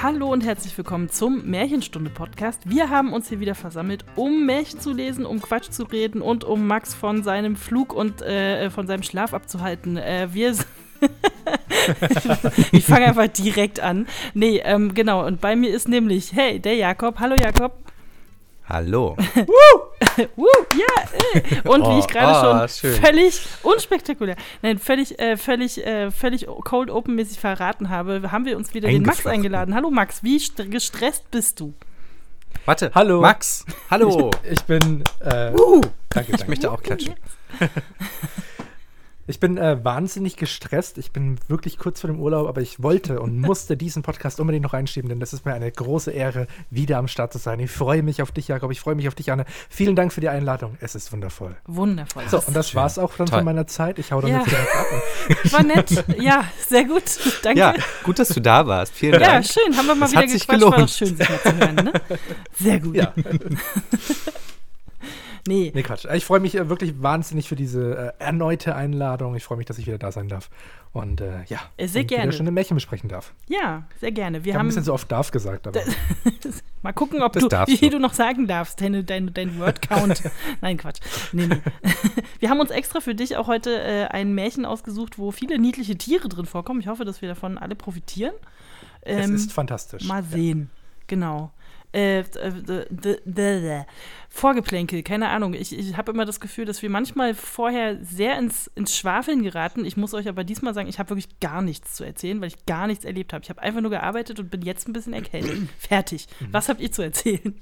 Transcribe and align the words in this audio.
Hallo 0.00 0.32
und 0.32 0.44
herzlich 0.44 0.78
willkommen 0.78 1.08
zum 1.08 1.50
Märchenstunde-Podcast. 1.50 2.70
Wir 2.70 2.88
haben 2.88 3.12
uns 3.12 3.28
hier 3.30 3.40
wieder 3.40 3.56
versammelt, 3.56 4.04
um 4.14 4.46
Märchen 4.46 4.78
zu 4.78 4.92
lesen, 4.92 5.26
um 5.26 5.42
Quatsch 5.42 5.70
zu 5.70 5.82
reden 5.82 6.22
und 6.22 6.44
um 6.44 6.68
Max 6.68 6.94
von 6.94 7.24
seinem 7.24 7.56
Flug 7.56 7.92
und 7.92 8.22
äh, 8.22 8.70
von 8.70 8.86
seinem 8.86 9.02
Schlaf 9.02 9.34
abzuhalten. 9.34 9.96
Äh, 9.96 10.28
wir 10.30 10.54
ich 12.70 12.84
fange 12.84 13.06
einfach 13.06 13.26
direkt 13.26 13.80
an. 13.80 14.06
Nee, 14.34 14.62
ähm, 14.64 14.94
genau. 14.94 15.26
Und 15.26 15.40
bei 15.40 15.56
mir 15.56 15.70
ist 15.70 15.88
nämlich, 15.88 16.32
hey, 16.32 16.60
der 16.60 16.76
Jakob. 16.76 17.18
Hallo 17.18 17.34
Jakob. 17.34 17.87
Hallo. 18.68 19.16
Woo, 20.36 20.46
ja, 20.76 21.40
äh. 21.40 21.68
Und 21.68 21.86
wie 21.86 21.98
ich 21.98 22.04
oh, 22.04 22.08
gerade 22.08 22.32
oh, 22.32 22.68
schon 22.68 22.68
schön. 22.68 23.00
völlig 23.00 23.40
unspektakulär, 23.62 24.36
nein, 24.62 24.78
völlig, 24.78 25.18
äh, 25.18 25.36
völlig, 25.36 25.84
äh, 25.86 26.10
völlig 26.10 26.46
cold 26.64 26.90
open-mäßig 26.90 27.38
verraten 27.38 27.88
habe, 27.88 28.30
haben 28.30 28.44
wir 28.44 28.56
uns 28.56 28.74
wieder 28.74 28.88
den 28.88 29.02
Max 29.02 29.26
eingeladen. 29.26 29.74
Hallo 29.74 29.90
Max, 29.90 30.22
wie 30.22 30.42
gestresst 30.68 31.30
bist 31.30 31.60
du? 31.60 31.72
Warte, 32.64 32.90
hallo. 32.94 33.20
Max, 33.20 33.64
hallo. 33.90 34.30
Ich, 34.42 34.52
ich 34.52 34.64
bin, 34.64 35.04
äh, 35.20 35.52
uh, 35.52 35.80
danke, 36.10 36.32
danke. 36.32 36.32
Ich 36.34 36.48
möchte 36.48 36.70
auch 36.70 36.82
klatschen. 36.82 37.14
Ich 39.28 39.40
bin 39.40 39.58
äh, 39.58 39.84
wahnsinnig 39.84 40.36
gestresst. 40.36 40.96
Ich 40.96 41.12
bin 41.12 41.38
wirklich 41.48 41.78
kurz 41.78 42.00
vor 42.00 42.08
dem 42.08 42.18
Urlaub, 42.18 42.48
aber 42.48 42.62
ich 42.62 42.82
wollte 42.82 43.20
und 43.20 43.38
musste 43.40 43.76
diesen 43.76 44.02
Podcast 44.02 44.40
unbedingt 44.40 44.64
noch 44.64 44.72
einschieben, 44.72 45.10
denn 45.10 45.20
das 45.20 45.34
ist 45.34 45.44
mir 45.44 45.52
eine 45.52 45.70
große 45.70 46.10
Ehre, 46.10 46.46
wieder 46.70 46.96
am 46.96 47.08
Start 47.08 47.34
zu 47.34 47.38
sein. 47.38 47.60
Ich 47.60 47.70
freue 47.70 48.02
mich 48.02 48.22
auf 48.22 48.32
dich, 48.32 48.48
Jakob. 48.48 48.72
Ich 48.72 48.80
freue 48.80 48.94
mich 48.94 49.06
auf 49.06 49.14
dich, 49.14 49.30
Anne. 49.30 49.44
Vielen 49.68 49.96
Dank 49.96 50.14
für 50.14 50.22
die 50.22 50.30
Einladung. 50.30 50.78
Es 50.80 50.94
ist 50.94 51.12
wundervoll. 51.12 51.56
Wundervoll. 51.66 52.24
So, 52.28 52.38
und 52.38 52.56
das 52.56 52.74
war 52.74 52.86
es 52.86 52.98
auch 52.98 53.14
dann 53.16 53.26
Toll. 53.26 53.40
von 53.40 53.44
meiner 53.44 53.66
Zeit. 53.66 53.98
Ich 53.98 54.12
hau 54.12 54.22
dann 54.22 54.30
ja. 54.30 54.38
jetzt 54.38 54.46
wieder 54.46 54.60
ab. 54.60 54.86
War 55.52 55.62
nett. 55.62 56.04
Ja, 56.18 56.44
sehr 56.66 56.84
gut. 56.84 57.04
Danke. 57.42 57.60
Ja, 57.60 57.74
gut, 58.02 58.18
dass 58.18 58.28
du 58.28 58.40
da 58.40 58.66
warst. 58.66 58.92
Vielen 58.94 59.20
Dank. 59.20 59.24
Ja, 59.24 59.42
schön. 59.42 59.76
Haben 59.76 59.86
wir 59.86 59.94
mal 59.94 60.06
das 60.06 60.12
wieder 60.12 60.22
hat 60.22 60.28
gequatscht. 60.28 60.32
Sich 60.32 60.48
gelohnt. 60.48 60.72
War 60.72 60.80
doch 60.80 60.88
schön, 60.88 61.16
sich 61.16 61.28
mal 61.28 61.40
zu 61.40 61.56
hören. 61.56 61.74
Ne? 61.74 61.92
Sehr 62.58 62.80
gut. 62.80 62.96
Ja. 62.96 63.12
Nee. 65.48 65.72
Nee, 65.74 65.82
Quatsch. 65.82 66.04
Ich 66.12 66.26
freue 66.26 66.40
mich 66.40 66.54
äh, 66.54 66.68
wirklich 66.68 67.02
wahnsinnig 67.02 67.48
für 67.48 67.56
diese 67.56 68.14
äh, 68.18 68.22
erneute 68.22 68.74
Einladung. 68.74 69.34
Ich 69.34 69.44
freue 69.44 69.56
mich, 69.56 69.66
dass 69.66 69.78
ich 69.78 69.86
wieder 69.86 69.96
da 69.96 70.12
sein 70.12 70.28
darf. 70.28 70.50
Und 70.92 71.22
äh, 71.22 71.44
ja, 71.46 71.58
äh, 71.78 71.88
sehr 71.88 72.02
und 72.02 72.08
gerne. 72.08 72.24
wieder 72.24 72.32
schöne 72.32 72.50
Märchen 72.50 72.74
besprechen 72.74 73.08
darf. 73.08 73.32
Ja, 73.48 73.86
sehr 73.98 74.12
gerne. 74.12 74.44
Wir 74.44 74.50
ich 74.50 74.58
haben 74.58 74.66
ein 74.66 74.68
bisschen 74.68 74.84
so 74.84 74.92
oft 74.92 75.10
darf 75.10 75.30
gesagt, 75.30 75.66
aber. 75.66 75.80
Mal 76.82 76.92
gucken, 76.92 77.22
ob 77.22 77.32
du, 77.32 77.40
wie 77.40 77.76
viel 77.76 77.90
du 77.90 77.98
noch 77.98 78.12
sagen 78.12 78.46
darfst, 78.46 78.80
dein, 78.80 79.04
dein, 79.04 79.32
dein 79.32 79.58
Word-Count. 79.58 80.22
Nein, 80.60 80.76
Quatsch. 80.76 81.00
Nee, 81.32 81.46
nee. 81.46 81.60
Wir 82.38 82.50
haben 82.50 82.60
uns 82.60 82.70
extra 82.70 83.00
für 83.00 83.14
dich 83.14 83.36
auch 83.36 83.46
heute 83.46 83.70
äh, 83.80 84.04
ein 84.04 84.34
Märchen 84.34 84.66
ausgesucht, 84.66 85.18
wo 85.18 85.30
viele 85.30 85.58
niedliche 85.58 85.96
Tiere 85.96 86.28
drin 86.28 86.46
vorkommen. 86.46 86.80
Ich 86.80 86.88
hoffe, 86.88 87.04
dass 87.04 87.22
wir 87.22 87.28
davon 87.28 87.56
alle 87.58 87.74
profitieren. 87.74 88.34
Ähm, 89.02 89.34
es 89.34 89.42
ist 89.42 89.52
fantastisch. 89.52 90.04
Mal 90.04 90.22
sehen. 90.22 90.70
Ja. 90.70 91.04
Genau. 91.08 91.52
Äh, 91.92 92.20
äh 92.20 93.84
Vorgeplänkel, 94.30 95.02
keine 95.02 95.30
Ahnung. 95.30 95.54
Ich, 95.54 95.76
ich 95.76 95.96
habe 95.96 96.12
immer 96.12 96.26
das 96.26 96.38
Gefühl, 96.38 96.66
dass 96.66 96.82
wir 96.82 96.90
manchmal 96.90 97.34
vorher 97.34 97.96
sehr 98.04 98.38
ins, 98.38 98.70
ins 98.74 98.96
Schwafeln 98.96 99.42
geraten. 99.42 99.84
Ich 99.84 99.96
muss 99.96 100.12
euch 100.12 100.28
aber 100.28 100.44
diesmal 100.44 100.74
sagen, 100.74 100.88
ich 100.88 100.98
habe 100.98 101.10
wirklich 101.10 101.40
gar 101.40 101.62
nichts 101.62 101.94
zu 101.94 102.04
erzählen, 102.04 102.40
weil 102.40 102.48
ich 102.48 102.66
gar 102.66 102.86
nichts 102.86 103.04
erlebt 103.04 103.32
habe. 103.32 103.42
Ich 103.42 103.50
habe 103.50 103.62
einfach 103.62 103.80
nur 103.80 103.90
gearbeitet 103.90 104.38
und 104.38 104.50
bin 104.50 104.62
jetzt 104.62 104.86
ein 104.86 104.92
bisschen 104.92 105.14
erkältet. 105.14 105.68
Fertig. 105.78 106.26
Mhm. 106.40 106.48
Was 106.52 106.68
habt 106.68 106.80
ihr 106.80 106.92
zu 106.92 107.02
erzählen? 107.02 107.58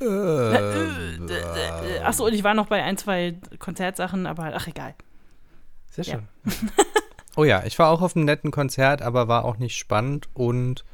Ähm, 0.00 1.26
Achso, 2.04 2.26
und 2.26 2.34
ich 2.34 2.44
war 2.44 2.54
noch 2.54 2.66
bei 2.66 2.82
ein, 2.82 2.98
zwei 2.98 3.38
Konzertsachen, 3.58 4.26
aber 4.26 4.52
ach, 4.54 4.66
egal. 4.66 4.94
Sehr 5.90 6.04
schön. 6.04 6.28
Ja. 6.44 6.52
oh 7.36 7.44
ja, 7.44 7.64
ich 7.64 7.78
war 7.78 7.90
auch 7.90 8.02
auf 8.02 8.14
einem 8.14 8.26
netten 8.26 8.50
Konzert, 8.50 9.00
aber 9.00 9.28
war 9.28 9.44
auch 9.44 9.56
nicht 9.56 9.76
spannend 9.76 10.28
und 10.34 10.84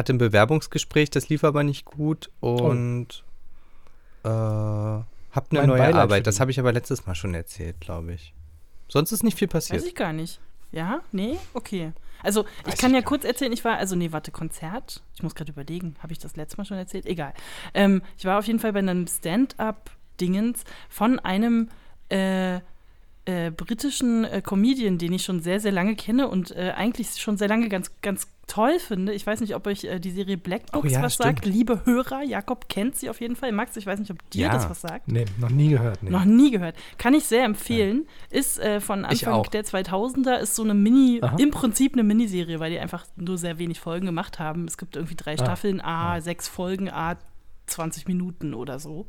hatte 0.00 0.12
ein 0.12 0.18
Bewerbungsgespräch, 0.18 1.10
das 1.10 1.28
lief 1.28 1.44
aber 1.44 1.62
nicht 1.62 1.84
gut 1.84 2.30
und 2.40 3.24
oh. 4.24 4.28
äh, 4.28 4.30
hab 4.30 5.50
eine 5.50 5.60
mein 5.60 5.68
neue 5.68 5.78
Beileid 5.78 5.94
Arbeit. 5.94 6.26
Das 6.26 6.40
habe 6.40 6.50
ich 6.50 6.58
aber 6.58 6.72
letztes 6.72 7.06
Mal 7.06 7.14
schon 7.14 7.34
erzählt, 7.34 7.80
glaube 7.80 8.14
ich. 8.14 8.34
Sonst 8.88 9.12
ist 9.12 9.22
nicht 9.22 9.38
viel 9.38 9.48
passiert. 9.48 9.80
Weiß 9.80 9.86
ich 9.86 9.94
gar 9.94 10.12
nicht. 10.12 10.40
Ja? 10.72 11.02
Nee? 11.12 11.38
Okay. 11.54 11.92
Also, 12.22 12.44
Weiß 12.64 12.74
ich 12.74 12.80
kann 12.80 12.90
ich 12.90 12.96
ja 12.96 13.02
kurz 13.02 13.24
erzählen, 13.24 13.52
ich 13.52 13.64
war, 13.64 13.78
also, 13.78 13.96
nee, 13.96 14.12
warte, 14.12 14.30
Konzert. 14.30 15.02
Ich 15.14 15.22
muss 15.22 15.34
gerade 15.34 15.52
überlegen, 15.52 15.96
habe 16.02 16.12
ich 16.12 16.18
das 16.18 16.36
letztes 16.36 16.58
Mal 16.58 16.64
schon 16.64 16.76
erzählt? 16.76 17.06
Egal. 17.06 17.32
Ähm, 17.72 18.02
ich 18.18 18.24
war 18.24 18.38
auf 18.38 18.46
jeden 18.46 18.58
Fall 18.58 18.72
bei 18.72 18.80
einem 18.80 19.06
Stand-up-Dingens 19.06 20.64
von 20.88 21.18
einem 21.18 21.70
äh, 22.08 22.60
äh, 23.26 23.50
britischen 23.50 24.24
äh, 24.24 24.42
Comedian, 24.42 24.98
den 24.98 25.12
ich 25.12 25.24
schon 25.24 25.40
sehr, 25.40 25.60
sehr 25.60 25.72
lange 25.72 25.94
kenne 25.94 26.28
und 26.28 26.50
äh, 26.52 26.72
eigentlich 26.76 27.20
schon 27.20 27.36
sehr 27.36 27.48
lange 27.48 27.68
ganz, 27.68 27.90
ganz 28.00 28.26
toll 28.46 28.78
finde. 28.78 29.12
Ich 29.12 29.26
weiß 29.26 29.40
nicht, 29.40 29.54
ob 29.54 29.66
euch 29.66 29.84
äh, 29.84 30.00
die 30.00 30.10
Serie 30.10 30.36
Black 30.36 30.72
Books 30.72 30.88
oh, 30.88 30.90
ja, 30.90 31.02
was 31.02 31.14
stimmt. 31.14 31.26
sagt. 31.26 31.46
Liebe 31.46 31.84
Hörer, 31.84 32.22
Jakob 32.22 32.68
kennt 32.68 32.96
sie 32.96 33.08
auf 33.10 33.20
jeden 33.20 33.36
Fall. 33.36 33.52
Max, 33.52 33.76
ich 33.76 33.86
weiß 33.86 34.00
nicht, 34.00 34.10
ob 34.10 34.18
dir 34.30 34.46
ja. 34.46 34.52
das 34.52 34.68
was 34.68 34.80
sagt. 34.80 35.06
Nee, 35.06 35.26
noch 35.38 35.50
nie 35.50 35.68
gehört. 35.68 36.02
Nee. 36.02 36.10
Noch 36.10 36.24
nie 36.24 36.50
gehört. 36.50 36.76
Kann 36.98 37.14
ich 37.14 37.24
sehr 37.24 37.44
empfehlen. 37.44 38.06
Ja. 38.30 38.38
Ist 38.38 38.58
äh, 38.58 38.80
von 38.80 39.04
Anfang 39.04 39.42
der 39.52 39.64
2000er, 39.64 40.38
ist 40.38 40.56
so 40.56 40.64
eine 40.64 40.74
Mini, 40.74 41.20
Aha. 41.22 41.36
im 41.38 41.50
Prinzip 41.50 41.92
eine 41.92 42.02
Miniserie, 42.02 42.58
weil 42.58 42.70
die 42.70 42.78
einfach 42.78 43.06
nur 43.16 43.38
sehr 43.38 43.58
wenig 43.58 43.80
Folgen 43.80 44.06
gemacht 44.06 44.38
haben. 44.38 44.64
Es 44.64 44.78
gibt 44.78 44.96
irgendwie 44.96 45.16
drei 45.16 45.34
ah. 45.34 45.38
Staffeln, 45.38 45.80
A, 45.80 46.14
ah. 46.14 46.20
sechs 46.20 46.48
Folgen, 46.48 46.90
A, 46.90 47.16
20 47.66 48.08
Minuten 48.08 48.54
oder 48.54 48.80
so. 48.80 49.06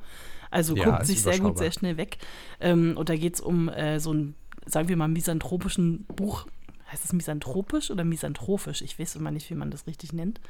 Also 0.52 0.76
ja, 0.76 0.84
guckt 0.86 1.06
sich 1.06 1.22
sehr 1.22 1.40
gut, 1.40 1.58
sehr 1.58 1.72
schnell 1.72 1.98
weg. 1.98 2.18
Ähm, 2.60 2.96
und 2.98 3.10
da 3.10 3.16
geht 3.16 3.36
es 3.36 3.42
um 3.42 3.70
äh, 3.70 4.00
so 4.00 4.12
einen, 4.12 4.36
sagen 4.66 4.90
wir 4.90 4.98
mal, 4.98 5.08
misanthropischen 5.08 6.06
Buch. 6.16 6.46
Heißt 6.92 7.06
es 7.06 7.14
misanthropisch 7.14 7.90
oder 7.90 8.04
misanthropisch? 8.04 8.82
Ich 8.82 9.00
weiß 9.00 9.16
immer 9.16 9.32
nicht, 9.32 9.50
wie 9.50 9.56
man 9.56 9.72
das 9.72 9.88
richtig 9.88 10.12
nennt. 10.12 10.42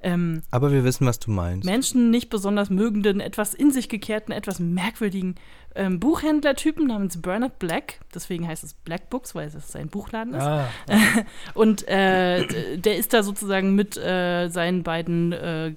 Ähm, 0.00 0.42
Aber 0.50 0.70
wir 0.70 0.84
wissen, 0.84 1.06
was 1.06 1.18
du 1.18 1.30
meinst. 1.30 1.64
Menschen 1.64 2.10
nicht 2.10 2.30
besonders 2.30 2.70
mögenden, 2.70 3.20
etwas 3.20 3.54
in 3.54 3.72
sich 3.72 3.88
gekehrten, 3.88 4.32
etwas 4.32 4.60
merkwürdigen 4.60 5.34
ähm, 5.74 5.98
Buchhändlertypen 5.98 6.86
namens 6.86 7.20
Bernard 7.20 7.58
Black. 7.58 8.00
Deswegen 8.14 8.46
heißt 8.46 8.62
es 8.64 8.74
Black 8.74 9.10
Books, 9.10 9.34
weil 9.34 9.48
es 9.48 9.74
ein 9.74 9.88
Buchladen 9.88 10.34
ist. 10.34 10.42
Ah. 10.42 10.68
Und 11.54 11.86
äh, 11.88 12.76
der 12.76 12.96
ist 12.96 13.12
da 13.12 13.22
sozusagen 13.22 13.74
mit 13.74 13.96
äh, 13.96 14.48
seinen 14.48 14.82
beiden 14.82 15.32
äh, 15.32 15.74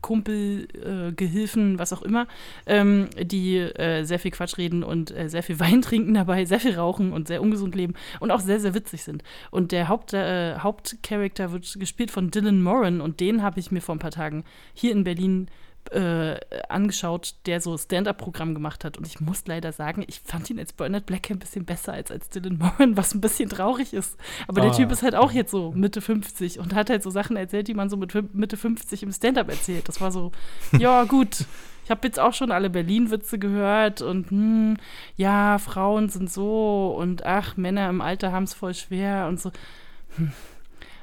Kumpel, 0.00 0.68
äh, 0.74 1.12
Gehilfen, 1.12 1.78
was 1.78 1.92
auch 1.92 2.02
immer, 2.02 2.26
ähm, 2.66 3.08
die 3.20 3.56
äh, 3.58 4.04
sehr 4.04 4.18
viel 4.18 4.30
Quatsch 4.30 4.58
reden 4.58 4.82
und 4.82 5.16
äh, 5.16 5.28
sehr 5.28 5.42
viel 5.42 5.58
Wein 5.60 5.82
trinken 5.82 6.14
dabei, 6.14 6.44
sehr 6.44 6.60
viel 6.60 6.74
rauchen 6.74 7.12
und 7.12 7.28
sehr 7.28 7.42
ungesund 7.42 7.74
leben 7.74 7.94
und 8.20 8.30
auch 8.30 8.40
sehr, 8.40 8.60
sehr 8.60 8.74
witzig 8.74 9.02
sind. 9.02 9.22
Und 9.50 9.72
der 9.72 9.88
Haupt, 9.88 10.12
äh, 10.12 10.58
Hauptcharakter 10.58 11.52
wird 11.52 11.78
gespielt 11.78 12.10
von 12.10 12.30
Dylan 12.30 12.62
Moran 12.62 13.00
und 13.00 13.20
den 13.20 13.42
habe 13.42 13.60
ich 13.60 13.70
mir 13.70 13.80
vor 13.80 13.94
ein 13.94 14.00
paar 14.00 14.10
Tagen 14.10 14.44
hier 14.74 14.92
in 14.92 15.04
Berlin 15.04 15.48
äh, 15.90 16.38
angeschaut, 16.68 17.34
der 17.46 17.60
so 17.60 17.76
Stand-up-Programm 17.76 18.54
gemacht 18.54 18.84
hat. 18.84 18.98
Und 18.98 19.06
ich 19.06 19.20
muss 19.20 19.46
leider 19.46 19.72
sagen, 19.72 20.04
ich 20.06 20.20
fand 20.20 20.48
ihn 20.50 20.58
als 20.58 20.72
Bernard 20.72 21.06
Black 21.06 21.30
ein 21.30 21.38
bisschen 21.38 21.64
besser 21.64 21.92
als 21.92 22.10
als 22.10 22.28
Dylan 22.28 22.58
Moran, 22.58 22.96
was 22.96 23.14
ein 23.14 23.20
bisschen 23.20 23.48
traurig 23.48 23.92
ist. 23.92 24.16
Aber 24.46 24.60
oh. 24.60 24.64
der 24.64 24.72
ah. 24.72 24.76
Typ 24.76 24.92
ist 24.92 25.02
halt 25.02 25.14
auch 25.14 25.32
jetzt 25.32 25.50
so 25.50 25.72
Mitte 25.72 26.00
50 26.00 26.58
und 26.58 26.74
hat 26.74 26.90
halt 26.90 27.02
so 27.02 27.10
Sachen 27.10 27.36
erzählt, 27.36 27.68
die 27.68 27.74
man 27.74 27.90
so 27.90 27.96
mit 27.96 28.14
Mitte 28.34 28.56
50 28.56 29.02
im 29.02 29.12
Stand-up 29.12 29.48
erzählt. 29.48 29.88
Das 29.88 30.00
war 30.00 30.12
so, 30.12 30.32
ja, 30.78 31.04
gut. 31.04 31.44
Ich 31.84 31.90
habe 31.90 32.06
jetzt 32.06 32.20
auch 32.20 32.34
schon 32.34 32.52
alle 32.52 32.70
Berlin-Witze 32.70 33.38
gehört 33.38 34.00
und 34.00 34.30
hm, 34.30 34.76
ja, 35.16 35.58
Frauen 35.58 36.08
sind 36.08 36.30
so 36.30 36.94
und 36.96 37.26
ach, 37.26 37.56
Männer 37.56 37.88
im 37.88 38.00
Alter 38.00 38.30
haben 38.30 38.44
es 38.44 38.54
voll 38.54 38.74
schwer 38.74 39.26
und 39.26 39.40
so. 39.40 39.50
Hm. 40.16 40.30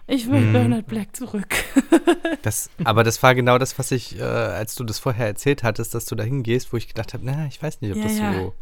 Ich 0.08 0.30
will 0.32 0.40
hm. 0.40 0.54
Bernard 0.54 0.88
Black 0.88 1.16
zurück. 1.16 1.54
das, 2.42 2.70
aber 2.86 3.04
das 3.04 3.22
war 3.22 3.36
genau 3.36 3.58
das, 3.58 3.78
was 3.78 3.92
ich, 3.92 4.18
äh, 4.18 4.24
als 4.24 4.76
du 4.76 4.86
das 4.86 5.00
vorher 5.00 5.28
erzählt 5.28 5.64
hattest, 5.64 5.94
dass 5.94 6.06
du 6.06 6.16
da 6.16 6.24
hingehst, 6.24 6.72
wo 6.72 6.78
ich 6.78 6.88
gedacht 6.88 7.14
habe, 7.14 7.26
na, 7.26 7.46
ich 7.48 7.62
weiß 7.62 7.82
nicht, 7.82 7.92
ob 7.92 7.98
ja, 7.98 8.04
das 8.04 8.18
so 8.18 8.54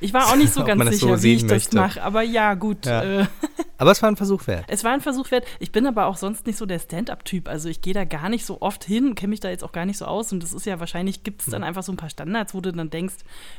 ich 0.00 0.12
war 0.14 0.28
auch 0.28 0.36
nicht 0.36 0.52
so 0.52 0.64
ganz 0.64 0.84
sicher, 0.84 1.16
so 1.16 1.22
wie 1.22 1.34
ich 1.34 1.44
möchte. 1.44 1.76
das 1.76 1.96
mache, 1.96 2.02
aber 2.02 2.22
ja, 2.22 2.54
gut. 2.54 2.86
Ja. 2.86 3.22
Äh. 3.22 3.26
Aber 3.80 3.92
es 3.92 4.02
war 4.02 4.10
ein 4.10 4.16
Versuch 4.16 4.48
wert. 4.48 4.64
Es 4.66 4.82
war 4.82 4.92
ein 4.92 5.00
Versuch 5.00 5.30
wert. 5.30 5.46
Ich 5.60 5.70
bin 5.70 5.86
aber 5.86 6.06
auch 6.06 6.16
sonst 6.16 6.48
nicht 6.48 6.58
so 6.58 6.66
der 6.66 6.80
Stand-up-Typ. 6.80 7.46
Also 7.48 7.68
ich 7.68 7.80
gehe 7.80 7.94
da 7.94 8.04
gar 8.04 8.28
nicht 8.28 8.44
so 8.44 8.60
oft 8.60 8.82
hin, 8.82 9.14
kenne 9.14 9.30
mich 9.30 9.38
da 9.38 9.50
jetzt 9.50 9.62
auch 9.62 9.70
gar 9.70 9.86
nicht 9.86 9.98
so 9.98 10.04
aus. 10.04 10.32
Und 10.32 10.42
das 10.42 10.52
ist 10.52 10.66
ja 10.66 10.80
wahrscheinlich, 10.80 11.22
gibt 11.22 11.42
es 11.42 11.46
dann 11.46 11.62
einfach 11.62 11.84
so 11.84 11.92
ein 11.92 11.96
paar 11.96 12.10
Standards, 12.10 12.54
wo 12.54 12.60
du 12.60 12.72
dann 12.72 12.90
denkst, 12.90 13.14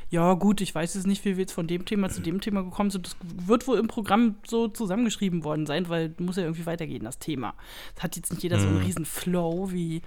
ja 0.10 0.34
gut, 0.34 0.60
ich 0.60 0.76
weiß 0.76 0.96
jetzt 0.96 1.08
nicht, 1.08 1.24
wie 1.24 1.38
wir 1.38 1.44
jetzt 1.44 1.54
von 1.54 1.68
dem 1.68 1.86
Thema 1.86 2.10
zu 2.10 2.20
dem 2.20 2.42
Thema 2.42 2.64
gekommen 2.64 2.90
sind. 2.90 3.08
Das 3.08 3.16
wird 3.46 3.66
wohl 3.66 3.80
im 3.80 3.88
Programm 3.88 4.36
so 4.46 4.68
zusammengeschrieben 4.68 5.46
worden 5.46 5.66
sein, 5.66 5.88
weil 5.88 6.14
muss 6.20 6.36
ja 6.36 6.44
irgendwie 6.44 6.66
weitergehen, 6.66 7.06
das 7.06 7.18
Thema. 7.20 7.54
Es 7.96 8.04
hat 8.04 8.18
jetzt 8.18 8.34
nicht 8.34 8.44
jeder 8.44 8.60
so 8.60 8.68
einen 8.68 8.80
riesen 8.80 9.06
Flow 9.06 9.72
wie, 9.72 10.02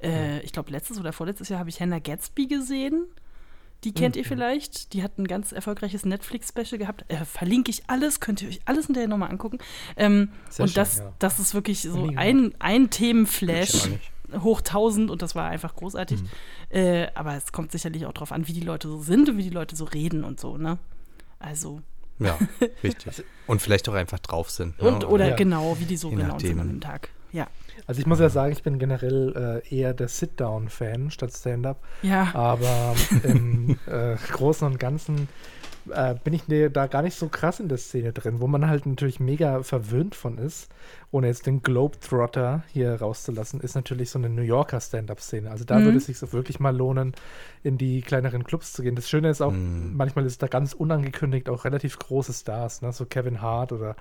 äh, 0.00 0.40
ich 0.42 0.52
glaube, 0.52 0.70
letztes 0.70 1.00
oder 1.00 1.12
vorletztes 1.12 1.48
Jahr 1.48 1.58
habe 1.58 1.70
ich 1.70 1.80
Hannah 1.80 1.98
Gatsby 1.98 2.46
gesehen. 2.46 3.06
Die 3.84 3.92
kennt 3.92 4.16
mhm. 4.16 4.20
ihr 4.20 4.24
vielleicht. 4.24 4.92
Die 4.92 5.02
hat 5.02 5.18
ein 5.18 5.26
ganz 5.26 5.52
erfolgreiches 5.52 6.04
Netflix-Special 6.04 6.78
gehabt. 6.78 7.04
Äh, 7.08 7.24
verlinke 7.24 7.70
ich 7.70 7.88
alles, 7.88 8.20
könnt 8.20 8.42
ihr 8.42 8.48
euch 8.48 8.60
alles 8.64 8.86
hinterher 8.86 9.08
nochmal 9.08 9.30
angucken. 9.30 9.58
Ähm, 9.96 10.30
und 10.58 10.68
schön, 10.68 10.74
das, 10.74 10.98
ja. 10.98 11.12
das 11.18 11.38
ist 11.38 11.54
wirklich 11.54 11.82
so 11.82 12.10
ein, 12.16 12.54
ein 12.58 12.90
Themenflash 12.90 13.88
hoch 14.32 14.58
1000 14.58 15.10
und 15.10 15.22
das 15.22 15.34
war 15.34 15.48
einfach 15.48 15.74
großartig. 15.74 16.22
Mhm. 16.22 16.28
Äh, 16.70 17.08
aber 17.14 17.36
es 17.36 17.52
kommt 17.52 17.72
sicherlich 17.72 18.06
auch 18.06 18.12
darauf 18.12 18.32
an, 18.32 18.48
wie 18.48 18.52
die 18.52 18.60
Leute 18.60 18.88
so 18.88 19.00
sind 19.00 19.28
und 19.28 19.36
wie 19.36 19.44
die 19.44 19.50
Leute 19.50 19.76
so 19.76 19.84
reden 19.84 20.24
und 20.24 20.40
so, 20.40 20.56
ne? 20.56 20.78
Also. 21.38 21.80
Ja, 22.18 22.38
richtig. 22.82 23.24
Und 23.46 23.60
vielleicht 23.60 23.88
auch 23.88 23.94
einfach 23.94 24.18
drauf 24.18 24.50
sind. 24.50 24.80
Ne? 24.80 24.88
Und, 24.88 25.04
oder 25.04 25.28
ja. 25.28 25.36
genau, 25.36 25.78
wie 25.78 25.84
die 25.84 25.96
so 25.96 26.10
genau 26.10 26.38
sind 26.38 26.58
an 26.58 26.68
dem 26.68 26.80
Tag. 26.80 27.10
Ja. 27.32 27.46
Also 27.86 28.00
ich 28.00 28.06
muss 28.06 28.20
ja 28.20 28.28
sagen, 28.28 28.52
ich 28.52 28.62
bin 28.62 28.78
generell 28.78 29.62
äh, 29.68 29.74
eher 29.74 29.94
der 29.94 30.08
Sit-Down-Fan 30.08 31.10
statt 31.10 31.32
Stand-Up. 31.32 31.82
Ja. 32.02 32.30
Aber 32.34 32.94
im 33.22 33.78
äh, 33.86 34.16
Großen 34.32 34.66
und 34.66 34.78
Ganzen 34.78 35.28
äh, 35.92 36.14
bin 36.22 36.34
ich 36.34 36.42
da 36.72 36.86
gar 36.86 37.02
nicht 37.02 37.16
so 37.16 37.28
krass 37.28 37.60
in 37.60 37.68
der 37.68 37.78
Szene 37.78 38.12
drin, 38.12 38.40
wo 38.40 38.46
man 38.46 38.68
halt 38.68 38.86
natürlich 38.86 39.20
mega 39.20 39.62
verwöhnt 39.62 40.14
von 40.14 40.38
ist, 40.38 40.68
ohne 41.10 41.26
jetzt 41.28 41.46
den 41.46 41.62
Globetrotter 41.62 42.62
hier 42.72 42.94
rauszulassen, 42.94 43.60
ist 43.60 43.74
natürlich 43.74 44.10
so 44.10 44.18
eine 44.18 44.28
New 44.28 44.42
Yorker 44.42 44.80
Stand-Up-Szene. 44.80 45.50
Also 45.50 45.64
da 45.64 45.78
mhm. 45.78 45.84
würde 45.84 45.98
es 45.98 46.06
sich 46.06 46.18
so 46.18 46.32
wirklich 46.32 46.60
mal 46.60 46.76
lohnen, 46.76 47.14
in 47.62 47.78
die 47.78 48.00
kleineren 48.00 48.44
Clubs 48.44 48.72
zu 48.72 48.82
gehen. 48.82 48.96
Das 48.96 49.08
Schöne 49.08 49.30
ist 49.30 49.40
auch, 49.40 49.52
mhm. 49.52 49.92
manchmal 49.96 50.26
ist 50.26 50.42
da 50.42 50.46
ganz 50.46 50.72
unangekündigt 50.72 51.48
auch 51.48 51.64
relativ 51.64 51.98
große 51.98 52.32
Stars, 52.32 52.82
ne? 52.82 52.92
so 52.92 53.06
Kevin 53.06 53.40
Hart 53.40 53.72
oder, 53.72 53.96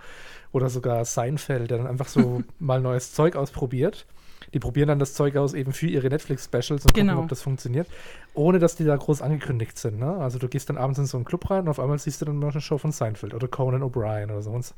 oder 0.52 0.70
sogar 0.70 1.06
Seinfeld, 1.06 1.72
der 1.72 1.78
dann 1.78 1.88
einfach 1.88 2.08
so 2.08 2.44
mal 2.60 2.81
neues 2.81 3.14
Zeug 3.14 3.36
ausprobiert 3.36 4.06
die 4.54 4.60
probieren 4.60 4.88
dann 4.88 5.00
das 5.00 5.14
Zeug 5.14 5.36
aus 5.38 5.54
eben 5.54 5.74
für 5.74 5.88
ihre 5.88 6.08
Netflix-Specials 6.08 6.86
und 6.86 6.94
genau. 6.94 7.14
gucken, 7.14 7.24
ob 7.26 7.30
das 7.30 7.42
funktioniert, 7.42 7.88
ohne 8.36 8.60
dass 8.60 8.76
die 8.76 8.84
da 8.84 8.96
groß 8.96 9.22
angekündigt 9.22 9.78
sind. 9.78 10.00
Ne? 10.00 10.18
Also 10.18 10.40
du 10.40 10.48
gehst 10.48 10.70
dann 10.70 10.78
abends 10.78 11.00
in 11.00 11.06
so 11.06 11.18
einen 11.18 11.26
Club 11.26 11.50
rein 11.50 11.62
und 11.62 11.70
auf 11.70 11.80
einmal 11.80 11.98
siehst 12.00 12.22
du 12.22 12.26
dann 12.26 12.38
mal 12.38 12.52
eine 12.52 12.62
Show 12.62 12.78
von 12.78 12.92
Seinfeld 12.92 13.34
oder 13.34 13.48
Conan 13.48 13.82
O'Brien 13.82 14.26
oder 14.26 14.42
so. 14.42 14.52
Und, 14.52 14.74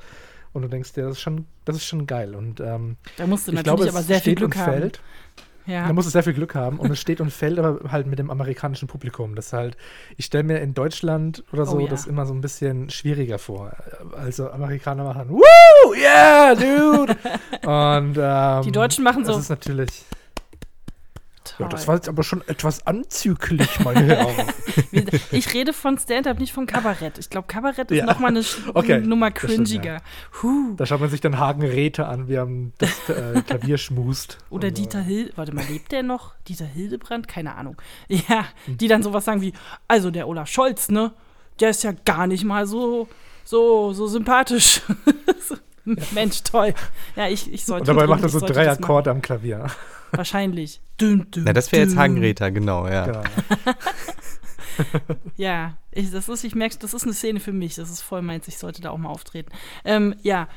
und 0.54 0.62
du 0.62 0.68
denkst 0.68 0.94
dir, 0.94 1.04
das 1.04 1.14
ist 1.14 1.22
schon, 1.22 1.46
das 1.66 1.76
ist 1.78 1.86
schon 1.86 2.08
geil. 2.08 2.36
Und 2.36 2.60
ähm, 2.60 2.98
da 3.18 3.28
musst 3.28 3.48
du 3.48 3.52
natürlich 3.52 3.64
glaube, 3.78 3.90
aber 3.90 4.04
sehr 4.04 4.22
viel 4.22 4.36
Glück 4.36 4.56
haben. 4.56 4.72
Fällt, 4.72 5.02
ja. 5.68 5.86
Da 5.86 5.94
muss 5.94 6.06
es 6.06 6.14
sehr 6.14 6.24
viel 6.24 6.34
Glück 6.34 6.56
haben 6.56 6.80
und 6.80 6.90
es 6.92 7.00
steht 7.00 7.20
und 7.20 7.30
fällt 7.30 7.60
aber 7.60 7.92
halt 7.92 8.08
mit 8.08 8.20
dem 8.20 8.32
amerikanischen 8.32 8.88
Publikum. 8.88 9.36
Das 9.36 9.52
halt, 9.52 9.76
ich 10.16 10.26
stelle 10.26 10.46
mir 10.46 10.60
in 10.60 10.74
Deutschland 10.74 11.44
oder 11.52 11.66
so 11.66 11.76
oh, 11.76 11.80
ja. 11.82 11.88
das 11.88 12.08
immer 12.08 12.26
so 12.26 12.34
ein 12.34 12.40
bisschen 12.40 12.90
schwieriger 12.90 13.38
vor. 13.38 13.74
Also 14.18 14.50
Amerikaner 14.50 15.04
machen, 15.04 15.30
Woo, 15.30 15.94
yeah, 15.94 16.56
dude! 16.56 17.18
und 17.66 18.18
ähm, 18.18 18.62
die 18.64 18.72
Deutschen 18.72 19.04
machen 19.04 19.26
so. 19.26 19.34
Das 19.34 19.42
ist 19.42 19.50
natürlich. 19.50 20.06
Ja, 21.60 21.68
das 21.68 21.88
war 21.88 21.96
jetzt 21.96 22.10
aber 22.10 22.24
schon 22.24 22.42
etwas 22.48 22.86
anzüglich, 22.86 23.80
meine 23.84 24.04
Herren. 24.04 24.48
ich 25.32 25.54
rede 25.54 25.74
von 25.74 25.98
Stand-up, 25.98 26.40
nicht 26.40 26.54
von 26.54 26.66
Kabarett. 26.66 27.18
Ich 27.18 27.30
glaube, 27.30 27.48
Kabarett 27.48 27.92
ist 27.92 27.98
ja. 27.98 28.06
nochmal 28.06 28.32
eine 28.32 28.44
okay. 28.74 29.00
Nummer 29.00 29.32
cringiger. 29.32 30.02
Stimmt, 30.32 30.70
ja. 30.70 30.76
Da 30.78 30.86
schaut 30.86 31.00
man 31.00 31.10
sich 31.10 31.22
dann 31.22 31.40
Hagen 31.40 31.62
Räthe 31.62 32.08
an, 32.08 32.28
wie 32.28 32.36
er 32.36 32.48
das 32.78 33.10
äh, 33.10 33.42
Klavier 33.42 33.78
schmust. 33.78 34.38
Oder 34.50 34.72
Dieter 34.72 35.02
Hild, 35.02 35.38
warte 35.38 35.54
mal, 35.54 35.66
lebt 35.66 35.92
der 35.92 36.04
noch? 36.04 36.34
Dieter 36.48 36.66
Hildebrand? 36.66 37.28
Keine 37.28 37.56
Ahnung. 37.56 37.78
Ja, 38.30 38.46
die 38.66 38.88
dann 38.88 39.04
sowas 39.04 39.26
sagen 39.26 39.42
wie, 39.42 39.54
also 39.88 40.12
der 40.12 40.28
Olaf 40.28 40.48
Scholz, 40.50 40.90
ne? 40.90 41.14
Der 41.60 41.70
ist 41.70 41.84
ja 41.84 41.92
gar 41.92 42.28
nicht 42.28 42.44
mal 42.44 42.66
so, 42.66 43.08
so, 43.44 43.94
so 43.94 44.08
sympathisch. 44.08 44.82
Mensch, 46.12 46.44
toll. 46.44 46.74
Ja, 47.16 47.28
ich, 47.28 47.52
ich 47.52 47.66
sollte. 47.66 47.92
Und 47.92 47.98
dabei 47.98 48.08
macht 48.08 48.24
er 48.24 48.30
so 48.30 48.40
drei 48.40 48.70
Akkorde 48.70 49.12
am 49.12 49.22
Klavier. 49.22 49.68
Wahrscheinlich. 50.12 50.82
Dün, 51.00 51.30
dün, 51.30 51.44
Na, 51.44 51.54
das 51.54 51.72
wäre 51.72 51.84
jetzt 51.84 51.96
Hagenräter, 51.96 52.50
genau, 52.50 52.88
ja. 52.88 53.06
Genau. 53.06 53.22
ja, 55.38 55.78
ich, 55.92 56.10
das 56.10 56.28
ist, 56.28 56.44
ich 56.44 56.56
merke, 56.56 56.78
das 56.80 56.96
ist 56.96 57.04
eine 57.04 57.14
Szene 57.14 57.40
für 57.40 57.54
mich. 57.54 57.76
Das 57.76 57.92
ist 57.92 58.02
voll 58.02 58.24
meins. 58.24 58.48
Ich 58.48 58.58
sollte 58.58 58.82
da 58.82 58.90
auch 58.90 58.98
mal 58.98 59.10
auftreten. 59.10 59.52
Ähm, 59.86 60.16
ja, 60.24 60.48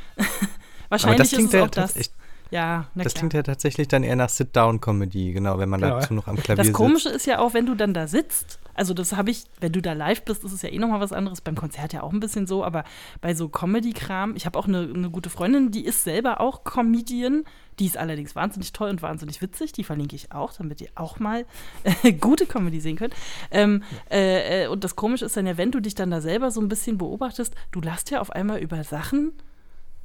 wahrscheinlich 0.89 1.31
ist 1.33 1.53
es 1.53 1.61
auch 1.61 1.69
das. 1.69 1.97
Ich, 1.97 2.11
ja, 2.51 2.87
Das 2.95 3.13
klar. 3.13 3.19
klingt 3.19 3.35
ja 3.35 3.43
tatsächlich 3.43 3.89
dann 3.89 4.03
eher 4.03 4.17
nach 4.17 4.31
Sit-Down-Comedy, 4.31 5.33
genau, 5.33 5.59
wenn 5.59 5.69
man 5.69 5.81
genau. 5.81 6.01
dazu 6.01 6.15
noch 6.15 6.27
am 6.27 6.37
Klavier 6.37 6.65
sitzt. 6.65 6.75
Das 6.75 6.77
Komische 6.77 7.09
ist 7.11 7.27
ja 7.27 7.39
auch, 7.39 7.53
wenn 7.53 7.67
du 7.67 7.75
dann 7.75 7.93
da 7.93 8.07
sitzt, 8.07 8.60
also 8.75 8.95
das 8.95 9.17
habe 9.17 9.31
ich, 9.31 9.45
wenn 9.61 9.73
du 9.73 9.83
da 9.83 9.93
live 9.93 10.25
bist, 10.25 10.45
ist 10.45 10.53
es 10.53 10.63
ja 10.63 10.69
eh 10.69 10.79
nochmal 10.79 11.01
was 11.01 11.13
anderes, 11.13 11.41
beim 11.41 11.57
Konzert 11.57 11.93
ja 11.93 12.03
auch 12.03 12.13
ein 12.13 12.21
bisschen 12.21 12.47
so, 12.47 12.65
aber 12.65 12.85
bei 13.21 13.35
so 13.35 13.49
Comedy-Kram, 13.49 14.37
ich 14.37 14.47
habe 14.47 14.59
auch 14.59 14.67
eine, 14.67 14.91
eine 14.95 15.11
gute 15.11 15.31
Freundin, 15.31 15.71
die 15.71 15.85
ist 15.85 16.05
selber 16.05 16.41
auch 16.41 16.65
Comedian, 16.65 17.45
die 17.81 17.87
ist 17.87 17.97
allerdings 17.97 18.37
wahnsinnig 18.37 18.73
toll 18.73 18.91
und 18.91 19.03
wahnsinnig 19.03 19.41
witzig. 19.41 19.73
Die 19.73 19.85
verlinke 19.85 20.15
ich 20.15 20.33
auch, 20.33 20.53
damit 20.53 20.81
ihr 20.83 20.91
auch 20.95 21.19
mal 21.19 21.47
äh, 21.83 22.13
gute 22.21 22.47
Comedy 22.47 22.81
sehen 22.81 22.97
könnt. 22.97 23.15
Ähm, 23.51 23.83
äh, 24.11 24.65
äh, 24.65 24.67
und 24.69 24.85
das 24.85 24.97
Komische 24.97 25.25
ist 25.25 25.37
dann 25.37 25.47
ja, 25.47 25.57
wenn 25.57 25.71
du 25.73 25.81
dich 25.81 25.95
dann 25.95 26.11
da 26.11 26.21
selber 26.21 26.51
so 26.51 26.61
ein 26.61 26.69
bisschen 26.69 26.99
beobachtest, 26.99 27.55
du 27.73 27.81
lachst 27.81 28.11
ja 28.11 28.21
auf 28.21 28.31
einmal 28.31 28.59
über 28.59 28.85
Sachen, 28.85 29.33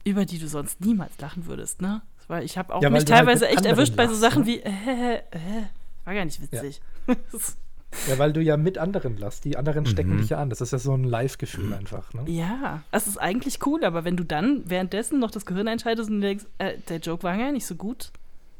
über 0.05 0.25
die 0.25 0.39
du 0.39 0.47
sonst 0.47 0.81
niemals 0.81 1.19
lachen 1.19 1.47
würdest, 1.47 1.81
ne? 1.81 2.01
Weil 2.27 2.43
ich 2.43 2.57
habe 2.57 2.73
auch 2.73 2.81
ja, 2.81 2.89
mich 2.89 2.99
halt 2.99 3.09
teilweise 3.09 3.45
halt 3.45 3.57
echt 3.57 3.65
erwischt 3.65 3.95
bei 3.95 4.07
so 4.07 4.15
Sachen 4.15 4.43
ne? 4.43 4.47
wie, 4.47 4.59
äh, 4.59 5.15
äh, 5.15 5.63
war 6.05 6.13
gar 6.13 6.25
nicht 6.25 6.41
witzig. 6.41 6.81
Ja. 7.07 7.15
Ja, 8.07 8.17
weil 8.17 8.33
du 8.33 8.41
ja 8.41 8.57
mit 8.57 8.77
anderen 8.77 9.17
lachst. 9.17 9.45
Die 9.45 9.57
anderen 9.57 9.85
stecken 9.85 10.15
mhm. 10.15 10.21
dich 10.21 10.29
ja 10.29 10.37
an. 10.37 10.49
Das 10.49 10.61
ist 10.61 10.71
ja 10.71 10.79
so 10.79 10.93
ein 10.93 11.03
Live-Gefühl 11.03 11.65
mhm. 11.65 11.73
einfach. 11.73 12.13
Ne? 12.13 12.23
Ja, 12.27 12.83
das 12.91 13.07
ist 13.07 13.17
eigentlich 13.17 13.65
cool, 13.65 13.83
aber 13.83 14.03
wenn 14.03 14.17
du 14.17 14.23
dann 14.23 14.63
währenddessen 14.65 15.19
noch 15.19 15.31
das 15.31 15.45
Gehirn 15.45 15.67
einschaltest 15.67 16.09
und 16.09 16.21
denkst, 16.21 16.45
äh, 16.57 16.73
der 16.89 16.97
Joke 16.97 17.23
war 17.23 17.35
ja 17.35 17.51
nicht 17.51 17.65
so 17.65 17.75
gut, 17.75 18.11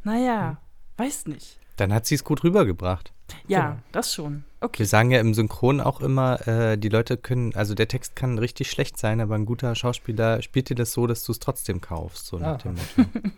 naja, 0.03 0.51
mhm. 0.51 1.03
weiß 1.03 1.27
nicht. 1.27 1.59
Dann 1.77 1.93
hat 1.93 2.05
sie 2.05 2.15
es 2.15 2.23
gut 2.23 2.43
rübergebracht. 2.43 3.11
Ja, 3.47 3.69
genau. 3.69 3.81
das 3.91 4.13
schon. 4.13 4.43
Okay. 4.61 4.79
Wir 4.79 4.85
sagen 4.85 5.11
ja 5.11 5.19
im 5.19 5.33
Synchron 5.33 5.81
auch 5.81 5.99
immer, 5.99 6.47
äh, 6.47 6.77
die 6.77 6.89
Leute 6.89 7.17
können, 7.17 7.53
also 7.55 7.73
der 7.73 7.87
Text 7.87 8.15
kann 8.15 8.37
richtig 8.37 8.69
schlecht 8.69 8.97
sein, 8.97 9.19
aber 9.19 9.35
ein 9.35 9.45
guter 9.45 9.75
Schauspieler 9.75 10.41
spielt 10.41 10.69
dir 10.69 10.75
das 10.75 10.93
so, 10.93 11.07
dass 11.07 11.23
du 11.23 11.31
es 11.31 11.39
trotzdem 11.39 11.81
kaufst, 11.81 12.27
so 12.27 12.37
nach 12.37 12.55
ah. 12.55 12.57
dem 12.57 12.75
Motto. 12.75 13.09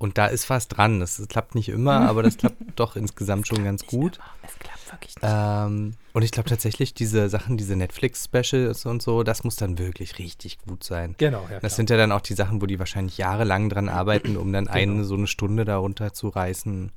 Und 0.00 0.16
da 0.16 0.28
ist 0.28 0.48
was 0.48 0.66
dran. 0.66 0.98
Das, 0.98 1.18
das, 1.18 1.28
klappt 1.28 1.54
nicht 1.54 1.68
immer, 1.68 2.00
aber 2.08 2.22
das 2.22 2.38
klappt 2.38 2.56
doch 2.76 2.96
insgesamt 2.96 3.46
schon 3.46 3.62
ganz 3.62 3.86
gut. 3.86 4.18
Es 4.42 4.58
klappt 4.58 4.92
wirklich 4.92 5.14
nicht. 5.14 5.30
Ähm, 5.30 5.92
und 6.14 6.22
ich 6.22 6.32
glaube 6.32 6.48
tatsächlich, 6.48 6.94
diese 6.94 7.28
Sachen, 7.28 7.58
diese 7.58 7.76
Netflix-Specials 7.76 8.86
und 8.86 9.02
so, 9.02 9.22
das 9.22 9.44
muss 9.44 9.56
dann 9.56 9.78
wirklich 9.78 10.18
richtig 10.18 10.58
gut 10.66 10.84
sein. 10.84 11.14
Genau, 11.18 11.46
ja. 11.52 11.60
Das 11.60 11.76
sind 11.76 11.90
ja 11.90 11.98
dann 11.98 12.12
auch 12.12 12.22
die 12.22 12.32
Sachen, 12.32 12.62
wo 12.62 12.66
die 12.66 12.78
wahrscheinlich 12.78 13.18
jahrelang 13.18 13.68
dran 13.68 13.88
arbeiten, 13.90 14.38
um 14.38 14.54
dann 14.54 14.64
genau. 14.64 14.76
eine 14.76 15.04
so 15.04 15.16
eine 15.16 15.26
Stunde 15.26 15.66
darunter 15.66 16.14
zu 16.14 16.28
reißen. 16.28 16.92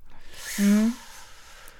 Mhm. 0.58 0.94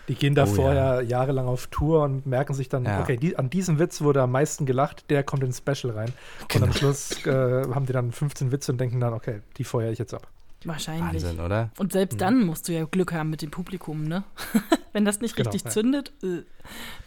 Die 0.10 0.16
gehen 0.16 0.36
da 0.36 0.44
oh, 0.44 0.48
vorher 0.48 0.96
ja. 0.96 1.02
jahrelang 1.02 1.48
auf 1.48 1.68
Tour 1.68 2.04
und 2.04 2.26
merken 2.26 2.54
sich 2.54 2.68
dann, 2.68 2.84
ja. 2.84 3.00
okay, 3.00 3.16
die, 3.16 3.38
an 3.40 3.50
diesem 3.50 3.80
Witz 3.80 4.02
wurde 4.02 4.22
am 4.22 4.32
meisten 4.32 4.66
gelacht, 4.66 5.10
der 5.10 5.24
kommt 5.24 5.44
ins 5.44 5.60
Special 5.60 5.94
rein. 5.94 6.12
Genau. 6.50 6.66
Und 6.66 6.72
am 6.72 6.78
Schluss 6.78 7.26
äh, 7.26 7.32
haben 7.74 7.86
die 7.86 7.94
dann 7.94 8.12
15 8.12 8.52
Witze 8.52 8.74
und 8.74 8.82
denken 8.82 9.00
dann, 9.00 9.14
okay, 9.14 9.40
die 9.56 9.64
feuere 9.64 9.92
ich 9.92 10.00
jetzt 10.00 10.14
ab. 10.14 10.28
Wahrscheinlich. 10.66 11.24
Wahnsinn, 11.24 11.40
oder? 11.40 11.72
Und 11.78 11.92
selbst 11.92 12.16
mhm. 12.16 12.20
dann 12.20 12.46
musst 12.46 12.68
du 12.68 12.74
ja 12.74 12.86
Glück 12.86 13.14
haben 13.14 13.30
mit 13.30 13.42
dem 13.42 13.52
Publikum, 13.52 14.04
ne? 14.04 14.24
Wenn 14.94 15.06
das 15.06 15.22
nicht 15.22 15.36
genau, 15.36 15.50
richtig 15.50 15.66
ja. 15.66 15.72
zündet, 15.72 16.14
äh, 16.24 16.44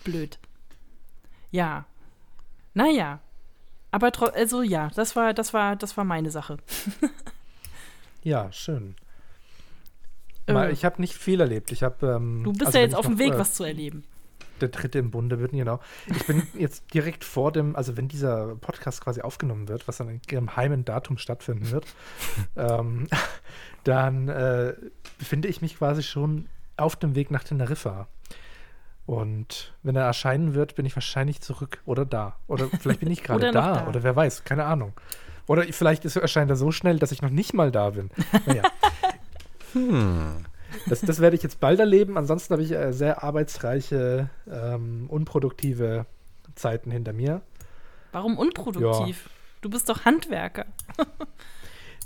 blöd. 0.04 0.38
Ja. 1.50 1.86
Naja. 2.74 3.20
Aber 3.90 4.12
also 4.34 4.62
ja, 4.62 4.90
das 4.94 5.16
war, 5.16 5.32
das 5.32 5.54
war, 5.54 5.76
das 5.76 5.96
war 5.96 6.04
meine 6.04 6.30
Sache. 6.30 6.58
ja, 8.22 8.50
schön. 8.52 8.96
Mal, 10.48 10.68
äh. 10.68 10.72
ich 10.72 10.84
habe 10.84 11.00
nicht 11.00 11.14
viel 11.14 11.40
erlebt. 11.40 11.72
Ich 11.72 11.82
habe. 11.82 12.14
Ähm, 12.16 12.42
du 12.44 12.52
bist 12.52 12.66
also 12.66 12.78
ja 12.78 12.84
jetzt 12.84 12.94
auf 12.94 13.06
dem 13.06 13.18
Weg, 13.18 13.34
äh, 13.34 13.38
was 13.38 13.54
zu 13.54 13.64
erleben 13.64 14.04
der 14.60 14.68
dritte 14.68 14.98
im 14.98 15.10
Bunde 15.10 15.38
wird, 15.40 15.52
genau. 15.52 15.80
Ich 16.06 16.26
bin 16.26 16.42
jetzt 16.58 16.92
direkt 16.92 17.24
vor 17.24 17.52
dem, 17.52 17.76
also 17.76 17.96
wenn 17.96 18.08
dieser 18.08 18.56
Podcast 18.56 19.02
quasi 19.02 19.20
aufgenommen 19.20 19.68
wird, 19.68 19.86
was 19.88 20.00
an 20.00 20.08
einem 20.08 20.20
geheimen 20.26 20.84
Datum 20.84 21.18
stattfinden 21.18 21.70
wird, 21.70 21.86
ähm, 22.56 23.06
dann 23.84 24.28
äh, 24.28 24.74
befinde 25.18 25.48
ich 25.48 25.62
mich 25.62 25.78
quasi 25.78 26.02
schon 26.02 26.46
auf 26.76 26.96
dem 26.96 27.14
Weg 27.14 27.30
nach 27.30 27.44
Teneriffa. 27.44 28.08
Und 29.06 29.72
wenn 29.84 29.94
er 29.94 30.04
erscheinen 30.04 30.54
wird, 30.54 30.74
bin 30.74 30.84
ich 30.84 30.96
wahrscheinlich 30.96 31.40
zurück 31.40 31.80
oder 31.86 32.04
da. 32.04 32.36
Oder 32.48 32.68
vielleicht 32.68 33.00
bin 33.00 33.10
ich 33.10 33.22
gerade 33.24 33.52
da, 33.52 33.74
da, 33.74 33.86
oder 33.86 34.02
wer 34.02 34.16
weiß, 34.16 34.44
keine 34.44 34.64
Ahnung. 34.64 34.92
Oder 35.46 35.62
vielleicht 35.64 36.04
ist, 36.04 36.16
erscheint 36.16 36.50
er 36.50 36.56
so 36.56 36.72
schnell, 36.72 36.98
dass 36.98 37.12
ich 37.12 37.22
noch 37.22 37.30
nicht 37.30 37.54
mal 37.54 37.70
da 37.70 37.90
bin. 37.90 38.10
Naja. 38.46 38.62
hm. 39.72 40.44
Das, 40.88 41.00
das 41.00 41.20
werde 41.20 41.36
ich 41.36 41.42
jetzt 41.42 41.60
bald 41.60 41.80
erleben. 41.80 42.16
Ansonsten 42.16 42.52
habe 42.52 42.62
ich 42.62 42.72
äh, 42.72 42.92
sehr 42.92 43.22
arbeitsreiche, 43.22 44.30
ähm, 44.50 45.06
unproduktive 45.08 46.06
Zeiten 46.54 46.90
hinter 46.90 47.12
mir. 47.12 47.42
Warum 48.12 48.38
unproduktiv? 48.38 49.24
Ja. 49.24 49.30
Du 49.62 49.70
bist 49.70 49.88
doch 49.88 50.04
Handwerker. 50.04 50.66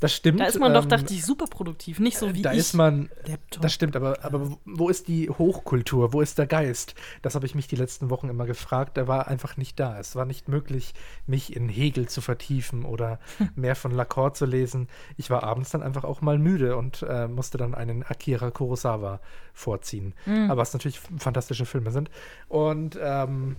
Das 0.01 0.15
stimmt. 0.15 0.41
Da 0.41 0.47
ist 0.47 0.59
man 0.59 0.75
ähm, 0.75 0.81
doch, 0.81 0.87
dachte 0.87 1.13
ich, 1.13 1.25
super 1.25 1.45
produktiv. 1.47 2.01
Nicht 2.01 2.19
so 2.19 2.35
wie 2.35 2.43
da 2.43 2.51
ich. 2.51 2.57
Da 2.57 2.61
ist 2.61 2.75
man. 2.75 3.11
Laptop. 3.27 3.63
Das 3.63 3.73
stimmt, 3.73 3.97
aber, 3.97 4.25
aber 4.25 4.57
wo 4.65 4.89
ist 4.89 5.09
die 5.09 5.29
Hochkultur? 5.29 6.13
Wo 6.15 6.23
ist 6.23 6.39
der 6.39 6.47
Geist? 6.47 6.95
Das 7.23 7.35
habe 7.35 7.45
ich 7.45 7.55
mich 7.55 7.69
die 7.69 7.77
letzten 7.77 8.09
Wochen 8.09 8.29
immer 8.29 8.47
gefragt. 8.47 8.97
Der 8.97 9.07
war 9.07 9.29
einfach 9.29 9.59
nicht 9.59 9.79
da. 9.79 9.99
Es 9.99 10.17
war 10.17 10.25
nicht 10.25 10.49
möglich, 10.49 10.95
mich 11.27 11.55
in 11.55 11.69
Hegel 11.69 12.09
zu 12.09 12.23
vertiefen 12.23 12.85
oder 12.85 13.21
mehr 13.55 13.77
von 13.77 13.93
Lacan 13.93 14.35
zu 14.35 14.47
lesen. 14.47 14.89
Ich 15.19 15.29
war 15.29 15.43
abends 15.43 15.71
dann 15.71 15.83
einfach 15.83 16.05
auch 16.05 16.23
mal 16.23 16.39
müde 16.39 16.77
und 16.77 17.05
äh, 17.09 17.29
musste 17.29 17.59
dann 17.59 17.75
einen 17.75 18.03
Akira 18.03 18.51
Kurosawa 18.51 19.21
vorziehen. 19.53 20.15
Mhm. 20.25 20.51
Aber 20.51 20.63
was 20.63 20.73
natürlich 20.73 20.99
fantastische 20.99 21.67
Filme 21.67 21.91
sind. 21.91 22.11
Und 22.49 22.99
ähm, 23.01 23.57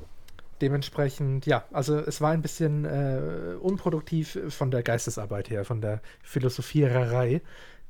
dementsprechend, 0.61 1.45
ja, 1.45 1.65
also 1.71 1.97
es 1.97 2.21
war 2.21 2.31
ein 2.31 2.41
bisschen 2.41 2.85
äh, 2.85 3.55
unproduktiv 3.59 4.37
von 4.49 4.71
der 4.71 4.83
Geistesarbeit 4.83 5.49
her, 5.49 5.65
von 5.65 5.81
der 5.81 6.01
Philosophiererei, 6.23 7.41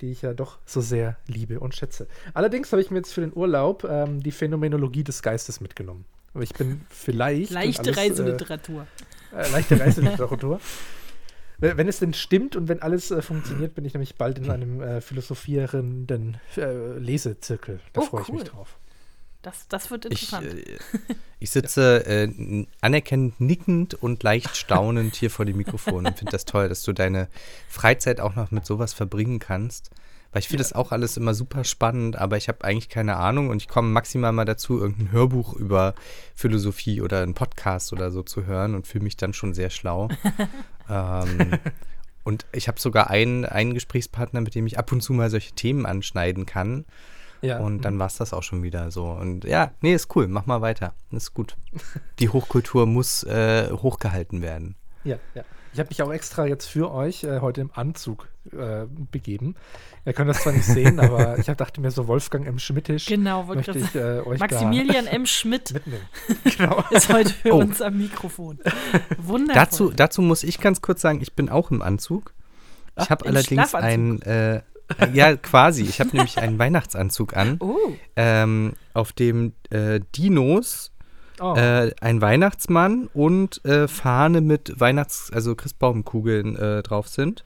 die 0.02 0.12
ich 0.12 0.22
ja 0.22 0.34
doch 0.34 0.58
so 0.66 0.82
sehr 0.82 1.18
liebe 1.28 1.60
und 1.60 1.76
schätze. 1.76 2.08
Allerdings 2.34 2.72
habe 2.72 2.82
ich 2.82 2.90
mir 2.90 2.98
jetzt 2.98 3.14
für 3.14 3.22
den 3.22 3.34
Urlaub 3.36 3.84
ähm, 3.84 4.22
die 4.22 4.32
Phänomenologie 4.32 5.04
des 5.04 5.22
Geistes 5.22 5.62
mitgenommen. 5.62 6.06
Ich 6.40 6.54
bin 6.54 6.82
vielleicht. 6.90 7.52
Leichte 7.52 7.82
alles, 7.82 7.98
Reiseliteratur. 7.98 8.88
Äh, 9.34 9.44
äh, 9.44 9.52
leichte 9.52 9.80
Reiseliteratur. 9.80 10.60
wenn 11.58 11.88
es 11.88 12.00
denn 12.00 12.14
stimmt 12.14 12.56
und 12.56 12.68
wenn 12.70 12.82
alles 12.82 13.12
äh, 13.12 13.22
funktioniert, 13.22 13.76
bin 13.76 13.86
ich 13.86 13.94
nämlich 13.94 14.16
bald 14.16 14.40
in 14.40 14.50
einem 14.52 14.82
äh, 14.82 15.02
philosophierenden 15.02 16.38
äh, 16.58 16.98
Lesezirkel. 16.98 17.80
Da 17.94 18.02
oh, 18.02 18.06
freue 18.06 18.22
ich 18.22 18.30
cool. 18.30 18.36
mich 18.36 18.46
drauf. 18.46 18.78
Das, 19.42 19.68
das 19.68 19.90
wird 19.90 20.06
interessant. 20.06 20.54
Ich, 20.54 20.70
äh, 20.70 20.78
ich 21.40 21.50
sitze 21.50 22.06
äh, 22.06 22.66
anerkennend 22.82 23.42
nickend 23.42 23.96
und 23.96 24.22
leicht 24.24 24.56
staunend 24.56 25.16
hier 25.16 25.32
vor 25.32 25.46
dem 25.46 25.58
Mikrofon 25.58 26.06
und 26.06 26.18
finde 26.18 26.32
das 26.32 26.46
toll, 26.46 26.70
dass 26.70 26.84
du 26.84 26.94
deine 26.94 27.28
Freizeit 27.68 28.20
auch 28.20 28.36
noch 28.36 28.52
mit 28.52 28.66
sowas 28.66 28.94
verbringen 28.94 29.40
kannst. 29.40 29.90
Weil 30.32 30.42
ich 30.42 30.48
finde 30.48 30.64
ja. 30.64 30.70
das 30.70 30.74
auch 30.74 30.92
alles 30.92 31.18
immer 31.18 31.34
super 31.34 31.64
spannend, 31.64 32.16
aber 32.18 32.38
ich 32.38 32.48
habe 32.48 32.64
eigentlich 32.64 32.88
keine 32.88 33.18
Ahnung 33.18 33.50
und 33.50 33.62
ich 33.62 33.68
komme 33.68 33.90
maximal 33.90 34.32
mal 34.32 34.46
dazu, 34.46 34.80
irgendein 34.80 35.12
Hörbuch 35.12 35.54
über 35.56 35.94
Philosophie 36.36 37.02
oder 37.02 37.22
einen 37.22 37.34
Podcast 37.34 37.92
oder 37.92 38.12
so 38.12 38.24
zu 38.24 38.46
hören 38.46 38.74
und 38.76 38.88
fühle 38.88 39.04
mich 39.04 39.18
dann 39.18 39.34
schon 39.34 39.54
sehr 39.54 39.70
schlau. 39.70 40.08
ähm, 40.90 41.60
und 42.24 42.46
ich 42.54 42.70
habe 42.70 42.80
sogar 42.80 43.10
einen, 43.10 43.44
einen 43.44 43.74
Gesprächspartner, 43.74 44.40
mit 44.40 44.56
dem 44.56 44.68
ich 44.68 44.80
ab 44.80 44.92
und 44.92 45.02
zu 45.02 45.12
mal 45.12 45.30
solche 45.30 45.54
Themen 45.54 45.86
anschneiden 45.86 46.46
kann. 46.46 46.86
Ja. 47.42 47.60
Und 47.60 47.82
dann 47.82 47.98
war 47.98 48.08
es 48.08 48.18
das 48.18 48.34
auch 48.34 48.44
schon 48.44 48.64
wieder 48.64 48.92
so. 48.92 49.06
Und 49.06 49.46
ja, 49.46 49.72
nee, 49.82 49.94
ist 49.94 50.16
cool, 50.16 50.28
mach 50.28 50.46
mal 50.46 50.62
weiter. 50.62 50.94
Ist 51.12 51.34
gut. 51.34 51.56
Die 52.20 52.30
Hochkultur 52.30 52.86
muss 52.86 53.24
äh, 53.24 53.70
hochgehalten 53.72 54.42
werden. 54.42 54.76
Ja, 55.04 55.18
ja. 55.34 55.44
Ich 55.74 55.80
habe 55.80 55.90
mich 55.90 56.02
auch 56.04 56.12
extra 56.12 56.46
jetzt 56.46 56.68
für 56.68 56.92
euch 56.92 57.24
äh, 57.24 57.40
heute 57.40 57.62
im 57.62 57.72
Anzug 57.74 58.28
äh, 58.52 58.86
begeben. 59.12 59.56
Ihr 60.06 60.14
könnt 60.14 60.30
das 60.30 60.42
zwar 60.42 60.52
nicht 60.52 60.66
sehen, 60.66 61.00
aber 61.00 61.38
ich 61.40 61.50
hab, 61.50 61.58
dachte 61.58 61.80
mir 61.80 61.92
so, 61.92 62.08
Wolfgang 62.08 62.46
M. 62.46 62.60
Schmittisch 62.60 63.06
genau, 63.06 63.44
möchte 63.44 63.78
ich 63.78 63.96
äh, 63.96 64.20
euch 64.20 64.40
Maximilian 64.40 65.08
M. 65.08 65.26
Schmidt 65.26 65.74
mitnehmen. 65.74 66.04
Genau. 66.44 66.84
ist 66.90 67.12
heute 67.12 67.30
für 67.30 67.54
oh. 67.54 67.60
uns 67.60 67.82
am 67.82 67.98
Mikrofon. 67.98 68.60
Wundervoll. 69.18 69.56
Dazu, 69.56 69.92
dazu 69.92 70.22
muss 70.22 70.44
ich 70.44 70.60
ganz 70.60 70.82
kurz 70.82 71.02
sagen, 71.02 71.22
ich 71.22 71.34
bin 71.34 71.50
auch 71.50 71.72
im 71.72 71.82
Anzug. 71.82 72.34
Ich 73.00 73.10
habe 73.10 73.26
allerdings 73.26 73.74
ein, 73.74 74.22
äh, 74.24 74.62
ja, 75.14 75.36
quasi. 75.36 75.84
Ich 75.84 76.00
habe 76.00 76.12
nämlich 76.12 76.38
einen 76.38 76.60
Weihnachtsanzug 76.60 77.36
an, 77.36 77.58
oh. 77.60 77.78
ähm, 78.16 78.74
auf 78.94 79.14
dem 79.14 79.54
äh, 79.70 80.00
Dinos, 80.16 80.92
oh. 81.40 81.56
äh, 81.56 81.94
ein 82.02 82.22
Weihnachtsmann 82.22 83.10
und 83.14 83.64
äh, 83.66 83.88
Fahne 83.88 84.42
mit 84.42 84.80
Weihnachts-, 84.80 85.32
also 85.32 85.56
Christbaumkugeln 85.56 86.56
äh, 86.56 86.84
drauf 86.84 87.08
sind. 87.08 87.44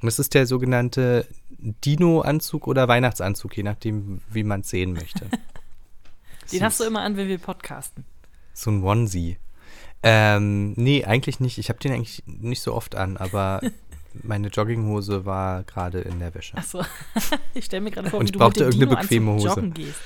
Und 0.00 0.06
das 0.06 0.18
ist 0.18 0.34
der 0.34 0.46
sogenannte 0.46 1.26
Dino-Anzug 1.58 2.66
oder 2.66 2.88
Weihnachtsanzug, 2.88 3.56
je 3.56 3.62
nachdem, 3.62 4.20
wie 4.30 4.42
man 4.42 4.60
es 4.60 4.70
sehen 4.70 4.92
möchte. 4.92 5.26
Den 6.52 6.62
hast 6.62 6.80
du 6.80 6.84
immer 6.84 7.02
an, 7.02 7.16
wenn 7.16 7.28
wir 7.28 7.38
podcasten. 7.38 8.04
So 8.52 8.70
ein 8.70 8.82
Onesie. 8.82 9.38
Ähm, 10.02 10.72
nee, 10.72 11.04
eigentlich 11.04 11.40
nicht. 11.40 11.58
Ich 11.58 11.68
habe 11.68 11.78
den 11.78 11.92
eigentlich 11.92 12.22
nicht 12.26 12.60
so 12.60 12.74
oft 12.74 12.96
an, 12.96 13.16
aber 13.16 13.60
meine 14.22 14.48
Jogginghose 14.48 15.24
war 15.24 15.64
gerade 15.64 16.00
in 16.00 16.18
der 16.18 16.34
Wäsche. 16.34 16.56
Achso, 16.56 16.84
ich 17.54 17.64
stelle 17.64 17.82
mir 17.82 17.90
gerade 17.90 18.10
vor, 18.10 18.20
Und 18.20 18.28
wie 18.28 18.32
du 18.32 18.38
mit 18.38 18.56
dem 18.56 18.62
irgendeine 18.62 18.96
bequeme 19.02 19.32
Hose. 19.32 19.46
joggen 19.48 19.74
gehst. 19.74 20.00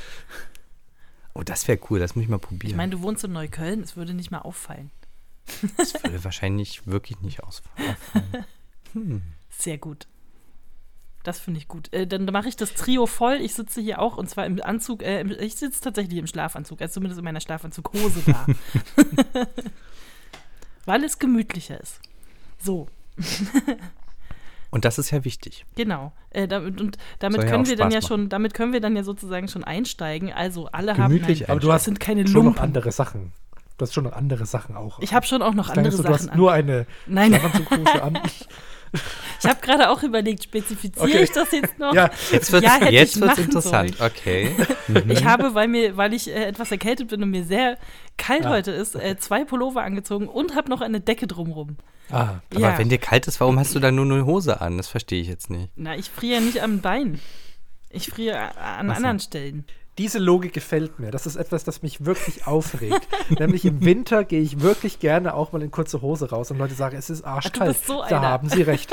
Oh, 1.35 1.43
das 1.43 1.69
wäre 1.69 1.79
cool, 1.91 1.99
das 1.99 2.15
muss 2.15 2.23
ich 2.23 2.29
mal 2.29 2.39
probieren. 2.39 2.71
Ich 2.71 2.77
meine, 2.77 2.93
du 2.93 3.03
wohnst 3.03 3.23
in 3.25 3.33
Neukölln, 3.33 3.81
es 3.81 3.97
würde 3.97 4.15
nicht 4.15 4.31
mal 4.31 4.41
auffallen. 4.41 4.91
Das 5.77 5.95
würde 6.03 6.25
wahrscheinlich 6.25 6.87
wirklich 6.87 7.21
nicht 7.21 7.43
auffallen. 7.43 7.97
Hm. 8.95 9.23
Sehr 9.51 9.79
gut. 9.79 10.09
Das 11.23 11.41
finde 11.41 11.59
ich 11.59 11.67
gut. 11.67 11.93
Äh, 11.93 12.07
dann 12.07 12.25
mache 12.27 12.49
ich 12.49 12.57
das 12.57 12.75
Trio 12.75 13.07
voll. 13.07 13.39
Ich 13.41 13.55
sitze 13.55 13.81
hier 13.81 14.01
auch 14.01 14.17
und 14.17 14.31
zwar 14.31 14.47
im 14.47 14.63
Anzug. 14.63 15.03
Äh, 15.03 15.23
ich 15.45 15.57
sitze 15.57 15.81
tatsächlich 15.81 16.19
im 16.19 16.27
Schlafanzug, 16.27 16.81
also 16.81 16.95
zumindest 16.95 17.19
in 17.19 17.25
meiner 17.25 17.41
Schlafanzughose 17.41 18.23
da. 18.27 18.47
Weil 20.85 21.03
es 21.03 21.19
gemütlicher 21.19 21.81
ist. 21.81 22.01
So. 22.59 22.89
Und 24.71 24.85
das 24.85 24.99
ist 24.99 25.11
ja 25.11 25.25
wichtig. 25.25 25.65
Genau. 25.77 26.13
Äh, 26.31 26.49
damit, 26.49 26.81
und 26.81 26.99
damit 27.19 27.41
Soll 27.41 27.51
können 27.51 27.65
ja 27.65 27.71
wir 27.71 27.77
dann 27.77 27.91
ja 27.91 27.99
machen. 27.99 28.09
schon, 28.09 28.29
damit 28.29 28.53
können 28.53 28.73
wir 28.73 28.81
dann 28.81 28.97
ja 28.97 29.05
sozusagen 29.05 29.49
schon 29.49 29.65
einsteigen. 29.65 30.33
Also 30.33 30.67
alle 30.67 30.93
Gemütlich, 30.95 31.43
haben. 31.43 31.53
aber 31.53 31.61
du 31.61 31.73
hast 31.73 31.85
sind 31.85 32.01
keine 32.01 32.27
schon 32.27 32.45
noch 32.45 32.59
andere 32.59 32.93
Sachen. 32.93 33.33
Du 33.79 33.83
hast 33.83 33.95
schon 33.95 34.05
noch 34.05 34.13
andere 34.13 34.45
Sachen 34.45 34.77
auch. 34.77 34.99
Ich 35.01 35.15
habe 35.15 35.25
schon 35.25 35.41
auch 35.41 35.55
noch 35.55 35.71
andere 35.71 35.93
so, 35.93 36.03
Sachen. 36.03 36.09
Du 36.09 36.15
hast 36.15 36.29
an. 36.29 36.37
nur 36.37 36.53
eine 36.53 36.87
Nein. 37.07 37.35
an. 38.03 38.19
Ich 39.41 39.47
habe 39.47 39.61
gerade 39.61 39.91
auch 39.91 40.03
überlegt, 40.03 40.45
spezifiziere 40.45 41.07
okay. 41.07 41.23
ich 41.23 41.31
das 41.31 41.53
jetzt 41.53 41.79
noch? 41.79 41.95
Ja, 41.95 42.11
jetzt 42.33 42.53
wird 42.53 42.65
es 42.65 43.15
ja, 43.17 43.33
interessant. 43.37 43.97
Sollen. 43.97 44.11
Okay. 44.11 44.55
Ich 45.09 45.25
habe, 45.25 45.55
weil, 45.55 45.69
mir, 45.69 45.97
weil 45.97 46.13
ich 46.15 46.29
äh, 46.29 46.45
etwas 46.45 46.71
erkältet 46.71 47.09
bin 47.09 47.23
und 47.23 47.31
mir 47.31 47.45
sehr 47.45 47.77
kalt 48.17 48.47
ah. 48.47 48.51
heute 48.51 48.71
ist, 48.71 48.95
äh, 48.95 49.17
zwei 49.19 49.45
Pullover 49.45 49.83
angezogen 49.83 50.29
und 50.29 50.55
habe 50.55 50.71
noch 50.71 50.81
eine 50.81 51.01
Decke 51.01 51.27
drumrum. 51.27 51.77
Ah, 52.11 52.41
aber 52.51 52.61
ja. 52.61 52.79
wenn 52.79 52.89
dir 52.89 52.99
kalt 52.99 53.27
ist, 53.27 53.41
warum 53.41 53.59
hast 53.59 53.75
du 53.75 53.81
dann 53.81 53.97
nur 53.97 54.05
eine 54.05 54.25
Hose 54.27 54.61
an? 54.61 54.77
Das 54.77 54.89
verstehe 54.89 55.21
ich 55.21 55.29
jetzt 55.29 55.51
nicht. 55.51 55.71
Na, 55.75 55.97
ich 55.97 56.09
friere 56.09 56.41
nicht 56.41 56.63
am 56.63 56.81
Bein. 56.81 57.21
Ich 57.91 58.09
friere 58.09 58.57
an 58.57 58.89
so. 58.89 58.95
anderen 58.95 59.21
Stellen. 59.21 59.65
Diese 59.99 60.19
Logik 60.19 60.53
gefällt 60.53 60.99
mir. 60.99 61.11
Das 61.11 61.27
ist 61.27 61.37
etwas, 61.37 61.65
das 61.65 61.83
mich 61.83 62.05
wirklich 62.05 62.47
aufregt. 62.47 63.09
Nämlich 63.39 63.65
im 63.65 63.83
Winter 63.83 64.25
gehe 64.25 64.43
ich 64.43 64.61
wirklich 64.61 64.99
gerne 64.99 65.35
auch 65.35 65.53
mal 65.53 65.63
in 65.63 65.71
kurze 65.71 66.03
Hose 66.03 66.29
raus 66.29 66.51
und 66.51 66.59
Leute 66.59 66.75
sagen, 66.75 66.97
es 66.99 67.09
ist 67.09 67.25
arschkalt. 67.25 67.77
So 67.87 68.05
da 68.09 68.21
haben 68.21 68.51
sie 68.51 68.63
recht. 68.63 68.91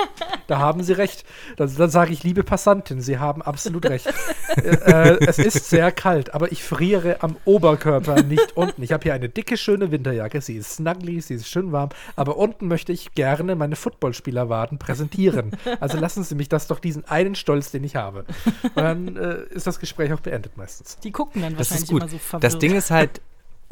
Da 0.47 0.59
haben 0.59 0.81
sie 0.83 0.93
recht. 0.93 1.25
Dann, 1.57 1.73
dann 1.75 1.89
sage 1.89 2.13
ich, 2.13 2.23
liebe 2.23 2.43
Passantin, 2.43 3.01
Sie 3.01 3.17
haben 3.17 3.41
absolut 3.41 3.85
recht. 3.85 4.07
äh, 4.55 5.17
es 5.25 5.39
ist 5.39 5.69
sehr 5.69 5.91
kalt, 5.91 6.33
aber 6.33 6.51
ich 6.51 6.63
friere 6.63 7.21
am 7.21 7.35
Oberkörper, 7.45 8.23
nicht 8.23 8.55
unten. 8.55 8.81
Ich 8.83 8.91
habe 8.93 9.03
hier 9.03 9.13
eine 9.13 9.29
dicke, 9.29 9.57
schöne 9.57 9.91
Winterjacke. 9.91 10.41
Sie 10.41 10.55
ist 10.55 10.75
snuggly, 10.75 11.21
sie 11.21 11.35
ist 11.35 11.49
schön 11.49 11.71
warm, 11.71 11.89
aber 12.15 12.37
unten 12.37 12.67
möchte 12.67 12.91
ich 12.93 13.13
gerne 13.13 13.55
meine 13.55 13.75
Footballspielerwaden 13.75 14.79
präsentieren. 14.79 15.51
Also 15.79 15.97
lassen 15.97 16.23
Sie 16.23 16.35
mich 16.35 16.49
das 16.49 16.67
doch 16.67 16.79
diesen 16.79 17.05
einen 17.05 17.35
Stolz, 17.35 17.71
den 17.71 17.83
ich 17.83 17.95
habe. 17.95 18.25
Und 18.63 18.77
dann 18.77 19.17
äh, 19.17 19.43
ist 19.49 19.67
das 19.67 19.79
Gespräch 19.79 20.13
auch 20.13 20.19
beendet 20.19 20.57
meistens. 20.57 20.92
Die 20.99 21.11
gucken 21.11 21.41
dann 21.41 21.55
das 21.55 21.71
wahrscheinlich 21.71 21.91
immer 21.91 22.07
so 22.09 22.17
verwirrt. 22.17 22.43
Das 22.43 22.59
Ding 22.59 22.75
ist 22.75 22.91
halt, 22.91 23.21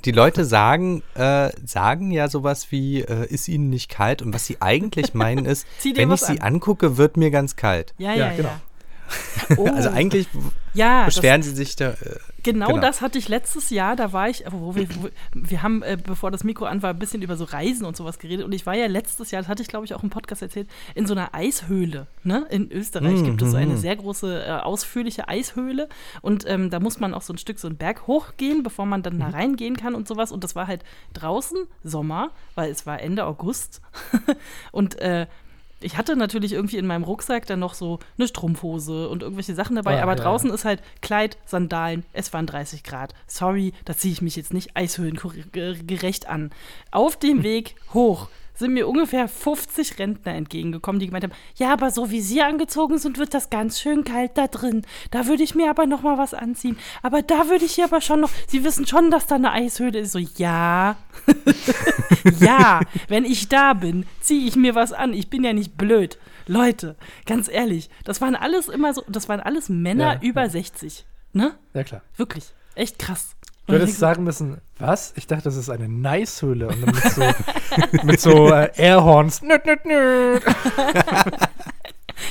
die 0.06 0.12
Leute 0.12 0.46
sagen, 0.46 1.04
äh, 1.16 1.50
sagen 1.66 2.12
ja 2.12 2.28
sowas 2.28 2.72
wie, 2.72 3.02
äh, 3.02 3.28
ist 3.28 3.48
ihnen 3.48 3.70
nicht 3.70 3.90
kalt? 3.90 4.22
Und 4.22 4.34
was 4.34 4.46
sie 4.46 4.62
eigentlich 4.62 5.14
meinen 5.14 5.46
ist, 5.46 5.66
wenn 5.96 6.12
ich 6.12 6.22
sie 6.22 6.42
an. 6.42 6.56
angucke, 6.56 6.98
wird 6.98 7.18
mir 7.18 7.32
ganz 7.32 7.56
kalt. 7.56 7.94
Ja, 7.98 8.14
ja, 8.14 8.30
ja. 8.30 8.36
genau. 8.36 8.50
Ja. 8.50 8.62
Oh. 9.58 9.68
Also 9.68 9.90
eigentlich 9.90 10.28
ja, 10.74 11.06
beschweren 11.06 11.44
sie 11.44 11.52
sich 11.52 11.76
da. 11.76 11.92
Äh, 11.92 11.96
genau, 12.44 12.68
genau, 12.68 12.80
das 12.80 13.02
hatte 13.02 13.18
ich 13.18 13.28
letztes 13.28 13.70
Jahr. 13.70 13.96
Da 13.96 14.14
war 14.14 14.30
ich, 14.30 14.44
wo 14.50 14.76
wir, 14.76 14.88
wo, 14.96 15.10
wir 15.34 15.62
haben, 15.62 15.84
äh, 15.84 15.98
bevor 16.02 16.32
das 16.32 16.44
Mikro 16.44 16.66
an 16.66 16.82
war, 16.82 16.92
ein 16.92 17.00
bisschen 17.00 17.22
über 17.22 17.36
so 17.36 17.44
Reisen 17.44 17.86
und 17.86 17.98
sowas 17.98 18.20
geredet. 18.20 18.46
Und 18.46 18.54
ich 18.54 18.66
war 18.66 18.76
ja 18.76 18.88
letztes 18.88 19.32
Jahr, 19.32 19.42
das 19.42 19.50
hatte 19.50 19.62
ich 19.62 19.68
glaube 19.68 19.86
ich 19.86 19.94
auch 19.94 20.04
im 20.04 20.10
Podcast 20.10 20.42
erzählt, 20.42 20.70
in 20.96 21.06
so 21.06 21.14
einer 21.14 21.34
Eishöhle. 21.34 22.08
Ne? 22.24 22.46
In 22.50 22.72
Österreich 22.72 23.20
mhm. 23.20 23.26
gibt 23.26 23.42
es 23.42 23.52
so 23.52 23.58
eine 23.58 23.78
sehr 23.78 23.96
große, 23.96 24.46
äh, 24.46 24.52
ausführliche 24.52 25.28
Eishöhle. 25.28 25.90
Und 26.22 26.46
ähm, 26.48 26.70
da 26.70 26.80
muss 26.80 27.00
man 27.00 27.14
auch 27.14 27.22
so 27.22 27.34
ein 27.34 27.38
Stück 27.38 27.60
so 27.60 27.68
einen 27.68 27.78
Berg 27.78 28.08
hochgehen, 28.08 28.64
bevor 28.64 28.86
man 28.86 29.04
dann 29.04 29.16
mhm. 29.16 29.20
da 29.20 29.30
reingehen 29.30 29.76
kann 29.76 29.94
und 29.94 30.08
sowas. 30.08 30.32
Und 30.32 30.44
das 30.44 30.56
war 30.56 30.68
halt 30.68 30.84
draußen 31.14 31.58
Sommer, 31.84 32.32
weil 32.56 32.72
es 32.72 32.86
war 32.86 33.02
Ende 33.02 33.26
August. 33.26 33.82
und 34.72 35.00
äh, 35.00 35.28
ich 35.82 35.98
hatte 35.98 36.16
natürlich 36.16 36.54
irgendwie 36.54 36.78
in 36.78 36.88
meinem 36.88 37.04
Rucksack 37.04 37.46
dann 37.46 37.60
noch 37.60 37.74
so 37.74 38.00
eine 38.18 38.28
Strumpfhose 38.28 39.10
und 39.10 39.24
irgendwelche 39.24 39.56
Sachen 39.56 39.76
dabei, 39.76 40.00
ah, 40.00 40.04
aber 40.04 40.16
ja, 40.16 40.24
draußen 40.24 40.50
ja. 40.50 40.56
ist 40.56 40.66
halt 40.66 40.82
Kleid, 41.02 41.38
Sandalen, 41.46 42.04
es 42.14 42.32
waren 42.34 42.48
30 42.48 42.84
Grad. 42.84 43.14
Sorry, 43.28 43.74
da 43.86 43.96
ziehe 43.96 44.14
ich 44.14 44.22
mich 44.22 44.36
jetzt 44.36 44.54
nicht 44.54 44.76
eishöhlengerecht 44.76 46.28
an. 46.28 46.52
Auf 46.92 47.18
dem 47.18 47.44
Weg 47.44 47.76
hoch 47.94 48.30
sind 48.62 48.74
mir 48.74 48.88
ungefähr 48.88 49.28
50 49.28 50.00
Rentner 50.00 50.34
entgegengekommen, 50.34 51.00
die 51.00 51.08
gemeint 51.08 51.26
haben, 51.26 51.34
ja, 51.56 51.74
aber 51.74 51.92
so 51.92 52.12
wie 52.12 52.22
sie 52.22 52.42
angezogen 52.42 52.98
sind, 52.98 53.18
wird 53.18 53.34
das 53.34 53.50
ganz 53.50 53.80
schön 53.80 54.06
kalt 54.06 54.38
da 54.38 54.48
drin. 54.48 54.84
Da 55.12 55.28
würde 55.28 55.44
ich 55.44 55.56
mir 55.56 55.70
aber 55.70 55.86
noch 55.86 56.02
mal 56.02 56.18
was 56.18 56.34
anziehen. 56.34 56.78
Aber 57.02 57.22
da 57.22 57.50
würde 57.50 57.66
ich 57.66 57.74
hier 57.74 57.86
aber 57.86 58.00
schon 58.00 58.22
noch, 58.22 58.32
sie 58.48 58.64
wissen 58.64 58.88
schon, 58.88 59.12
dass 59.12 59.28
da 59.28 59.36
eine 59.36 59.52
Eishöhle 59.52 60.00
ist. 60.00 60.14
So, 60.14 60.20
ja. 60.20 60.96
ja, 62.40 62.80
wenn 63.10 63.26
ich 63.26 63.50
da 63.50 63.74
bin, 63.74 64.06
ziehe 64.22 64.48
ich 64.48 64.56
mir 64.56 64.76
was 64.76 64.94
an. 64.94 65.14
Ich 65.14 65.30
bin 65.30 65.44
ja 65.44 65.52
nicht 65.52 65.78
blöd. 65.78 66.18
Leute, 66.48 66.96
ganz 67.26 67.50
ehrlich, 67.50 67.90
das 68.04 68.22
waren 68.22 68.36
alles 68.36 68.68
immer 68.68 68.94
so, 68.94 69.04
das 69.08 69.30
waren 69.30 69.40
alles 69.40 69.70
Männer 69.70 70.14
ja, 70.14 70.20
über 70.22 70.44
ja. 70.44 70.50
60. 70.50 71.06
Ne? 71.34 71.56
Ja, 71.74 71.84
klar. 71.84 72.02
Wirklich. 72.16 72.54
Echt 72.76 73.00
krass. 73.00 73.36
Du 73.68 73.74
hättest 73.74 74.00
sagen 74.00 74.24
müssen, 74.24 74.60
was? 74.82 75.14
Ich 75.16 75.28
dachte, 75.28 75.44
das 75.44 75.56
ist 75.56 75.70
eine 75.70 75.88
Nice-Höhle. 75.88 76.68
Und 76.68 76.82
dann 76.82 76.96
mit 76.96 77.04
so, 77.04 77.22
mit 78.04 78.22
so 78.22 78.54
äh, 78.54 78.70
Airhorns. 78.76 79.42
Nüt, 79.42 79.66
nüt, 79.66 79.86
nüt. 79.86 80.44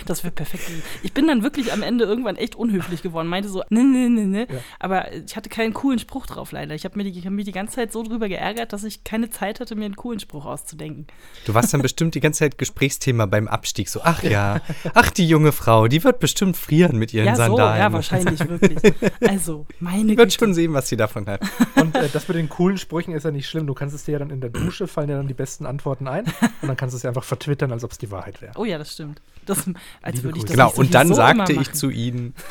Das 0.06 0.24
wird 0.24 0.34
perfekt. 0.34 0.64
Ich 1.02 1.12
bin 1.12 1.26
dann 1.26 1.42
wirklich 1.42 1.72
am 1.72 1.82
Ende 1.82 2.04
irgendwann 2.04 2.36
echt 2.36 2.54
unhöflich 2.54 3.02
geworden. 3.02 3.28
Meinte 3.28 3.48
so, 3.48 3.62
ne, 3.70 3.84
ne, 3.84 4.08
ne, 4.08 4.26
ne. 4.26 4.46
Ja. 4.50 4.58
Aber 4.78 5.12
ich 5.12 5.36
hatte 5.36 5.48
keinen 5.48 5.74
coolen 5.74 5.98
Spruch 5.98 6.26
drauf, 6.26 6.52
leider. 6.52 6.74
Ich 6.74 6.84
habe 6.84 7.02
mir 7.02 7.10
hab 7.10 7.32
mich 7.32 7.44
die 7.44 7.52
ganze 7.52 7.76
Zeit 7.76 7.92
so 7.92 8.02
drüber 8.02 8.28
geärgert, 8.28 8.72
dass 8.72 8.84
ich 8.84 9.04
keine 9.04 9.30
Zeit 9.30 9.60
hatte, 9.60 9.74
mir 9.74 9.84
einen 9.84 9.96
coolen 9.96 10.20
Spruch 10.20 10.46
auszudenken. 10.46 11.06
Du 11.44 11.54
warst 11.54 11.72
dann 11.74 11.82
bestimmt 11.82 12.14
die 12.14 12.20
ganze 12.20 12.40
Zeit 12.40 12.58
Gesprächsthema 12.58 13.26
beim 13.26 13.48
Abstieg. 13.48 13.88
So, 13.88 14.00
ach 14.02 14.22
ja, 14.22 14.60
ach, 14.94 15.10
die 15.10 15.26
junge 15.26 15.52
Frau, 15.52 15.88
die 15.88 16.02
wird 16.04 16.20
bestimmt 16.20 16.56
frieren 16.56 16.96
mit 16.96 17.12
ihren 17.12 17.26
ja, 17.26 17.36
Sandalen. 17.36 17.76
So, 17.76 17.82
ja, 17.82 17.92
wahrscheinlich, 17.92 18.48
wirklich. 18.48 18.94
Also, 19.26 19.66
meine 19.78 20.06
Die 20.06 20.16
wird 20.16 20.32
schon 20.32 20.54
sehen, 20.54 20.72
was 20.72 20.88
sie 20.88 20.96
davon 20.96 21.26
hat. 21.26 21.40
Und 21.76 21.94
äh, 21.94 22.08
das 22.12 22.28
mit 22.28 22.36
den 22.36 22.48
coolen 22.48 22.78
Sprüchen 22.78 23.14
ist 23.14 23.24
ja 23.24 23.30
nicht 23.30 23.48
schlimm. 23.48 23.66
Du 23.66 23.74
kannst 23.74 23.94
es 23.94 24.04
dir 24.04 24.12
ja 24.12 24.18
dann 24.18 24.30
in 24.30 24.40
der 24.40 24.50
Dusche, 24.50 24.86
fallen 24.86 25.08
dir 25.08 25.16
dann 25.16 25.28
die 25.28 25.34
besten 25.34 25.66
Antworten 25.66 26.08
ein. 26.08 26.24
Und 26.62 26.68
dann 26.68 26.76
kannst 26.76 26.94
du 26.94 26.96
es 26.96 27.02
ja 27.02 27.10
einfach 27.10 27.24
vertwittern, 27.24 27.72
als 27.72 27.84
ob 27.84 27.92
es 27.92 27.98
die 27.98 28.10
Wahrheit 28.10 28.40
wäre. 28.42 28.52
Oh 28.56 28.64
ja, 28.64 28.78
das 28.78 28.92
stimmt. 28.92 29.20
Das, 29.50 29.68
als 30.02 30.22
würde 30.22 30.38
ich 30.38 30.44
das 30.44 30.52
Genau, 30.52 30.70
und 30.70 30.94
dann 30.94 31.12
sagte 31.12 31.52
ich 31.52 31.72
zu 31.72 31.90
ihnen. 31.90 32.34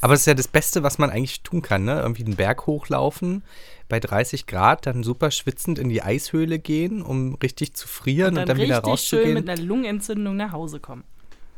Aber 0.00 0.14
das 0.14 0.20
ist 0.20 0.26
ja 0.26 0.34
das 0.34 0.48
Beste, 0.48 0.82
was 0.82 0.96
man 0.96 1.10
eigentlich 1.10 1.42
tun 1.42 1.60
kann, 1.60 1.84
ne? 1.84 2.00
Irgendwie 2.00 2.24
einen 2.24 2.36
Berg 2.36 2.66
hochlaufen, 2.66 3.42
bei 3.88 4.00
30 4.00 4.46
Grad, 4.46 4.86
dann 4.86 5.02
super 5.02 5.30
schwitzend 5.30 5.78
in 5.78 5.90
die 5.90 6.02
Eishöhle 6.02 6.58
gehen, 6.58 7.02
um 7.02 7.34
richtig 7.34 7.74
zu 7.74 7.86
frieren 7.86 8.30
und 8.30 8.36
dann, 8.36 8.42
und 8.42 8.48
dann 8.48 8.56
wieder 8.58 8.78
rauszugehen. 8.78 9.26
schön 9.26 9.34
mit 9.34 9.50
einer 9.50 9.60
Lungenentzündung 9.60 10.36
nach 10.36 10.52
Hause 10.52 10.80
kommen. 10.80 11.04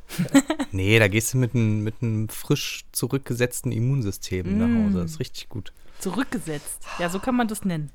nee, 0.73 0.99
da 0.99 1.07
gehst 1.09 1.35
du 1.35 1.39
mit 1.39 1.55
einem 1.55 1.85
mit 1.85 1.95
frisch 2.33 2.85
zurückgesetzten 2.91 3.71
Immunsystem 3.71 4.57
mm. 4.57 4.59
nach 4.59 4.87
Hause. 4.87 5.03
Das 5.03 5.13
ist 5.13 5.21
richtig 5.21 5.49
gut. 5.49 5.73
Zurückgesetzt. 6.01 6.83
Ja, 6.99 7.09
so 7.09 7.21
kann 7.21 7.37
man 7.37 7.47
das 7.47 7.65
nennen. 7.65 7.91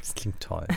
das 0.00 0.14
klingt 0.14 0.40
toll. 0.40 0.66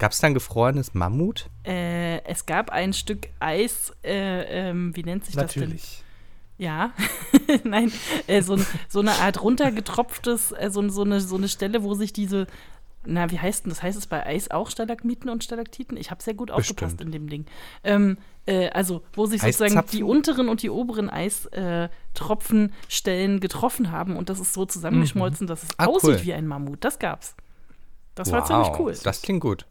Gab 0.00 0.10
es 0.12 0.18
da 0.18 0.26
ein 0.28 0.34
gefrorenes 0.34 0.94
Mammut? 0.94 1.50
Äh, 1.62 2.24
es 2.24 2.46
gab 2.46 2.70
ein 2.70 2.94
Stück 2.94 3.28
Eis, 3.38 3.92
äh, 4.02 4.70
ähm, 4.70 4.96
wie 4.96 5.02
nennt 5.02 5.26
sich 5.26 5.34
Natürlich. 5.34 5.82
das 5.82 5.98
denn? 5.98 6.06
Ja, 6.64 6.92
nein, 7.64 7.92
äh, 8.26 8.40
so, 8.40 8.58
so, 8.88 9.00
eine 9.00 9.12
Art 9.12 9.42
runtergetropftes, 9.42 10.52
äh, 10.52 10.70
so, 10.70 10.88
so, 10.88 11.02
eine, 11.02 11.20
so 11.20 11.36
eine 11.36 11.48
Stelle, 11.48 11.82
wo 11.82 11.92
sich 11.92 12.14
diese, 12.14 12.46
na, 13.04 13.30
wie 13.30 13.38
heißt 13.38 13.66
denn 13.66 13.70
das? 13.70 13.82
Heißt 13.82 13.98
es 13.98 14.06
bei 14.06 14.24
Eis 14.24 14.50
auch 14.50 14.70
Stalagmiten 14.70 15.28
und 15.28 15.44
Stalaktiten? 15.44 15.98
Ich 15.98 16.10
habe 16.10 16.22
sehr 16.22 16.32
gut 16.32 16.50
aufgepasst 16.50 16.96
Bestimmt. 16.96 17.14
in 17.14 17.22
dem 17.26 17.28
Ding. 17.28 17.44
Ähm, 17.84 18.16
äh, 18.46 18.70
also, 18.70 19.02
wo 19.12 19.26
sich 19.26 19.42
sozusagen 19.42 19.84
die 19.92 20.02
unteren 20.02 20.48
und 20.48 20.62
die 20.62 20.70
oberen 20.70 21.10
Eistropfenstellen 21.10 23.36
äh, 23.36 23.40
getroffen 23.40 23.92
haben 23.92 24.16
und 24.16 24.30
das 24.30 24.40
ist 24.40 24.54
so 24.54 24.64
zusammengeschmolzen, 24.64 25.44
mhm. 25.44 25.48
dass 25.48 25.62
es 25.62 25.68
ah, 25.76 25.84
aussieht 25.84 26.20
cool. 26.20 26.24
wie 26.24 26.32
ein 26.32 26.46
Mammut. 26.46 26.84
Das 26.84 26.98
gab's. 26.98 27.36
Das 28.14 28.28
wow, 28.28 28.34
war 28.34 28.46
ziemlich 28.46 28.70
cool. 28.78 28.96
Das 29.02 29.20
klingt 29.20 29.42
gut. 29.42 29.66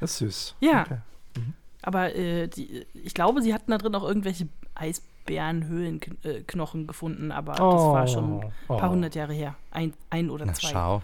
Das 0.00 0.12
ist 0.12 0.18
süß. 0.18 0.54
Ja. 0.60 0.82
Okay. 0.82 0.98
Mhm. 1.36 1.54
Aber 1.82 2.14
äh, 2.14 2.48
die, 2.48 2.86
ich 2.92 3.14
glaube, 3.14 3.42
sie 3.42 3.54
hatten 3.54 3.70
da 3.70 3.78
drin 3.78 3.94
auch 3.94 4.02
irgendwelche 4.02 4.48
Eisbärenhöhlenknochen 4.74 6.86
gefunden, 6.86 7.30
aber 7.30 7.52
oh, 7.52 7.72
das 7.72 7.82
war 7.82 8.08
schon 8.08 8.42
ein 8.42 8.52
paar 8.66 8.88
oh. 8.88 8.92
hundert 8.92 9.14
Jahre 9.14 9.32
her. 9.32 9.54
Ein, 9.70 9.94
ein 10.10 10.30
oder 10.30 10.46
Na, 10.46 10.54
zwei. 10.54 10.70
Schau. 10.70 11.02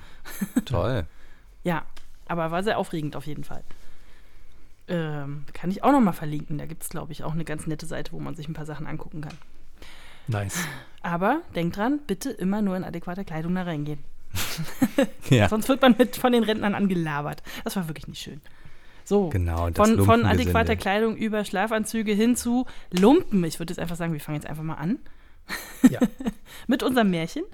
Toll. 0.64 1.06
ja, 1.64 1.84
aber 2.26 2.50
war 2.50 2.62
sehr 2.62 2.78
aufregend 2.78 3.16
auf 3.16 3.26
jeden 3.26 3.44
Fall. 3.44 3.62
Ähm, 4.88 5.44
kann 5.52 5.70
ich 5.70 5.84
auch 5.84 5.92
noch 5.92 6.00
mal 6.00 6.12
verlinken. 6.12 6.58
Da 6.58 6.66
gibt 6.66 6.82
es, 6.82 6.88
glaube 6.88 7.12
ich, 7.12 7.22
auch 7.22 7.32
eine 7.32 7.44
ganz 7.44 7.66
nette 7.66 7.86
Seite, 7.86 8.12
wo 8.12 8.20
man 8.20 8.34
sich 8.34 8.48
ein 8.48 8.54
paar 8.54 8.66
Sachen 8.66 8.86
angucken 8.86 9.20
kann. 9.20 9.36
Nice. 10.26 10.64
Aber 11.02 11.42
denkt 11.54 11.76
dran, 11.76 12.00
bitte 12.06 12.30
immer 12.30 12.62
nur 12.62 12.76
in 12.76 12.84
adäquater 12.84 13.24
Kleidung 13.24 13.54
da 13.54 13.62
reingehen. 13.62 14.02
ja. 15.30 15.48
Sonst 15.48 15.68
wird 15.68 15.82
man 15.82 15.94
mit 15.98 16.16
von 16.16 16.32
den 16.32 16.42
Rentnern 16.42 16.74
angelabert. 16.74 17.42
Das 17.64 17.76
war 17.76 17.88
wirklich 17.88 18.08
nicht 18.08 18.20
schön. 18.20 18.40
So, 19.04 19.30
genau, 19.30 19.70
von, 19.74 20.04
von 20.04 20.26
adäquater 20.26 20.76
Kleidung 20.76 21.16
über 21.16 21.42
Schlafanzüge 21.44 22.12
hin 22.12 22.36
zu 22.36 22.66
Lumpen. 22.90 23.42
Ich 23.44 23.58
würde 23.58 23.72
jetzt 23.72 23.78
einfach 23.78 23.96
sagen, 23.96 24.12
wir 24.12 24.20
fangen 24.20 24.36
jetzt 24.36 24.46
einfach 24.46 24.62
mal 24.62 24.74
an. 24.74 24.98
Ja. 25.88 26.00
Mit 26.66 26.82
unserem 26.82 27.10
Märchen. 27.10 27.44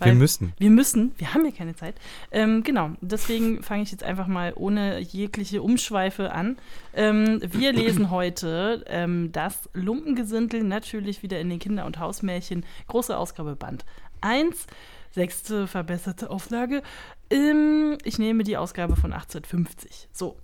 wir 0.00 0.14
müssen. 0.14 0.52
Wir 0.58 0.70
müssen, 0.70 1.12
wir 1.18 1.32
haben 1.34 1.44
ja 1.44 1.52
keine 1.52 1.76
Zeit. 1.76 1.94
Ähm, 2.32 2.64
genau, 2.64 2.90
deswegen 3.00 3.62
fange 3.62 3.84
ich 3.84 3.92
jetzt 3.92 4.02
einfach 4.02 4.26
mal 4.26 4.52
ohne 4.56 4.98
jegliche 4.98 5.62
Umschweife 5.62 6.32
an. 6.32 6.56
Ähm, 6.94 7.40
wir 7.46 7.72
lesen 7.74 8.10
heute 8.10 8.84
ähm, 8.88 9.30
das 9.30 9.68
Lumpengesindel, 9.72 10.64
natürlich 10.64 11.22
wieder 11.22 11.38
in 11.38 11.48
den 11.48 11.58
Kinder- 11.58 11.86
und 11.86 11.98
Hausmärchen, 11.98 12.64
große 12.88 13.16
Ausgabe 13.16 13.54
Band 13.54 13.84
1 14.20 14.66
sechste 15.14 15.66
verbesserte 15.66 16.30
Auflage. 16.30 16.82
Ähm, 17.30 17.98
ich 18.04 18.18
nehme 18.18 18.42
die 18.44 18.56
Ausgabe 18.56 18.96
von 18.96 19.12
1850. 19.12 20.08
So. 20.12 20.36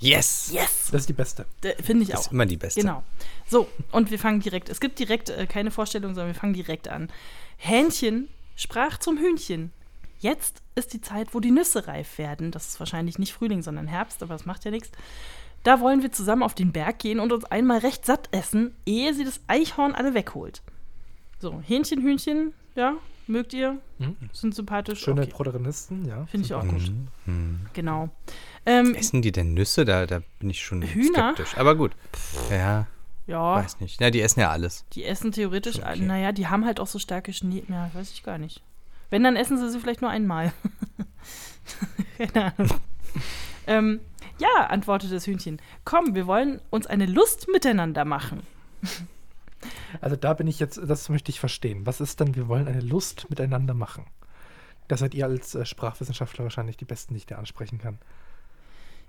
Yes! 0.00 0.50
Yes! 0.52 0.88
Das 0.92 1.02
ist 1.02 1.08
die 1.08 1.14
beste. 1.14 1.46
Finde 1.82 2.04
ich 2.04 2.10
auch. 2.10 2.18
Das 2.18 2.26
ist 2.26 2.32
immer 2.32 2.46
die 2.46 2.56
beste. 2.56 2.80
Genau. 2.80 3.02
So, 3.46 3.68
und 3.90 4.10
wir 4.10 4.18
fangen 4.18 4.40
direkt. 4.40 4.68
Es 4.68 4.80
gibt 4.80 4.98
direkt 4.98 5.30
äh, 5.30 5.46
keine 5.46 5.70
Vorstellung, 5.70 6.14
sondern 6.14 6.34
wir 6.34 6.38
fangen 6.40 6.52
direkt 6.52 6.88
an. 6.88 7.10
Hähnchen 7.56 8.28
sprach 8.54 8.98
zum 8.98 9.18
Hühnchen. 9.18 9.72
Jetzt 10.20 10.62
ist 10.74 10.92
die 10.92 11.00
Zeit, 11.00 11.32
wo 11.32 11.40
die 11.40 11.50
Nüsse 11.50 11.86
reif 11.86 12.18
werden. 12.18 12.50
Das 12.50 12.68
ist 12.68 12.80
wahrscheinlich 12.80 13.18
nicht 13.18 13.32
Frühling, 13.32 13.62
sondern 13.62 13.86
Herbst, 13.86 14.22
aber 14.22 14.34
das 14.34 14.46
macht 14.46 14.64
ja 14.64 14.70
nichts. 14.70 14.90
Da 15.62 15.80
wollen 15.80 16.02
wir 16.02 16.12
zusammen 16.12 16.42
auf 16.42 16.54
den 16.54 16.72
Berg 16.72 16.98
gehen 16.98 17.20
und 17.20 17.32
uns 17.32 17.44
einmal 17.44 17.78
recht 17.78 18.06
satt 18.06 18.28
essen, 18.32 18.74
ehe 18.86 19.14
sie 19.14 19.24
das 19.24 19.40
Eichhorn 19.48 19.94
alle 19.94 20.14
wegholt. 20.14 20.62
So, 21.40 21.60
Hähnchen, 21.60 22.02
Hühnchen, 22.02 22.52
ja, 22.74 22.96
Mögt 23.28 23.52
ihr? 23.52 23.78
Mhm. 23.98 24.16
Sind 24.32 24.54
sympathisch. 24.54 25.00
Schöne 25.00 25.22
okay. 25.22 25.30
Protagonisten, 25.30 26.06
ja. 26.06 26.24
Finde 26.26 26.46
ich 26.46 26.54
auch 26.54 26.66
gut. 26.66 26.90
Mhm. 27.26 27.60
Genau. 27.74 28.08
Ähm, 28.64 28.94
Essen 28.94 29.20
die 29.20 29.32
denn 29.32 29.52
Nüsse? 29.52 29.84
Da, 29.84 30.06
da 30.06 30.20
bin 30.38 30.48
ich 30.48 30.64
schon 30.64 30.80
Hühner? 30.80 31.34
skeptisch. 31.34 31.58
Aber 31.58 31.74
gut. 31.74 31.92
Ja. 32.50 32.86
Ja. 33.26 33.56
Weiß 33.56 33.80
nicht. 33.80 34.00
Ja, 34.00 34.10
die 34.10 34.22
essen 34.22 34.40
ja 34.40 34.50
alles. 34.50 34.86
Die 34.94 35.04
essen 35.04 35.32
theoretisch, 35.32 35.78
okay. 35.78 36.00
naja, 36.00 36.32
die 36.32 36.46
haben 36.46 36.64
halt 36.64 36.80
auch 36.80 36.86
so 36.86 36.98
starke 36.98 37.34
Schnee. 37.34 37.62
Ja, 37.68 37.90
weiß 37.92 38.10
ich 38.12 38.22
gar 38.22 38.38
nicht. 38.38 38.62
Wenn, 39.10 39.22
dann 39.22 39.36
essen 39.36 39.58
sie 39.58 39.70
sie 39.70 39.78
vielleicht 39.78 40.00
nur 40.00 40.10
einmal. 40.10 40.52
Keine 42.18 42.54
Ahnung. 42.56 42.80
ähm, 43.66 44.00
ja, 44.38 44.66
antwortete 44.68 45.12
das 45.12 45.26
Hühnchen. 45.26 45.60
Komm, 45.84 46.14
wir 46.14 46.26
wollen 46.26 46.62
uns 46.70 46.86
eine 46.86 47.04
Lust 47.04 47.48
miteinander 47.52 48.06
machen. 48.06 48.42
Also 50.00 50.16
da 50.16 50.34
bin 50.34 50.46
ich 50.46 50.60
jetzt, 50.60 50.80
das 50.82 51.08
möchte 51.08 51.30
ich 51.30 51.40
verstehen. 51.40 51.86
Was 51.86 52.00
ist 52.00 52.20
denn, 52.20 52.34
wir 52.34 52.48
wollen 52.48 52.68
eine 52.68 52.80
Lust 52.80 53.26
miteinander 53.28 53.74
machen? 53.74 54.06
Da 54.88 54.96
seid 54.96 55.14
ihr 55.14 55.26
als 55.26 55.54
äh, 55.54 55.66
Sprachwissenschaftler 55.66 56.44
wahrscheinlich 56.44 56.76
die 56.76 56.84
Besten, 56.84 57.14
die 57.14 57.18
ich 57.18 57.26
da 57.26 57.36
ansprechen 57.36 57.78
kann. 57.78 57.98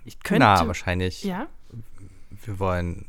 Ich 0.05 0.19
könnte. 0.21 0.45
Na, 0.45 0.67
wahrscheinlich. 0.67 1.23
Ja. 1.23 1.47
Wir 2.43 2.59
wollen 2.59 3.05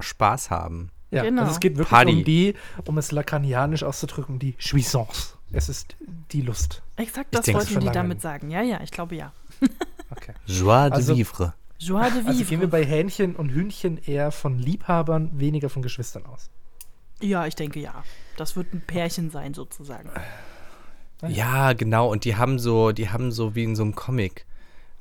Spaß 0.00 0.50
haben. 0.50 0.90
Ja, 1.10 1.22
genau. 1.22 1.42
also 1.42 1.54
es 1.54 1.60
geht 1.60 1.76
wirklich 1.76 1.88
Party. 1.88 2.12
um 2.12 2.24
die, 2.24 2.54
um 2.84 2.98
es 2.98 3.12
lakanianisch 3.12 3.82
auszudrücken, 3.82 4.38
die 4.38 4.54
Jouissance. 4.58 5.34
Es 5.52 5.68
ist 5.70 5.96
die 6.32 6.42
Lust. 6.42 6.82
Exakt, 6.96 7.34
das 7.34 7.48
wollten 7.48 7.80
die 7.80 7.88
damit 7.88 8.20
sagen. 8.20 8.50
Ja, 8.50 8.60
ja, 8.60 8.80
ich 8.82 8.90
glaube 8.90 9.16
ja. 9.16 9.32
okay. 10.10 10.34
Joie 10.46 10.90
de 10.90 10.96
also, 10.96 11.16
vivre. 11.16 11.54
Joie 11.78 12.10
de 12.10 12.20
vivre. 12.20 12.28
Also 12.28 12.44
gehen 12.44 12.60
wir 12.60 12.68
bei 12.68 12.84
Hähnchen 12.84 13.34
und 13.34 13.48
Hühnchen 13.48 13.96
eher 13.96 14.30
von 14.30 14.58
Liebhabern, 14.58 15.30
weniger 15.38 15.70
von 15.70 15.80
Geschwistern 15.80 16.26
aus. 16.26 16.50
Ja, 17.20 17.46
ich 17.46 17.54
denke 17.54 17.80
ja. 17.80 18.04
Das 18.36 18.56
wird 18.56 18.72
ein 18.72 18.80
Pärchen 18.80 19.30
sein, 19.30 19.54
sozusagen. 19.54 20.10
Ja, 21.26 21.72
genau. 21.72 22.10
Und 22.10 22.24
die 22.24 22.36
haben 22.36 22.58
so, 22.58 22.92
die 22.92 23.10
haben 23.10 23.32
so 23.32 23.54
wie 23.54 23.64
in 23.64 23.74
so 23.74 23.82
einem 23.82 23.94
Comic 23.94 24.46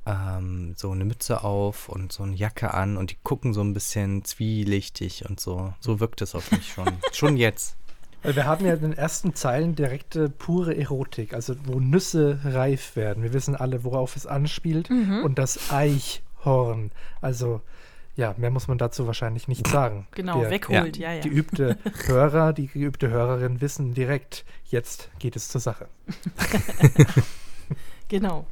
ähm, 0.08 0.74
so 0.76 0.92
eine 0.92 1.06
Mütze 1.06 1.44
auf 1.44 1.90
und 1.90 2.12
so 2.12 2.24
eine 2.24 2.36
Jacke 2.36 2.74
an 2.74 2.98
und 2.98 3.12
die 3.12 3.18
gucken 3.24 3.54
so 3.54 3.62
ein 3.62 3.74
bisschen 3.74 4.24
zwielichtig 4.24 5.30
und 5.30 5.40
so. 5.40 5.74
So 5.80 6.00
wirkt 6.00 6.22
es 6.22 6.34
auf 6.34 6.52
mich 6.52 6.74
schon. 6.74 6.88
schon 7.12 7.38
jetzt. 7.38 7.76
Wir 8.24 8.46
haben 8.46 8.66
ja 8.66 8.74
in 8.74 8.82
den 8.82 8.94
ersten 8.94 9.36
Zeilen 9.36 9.76
direkte 9.76 10.30
pure 10.30 10.76
Erotik, 10.76 11.34
also 11.34 11.56
wo 11.66 11.80
Nüsse 11.80 12.40
reif 12.44 12.96
werden. 12.96 13.22
Wir 13.22 13.32
wissen 13.32 13.56
alle, 13.56 13.84
worauf 13.84 14.16
es 14.16 14.26
anspielt. 14.26 14.90
Mhm. 14.90 15.24
Und 15.24 15.38
das 15.38 15.72
Eichhorn, 15.72 16.92
also 17.22 17.62
ja, 18.18 18.34
mehr 18.38 18.50
muss 18.50 18.68
man 18.68 18.80
dazu 18.80 19.06
wahrscheinlich 19.06 19.48
nicht 19.48 19.68
sagen. 19.68 20.08
Genau, 20.16 20.42
Der 20.42 20.50
wegholt, 20.50 20.98
ja, 20.98 21.14
ja. 21.14 21.22
Geübte 21.22 21.78
Hörer, 22.08 22.52
die 22.52 22.68
geübte 22.68 23.10
Hörerin 23.10 23.62
wissen 23.62 23.94
direkt, 23.94 24.44
jetzt 24.66 25.10
geht 25.20 25.36
es 25.36 25.50
zur 25.50 25.62
Sache. 25.62 25.88
genau. 28.08 28.48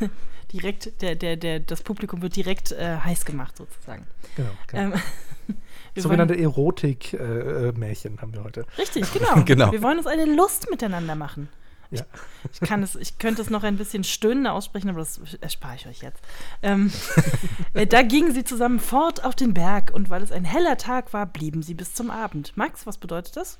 direkt, 0.52 1.02
der, 1.02 1.16
der, 1.16 1.36
der, 1.36 1.58
das 1.58 1.82
Publikum 1.82 2.22
wird 2.22 2.36
direkt 2.36 2.70
äh, 2.70 2.98
heiß 2.98 3.24
gemacht, 3.24 3.56
sozusagen. 3.56 4.06
Genau. 4.36 4.50
genau. 4.68 4.94
Ähm, 4.94 5.02
Sogenannte 5.96 6.38
Erotik-Märchen 6.38 8.14
äh, 8.14 8.18
haben 8.20 8.34
wir 8.34 8.44
heute. 8.44 8.66
Richtig, 8.78 9.12
genau. 9.12 9.42
genau. 9.44 9.72
Wir 9.72 9.82
wollen 9.82 9.98
uns 9.98 10.06
eine 10.06 10.26
Lust 10.26 10.70
miteinander 10.70 11.16
machen. 11.16 11.48
Ja. 11.90 12.02
Ich, 12.44 12.62
ich, 12.62 12.68
kann 12.68 12.82
es, 12.82 12.96
ich 12.96 13.18
könnte 13.18 13.42
es 13.42 13.50
noch 13.50 13.62
ein 13.62 13.76
bisschen 13.76 14.04
stöhnender 14.04 14.52
aussprechen, 14.52 14.88
aber 14.88 14.98
das 14.98 15.20
erspare 15.40 15.76
ich 15.76 15.86
euch 15.86 16.02
jetzt. 16.02 16.20
Ähm, 16.62 16.92
äh, 17.74 17.86
da 17.86 18.02
gingen 18.02 18.32
sie 18.32 18.44
zusammen 18.44 18.80
fort 18.80 19.24
auf 19.24 19.34
den 19.34 19.54
Berg 19.54 19.92
und 19.94 20.10
weil 20.10 20.22
es 20.22 20.32
ein 20.32 20.44
heller 20.44 20.76
Tag 20.76 21.12
war, 21.12 21.26
blieben 21.26 21.62
sie 21.62 21.74
bis 21.74 21.94
zum 21.94 22.10
Abend. 22.10 22.56
Max, 22.56 22.86
was 22.86 22.98
bedeutet 22.98 23.36
das? 23.36 23.58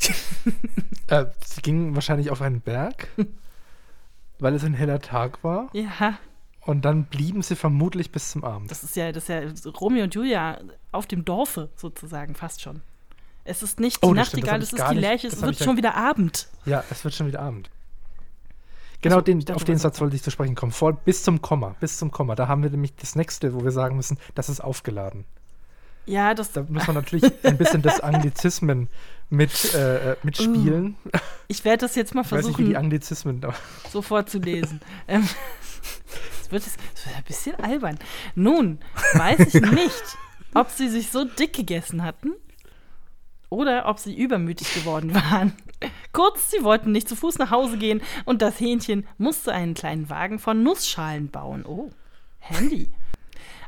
äh, 1.08 1.26
sie 1.44 1.62
gingen 1.62 1.94
wahrscheinlich 1.94 2.30
auf 2.30 2.42
einen 2.42 2.60
Berg, 2.60 3.08
weil 4.38 4.54
es 4.54 4.64
ein 4.64 4.74
heller 4.74 5.00
Tag 5.00 5.42
war. 5.42 5.70
Ja. 5.72 6.18
Und 6.60 6.84
dann 6.84 7.04
blieben 7.04 7.42
sie 7.42 7.56
vermutlich 7.56 8.10
bis 8.10 8.30
zum 8.30 8.42
Abend. 8.42 8.70
Das 8.70 8.82
ist 8.82 8.96
ja, 8.96 9.12
das 9.12 9.28
ist 9.28 9.64
ja 9.64 9.70
Romeo 9.72 10.04
und 10.04 10.14
Julia 10.14 10.60
auf 10.92 11.06
dem 11.06 11.24
Dorfe 11.24 11.70
sozusagen 11.76 12.34
fast 12.34 12.62
schon. 12.62 12.80
Es 13.44 13.62
ist 13.62 13.78
nicht 13.78 14.02
die 14.02 14.06
Oh, 14.06 14.14
das 14.14 14.28
Nachtigall, 14.32 14.62
stimmt, 14.62 14.80
das 14.80 14.80
es 14.80 14.86
ist 14.86 14.94
die 14.96 15.00
Lerche, 15.00 15.28
das 15.28 15.36
es 15.36 15.42
wird 15.42 15.58
schon 15.58 15.76
wieder 15.76 15.94
Abend. 15.94 16.48
Ja, 16.64 16.82
es 16.90 17.04
wird 17.04 17.14
schon 17.14 17.26
wieder 17.26 17.40
Abend. 17.40 17.70
Genau, 19.02 19.16
Also, 19.16 19.24
den, 19.24 19.54
auf 19.54 19.64
den 19.64 19.76
Satz 19.76 20.00
wollte 20.00 20.16
ich 20.16 20.22
zu 20.22 20.30
sprechen 20.30 20.54
kommen. 20.54 20.72
Vor, 20.72 20.94
bis 20.94 21.22
zum 21.22 21.42
Komma, 21.42 21.76
bis 21.78 21.98
zum 21.98 22.10
Komma. 22.10 22.34
Da 22.34 22.48
haben 22.48 22.62
wir 22.62 22.70
nämlich 22.70 22.96
das 22.96 23.16
nächste, 23.16 23.52
wo 23.54 23.62
wir 23.62 23.70
sagen 23.70 23.96
müssen, 23.96 24.18
das 24.34 24.48
ist 24.48 24.60
aufgeladen. 24.60 25.26
Ja, 26.06 26.34
das, 26.34 26.52
Da 26.52 26.64
muss 26.68 26.86
man 26.86 26.96
natürlich 26.96 27.24
ein 27.44 27.58
bisschen 27.58 27.82
das 27.82 28.00
Anglizismen 28.00 28.88
mit, 29.28 29.74
äh, 29.74 30.12
äh, 30.12 30.16
mitspielen. 30.22 30.96
ich 31.48 31.64
werde 31.64 31.82
das 31.86 31.96
jetzt 31.96 32.14
mal 32.14 32.22
ich 32.22 32.32
weiß 32.32 32.46
nicht, 32.46 32.58
wie 32.58 32.62
die 32.62 32.70
versuchen, 32.70 32.76
Anglizismen 32.76 33.40
da. 33.40 33.54
so 33.90 34.00
vorzulesen. 34.00 34.80
ähm, 35.08 35.28
wird, 36.54 36.66
es 36.66 36.76
wird 36.76 37.16
ein 37.16 37.24
bisschen 37.24 37.56
albern. 37.56 37.98
Nun, 38.34 38.78
weiß 39.14 39.54
ich 39.54 39.60
nicht, 39.70 40.02
ob 40.54 40.70
sie 40.70 40.88
sich 40.88 41.10
so 41.10 41.24
dick 41.24 41.52
gegessen 41.52 42.02
hatten 42.02 42.32
oder 43.54 43.86
ob 43.86 43.98
sie 43.98 44.14
übermütig 44.16 44.74
geworden 44.74 45.14
waren. 45.30 45.52
Kurz, 46.12 46.50
sie 46.50 46.62
wollten 46.64 46.92
nicht 46.92 47.08
zu 47.08 47.16
Fuß 47.16 47.38
nach 47.38 47.50
Hause 47.50 47.78
gehen 47.78 48.00
und 48.24 48.42
das 48.42 48.58
Hähnchen 48.60 49.06
musste 49.18 49.52
einen 49.52 49.74
kleinen 49.74 50.10
Wagen 50.10 50.38
von 50.38 50.62
Nussschalen 50.62 51.30
bauen. 51.30 51.64
Oh, 51.66 51.90
handy. 52.38 52.90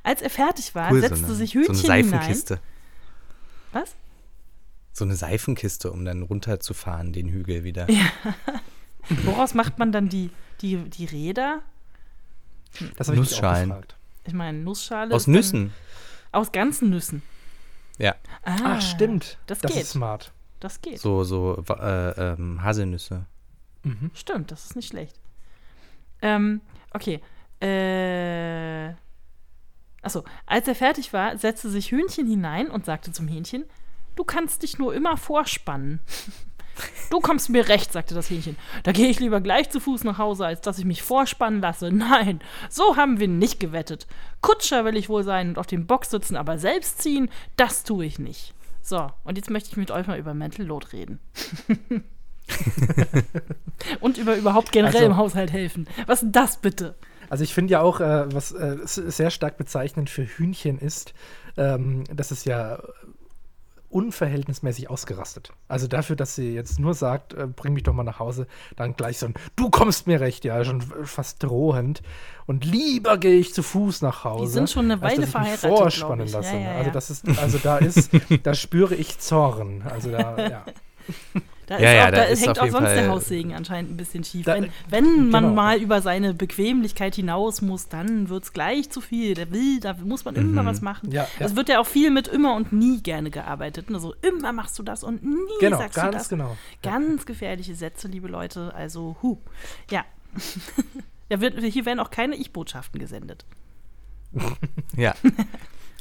Als 0.02 0.22
er 0.22 0.30
fertig 0.30 0.74
war, 0.74 0.92
Cool, 0.92 1.00
setzte 1.00 1.18
so 1.18 1.24
eine, 1.26 1.34
sich 1.34 1.52
so 1.52 1.58
eine 1.58 1.66
Hühnchen 1.68 1.82
hinein. 1.82 2.04
Seifenkiste. 2.10 2.60
Was? 3.72 3.94
So 4.92 5.04
eine 5.04 5.16
Seifenkiste, 5.16 5.90
um 5.92 6.04
dann 6.04 6.22
runterzufahren, 6.22 7.12
den 7.12 7.28
Hügel 7.28 7.64
wieder. 7.64 7.86
Woraus 9.24 9.54
macht 9.54 9.78
man 9.78 9.92
dann 9.92 10.08
die, 10.08 10.30
die, 10.62 10.76
die 10.76 11.04
Räder? 11.04 11.62
Das 12.96 13.08
ich 13.08 13.14
mich 13.14 13.20
auch 13.20 13.30
Nussschalen. 13.30 13.68
gefragt. 13.68 13.96
Ich 14.24 14.32
meine, 14.32 14.58
Nussschale. 14.58 15.14
Aus 15.14 15.26
Nüssen. 15.26 15.72
Aus 16.32 16.52
ganzen 16.52 16.90
Nüssen. 16.90 17.22
Ja, 17.98 18.14
Ah, 18.42 18.56
Ah, 18.76 18.80
stimmt. 18.80 19.38
Das, 19.46 19.58
das 19.60 19.72
geht. 19.72 19.82
ist 19.82 19.90
smart. 19.90 20.32
Das 20.60 20.80
geht. 20.80 20.98
so, 21.00 21.24
so 21.24 21.62
äh, 21.68 22.10
ähm, 22.32 22.62
Haselnüsse. 22.62 23.26
Mhm. 23.82 24.10
Stimmt, 24.14 24.50
das 24.50 24.64
ist 24.66 24.76
nicht 24.76 24.88
schlecht. 24.88 25.18
Ähm, 26.22 26.60
okay. 26.92 27.20
Äh. 27.60 28.94
Achso, 30.02 30.24
als 30.46 30.68
er 30.68 30.74
fertig 30.74 31.12
war, 31.12 31.36
setzte 31.36 31.68
sich 31.68 31.90
Hühnchen 31.90 32.26
hinein 32.26 32.70
und 32.70 32.84
sagte 32.84 33.12
zum 33.12 33.28
Hähnchen: 33.28 33.64
Du 34.14 34.24
kannst 34.24 34.62
dich 34.62 34.78
nur 34.78 34.94
immer 34.94 35.16
vorspannen. 35.16 36.00
Du 37.10 37.20
kommst 37.20 37.48
mir 37.50 37.68
recht, 37.68 37.92
sagte 37.92 38.14
das 38.14 38.28
Hähnchen. 38.30 38.56
Da 38.82 38.92
gehe 38.92 39.08
ich 39.08 39.20
lieber 39.20 39.40
gleich 39.40 39.70
zu 39.70 39.80
Fuß 39.80 40.04
nach 40.04 40.18
Hause, 40.18 40.46
als 40.46 40.60
dass 40.60 40.78
ich 40.78 40.84
mich 40.84 41.02
vorspannen 41.02 41.60
lasse. 41.60 41.90
Nein, 41.92 42.40
so 42.68 42.96
haben 42.96 43.18
wir 43.20 43.28
nicht 43.28 43.60
gewettet. 43.60 44.06
Kutscher 44.40 44.84
will 44.84 44.96
ich 44.96 45.08
wohl 45.08 45.22
sein 45.24 45.48
und 45.50 45.58
auf 45.58 45.66
dem 45.66 45.86
Bock 45.86 46.04
sitzen, 46.04 46.36
aber 46.36 46.58
selbst 46.58 47.00
ziehen, 47.02 47.30
das 47.56 47.84
tue 47.84 48.04
ich 48.04 48.18
nicht. 48.18 48.52
So, 48.82 49.08
und 49.24 49.36
jetzt 49.38 49.50
möchte 49.50 49.70
ich 49.70 49.76
mit 49.76 49.90
euch 49.90 50.06
mal 50.06 50.18
über 50.18 50.34
Mental 50.34 50.66
Load 50.66 50.88
reden. 50.92 51.18
und 54.00 54.18
über 54.18 54.36
überhaupt 54.36 54.72
generell 54.72 54.96
Also- 54.96 55.06
im 55.06 55.16
Haushalt 55.16 55.52
helfen. 55.52 55.86
Was 56.06 56.18
ist 56.18 56.26
denn 56.26 56.32
das 56.32 56.56
bitte? 56.58 56.94
Also 57.28 57.42
ich 57.42 57.52
finde 57.54 57.72
ja 57.72 57.80
auch, 57.80 57.98
äh, 58.00 58.32
was 58.32 58.52
äh, 58.52 58.76
sehr 58.84 59.30
stark 59.30 59.56
bezeichnend 59.56 60.08
für 60.10 60.24
Hühnchen 60.24 60.78
ist, 60.78 61.12
ähm, 61.56 62.04
dass 62.14 62.30
es 62.30 62.44
ja 62.44 62.78
unverhältnismäßig 63.96 64.90
ausgerastet. 64.90 65.52
Also 65.68 65.86
dafür, 65.86 66.16
dass 66.16 66.34
sie 66.34 66.52
jetzt 66.52 66.78
nur 66.78 66.92
sagt, 66.92 67.32
äh, 67.32 67.46
bring 67.46 67.72
mich 67.72 67.82
doch 67.82 67.94
mal 67.94 68.04
nach 68.04 68.18
Hause, 68.18 68.46
dann 68.76 68.94
gleich 68.94 69.18
so 69.18 69.26
ein, 69.26 69.34
du 69.56 69.70
kommst 69.70 70.06
mir 70.06 70.20
recht, 70.20 70.44
ja, 70.44 70.62
schon 70.66 70.82
fast 70.82 71.42
drohend. 71.42 72.02
Und 72.44 72.66
lieber 72.66 73.16
gehe 73.16 73.38
ich 73.38 73.54
zu 73.54 73.62
Fuß 73.62 74.02
nach 74.02 74.22
Hause. 74.24 74.52
sind 74.52 74.70
schon 74.70 74.84
eine 74.84 75.02
als 75.02 75.02
Weile 75.02 75.20
mich 75.22 75.30
verheiratet, 75.30 75.70
vorspannen 75.78 76.26
ich. 76.26 76.32
lasse. 76.32 76.54
Ja, 76.54 76.60
ja, 76.60 76.70
Also 76.72 76.86
ja. 76.88 76.92
das 76.92 77.10
ist, 77.10 77.38
also 77.38 77.58
da 77.58 77.78
ist, 77.78 78.10
da 78.42 78.54
spüre 78.54 78.94
ich 78.94 79.18
Zorn. 79.18 79.82
Also 79.82 80.10
da, 80.10 80.36
ja. 80.36 80.64
Da, 81.66 81.78
Ja, 81.80 81.90
ist 81.90 81.94
ja, 81.96 82.04
auch, 82.06 82.10
da 82.10 82.16
da 82.16 82.22
ist 82.24 82.46
hängt 82.46 82.60
auch 82.60 82.68
sonst 82.68 82.80
der 82.90 82.96
Fall- 82.96 83.08
Haussegen 83.08 83.52
anscheinend 83.54 83.90
ein 83.90 83.96
bisschen 83.96 84.22
schief. 84.22 84.46
Da- 84.46 84.54
wenn, 84.54 84.70
wenn 84.88 85.30
man 85.30 85.42
genau. 85.44 85.54
mal 85.56 85.78
über 85.78 86.00
seine 86.00 86.32
Bequemlichkeit 86.32 87.16
hinaus 87.16 87.60
muss, 87.60 87.88
dann 87.88 88.28
wird 88.28 88.44
es 88.44 88.52
gleich 88.52 88.88
zu 88.90 89.00
viel. 89.00 89.34
Der 89.34 89.50
will, 89.50 89.80
da 89.80 89.94
muss 89.94 90.24
man 90.24 90.36
immer 90.36 90.62
Mhm. 90.62 90.66
was 90.66 90.80
machen. 90.80 91.10
Ja, 91.10 91.26
ja. 91.40 91.46
Es 91.46 91.56
wird 91.56 91.68
ja 91.68 91.80
auch 91.80 91.86
viel 91.86 92.10
mit 92.12 92.28
immer 92.28 92.54
und 92.54 92.72
nie 92.72 93.02
gerne 93.02 93.30
gearbeitet. 93.30 93.86
Also 93.92 94.14
immer 94.22 94.52
machst 94.52 94.78
du 94.78 94.84
das 94.84 95.02
und 95.02 95.24
nie 95.24 95.34
Genau, 95.60 95.78
sagst 95.78 95.96
du 95.96 96.00
ganz 96.02 96.14
das. 96.16 96.28
genau. 96.28 96.56
Ganz 96.84 97.26
gefährliche 97.26 97.74
Sätze, 97.74 98.06
liebe 98.06 98.28
Leute. 98.28 98.72
Also, 98.74 99.16
hu. 99.22 99.38
Ja. 99.90 100.04
ja 101.28 101.40
wird, 101.40 101.60
hier 101.60 101.84
werden 101.84 101.98
auch 101.98 102.10
keine 102.10 102.36
Ich-Botschaften 102.36 103.00
gesendet. 103.00 103.44
Ja. 104.96 105.14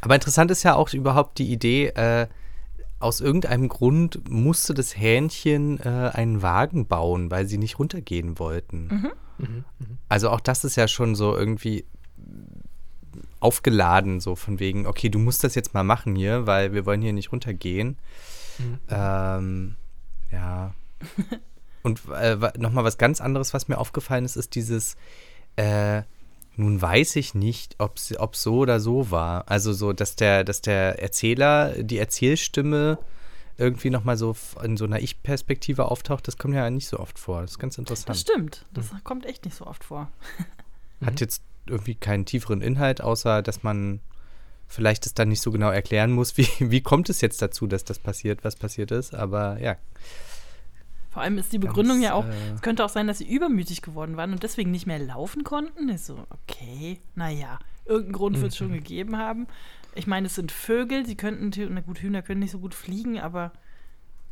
Aber 0.02 0.16
interessant 0.16 0.52
ist 0.52 0.64
ja 0.64 0.76
auch 0.76 0.94
überhaupt 0.94 1.38
die 1.40 1.52
Idee, 1.52 1.88
äh, 1.88 2.28
aus 3.00 3.22
irgendeinem 3.22 3.68
Grund 3.70 4.30
musste 4.30 4.74
das 4.74 4.98
Hähnchen 4.98 5.80
äh, 5.80 6.12
einen 6.14 6.42
Wagen 6.42 6.88
bauen, 6.88 7.30
weil 7.30 7.46
sie 7.46 7.58
nicht 7.58 7.78
runtergehen 7.80 8.40
wollten. 8.40 8.90
Also 10.08 10.30
auch 10.30 10.40
das 10.40 10.64
ist 10.64 10.76
ja 10.78 10.88
schon 10.88 11.16
so 11.16 11.36
irgendwie 11.36 11.86
aufgeladen, 13.40 14.20
so 14.20 14.36
von 14.36 14.60
wegen, 14.60 14.88
okay, 14.88 15.10
du 15.10 15.20
musst 15.20 15.44
das 15.44 15.56
jetzt 15.56 15.74
mal 15.74 15.84
machen 15.84 16.16
hier, 16.16 16.48
weil 16.48 16.74
wir 16.74 16.86
wollen 16.86 17.02
hier 17.02 17.14
nicht 17.14 17.32
runtergehen. 17.32 17.98
Ähm, 18.90 19.76
ja. 20.32 20.74
Und 21.84 22.02
äh, 22.12 22.38
nochmal 22.58 22.84
was 22.84 22.98
ganz 22.98 23.22
anderes, 23.22 23.54
was 23.54 23.68
mir 23.68 23.78
aufgefallen 23.78 24.26
ist, 24.26 24.38
ist 24.38 24.56
dieses, 24.56 24.96
äh, 25.56 26.02
nun 26.58 26.82
weiß 26.82 27.16
ich 27.18 27.34
nicht, 27.36 27.76
ob 27.80 27.98
es 27.98 28.16
so 28.42 28.58
oder 28.58 28.80
so 28.80 29.12
war. 29.12 29.50
Also 29.50 29.74
so, 29.74 29.94
dass 29.94 30.16
der, 30.16 30.44
dass 30.44 30.62
der 30.62 31.02
Erzähler, 31.02 31.74
die 31.84 31.98
Erzählstimme 31.98 32.98
irgendwie 33.58 33.90
nochmal 33.90 34.18
so 34.18 34.36
in 34.64 34.76
so 34.78 34.86
einer 34.86 35.00
Ich-Perspektive 35.00 35.86
auftaucht, 35.86 36.28
das 36.28 36.38
kommt 36.38 36.56
ja 36.56 36.70
nicht 36.70 36.88
so 36.88 37.00
oft 37.00 37.18
vor. 37.20 37.42
Das 37.42 37.52
ist 37.52 37.60
ganz 37.60 37.76
Das 37.76 37.80
interessant. 37.80 38.20
stimmt. 38.20 38.66
Das 38.74 38.92
kommt 39.04 39.26
echt 39.26 39.46
nicht 39.46 39.56
so 39.56 39.66
oft 39.66 39.84
vor. 39.84 40.12
Hat 41.06 41.22
jetzt 41.22 41.42
irgendwie 41.68 41.96
keinen 41.96 42.26
tieferen 42.26 42.62
Inhalt, 42.62 43.02
außer 43.02 43.42
dass 43.42 43.64
man 43.64 44.00
vielleicht 44.68 45.06
es 45.06 45.14
dann 45.14 45.30
nicht 45.30 45.42
so 45.42 45.52
genau 45.52 45.70
erklären 45.70 46.12
muss, 46.12 46.38
wie, 46.38 46.48
wie 46.60 46.82
kommt 46.82 47.10
es 47.10 47.22
jetzt 47.22 47.42
dazu, 47.42 47.68
dass 47.68 47.84
das 47.84 48.00
passiert, 48.00 48.44
was 48.44 48.56
passiert 48.56 48.92
ist. 48.92 49.14
Aber 49.16 49.60
ja. 49.62 49.78
Vor 51.16 51.24
allem 51.24 51.38
ist 51.38 51.54
die 51.54 51.60
Begründung 51.60 52.02
Ganz, 52.02 52.04
ja 52.04 52.14
auch, 52.14 52.26
äh, 52.26 52.52
es 52.56 52.62
könnte 52.62 52.84
auch 52.84 52.90
sein, 52.90 53.08
dass 53.08 53.20
sie 53.20 53.34
übermütig 53.34 53.82
geworden 53.82 54.18
waren 54.18 54.34
und 54.34 54.44
deswegen 54.44 54.70
nicht 54.72 54.86
mehr 54.86 55.00
laufen 55.00 55.46
konnten. 55.46 55.88
Ich 55.88 56.02
so, 56.02 56.26
okay, 56.30 57.00
naja, 57.16 57.58
irgendeinen 57.86 58.12
Grund 58.12 58.42
wird 58.42 58.52
es 58.52 58.60
Mhm. 58.60 58.66
schon 58.66 58.74
gegeben 58.74 59.18
haben. 59.18 59.48
Ich 59.96 60.08
meine, 60.08 60.28
es 60.28 60.36
sind 60.36 60.52
Vögel, 60.52 61.06
sie 61.06 61.16
könnten, 61.16 61.52
na 61.74 61.80
gut, 61.80 62.00
Hühner 62.00 62.22
können 62.22 62.42
nicht 62.42 62.52
so 62.52 62.60
gut 62.60 62.74
fliegen, 62.76 63.18
aber 63.18 63.54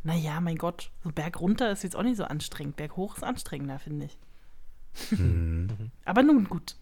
naja, 0.02 0.42
mein 0.42 0.58
Gott, 0.58 0.90
so 1.02 1.10
Berg 1.10 1.40
runter 1.40 1.72
ist 1.72 1.84
jetzt 1.84 1.96
auch 1.96 2.02
nicht 2.02 2.18
so 2.18 2.24
anstrengend. 2.24 2.76
Berg 2.76 2.96
hoch 2.96 3.16
ist 3.16 3.24
anstrengender, 3.24 3.78
finde 3.78 4.04
ich. 4.04 4.18
hm. 5.08 5.68
Aber 6.04 6.22
nun 6.22 6.44
gut. 6.50 6.76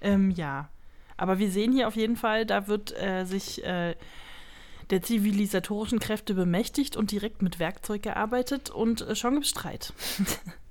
Ähm, 0.00 0.32
ja. 0.32 0.68
Aber 1.16 1.38
wir 1.38 1.48
sehen 1.52 1.70
hier 1.72 1.86
auf 1.86 1.94
jeden 1.94 2.16
Fall, 2.16 2.44
da 2.44 2.66
wird 2.66 2.92
äh, 3.00 3.24
sich 3.24 3.64
äh, 3.64 3.94
der 4.94 5.02
zivilisatorischen 5.02 5.98
Kräfte 5.98 6.34
bemächtigt 6.34 6.96
und 6.96 7.10
direkt 7.10 7.42
mit 7.42 7.58
Werkzeug 7.58 8.04
gearbeitet 8.04 8.70
und 8.70 9.00
äh, 9.00 9.16
schon 9.16 9.34
gibt 9.34 9.46
Streit. 9.48 9.92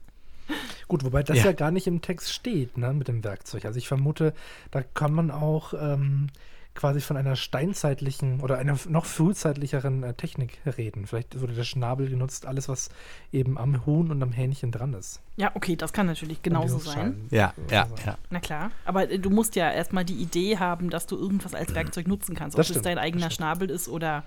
Gut, 0.88 1.04
wobei 1.04 1.24
das 1.24 1.40
ja. 1.40 1.46
Ja. 1.46 1.52
gar 1.52 1.72
nicht 1.72 1.88
im 1.88 2.02
Text 2.02 2.32
steht, 2.32 2.78
ne, 2.78 2.94
mit 2.94 3.10
dem 3.10 3.26
Werkzeug. 3.26 3.66
Also 3.66 3.78
ich 3.78 3.90
vermute, 3.90 4.34
da 4.72 4.82
kann 4.82 5.12
man 5.14 5.30
auch 5.30 5.74
ähm, 5.74 6.28
quasi 6.76 7.02
von 7.02 7.18
einer 7.18 7.36
steinzeitlichen 7.36 8.40
oder 8.40 8.58
einer 8.58 8.78
noch 8.88 9.06
frühzeitlicheren 9.06 10.04
äh, 10.04 10.14
Technik 10.14 10.60
reden. 10.78 11.06
Vielleicht 11.08 11.40
wurde 11.40 11.54
der 11.54 11.64
Schnabel 11.64 12.10
genutzt, 12.10 12.46
alles, 12.46 12.68
was 12.68 12.90
eben 13.32 13.58
am 13.58 13.86
Huhn 13.86 14.10
und 14.10 14.22
am 14.24 14.32
Hähnchen 14.32 14.72
dran 14.72 14.94
ist. 14.94 15.22
Ja, 15.38 15.52
okay, 15.54 15.76
das 15.76 15.94
kann 15.94 16.08
natürlich 16.08 16.42
genauso 16.42 16.80
sein. 16.80 17.28
Ja, 17.30 17.54
ja, 17.70 17.88
ja. 18.06 18.18
Na 18.30 18.40
klar. 18.40 18.72
Aber 18.86 19.10
äh, 19.10 19.20
du 19.20 19.30
musst 19.30 19.56
ja 19.56 19.72
erstmal 19.72 20.06
die 20.06 20.16
Idee 20.16 20.58
haben, 20.58 20.90
dass 20.90 21.06
du 21.06 21.18
irgendwas 21.18 21.54
als 21.54 21.74
Werkzeug 21.76 22.08
nutzen 22.08 22.36
kannst. 22.36 22.56
Ob 22.56 22.60
Das 22.66 22.76
es 22.76 22.82
dein 22.82 22.98
eigener. 22.98 23.30
Schnabel 23.30 23.70
ist 23.70 23.88
oder 23.88 24.24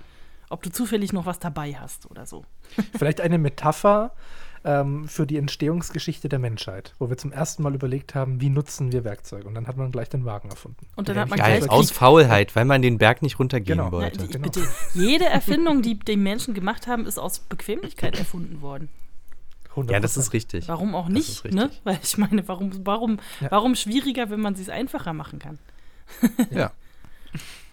ob 0.48 0.62
du 0.62 0.70
zufällig 0.70 1.12
noch 1.12 1.26
was 1.26 1.38
dabei 1.38 1.74
hast 1.74 2.10
oder 2.10 2.26
so. 2.26 2.44
Vielleicht 2.96 3.20
eine 3.20 3.38
Metapher 3.38 4.12
ähm, 4.66 5.06
für 5.08 5.26
die 5.26 5.36
Entstehungsgeschichte 5.36 6.28
der 6.28 6.38
Menschheit, 6.38 6.94
wo 6.98 7.08
wir 7.08 7.16
zum 7.16 7.32
ersten 7.32 7.62
Mal 7.62 7.74
überlegt 7.74 8.14
haben, 8.14 8.40
wie 8.40 8.50
nutzen 8.50 8.90
wir 8.92 9.04
Werkzeuge. 9.04 9.46
Und 9.46 9.54
dann 9.54 9.66
hat 9.68 9.76
man 9.76 9.92
gleich 9.92 10.08
den 10.08 10.24
Wagen 10.24 10.50
erfunden. 10.50 10.86
Und 10.96 11.08
dann 11.08 11.16
hat 11.16 11.28
man 11.30 11.36
gleich- 11.38 11.48
Geil, 11.48 11.60
Werkzeug- 11.62 11.70
aus 11.78 11.90
Faulheit, 11.92 12.54
weil 12.56 12.64
man 12.64 12.82
den 12.82 12.98
Berg 12.98 13.22
nicht 13.22 13.38
runtergehen 13.38 13.78
Genau. 13.78 13.90
Na, 13.90 13.92
wollte. 13.92 14.18
die, 14.26 14.32
genau. 14.32 14.42
bitte, 14.44 14.66
jede 14.94 15.24
Erfindung, 15.26 15.80
die 15.82 15.98
die 15.98 16.16
Menschen 16.16 16.52
gemacht 16.52 16.86
haben, 16.86 17.06
ist 17.06 17.18
aus 17.18 17.38
Bequemlichkeit 17.38 18.18
erfunden 18.18 18.60
worden. 18.60 18.88
Ja, 19.88 20.00
das 20.00 20.16
100%. 20.16 20.18
ist 20.20 20.32
richtig. 20.32 20.68
Warum 20.68 20.94
auch 20.94 21.04
Das 21.06 21.12
nicht, 21.14 21.44
ist 21.44 21.54
ne? 21.54 21.70
Weil 21.84 21.98
ich 22.02 22.16
meine, 22.18 22.48
warum, 22.48 22.72
warum, 22.86 23.18
Ja. 23.40 23.50
warum 23.50 23.74
schwieriger, 23.74 24.30
wenn 24.30 24.40
man 24.40 24.54
es 24.54 24.68
einfacher 24.68 25.12
machen 25.12 25.38
kann? 25.38 25.58
Ja. 26.50 26.72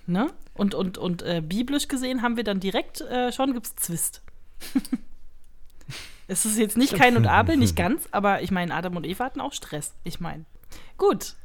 Ne? 0.05 0.29
Und, 0.53 0.75
und, 0.75 0.97
und 0.97 1.21
äh, 1.21 1.41
biblisch 1.41 1.87
gesehen 1.87 2.21
haben 2.21 2.35
wir 2.35 2.43
dann 2.43 2.59
direkt, 2.59 2.99
äh, 3.01 3.31
schon 3.31 3.53
gibt's 3.53 3.73
Zwist. 3.77 4.21
es 6.33 6.45
ist 6.45 6.57
jetzt 6.57 6.77
nicht 6.77 6.95
Kain 6.95 7.15
und 7.15 7.27
Abel, 7.27 7.57
nicht 7.57 7.75
ganz, 7.77 8.07
aber 8.11 8.41
ich 8.41 8.51
meine, 8.51 8.73
Adam 8.73 8.97
und 8.97 9.05
Eva 9.05 9.25
hatten 9.25 9.41
auch 9.41 9.53
Stress. 9.53 9.93
Ich 10.03 10.19
meine, 10.19 10.45
gut. 10.97 11.35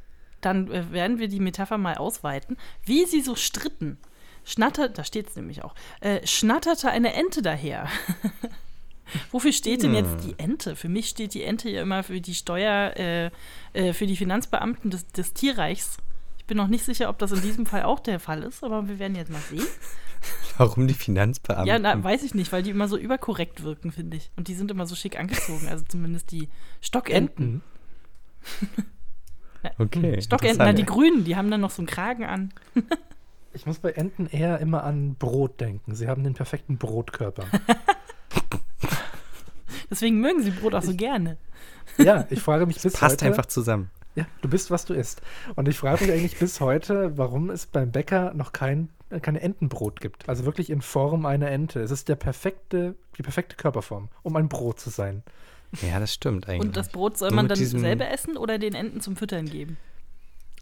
dann 0.40 0.70
äh, 0.70 0.90
werden 0.92 1.18
wir 1.18 1.28
die 1.28 1.40
Metapher 1.40 1.78
mal 1.78 1.96
ausweiten, 1.96 2.56
wie 2.84 3.04
sie 3.04 3.20
so 3.20 3.34
stritten. 3.34 3.98
Schnattert, 4.44 4.96
da 4.96 5.04
steht 5.04 5.28
es 5.28 5.36
nämlich 5.36 5.62
auch, 5.62 5.74
äh, 6.00 6.26
schnatterte 6.26 6.90
eine 6.90 7.12
Ente 7.12 7.42
daher. 7.42 7.88
Wofür 9.30 9.52
steht 9.52 9.82
denn 9.82 9.94
jetzt 9.94 10.24
die 10.24 10.38
Ente? 10.38 10.76
Für 10.76 10.88
mich 10.88 11.08
steht 11.08 11.34
die 11.34 11.42
Ente 11.42 11.70
ja 11.70 11.82
immer 11.82 12.02
für 12.02 12.20
die 12.20 12.34
Steuer, 12.34 12.94
äh, 12.96 13.30
äh, 13.72 13.92
für 13.92 14.06
die 14.06 14.16
Finanzbeamten 14.16 14.90
des, 14.90 15.06
des 15.08 15.34
Tierreichs. 15.34 15.98
Ich 16.38 16.44
bin 16.46 16.56
noch 16.56 16.68
nicht 16.68 16.84
sicher, 16.84 17.08
ob 17.08 17.18
das 17.18 17.32
in 17.32 17.42
diesem 17.42 17.66
Fall 17.66 17.82
auch 17.82 18.00
der 18.00 18.20
Fall 18.20 18.42
ist, 18.42 18.64
aber 18.64 18.88
wir 18.88 18.98
werden 18.98 19.16
jetzt 19.16 19.30
mal 19.30 19.40
sehen. 19.50 19.66
Warum 20.58 20.88
die 20.88 20.94
Finanzbeamten? 20.94 21.66
Ja, 21.66 21.78
na, 21.78 22.02
weiß 22.02 22.22
ich 22.22 22.34
nicht, 22.34 22.52
weil 22.52 22.62
die 22.62 22.70
immer 22.70 22.88
so 22.88 22.96
überkorrekt 22.96 23.62
wirken, 23.62 23.92
finde 23.92 24.16
ich. 24.16 24.30
Und 24.36 24.48
die 24.48 24.54
sind 24.54 24.70
immer 24.70 24.86
so 24.86 24.94
schick 24.94 25.18
angezogen, 25.18 25.68
also 25.68 25.84
zumindest 25.88 26.30
die 26.32 26.48
Stockenten. 26.80 27.62
okay. 29.78 30.20
Stockenten, 30.20 30.58
na, 30.58 30.72
die 30.72 30.84
Grünen, 30.84 31.24
die 31.24 31.36
haben 31.36 31.50
dann 31.50 31.60
noch 31.60 31.70
so 31.70 31.82
einen 31.82 31.86
Kragen 31.86 32.24
an. 32.24 32.52
ich 33.52 33.66
muss 33.66 33.78
bei 33.78 33.92
Enten 33.92 34.26
eher 34.26 34.58
immer 34.58 34.84
an 34.84 35.14
Brot 35.14 35.60
denken. 35.60 35.94
Sie 35.94 36.08
haben 36.08 36.24
den 36.24 36.34
perfekten 36.34 36.78
Brotkörper. 36.78 37.44
Deswegen 39.90 40.20
mögen 40.20 40.42
sie 40.42 40.50
Brot 40.50 40.74
auch 40.74 40.82
so 40.82 40.94
gerne. 40.94 41.38
Ja, 41.96 42.26
ich 42.30 42.40
frage 42.40 42.66
mich 42.66 42.80
bis 42.80 42.92
passt 42.92 43.02
heute. 43.02 43.10
Passt 43.10 43.22
einfach 43.22 43.46
zusammen. 43.46 43.90
Ja, 44.14 44.26
du 44.42 44.48
bist, 44.48 44.70
was 44.70 44.84
du 44.84 44.94
isst. 44.94 45.22
Und 45.54 45.68
ich 45.68 45.76
frage 45.76 46.04
mich 46.04 46.12
eigentlich 46.12 46.38
bis 46.38 46.60
heute, 46.60 47.16
warum 47.16 47.50
es 47.50 47.66
beim 47.66 47.92
Bäcker 47.92 48.34
noch 48.34 48.52
kein, 48.52 48.88
keine 49.22 49.40
Entenbrot 49.40 50.00
gibt. 50.00 50.28
Also 50.28 50.44
wirklich 50.44 50.70
in 50.70 50.82
Form 50.82 51.26
einer 51.26 51.50
Ente. 51.50 51.80
Es 51.80 51.90
ist 51.90 52.08
der 52.08 52.16
perfekte, 52.16 52.94
die 53.16 53.22
perfekte 53.22 53.56
Körperform, 53.56 54.08
um 54.22 54.36
ein 54.36 54.48
Brot 54.48 54.80
zu 54.80 54.90
sein. 54.90 55.22
Ja, 55.82 56.00
das 56.00 56.14
stimmt 56.14 56.48
eigentlich. 56.48 56.60
Und 56.68 56.76
das 56.76 56.88
Brot 56.88 57.18
soll 57.18 57.30
Nur 57.30 57.36
man 57.36 57.48
dann 57.48 57.58
selber 57.58 58.10
essen 58.10 58.36
oder 58.36 58.58
den 58.58 58.74
Enten 58.74 59.00
zum 59.00 59.16
Füttern 59.16 59.46
geben? 59.46 59.76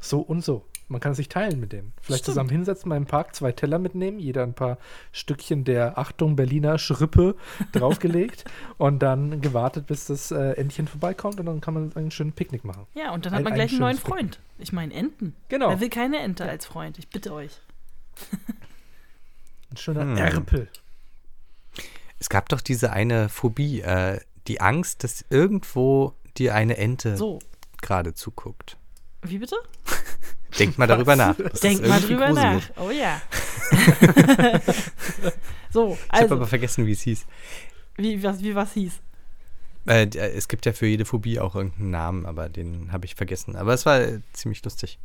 So 0.01 0.21
und 0.21 0.45
so. 0.45 0.65
Man 0.89 1.01
kann 1.01 1.15
sich 1.15 1.29
teilen 1.29 1.59
mit 1.59 1.73
denen. 1.73 1.93
Vielleicht 2.01 2.23
Stimmt. 2.23 2.35
zusammen 2.35 2.51
hinsetzen 2.51 2.91
beim 2.91 3.07
Park, 3.07 3.35
zwei 3.35 3.51
Teller 3.51 3.81
mitnehmen, 3.81 4.21
jeder 4.21 4.45
ein 4.45 4.55
paar 4.55 4.79
Stückchen 5.11 5.65
der 5.65 5.99
Achtung 5.99 6.37
Berliner 6.37 6.79
Schrippe 6.79 7.35
draufgelegt 7.73 8.45
und 8.79 9.01
dann 9.01 9.41
gewartet, 9.41 9.89
bis 9.89 10.07
das 10.07 10.31
äh, 10.31 10.53
Entchen 10.53 10.87
vorbeikommt 10.87 11.41
und 11.41 11.47
dann 11.47 11.61
kann 11.61 11.75
man 11.75 11.93
einen 11.97 12.13
schönen 12.13 12.33
Picknick 12.33 12.65
machen. 12.65 12.87
Ja, 12.95 13.13
und 13.13 13.27
dann 13.27 13.35
hat 13.35 13.43
man 13.43 13.55
gleich 13.55 13.73
einen 13.73 13.81
neuen 13.81 13.97
Freund. 13.97 14.33
Picknick. 14.33 14.41
Ich 14.59 14.73
meine 14.73 14.95
Enten. 14.95 15.35
Genau. 15.49 15.71
Wer 15.71 15.81
will 15.81 15.91
keine 15.91 16.19
Ente 16.21 16.45
ja. 16.45 16.51
als 16.51 16.67
Freund? 16.67 16.99
Ich 16.99 17.09
bitte 17.09 17.33
euch. 17.33 17.61
ein 19.71 19.77
schöner 19.77 20.03
hm. 20.03 20.17
Erpel. 20.17 20.69
Es 22.19 22.29
gab 22.29 22.49
doch 22.49 22.61
diese 22.61 22.93
eine 22.93 23.29
Phobie, 23.29 23.81
äh, 23.81 24.21
die 24.47 24.61
Angst, 24.61 25.05
dass 25.05 25.25
irgendwo 25.31 26.15
dir 26.37 26.55
eine 26.55 26.77
Ente 26.77 27.17
so. 27.17 27.41
gerade 27.83 28.15
zuguckt. 28.15 28.77
Wie 29.23 29.39
bitte? 29.39 29.57
Denk 30.59 30.79
mal 30.79 30.87
darüber 30.87 31.17
nach. 31.17 31.37
Das 31.37 31.61
Denk 31.61 31.87
mal 31.87 32.01
drüber 32.01 32.29
gruselig. 32.29 32.71
nach. 32.77 32.83
Oh 32.83 32.91
ja. 32.91 33.21
so, 35.71 35.99
also. 36.09 36.15
Ich 36.15 36.23
habe 36.23 36.35
aber 36.35 36.47
vergessen, 36.47 36.87
wie 36.87 36.93
es 36.93 37.03
hieß. 37.03 37.27
Wie 37.97 38.23
was, 38.23 38.41
wie 38.41 38.55
was 38.55 38.73
hieß? 38.73 39.01
Äh, 39.87 40.05
äh, 40.05 40.33
es 40.37 40.49
gibt 40.49 40.67
ja 40.67 40.73
für 40.73 40.87
jede 40.87 41.05
Phobie 41.05 41.39
auch 41.39 41.55
irgendeinen 41.55 41.91
Namen, 41.91 42.27
aber 42.27 42.49
den 42.49 42.91
habe 42.93 43.07
ich 43.07 43.15
vergessen. 43.15 43.57
Aber 43.57 43.73
es 43.73 43.87
war 43.87 44.01
äh, 44.01 44.21
ziemlich 44.33 44.63
lustig. 44.65 44.99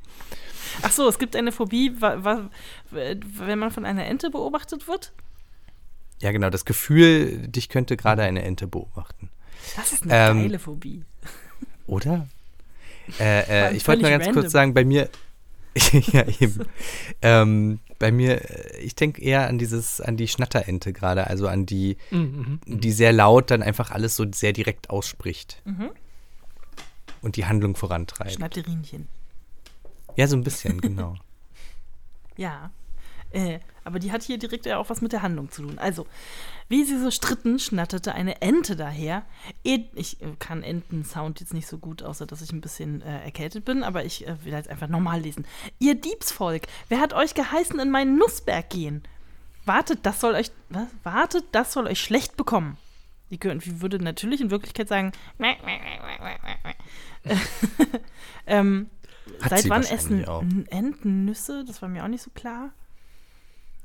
Ach 0.82 0.92
so, 0.92 1.08
es 1.08 1.20
gibt 1.20 1.36
eine 1.36 1.52
Phobie, 1.52 1.94
wenn 2.00 3.60
man 3.60 3.72
von 3.72 3.86
einer 3.86 4.06
Ente 4.06 4.30
beobachtet 4.30 4.88
wird? 4.88 5.12
Ja, 6.22 6.32
genau. 6.32 6.50
Das 6.50 6.66
Gefühl, 6.66 7.48
dich 7.48 7.70
könnte 7.70 7.98
gerade 7.98 8.24
eine 8.24 8.44
Ente 8.44 8.68
beobachten. 8.68 9.30
Das 9.76 9.92
ist 9.92 10.04
eine 10.04 10.14
ähm, 10.14 10.42
geile 10.44 10.60
Phobie. 10.60 11.04
Oder? 11.88 12.28
Äh, 13.20 13.70
äh, 13.70 13.76
ich 13.76 13.88
wollte 13.88 14.04
mal 14.04 14.12
ganz 14.12 14.26
random. 14.26 14.42
kurz 14.42 14.52
sagen, 14.52 14.74
bei 14.74 14.86
mir, 14.86 15.10
ja, 15.92 16.26
eben. 16.40 16.66
ähm, 17.22 17.80
bei 18.02 18.12
mir, 18.12 18.42
äh, 18.50 18.80
ich 18.80 18.96
denke 18.96 19.22
eher 19.22 19.48
an 19.48 19.60
dieses, 19.60 20.02
an 20.02 20.18
die 20.18 20.28
Schnatterente 20.28 20.92
gerade, 20.92 21.28
also 21.28 21.48
an 21.48 21.68
die, 21.68 21.98
mhm, 22.10 22.60
mhm, 22.66 22.80
die 22.82 22.92
sehr 22.92 23.14
laut 23.14 23.52
dann 23.52 23.62
einfach 23.62 23.92
alles 23.92 24.16
so 24.16 24.26
sehr 24.34 24.54
direkt 24.54 24.90
ausspricht. 24.90 25.62
Mhm. 25.66 25.92
Und 27.22 27.36
die 27.36 27.46
Handlung 27.46 27.76
vorantreibt. 27.76 28.34
Schnatterinchen. 28.34 29.08
Ja, 30.16 30.28
so 30.28 30.36
ein 30.36 30.44
bisschen, 30.44 30.82
genau. 30.82 31.16
ja. 32.36 32.72
Äh, 33.30 33.60
aber 33.84 34.00
die 34.00 34.12
hat 34.12 34.24
hier 34.24 34.40
direkt 34.40 34.66
ja 34.66 34.78
auch 34.78 34.90
was 34.90 35.02
mit 35.02 35.14
der 35.14 35.22
Handlung 35.22 35.52
zu 35.52 35.62
tun. 35.62 35.78
Also, 35.78 36.08
wie 36.72 36.86
sie 36.86 36.98
so 36.98 37.12
stritten, 37.12 37.60
schnatterte 37.60 38.16
eine 38.16 38.42
Ente 38.42 38.78
daher. 38.78 39.24
Ich 39.62 40.22
äh, 40.22 40.36
kann 40.40 40.64
Entensound 40.64 41.42
jetzt 41.42 41.54
nicht 41.54 41.68
so 41.68 41.78
gut, 41.78 42.02
außer 42.02 42.26
dass 42.26 42.42
ich 42.42 42.54
ein 42.54 42.62
bisschen 42.62 43.02
äh, 43.02 43.26
erkältet 43.26 43.66
bin, 43.66 43.84
aber 43.84 44.06
ich 44.06 44.26
äh, 44.26 44.44
will 44.46 44.54
jetzt 44.54 44.70
einfach 44.70 44.88
normal 44.88 45.20
lesen. 45.20 45.46
Ihr 45.80 45.96
Diebsvolk, 45.96 46.64
wer 46.88 47.02
hat 47.02 47.12
euch 47.12 47.34
geheißen, 47.34 47.78
in 47.78 47.92
meinen 47.92 48.18
Nussberg 48.18 48.70
gehen? 48.70 49.04
Wartet, 49.66 50.06
das 50.06 50.22
soll 50.22 50.34
euch, 50.34 50.50
was? 50.70 50.88
Wartet, 51.04 51.44
das 51.52 51.74
soll 51.74 51.88
euch 51.88 52.00
schlecht 52.00 52.38
bekommen. 52.38 52.78
Die 53.30 53.40
Irgendwie 53.42 53.82
würde 53.82 54.00
natürlich 54.00 54.40
in 54.40 54.50
Wirklichkeit 54.50 54.88
sagen, 54.88 55.12
ähm, 58.48 58.90
seit 59.50 59.70
wann 59.70 59.84
essen 59.84 60.26
Enten 60.70 61.26
Nüsse? 61.26 61.66
Das 61.66 61.82
war 61.82 61.90
mir 61.90 62.04
auch 62.04 62.10
nicht 62.10 62.24
so 62.24 62.32
klar. 62.32 62.72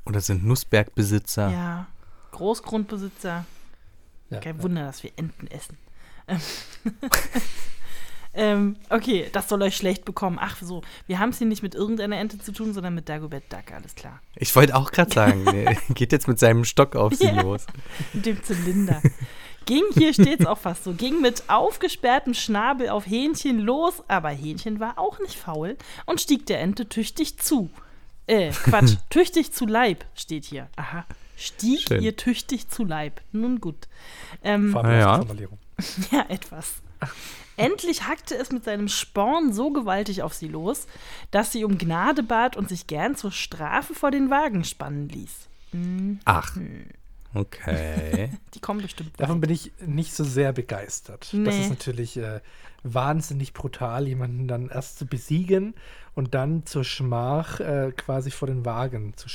Oder 0.05 0.21
sind 0.21 0.45
Nussbergbesitzer. 0.45 1.51
Ja, 1.51 1.87
Großgrundbesitzer. 2.31 3.45
Ja, 4.29 4.39
Kein 4.39 4.57
ja. 4.57 4.63
Wunder, 4.63 4.85
dass 4.85 5.03
wir 5.03 5.11
Enten 5.15 5.47
essen. 5.47 5.77
ähm, 8.33 8.75
okay, 8.89 9.29
das 9.31 9.47
soll 9.47 9.61
euch 9.61 9.77
schlecht 9.77 10.05
bekommen. 10.05 10.37
Ach 10.39 10.57
so, 10.61 10.81
wir 11.07 11.19
haben 11.19 11.29
es 11.29 11.37
hier 11.37 11.47
nicht 11.47 11.63
mit 11.63 11.75
irgendeiner 11.75 12.17
Ente 12.17 12.37
zu 12.39 12.51
tun, 12.51 12.73
sondern 12.73 12.93
mit 12.93 13.07
Dagobert 13.07 13.45
Duck, 13.49 13.71
alles 13.73 13.95
klar. 13.95 14.21
Ich 14.35 14.55
wollte 14.55 14.75
auch 14.75 14.91
gerade 14.91 15.11
sagen, 15.13 15.45
geht 15.93 16.11
jetzt 16.11 16.27
mit 16.27 16.39
seinem 16.39 16.65
Stock 16.65 16.95
auf 16.95 17.13
sie 17.15 17.25
yeah, 17.25 17.41
los. 17.41 17.65
Mit 18.13 18.25
dem 18.25 18.43
Zylinder. 18.43 19.01
Ging, 19.65 19.83
hier 19.95 20.13
steht 20.13 20.39
es 20.39 20.45
auch 20.45 20.57
fast 20.57 20.85
so, 20.85 20.93
ging 20.93 21.19
mit 21.21 21.43
aufgesperrtem 21.49 22.33
Schnabel 22.33 22.87
auf 22.87 23.05
Hähnchen 23.05 23.59
los, 23.59 24.01
aber 24.07 24.29
Hähnchen 24.29 24.79
war 24.79 24.97
auch 24.97 25.19
nicht 25.19 25.35
faul 25.35 25.75
und 26.05 26.21
stieg 26.21 26.45
der 26.45 26.61
Ente 26.61 26.87
tüchtig 26.87 27.37
zu. 27.37 27.69
Äh, 28.27 28.51
Quatsch. 28.51 28.95
tüchtig 29.09 29.51
zu 29.51 29.65
Leib 29.65 30.05
steht 30.15 30.45
hier. 30.45 30.69
Aha. 30.77 31.05
Stieg 31.37 31.87
Schön. 31.87 32.01
ihr 32.01 32.15
tüchtig 32.15 32.67
zu 32.67 32.83
Leib. 32.83 33.21
Nun 33.31 33.61
gut. 33.61 33.87
Ähm, 34.43 34.73
ja. 34.73 35.23
ja, 36.11 36.25
etwas. 36.27 36.81
Endlich 37.57 38.07
hackte 38.07 38.35
es 38.35 38.51
mit 38.51 38.63
seinem 38.63 38.87
Sporn 38.87 39.53
so 39.53 39.71
gewaltig 39.71 40.23
auf 40.23 40.33
sie 40.33 40.47
los, 40.47 40.87
dass 41.31 41.51
sie 41.51 41.63
um 41.63 41.77
Gnade 41.77 42.23
bat 42.23 42.57
und 42.57 42.69
sich 42.69 42.87
gern 42.87 43.15
zur 43.15 43.31
Strafe 43.31 43.93
vor 43.93 44.11
den 44.11 44.29
Wagen 44.29 44.63
spannen 44.63 45.09
ließ. 45.09 45.47
Mhm. 45.73 46.19
Ach. 46.25 46.55
Okay. 47.33 48.31
Die 48.55 48.59
kommen 48.59 48.81
bestimmt. 48.81 49.11
Davon 49.17 49.39
bin 49.39 49.51
ich 49.51 49.71
nicht 49.85 50.13
so 50.13 50.23
sehr 50.23 50.53
begeistert. 50.53 51.29
Nee. 51.33 51.45
Das 51.45 51.55
ist 51.55 51.69
natürlich 51.69 52.17
äh, 52.17 52.41
wahnsinnig 52.83 53.53
brutal, 53.53 54.07
jemanden 54.07 54.47
dann 54.47 54.69
erst 54.69 54.99
zu 54.99 55.05
besiegen 55.05 55.73
und 56.15 56.33
dann 56.33 56.65
zur 56.65 56.83
Schmach 56.83 57.59
äh, 57.59 57.91
quasi 57.95 58.31
vor 58.31 58.47
den 58.47 58.65
Wagen 58.65 59.15
zu, 59.15 59.27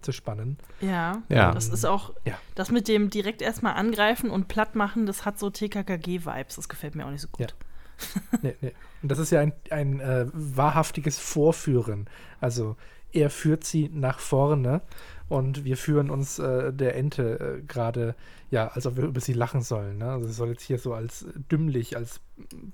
zu 0.00 0.12
spannen. 0.12 0.58
Ja, 0.80 1.22
ja, 1.28 1.52
das 1.52 1.68
ist 1.68 1.84
auch, 1.84 2.12
ja. 2.24 2.34
das 2.54 2.70
mit 2.70 2.88
dem 2.88 3.10
direkt 3.10 3.42
erstmal 3.42 3.74
angreifen 3.74 4.30
und 4.30 4.48
platt 4.48 4.76
machen, 4.76 5.06
das 5.06 5.24
hat 5.24 5.38
so 5.38 5.50
TKKG-Vibes. 5.50 6.56
Das 6.56 6.68
gefällt 6.68 6.94
mir 6.94 7.06
auch 7.06 7.10
nicht 7.10 7.22
so 7.22 7.28
gut. 7.28 7.40
Ja. 7.40 8.20
nee, 8.42 8.56
nee. 8.60 8.72
Und 9.02 9.10
das 9.10 9.18
ist 9.18 9.30
ja 9.30 9.40
ein, 9.40 9.52
ein 9.70 10.00
äh, 10.00 10.26
wahrhaftiges 10.32 11.18
Vorführen. 11.18 12.08
Also 12.40 12.76
er 13.12 13.30
führt 13.30 13.64
sie 13.64 13.90
nach 13.92 14.18
vorne 14.18 14.82
und 15.30 15.64
wir 15.64 15.76
führen 15.76 16.10
uns 16.10 16.40
äh, 16.40 16.72
der 16.72 16.96
Ente 16.96 17.60
äh, 17.60 17.62
gerade, 17.62 18.16
ja, 18.50 18.66
als 18.66 18.84
ob 18.84 18.96
wir 18.96 19.04
über 19.04 19.20
sie 19.20 19.32
lachen 19.32 19.62
sollen. 19.62 19.98
Ne? 19.98 20.10
Also 20.10 20.26
sie 20.26 20.32
soll 20.32 20.48
jetzt 20.48 20.64
hier 20.64 20.78
so 20.78 20.92
als 20.92 21.24
dümmlich, 21.50 21.96
als 21.96 22.20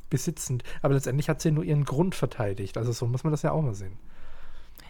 besitzend, 0.08 0.64
aber 0.80 0.94
letztendlich 0.94 1.28
hat 1.28 1.42
sie 1.42 1.52
nur 1.52 1.64
ihren 1.64 1.84
Grund 1.84 2.14
verteidigt. 2.14 2.78
Also 2.78 2.92
so 2.92 3.06
muss 3.06 3.24
man 3.24 3.30
das 3.30 3.42
ja 3.42 3.52
auch 3.52 3.60
mal 3.60 3.74
sehen. 3.74 3.98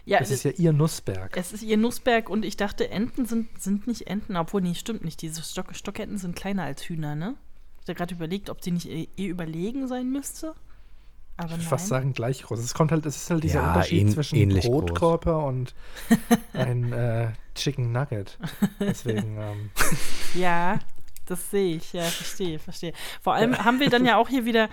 Ja, 0.05 0.19
es 0.19 0.31
ist 0.31 0.45
ja 0.45 0.51
ihr 0.51 0.71
Nussberg. 0.71 1.35
Es 1.35 1.51
ist 1.51 1.61
ihr 1.61 1.75
Nussberg 1.75 2.29
und 2.29 2.45
ich 2.45 2.55
dachte, 2.55 2.89
Enten 2.89 3.25
sind, 3.25 3.49
sind 3.61 3.85
nicht 3.85 4.07
Enten, 4.07 4.37
obwohl, 4.37 4.61
nee, 4.61 4.73
stimmt 4.73 5.03
nicht. 5.03 5.21
Diese 5.21 5.43
Stock, 5.43 5.75
Stockenten 5.75 6.17
sind 6.17 6.37
kleiner 6.37 6.63
als 6.63 6.83
Hühner, 6.87 7.15
ne? 7.15 7.35
Ich 7.81 7.89
habe 7.89 7.97
gerade 7.97 8.15
überlegt, 8.15 8.49
ob 8.49 8.63
sie 8.63 8.71
nicht 8.71 8.85
ihr 8.85 9.29
überlegen 9.29 9.89
sein 9.89 10.09
müsste. 10.09 10.55
Aber 11.37 11.49
ich 11.49 11.51
würde 11.51 11.63
fast 11.63 11.87
sagen 11.87 12.13
gleich 12.13 12.43
groß. 12.43 12.59
Es 12.59 12.73
kommt 12.73 12.91
halt, 12.91 13.05
es 13.05 13.15
ist 13.15 13.29
halt 13.29 13.43
dieser 13.43 13.61
ja, 13.61 13.67
Unterschied 13.69 14.11
zwischen 14.11 14.49
Brotkörper 14.49 15.39
groß. 15.39 15.49
und 15.49 15.75
ein 16.53 16.91
äh, 16.91 17.27
Chicken 17.53 17.91
Nugget. 17.91 18.37
Deswegen. 18.79 19.37
Ähm. 19.37 19.69
Ja, 20.35 20.79
das 21.25 21.49
sehe 21.49 21.77
ich. 21.77 21.93
Ja, 21.93 22.03
verstehe, 22.03 22.59
verstehe. 22.59 22.93
Vor 23.21 23.33
allem 23.33 23.53
ja. 23.53 23.65
haben 23.65 23.79
wir 23.79 23.89
dann 23.89 24.05
ja 24.05 24.17
auch 24.17 24.29
hier 24.29 24.45
wieder, 24.45 24.69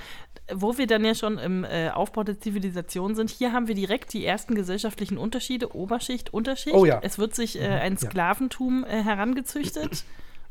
wo 0.53 0.77
wir 0.77 0.87
dann 0.87 1.05
ja 1.05 1.15
schon 1.15 1.39
im 1.39 1.65
äh, 1.65 1.91
Aufbau 1.91 2.23
der 2.25 2.41
Zivilisation 2.41 3.15
sind, 3.15 3.31
hier 3.31 3.53
haben 3.53 3.69
wir 3.69 3.75
direkt 3.75 4.13
die 4.13 4.25
ersten 4.25 4.55
gesellschaftlichen 4.55 5.17
Unterschiede, 5.17 5.75
Oberschicht, 5.75 6.35
Unterschicht. 6.35 6.75
Oh 6.75 6.85
ja. 6.85 6.99
Es 7.03 7.19
wird 7.19 7.35
sich 7.35 7.61
äh, 7.61 7.67
ein 7.67 7.97
Sklaventum 7.97 8.85
äh, 8.85 9.03
herangezüchtet 9.03 10.05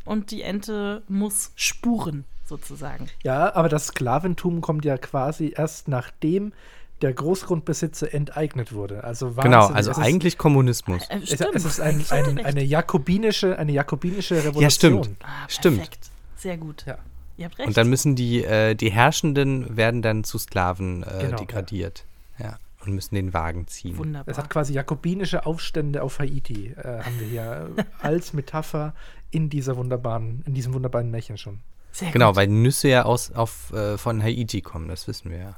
und 0.06 0.32
die 0.32 0.42
Ente 0.42 1.04
muss 1.08 1.52
spuren 1.56 2.26
sozusagen. 2.54 3.08
Ja, 3.24 3.56
aber 3.56 3.70
das 3.70 3.88
Sklaventum 3.88 4.62
kommt 4.62 4.86
ja 4.86 4.98
quasi 4.98 5.54
erst 5.56 5.88
nachdem 5.88 6.54
der 7.02 7.14
Großgrundbesitzer 7.14 8.14
enteignet 8.14 8.74
wurde. 8.74 9.04
Also 9.04 9.32
genau, 9.32 9.68
also 9.68 9.94
eigentlich 9.94 10.38
Kommunismus. 10.38 11.04
Äh, 11.10 11.20
es, 11.24 11.34
es, 11.34 11.66
ist 11.66 11.80
ein, 11.82 12.06
ein, 12.12 12.46
eine, 12.46 12.64
jakobinische, 12.64 13.58
eine 13.58 13.72
jakobinische 13.72 14.36
Revolution. 14.36 14.62
Ja, 14.64 14.70
stimmt. 14.70 15.10
Ah, 15.24 15.50
stimmt. 15.50 15.90
Sehr 16.38 16.58
gut. 16.58 16.86
Ja. 16.86 17.00
Ihr 17.36 17.46
habt 17.46 17.58
recht. 17.58 17.68
Und 17.68 17.78
dann 17.78 17.90
müssen 17.90 18.16
die, 18.16 18.44
äh, 18.44 18.76
die 18.76 18.92
Herrschenden 18.92 19.76
werden 19.76 20.02
dann 20.02 20.24
zu 20.24 20.38
Sklaven 20.38 21.04
äh, 21.04 21.26
genau, 21.26 21.38
degradiert. 21.38 22.06
Ja. 22.38 22.46
ja. 22.46 22.58
Und 22.86 22.94
müssen 22.94 23.16
den 23.16 23.34
Wagen 23.34 23.66
ziehen. 23.68 23.98
Wunderbar. 23.98 24.32
Es 24.32 24.38
hat 24.38 24.50
quasi 24.50 24.74
jakobinische 24.74 25.46
Aufstände 25.46 26.04
auf 26.04 26.20
Haiti, 26.20 26.74
äh, 26.78 27.02
haben 27.02 27.20
wir 27.20 27.28
hier 27.28 27.70
als 28.02 28.34
Metapher 28.34 28.94
in 29.32 29.50
dieser 29.50 29.78
wunderbaren, 29.78 30.44
in 30.46 30.54
diesem 30.54 30.74
wunderbaren 30.74 31.10
Märchen 31.10 31.38
schon. 31.38 31.60
Sehr 31.94 32.12
genau, 32.12 32.30
gut. 32.30 32.36
weil 32.38 32.48
Nüsse 32.48 32.90
ja 32.90 33.04
aus, 33.04 33.32
auf, 33.32 33.72
äh, 33.72 33.98
von 33.98 34.22
Haiti 34.22 34.62
kommen, 34.62 34.88
das 34.88 35.08
wissen 35.08 35.30
wir 35.30 35.38
ja. 35.38 35.56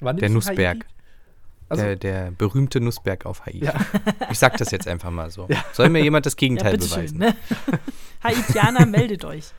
Wann 0.00 0.16
der 0.16 0.28
Nussberg. 0.30 0.84
Also, 1.70 1.84
der, 1.84 1.96
der, 1.96 2.30
berühmte 2.32 2.80
Nussberg 2.80 3.24
auf 3.24 3.46
Haiti. 3.46 3.64
Ja. 3.64 3.74
Ich 4.30 4.38
sag 4.38 4.56
das 4.56 4.70
jetzt 4.70 4.88
einfach 4.88 5.10
mal 5.10 5.30
so. 5.30 5.46
Ja. 5.48 5.64
Soll 5.72 5.90
mir 5.90 6.02
jemand 6.02 6.26
das 6.26 6.36
Gegenteil 6.36 6.72
ja, 6.72 6.78
beweisen? 6.78 7.18
Schön, 7.22 7.28
ne? 7.28 7.36
Haitianer, 8.22 8.84
meldet 8.84 9.24
euch. 9.24 9.52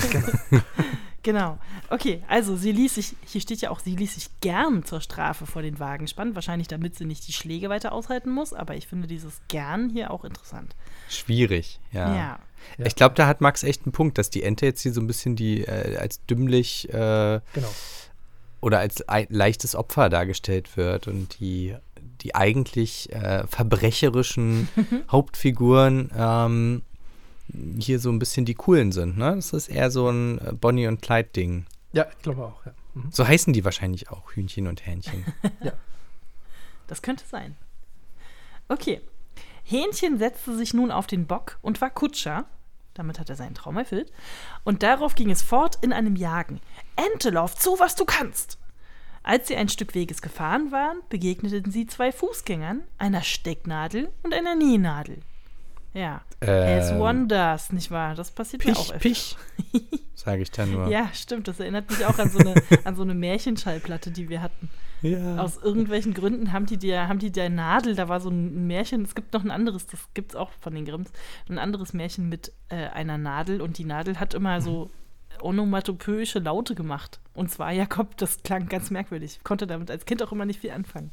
genau. 1.22 1.58
Okay, 1.88 2.22
also 2.28 2.56
sie 2.56 2.72
ließ 2.72 2.96
sich, 2.96 3.16
hier 3.24 3.40
steht 3.40 3.60
ja 3.62 3.70
auch, 3.70 3.80
sie 3.80 3.96
ließ 3.96 4.14
sich 4.14 4.28
gern 4.40 4.84
zur 4.84 5.00
Strafe 5.00 5.46
vor 5.46 5.62
den 5.62 5.78
Wagen 5.78 6.08
spannen. 6.08 6.34
Wahrscheinlich, 6.34 6.68
damit 6.68 6.96
sie 6.96 7.06
nicht 7.06 7.26
die 7.26 7.32
Schläge 7.32 7.68
weiter 7.68 7.92
aushalten 7.92 8.30
muss. 8.30 8.52
Aber 8.52 8.74
ich 8.76 8.86
finde 8.86 9.06
dieses 9.06 9.40
gern 9.48 9.88
hier 9.88 10.10
auch 10.10 10.24
interessant. 10.24 10.74
Schwierig, 11.08 11.80
ja. 11.90 12.14
Ja. 12.14 12.38
Ich 12.78 12.94
glaube, 12.94 13.14
da 13.14 13.26
hat 13.26 13.40
Max 13.40 13.62
echt 13.62 13.84
einen 13.84 13.92
Punkt, 13.92 14.18
dass 14.18 14.30
die 14.30 14.42
Ente 14.42 14.66
jetzt 14.66 14.80
hier 14.82 14.92
so 14.92 15.00
ein 15.00 15.06
bisschen 15.06 15.36
die 15.36 15.64
äh, 15.64 15.96
als 15.96 16.24
dümmlich 16.26 16.88
äh, 16.88 17.40
genau 17.52 17.68
oder 18.60 18.78
als 18.78 19.04
leichtes 19.28 19.74
Opfer 19.74 20.08
dargestellt 20.08 20.76
wird 20.76 21.08
und 21.08 21.40
die, 21.40 21.74
die 22.20 22.34
eigentlich 22.34 23.12
äh, 23.12 23.46
verbrecherischen 23.46 24.68
Hauptfiguren 25.10 26.10
ähm, 26.14 26.82
hier 27.78 27.98
so 27.98 28.10
ein 28.10 28.18
bisschen 28.18 28.44
die 28.44 28.54
coolen 28.54 28.92
sind. 28.92 29.16
Ne? 29.16 29.34
Das 29.36 29.52
ist 29.52 29.68
eher 29.68 29.90
so 29.90 30.08
ein 30.08 30.38
äh, 30.38 30.52
Bonnie 30.52 30.86
und 30.86 31.02
Clyde-Ding. 31.02 31.66
Ja, 31.92 32.06
ich 32.10 32.22
glaube 32.22 32.44
auch. 32.44 32.64
Ja. 32.66 32.72
Mhm. 32.94 33.08
So 33.10 33.26
heißen 33.26 33.52
die 33.52 33.64
wahrscheinlich 33.64 34.10
auch, 34.10 34.32
Hühnchen 34.32 34.66
und 34.66 34.86
Hähnchen. 34.86 35.24
ja. 35.62 35.72
Das 36.86 37.02
könnte 37.02 37.24
sein. 37.26 37.56
Okay. 38.68 39.00
Hähnchen 39.70 40.18
setzte 40.18 40.56
sich 40.56 40.74
nun 40.74 40.90
auf 40.90 41.06
den 41.06 41.26
Bock 41.26 41.58
und 41.62 41.80
war 41.80 41.90
Kutscher 41.90 42.46
damit 42.94 43.18
hat 43.18 43.30
er 43.30 43.36
seinen 43.36 43.54
Traum 43.54 43.78
erfüllt. 43.78 44.12
Und 44.64 44.82
darauf 44.82 45.14
ging 45.14 45.30
es 45.30 45.42
fort 45.42 45.78
in 45.80 45.92
einem 45.92 46.16
Jagen. 46.16 46.60
Ente, 46.96 47.30
lauf 47.30 47.56
zu, 47.56 47.78
was 47.78 47.94
du 47.94 48.04
kannst! 48.04 48.58
Als 49.22 49.48
sie 49.48 49.56
ein 49.56 49.68
Stück 49.68 49.94
Weges 49.94 50.22
gefahren 50.22 50.72
waren, 50.72 50.98
begegneten 51.08 51.70
sie 51.70 51.86
zwei 51.86 52.10
Fußgängern, 52.10 52.82
einer 52.96 53.22
Stecknadel 53.22 54.10
und 54.22 54.32
einer 54.32 54.54
Nähnadel. 54.54 55.20
Ja, 55.92 56.22
ähm, 56.40 56.80
as 56.80 56.92
one 56.92 57.26
does, 57.26 57.72
nicht 57.72 57.90
wahr? 57.90 58.14
Das 58.14 58.30
passiert 58.30 58.62
Pich, 58.62 58.74
ja 58.74 58.80
auch 58.80 58.90
öfter. 58.90 58.98
Pich, 59.00 59.36
sage 60.14 60.42
ich 60.42 60.50
dann 60.50 60.70
nur. 60.70 60.88
Ja, 60.88 61.08
stimmt. 61.12 61.48
Das 61.48 61.58
erinnert 61.58 61.90
mich 61.90 62.06
auch 62.06 62.18
an 62.18 62.30
so 62.30 62.38
eine, 62.38 62.54
an 62.84 62.94
so 62.94 63.02
eine 63.02 63.14
Märchenschallplatte, 63.14 64.10
die 64.10 64.28
wir 64.28 64.40
hatten. 64.40 64.70
Ja. 65.02 65.38
Aus 65.38 65.56
irgendwelchen 65.56 66.14
Gründen 66.14 66.52
haben 66.52 66.66
die, 66.66 66.76
der, 66.76 67.08
haben 67.08 67.18
die 67.18 67.32
der 67.32 67.48
Nadel, 67.48 67.94
da 67.94 68.08
war 68.08 68.20
so 68.20 68.28
ein 68.28 68.66
Märchen, 68.66 69.02
es 69.02 69.14
gibt 69.14 69.32
noch 69.32 69.42
ein 69.42 69.50
anderes, 69.50 69.86
das 69.86 70.00
gibt 70.14 70.32
es 70.32 70.36
auch 70.36 70.50
von 70.60 70.74
den 70.74 70.84
Grimms, 70.84 71.10
ein 71.48 71.58
anderes 71.58 71.94
Märchen 71.94 72.28
mit 72.28 72.52
äh, 72.68 72.88
einer 72.88 73.16
Nadel 73.16 73.62
und 73.62 73.78
die 73.78 73.84
Nadel 73.84 74.20
hat 74.20 74.34
immer 74.34 74.60
so 74.60 74.90
onomatopoeische 75.40 76.38
Laute 76.38 76.74
gemacht. 76.74 77.18
Und 77.34 77.50
zwar 77.50 77.72
Jakob, 77.72 78.16
das 78.18 78.42
klang 78.42 78.68
ganz 78.68 78.90
merkwürdig. 78.90 79.38
Ich 79.38 79.44
konnte 79.44 79.66
damit 79.66 79.90
als 79.90 80.04
Kind 80.04 80.22
auch 80.22 80.32
immer 80.32 80.44
nicht 80.44 80.60
viel 80.60 80.72
anfangen. 80.72 81.10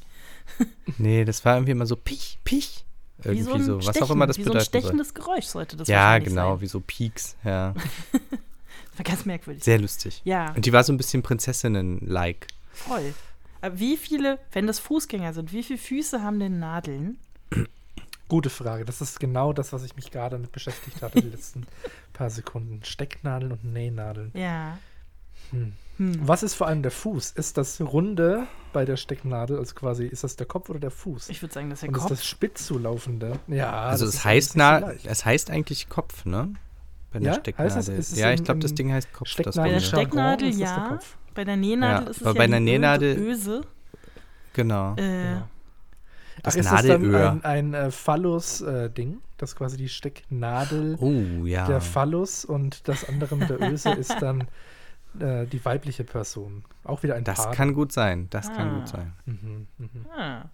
nee, 0.98 1.24
das 1.24 1.46
war 1.46 1.56
irgendwie 1.56 1.72
immer 1.72 1.86
so 1.86 1.96
Pich, 1.96 2.40
Pich. 2.44 2.87
Irgendwie 3.24 3.44
so, 3.44 3.58
so, 3.58 3.78
was 3.78 3.86
Stechen, 3.86 4.04
auch 4.04 4.12
immer 4.12 4.28
das 4.28 4.38
wie 4.38 4.44
bedeutet. 4.44 4.72
so 4.72 4.78
ein 4.78 4.82
stechendes 4.82 5.08
soll. 5.10 5.16
Geräusch 5.24 5.46
sollte 5.46 5.78
das 5.78 5.88
Ja, 5.88 6.18
genau, 6.20 6.54
sein. 6.54 6.62
wie 6.62 6.68
so 6.68 6.80
Peaks, 6.82 7.36
ja. 7.44 7.74
das 7.74 8.22
war 8.98 9.04
ganz 9.04 9.26
merkwürdig. 9.26 9.64
Sehr 9.64 9.80
lustig. 9.80 10.22
Ja. 10.24 10.54
Und 10.54 10.66
die 10.66 10.74
war 10.74 10.84
so 10.84 10.94
ein 10.94 10.98
bisschen 10.98 11.24
Prinzessinnen-like. 11.24 12.48
Voll. 12.74 13.14
Aber 13.62 13.80
wie 13.80 13.98
viele, 13.98 14.38
wenn 14.52 14.68
das 14.68 14.80
Fußgänger 14.80 15.34
sind, 15.34 15.52
wie 15.52 15.64
viele 15.64 15.80
Füße 15.80 16.22
haben 16.22 16.40
denn 16.40 16.60
Nadeln? 16.60 17.18
Gute 18.28 18.50
Frage. 18.50 18.86
Das 18.86 19.02
ist 19.02 19.20
genau 19.20 19.52
das, 19.54 19.74
was 19.74 19.84
ich 19.84 19.96
mich 19.96 20.12
gerade 20.12 20.36
damit 20.36 20.52
beschäftigt 20.52 21.02
hatte, 21.02 21.22
die 21.22 21.30
letzten 21.30 21.66
paar 22.14 22.30
Sekunden. 22.30 22.84
Stecknadeln 22.84 23.52
und 23.52 23.64
Nähnadeln. 23.64 24.32
Ja. 24.36 24.78
Hm. 25.52 25.74
Hm. 25.98 26.28
Was 26.28 26.44
ist 26.44 26.54
vor 26.54 26.68
allem 26.68 26.84
der 26.84 26.92
Fuß? 26.92 27.32
Ist 27.32 27.58
das 27.58 27.82
Runde 27.82 28.48
bei 28.72 28.86
der 28.86 28.98
Stecknadel, 28.98 29.58
also 29.58 29.74
quasi, 29.74 30.06
ist 30.06 30.24
das 30.24 30.36
der 30.36 30.46
Kopf 30.46 30.70
oder 30.70 30.80
der 30.80 30.92
Fuß? 30.92 31.30
Ich 31.30 31.42
würde 31.42 31.54
sagen, 31.54 31.70
das 31.70 31.78
ist 31.78 31.84
der 31.84 31.90
und 31.90 31.96
Kopf. 31.96 32.12
ist 32.12 32.20
das 32.20 32.26
spitz 32.26 32.68
zulaufende? 32.68 33.40
Ja. 33.48 33.72
Also 33.72 34.06
es 34.06 34.24
heißt, 34.24 34.56
na, 34.56 34.82
so 34.82 34.88
es 35.06 35.26
heißt 35.26 35.50
eigentlich 35.50 35.90
Kopf, 35.90 36.26
ne? 36.26 36.54
Bei 37.12 37.20
der 37.20 37.34
ja? 37.34 37.40
Stecknadel. 37.40 37.76
Heißt 37.76 37.90
es, 37.90 38.18
ja, 38.18 38.32
ich 38.32 38.44
glaube, 38.44 38.60
das 38.60 38.76
Ding 38.76 38.92
heißt 38.92 39.12
Kopf. 39.14 39.36
bei 39.56 39.70
der 39.70 39.80
Stecknadel 39.80 40.50
ja. 40.54 41.00
Bei 41.34 41.44
der 41.44 41.58
Nähnadel 41.58 42.06
ja, 42.06 42.10
ist 42.10 42.18
es 42.18 42.26
ja 42.26 42.34
bei 42.34 42.44
einer 42.44 42.60
Nähnadel, 42.60 43.18
Öse. 43.18 43.62
Genau. 44.54 44.94
Äh, 44.94 44.96
genau. 44.96 45.48
Das 46.44 46.56
Ach, 46.56 46.60
ist 46.60 46.72
Nadelöhr. 46.72 47.12
Das 47.12 47.22
dann 47.22 47.44
ein, 47.44 47.76
ein 47.76 47.88
äh, 47.88 47.92
Phallus-Ding, 47.92 49.14
äh, 49.14 49.18
das 49.38 49.56
quasi 49.56 49.78
die 49.78 49.90
Stecknadel 49.90 50.98
oh, 51.00 51.46
ja. 51.46 51.68
der 51.68 51.82
Phallus 51.82 52.46
und 52.46 52.88
das 52.88 53.08
andere 53.08 53.36
mit 53.36 53.50
der 53.50 53.62
Öse 53.62 53.92
ist 53.92 54.16
dann 54.20 54.48
äh, 55.22 55.46
die 55.48 55.64
weibliche 55.64 56.04
Person. 56.04 56.64
Auch 56.84 57.04
wieder 57.04 57.16
ein 57.16 57.24
Das 57.24 57.38
Paar. 57.44 57.54
kann 57.54 57.74
gut 57.74 57.92
sein. 57.92 58.28
Das 58.30 58.50
ah. 58.50 58.56
kann 58.56 58.76
gut 58.76 58.88
sein. 58.88 59.14
Mhm, 59.26 59.68
mh. 59.78 59.88
ah. 60.16 60.50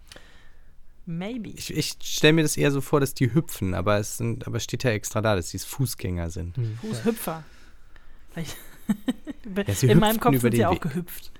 Maybe. 1.06 1.50
Ich, 1.50 1.74
ich 1.74 1.96
stelle 2.02 2.32
mir 2.32 2.42
das 2.42 2.56
eher 2.56 2.70
so 2.70 2.80
vor, 2.80 3.00
dass 3.00 3.12
die 3.12 3.34
hüpfen, 3.34 3.74
aber 3.74 3.98
es 3.98 4.16
sind, 4.16 4.46
aber 4.46 4.58
steht 4.58 4.84
ja 4.84 4.90
extra 4.90 5.20
da, 5.20 5.36
dass 5.36 5.50
sie 5.50 5.58
Fußgänger 5.58 6.30
sind. 6.30 6.56
Hm. 6.56 6.78
Fußhüpfer. 6.80 7.44
ja, 8.36 8.42
In 9.82 9.98
meinem 9.98 10.18
Kopf 10.18 10.40
sind 10.40 10.54
sie 10.54 10.64
auch 10.64 10.80
gehüpft. 10.80 11.30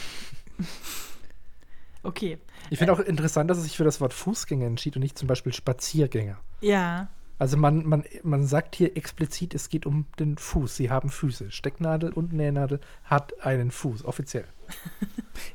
okay. 2.04 2.38
Ich 2.70 2.78
finde 2.78 2.94
auch 2.94 3.00
interessant, 3.00 3.50
dass 3.50 3.58
er 3.58 3.64
sich 3.64 3.78
für 3.78 3.84
das 3.84 4.00
Wort 4.00 4.14
Fußgänger 4.14 4.68
entschied 4.68 4.96
und 4.96 5.02
nicht 5.02 5.18
zum 5.18 5.28
Beispiel 5.28 5.52
Spaziergänger. 5.54 6.38
Ja. 6.62 7.10
Also 7.38 7.58
man, 7.58 7.86
man, 7.86 8.04
man 8.24 8.46
sagt 8.46 8.76
hier 8.76 8.96
explizit, 8.96 9.54
es 9.56 9.70
geht 9.70 9.86
um 9.86 10.06
den 10.20 10.38
Fuß. 10.38 10.76
Sie 10.78 10.90
haben 10.90 11.10
Füße. 11.10 11.52
Stecknadel 11.52 12.14
und 12.14 12.32
Nähnadel 12.32 12.80
hat 13.04 13.46
einen 13.46 13.72
Fuß, 13.72 14.06
offiziell. 14.06 14.46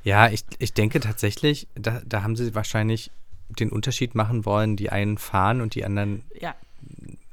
Ja, 0.02 0.28
ich, 0.28 0.44
ich 0.58 0.74
denke 0.74 1.00
tatsächlich, 1.00 1.66
da, 1.74 2.02
da 2.04 2.22
haben 2.22 2.36
sie 2.36 2.54
wahrscheinlich 2.54 3.10
den 3.48 3.70
Unterschied 3.70 4.14
machen 4.14 4.44
wollen, 4.44 4.76
die 4.76 4.90
einen 4.90 5.16
fahren 5.16 5.62
und 5.62 5.74
die 5.74 5.84
anderen 5.86 6.22
ja. 6.38 6.54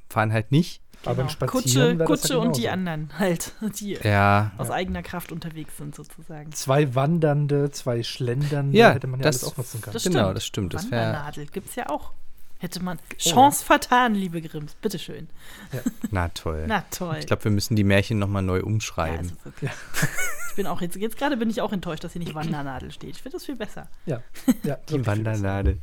fahren 0.09 0.31
halt 0.31 0.51
nicht. 0.51 0.81
Genau. 1.03 1.11
Aber 1.11 1.45
Kutsche, 1.45 1.97
Kutsche 1.97 2.33
ja 2.33 2.39
und 2.39 2.57
die 2.57 2.69
anderen 2.69 3.11
halt, 3.19 3.53
die 3.79 3.93
ja. 4.01 4.51
aus 4.57 4.69
ja. 4.69 4.73
eigener 4.73 5.03
Kraft 5.03 5.31
unterwegs 5.31 5.77
sind 5.77 5.93
sozusagen. 5.93 6.51
Zwei 6.53 6.95
Wandernde, 6.95 7.69
zwei 7.71 8.01
Schlendernde 8.01 8.77
ja, 8.77 8.93
hätte 8.93 9.07
man 9.07 9.19
ja 9.19 9.25
das, 9.25 9.43
alles 9.43 9.53
auch 9.53 9.57
nutzen 9.57 9.81
können. 9.81 9.93
Das 9.93 10.03
genau, 10.03 10.19
stimmt. 10.19 10.35
das 10.35 10.45
stimmt. 10.45 10.73
Das 10.73 10.83
Wandernadel 10.85 11.45
gibt 11.47 11.69
es 11.69 11.75
ja 11.75 11.89
auch. 11.89 12.13
Hätte 12.59 12.83
man 12.83 12.99
Chance 13.17 13.61
oh. 13.63 13.67
vertan, 13.67 14.15
liebe 14.15 14.41
Grimms. 14.41 14.73
Bitteschön. 14.75 15.29
Ja. 15.71 15.79
Na 16.11 16.27
toll. 16.29 16.65
Na 16.67 16.83
toll. 16.89 17.17
Ich 17.19 17.27
glaube, 17.27 17.43
wir 17.43 17.51
müssen 17.51 17.75
die 17.75 17.83
Märchen 17.83 18.19
nochmal 18.19 18.43
neu 18.43 18.61
umschreiben. 18.61 19.31
Ja, 19.61 19.69
also 19.69 20.07
ich 20.49 20.55
bin 20.55 20.65
auch 20.65 20.81
jetzt, 20.81 20.95
jetzt 20.95 21.17
gerade 21.17 21.37
bin 21.37 21.49
ich 21.49 21.61
auch 21.61 21.71
enttäuscht, 21.71 22.03
dass 22.03 22.13
hier 22.13 22.19
nicht 22.19 22.33
Wandernadel 22.33 22.91
steht. 22.91 23.11
Ich 23.11 23.21
finde 23.21 23.37
das 23.37 23.45
viel 23.45 23.55
besser. 23.55 23.87
Ja. 24.05 24.23
ja 24.63 24.77
die 24.89 25.05
Wandernadel. 25.05 25.79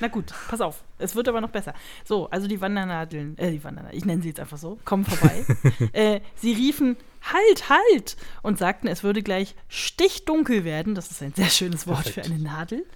Na 0.00 0.08
gut, 0.08 0.32
pass 0.48 0.60
auf. 0.60 0.82
Es 0.98 1.14
wird 1.14 1.28
aber 1.28 1.40
noch 1.40 1.50
besser. 1.50 1.74
So, 2.04 2.28
also 2.30 2.46
die 2.46 2.60
Wandernadeln, 2.60 3.36
äh, 3.38 3.50
die 3.50 3.62
Wandernadeln, 3.62 3.96
ich 3.96 4.04
nenne 4.04 4.22
sie 4.22 4.28
jetzt 4.28 4.40
einfach 4.40 4.58
so, 4.58 4.78
kommen 4.84 5.04
vorbei. 5.04 5.44
äh, 5.92 6.20
sie 6.36 6.52
riefen, 6.52 6.96
halt, 7.32 7.68
halt! 7.68 8.16
Und 8.42 8.58
sagten, 8.58 8.86
es 8.88 9.02
würde 9.02 9.22
gleich 9.22 9.54
stichdunkel 9.68 10.64
werden. 10.64 10.94
Das 10.94 11.10
ist 11.10 11.22
ein 11.22 11.34
sehr 11.34 11.50
schönes 11.50 11.86
Wort 11.86 12.04
Perfekt. 12.04 12.26
für 12.26 12.32
eine 12.32 12.42
Nadel. 12.42 12.86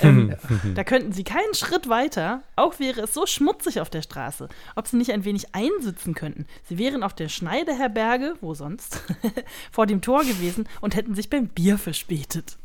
Ähm, 0.00 0.34
da 0.74 0.84
könnten 0.84 1.12
sie 1.12 1.24
keinen 1.24 1.54
Schritt 1.54 1.88
weiter, 1.88 2.42
auch 2.56 2.78
wäre 2.78 3.02
es 3.02 3.14
so 3.14 3.26
schmutzig 3.26 3.80
auf 3.80 3.90
der 3.90 4.02
Straße, 4.02 4.48
ob 4.76 4.86
sie 4.86 4.96
nicht 4.96 5.12
ein 5.12 5.24
wenig 5.24 5.54
einsitzen 5.54 6.14
könnten. 6.14 6.46
Sie 6.68 6.78
wären 6.78 7.02
auf 7.02 7.14
der 7.14 7.28
Schneideherberge, 7.28 8.36
wo 8.40 8.54
sonst, 8.54 9.02
vor 9.70 9.86
dem 9.86 10.00
Tor 10.02 10.24
gewesen 10.24 10.68
und 10.80 10.94
hätten 10.94 11.14
sich 11.14 11.30
beim 11.30 11.48
Bier 11.48 11.78
verspätet. 11.78 12.58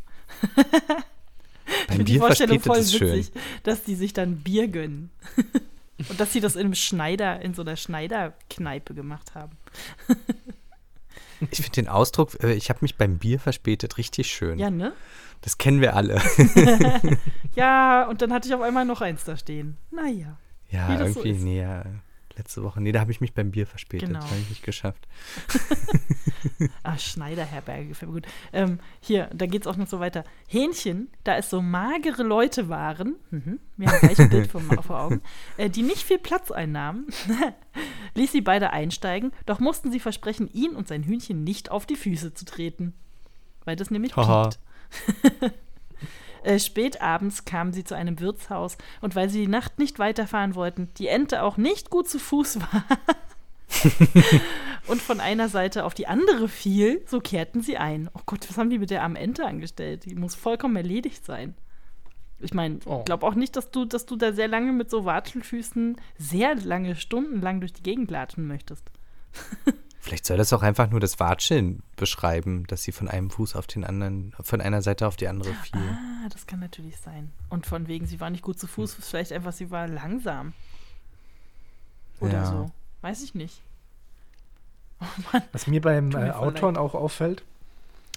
Beim 1.88 1.98
Bier 1.98 2.06
die 2.06 2.20
Vorstellung 2.20 2.60
voll 2.60 2.80
witzig, 2.80 2.98
schön. 2.98 3.28
dass 3.64 3.84
die 3.84 3.96
sich 3.96 4.14
dann 4.14 4.38
Bier 4.38 4.68
gönnen. 4.68 5.12
Und 6.10 6.20
dass 6.20 6.34
sie 6.34 6.42
das 6.42 6.56
in 6.56 6.66
einem 6.66 6.76
Schneider, 6.76 7.42
in 7.42 7.54
so 7.54 7.62
einer 7.62 7.78
Schneiderkneipe 7.78 8.94
gemacht 8.94 9.34
haben. 9.34 9.58
Ich 11.52 11.62
finde 11.62 11.82
den 11.82 11.88
Ausdruck, 11.88 12.42
äh, 12.44 12.54
ich 12.54 12.70
habe 12.70 12.80
mich 12.82 12.96
beim 12.98 13.18
Bier 13.18 13.40
verspätet, 13.40 13.98
richtig 13.98 14.28
schön. 14.28 14.60
Ja, 14.60 14.70
ne? 14.70 14.94
Das 15.42 15.58
kennen 15.58 15.82
wir 15.82 15.96
alle. 15.96 16.22
ja, 17.56 18.08
und 18.08 18.22
dann 18.22 18.34
hatte 18.34 18.48
ich 18.48 18.56
auf 18.56 18.62
einmal 18.62 18.86
noch 18.86 19.02
eins 19.02 19.24
da 19.26 19.38
stehen. 19.38 19.78
Naja. 19.92 20.38
Ja, 20.72 21.00
irgendwie, 21.00 21.34
so 21.34 21.46
nee, 21.46 21.66
letzte 22.38 22.64
Woche. 22.64 22.82
Nee, 22.82 22.92
da 22.92 23.00
habe 23.00 23.12
ich 23.12 23.22
mich 23.22 23.34
beim 23.34 23.52
Bier 23.52 23.68
verspätet. 23.68 24.10
Genau. 24.10 24.20
Das 24.20 24.30
habe 24.30 24.40
ich 24.40 24.50
nicht 24.50 24.64
geschafft. 24.64 25.08
ah, 26.84 26.98
Schneiderherberge, 26.98 27.90
gefällt 27.90 28.12
mir 28.12 28.22
gut. 28.22 28.32
Ähm, 28.54 28.80
hier, 29.02 29.30
da 29.34 29.46
geht 29.46 29.62
es 29.62 29.68
auch 29.68 29.78
noch 29.78 29.88
so 29.88 30.00
weiter. 30.00 30.24
Hähnchen, 30.48 31.10
da 31.24 31.36
es 31.36 31.50
so 31.50 31.62
magere 31.62 32.24
Leute 32.24 32.70
waren, 32.70 33.16
mhm, 33.32 33.60
wir 33.78 33.88
haben 33.88 34.00
gleich 34.00 34.20
ein 34.20 34.30
Bild 34.30 34.52
vor, 34.52 34.62
vor 34.84 35.00
Augen, 35.00 35.22
äh, 35.58 35.70
die 35.70 35.84
nicht 35.84 36.04
viel 36.04 36.20
Platz 36.20 36.52
einnahmen, 36.52 37.08
ließ 38.16 38.32
sie 38.32 38.42
beide 38.42 38.72
einsteigen, 38.72 39.32
doch 39.46 39.60
mussten 39.60 39.92
sie 39.92 40.00
versprechen, 40.00 40.50
ihn 40.54 40.76
und 40.76 40.88
sein 40.88 41.04
Hühnchen 41.04 41.44
nicht 41.44 41.72
auf 41.72 41.86
die 41.86 41.96
Füße 41.96 42.34
zu 42.34 42.46
treten. 42.46 42.94
Weil 43.64 43.76
das 43.76 43.90
nämlich 43.90 44.14
piept. 44.14 44.60
Äh, 46.46 46.60
spät 46.60 47.02
abends 47.02 47.44
kamen 47.46 47.74
sie 47.74 47.84
zu 47.84 47.96
einem 47.96 48.20
Wirtshaus 48.20 48.78
und 49.02 49.16
weil 49.16 49.30
sie 49.30 49.42
die 49.42 49.48
Nacht 49.48 49.80
nicht 49.80 49.98
weiterfahren 50.00 50.54
wollten, 50.56 50.90
die 50.98 51.08
Ente 51.08 51.42
auch 51.42 51.58
nicht 51.58 51.90
gut 51.90 52.08
zu 52.08 52.20
Fuß 52.20 52.60
war 52.62 52.84
und 54.88 55.02
von 55.02 55.20
einer 55.20 55.50
Seite 55.50 55.86
auf 55.86 55.94
die 55.96 56.08
andere 56.08 56.48
fiel, 56.48 57.02
so 57.08 57.20
kehrten 57.20 57.62
sie 57.62 57.78
ein. 57.78 58.10
Oh 58.14 58.22
Gott, 58.26 58.48
was 58.48 58.58
haben 58.58 58.70
die 58.70 58.78
mit 58.80 58.92
der 58.92 59.02
armen 59.04 59.16
Ente 59.16 59.46
angestellt? 59.46 60.06
Die 60.06 60.16
muss 60.16 60.36
vollkommen 60.36 60.76
erledigt 60.76 61.26
sein. 61.26 61.56
Ich 62.40 62.54
meine, 62.54 62.80
Oh. 62.86 63.00
ich 63.00 63.06
glaube 63.06 63.26
auch 63.26 63.34
nicht, 63.36 63.56
dass 63.56 63.72
du, 63.72 63.86
dass 63.86 64.06
du 64.06 64.16
da 64.16 64.32
sehr 64.34 64.48
lange 64.48 64.72
mit 64.72 64.90
so 64.92 65.04
Watschelfüßen 65.06 65.96
sehr 66.18 66.56
lange, 66.56 66.96
stundenlang 66.96 67.60
durch 67.60 67.74
die 67.74 67.84
Gegend 67.84 68.12
latschen 68.12 68.46
möchtest. 68.48 68.84
Vielleicht 70.06 70.28
soll 70.28 70.38
das 70.38 70.54
auch 70.54 70.62
einfach 70.62 70.92
nur 70.92 71.00
das 71.00 71.20
Watscheln 71.20 71.82
beschreiben, 71.96 72.66
dass 72.68 72.84
sie 72.84 72.92
von 72.92 73.08
einem 73.08 73.32
Fuß 73.32 73.56
auf 73.56 73.66
den 73.66 73.84
anderen, 73.84 74.36
von 74.40 74.62
einer 74.62 74.84
Seite 74.84 75.08
auf 75.08 75.16
die 75.16 75.28
andere 75.28 75.52
fiel. 75.52 75.82
Ah, 75.82 76.30
das 76.30 76.46
kann 76.46 76.60
natürlich 76.60 76.96
sein. 76.98 77.32
Und 77.50 77.66
von 77.66 77.88
wegen, 77.88 78.06
sie 78.06 78.20
war 78.20 78.30
nicht 78.30 78.44
gut 78.44 78.60
zu 78.60 78.68
Fuß, 78.68 78.94
vielleicht 79.02 79.32
einfach, 79.32 79.52
sie 79.52 79.72
war 79.72 79.88
langsam. 79.88 80.54
Oder 82.20 82.34
Ja. 82.34 82.46
so. 82.46 82.72
Weiß 83.02 83.24
ich 83.24 83.34
nicht. 83.34 83.64
Oh 85.02 85.06
Mann. 85.34 85.42
Was 85.54 85.66
mir 85.66 85.82
beim 85.82 86.12
äh, 86.12 86.30
Autoren 86.30 86.78
auch 86.78 86.94
auffällt, 86.94 87.44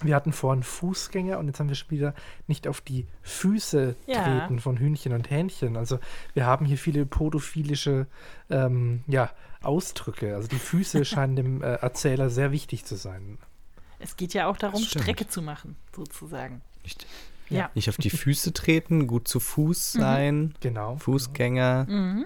wir 0.03 0.15
hatten 0.15 0.31
vorhin 0.33 0.63
Fußgänger 0.63 1.37
und 1.39 1.47
jetzt 1.47 1.59
haben 1.59 1.67
wir 1.69 1.75
schon 1.75 1.91
wieder 1.91 2.13
nicht 2.47 2.67
auf 2.67 2.81
die 2.81 3.05
Füße 3.21 3.95
Ja. 4.07 4.23
treten 4.23 4.59
von 4.59 4.77
Hühnchen 4.77 5.13
und 5.13 5.29
Hähnchen. 5.29 5.75
Also 5.77 5.99
wir 6.33 6.45
haben 6.45 6.65
hier 6.65 6.77
viele 6.77 7.05
podophilische 7.05 8.07
ähm, 8.49 9.03
ja, 9.07 9.29
Ausdrücke. 9.61 10.35
Also 10.35 10.47
die 10.47 10.59
Füße 10.59 11.03
scheinen 11.05 11.35
dem 11.35 11.61
äh, 11.61 11.75
Erzähler 11.75 12.29
sehr 12.29 12.51
wichtig 12.51 12.85
zu 12.85 12.95
sein. 12.95 13.37
Es 13.99 14.15
geht 14.15 14.33
ja 14.33 14.47
auch 14.47 14.57
darum. 14.57 14.81
Strecke 14.81 15.27
zu 15.27 15.41
machen, 15.41 15.75
sozusagen. 15.95 16.61
Nicht, 16.83 17.05
Ja. 17.49 17.69
nicht 17.75 17.89
auf 17.89 17.97
die 17.97 18.09
Füße 18.09 18.53
treten, 18.53 19.07
gut 19.07 19.27
zu 19.27 19.39
Fuß 19.41 19.95
Mhm. 19.95 19.99
sein, 19.99 20.53
Genau. 20.61 20.95
Fußgänger. 20.97 21.85
Mhm, 21.89 22.25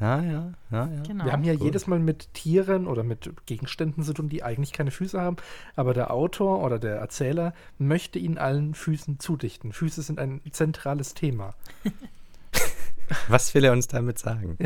Ja, 0.00 0.22
ja, 0.22 0.52
ja, 0.70 0.86
ja. 0.86 1.02
genau. 1.06 1.24
Wir 1.26 1.32
haben 1.32 1.44
ja 1.44 1.52
Gut. 1.52 1.62
jedes 1.62 1.86
Mal 1.86 1.98
mit 1.98 2.32
Tieren 2.32 2.86
oder 2.86 3.04
mit 3.04 3.30
Gegenständen 3.44 4.02
zu 4.02 4.14
tun, 4.14 4.30
die 4.30 4.42
eigentlich 4.42 4.72
keine 4.72 4.90
Füße 4.90 5.20
haben, 5.20 5.36
aber 5.76 5.92
der 5.92 6.10
Autor 6.10 6.62
oder 6.64 6.78
der 6.78 6.96
Erzähler 6.96 7.52
möchte 7.78 8.18
ihnen 8.18 8.38
allen 8.38 8.74
Füßen 8.74 9.20
zudichten. 9.20 9.72
Füße 9.72 10.00
sind 10.00 10.18
ein 10.18 10.40
zentrales 10.52 11.12
Thema. 11.12 11.54
Was 13.28 13.54
will 13.54 13.64
er 13.64 13.72
uns 13.72 13.88
damit 13.88 14.18
sagen? 14.18 14.56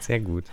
Sehr 0.00 0.20
gut. 0.20 0.44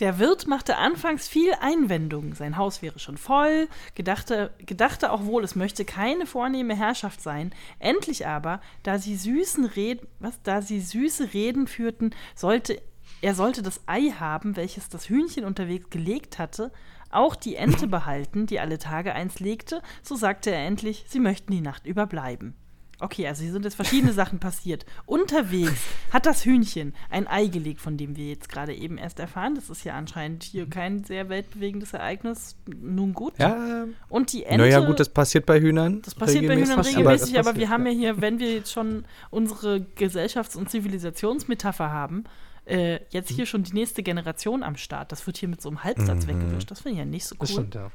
Der 0.00 0.18
Wirt 0.18 0.48
machte 0.48 0.76
anfangs 0.76 1.28
viel 1.28 1.52
Einwendungen. 1.60 2.32
Sein 2.34 2.56
Haus 2.56 2.82
wäre 2.82 2.98
schon 2.98 3.16
voll, 3.16 3.68
gedachte, 3.94 4.52
gedachte 4.58 5.12
auch 5.12 5.24
wohl, 5.24 5.44
es 5.44 5.54
möchte 5.54 5.84
keine 5.84 6.26
vornehme 6.26 6.74
Herrschaft 6.74 7.20
sein. 7.20 7.54
Endlich 7.78 8.26
aber, 8.26 8.60
da 8.82 8.98
sie 8.98 9.14
süßen 9.14 9.64
Reden, 9.64 10.08
was, 10.18 10.42
da 10.42 10.62
sie 10.62 10.80
süße 10.80 11.32
Reden 11.32 11.68
führten, 11.68 12.10
sollte 12.34 12.82
er 13.20 13.34
sollte 13.34 13.62
das 13.62 13.80
Ei 13.86 14.10
haben, 14.18 14.56
welches 14.56 14.88
das 14.88 15.08
Hühnchen 15.08 15.44
unterwegs 15.44 15.88
gelegt 15.88 16.38
hatte, 16.38 16.72
auch 17.10 17.36
die 17.36 17.56
Ente 17.56 17.86
behalten, 17.86 18.46
die 18.46 18.60
alle 18.60 18.78
Tage 18.78 19.14
eins 19.14 19.40
legte, 19.40 19.80
so 20.02 20.16
sagte 20.16 20.50
er 20.50 20.66
endlich, 20.66 21.04
sie 21.08 21.20
möchten 21.20 21.52
die 21.52 21.60
Nacht 21.60 21.86
überbleiben. 21.86 22.54
Okay, 23.00 23.26
also 23.26 23.42
hier 23.42 23.52
sind 23.52 23.64
jetzt 23.64 23.74
verschiedene 23.74 24.12
Sachen 24.14 24.38
passiert. 24.38 24.86
Unterwegs 25.06 25.80
hat 26.12 26.26
das 26.26 26.44
Hühnchen 26.44 26.94
ein 27.10 27.26
Ei 27.26 27.46
gelegt, 27.46 27.80
von 27.80 27.96
dem 27.96 28.16
wir 28.16 28.28
jetzt 28.28 28.48
gerade 28.48 28.74
eben 28.74 28.98
erst 28.98 29.18
erfahren. 29.18 29.54
Das 29.56 29.68
ist 29.70 29.84
ja 29.84 29.94
anscheinend 29.94 30.42
hier 30.44 30.68
kein 30.68 31.04
sehr 31.04 31.28
weltbewegendes 31.28 31.92
Ereignis. 31.92 32.56
Nun 32.66 33.12
gut. 33.12 33.38
Ja, 33.38 33.86
Und 34.08 34.32
die 34.32 34.44
Ente. 34.44 34.58
naja, 34.58 34.80
gut, 34.80 35.00
das 35.00 35.08
passiert 35.08 35.44
bei 35.46 35.60
Hühnern. 35.60 36.02
Das 36.02 36.14
passiert 36.14 36.46
bei 36.46 36.56
Hühnern 36.56 36.80
regelmäßig, 36.80 37.34
aber 37.38 37.40
aber, 37.50 37.52
das 37.52 37.60
wir 37.60 37.68
haben 37.68 37.86
ja 37.86 37.92
hier, 37.92 38.20
wenn 38.20 38.38
wir 38.38 38.52
jetzt 38.54 38.72
schon 38.72 39.04
unsere 39.30 39.80
Gesellschafts- 39.96 40.56
und 40.56 40.70
Zivilisationsmetapher 40.70 41.90
haben, 41.90 42.24
äh, 42.66 43.00
jetzt 43.10 43.30
hier 43.30 43.44
schon 43.44 43.62
die 43.62 43.74
nächste 43.74 44.02
Generation 44.02 44.62
am 44.62 44.76
Start. 44.76 45.12
Das 45.12 45.26
wird 45.26 45.36
hier 45.36 45.48
mit 45.50 45.60
so 45.60 45.68
einem 45.68 45.84
Halbsatz 45.84 46.24
Mhm. 46.24 46.30
weggewischt. 46.30 46.70
Das 46.70 46.80
finde 46.80 46.92
ich 46.94 46.98
ja 47.00 47.04
nicht 47.04 47.26
so 47.26 47.34
Das 47.38 47.50
cool. 47.50 47.54
stimmt, 47.56 47.74
ja. 47.74 47.90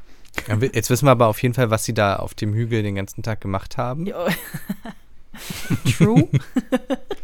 Jetzt 0.73 0.89
wissen 0.89 1.05
wir 1.05 1.11
aber 1.11 1.27
auf 1.27 1.41
jeden 1.41 1.53
Fall, 1.53 1.69
was 1.69 1.86
sie 1.86 1.93
da 1.93 2.17
auf 2.17 2.34
dem 2.34 2.53
Hügel 2.53 2.84
den 2.84 2.95
ganzen 2.95 3.23
Tag 3.23 3.41
gemacht 3.41 3.77
haben. 3.77 4.05
True. 5.97 6.27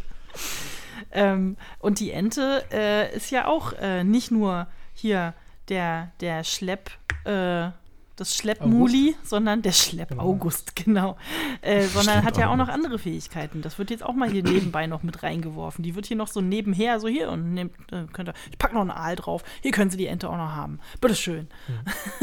ähm, 1.12 1.56
und 1.78 2.00
die 2.00 2.10
Ente 2.12 2.64
äh, 2.72 3.14
ist 3.14 3.30
ja 3.30 3.46
auch 3.46 3.72
äh, 3.74 4.04
nicht 4.04 4.30
nur 4.30 4.66
hier 4.94 5.34
der, 5.68 6.12
der 6.20 6.44
Schlepp, 6.44 6.90
äh, 7.24 7.70
das 8.16 8.34
Schleppmuli, 8.34 9.14
sondern 9.22 9.62
der 9.62 9.72
Schlepp-August, 9.72 10.74
genau. 10.84 11.16
Äh, 11.60 11.84
sondern 11.84 12.24
hat 12.24 12.38
ja 12.38 12.50
auch 12.50 12.56
noch 12.56 12.68
andere 12.68 12.98
Fähigkeiten. 12.98 13.60
Das 13.60 13.78
wird 13.78 13.90
jetzt 13.90 14.02
auch 14.02 14.14
mal 14.14 14.30
hier 14.30 14.42
nebenbei 14.42 14.86
noch 14.86 15.02
mit 15.02 15.22
reingeworfen. 15.22 15.82
Die 15.84 15.94
wird 15.94 16.06
hier 16.06 16.16
noch 16.16 16.28
so 16.28 16.40
nebenher, 16.40 16.98
so 16.98 17.08
hier 17.08 17.30
und 17.30 17.52
nehmt, 17.52 17.74
äh, 17.92 18.06
könnt 18.12 18.30
ihr, 18.30 18.34
ich 18.50 18.58
packe 18.58 18.74
noch 18.74 18.80
einen 18.80 18.90
Aal 18.90 19.16
drauf. 19.16 19.44
Hier 19.60 19.70
können 19.70 19.90
Sie 19.90 19.98
die 19.98 20.06
Ente 20.06 20.30
auch 20.30 20.36
noch 20.36 20.52
haben. 20.52 20.80
Bitteschön. 21.00 21.48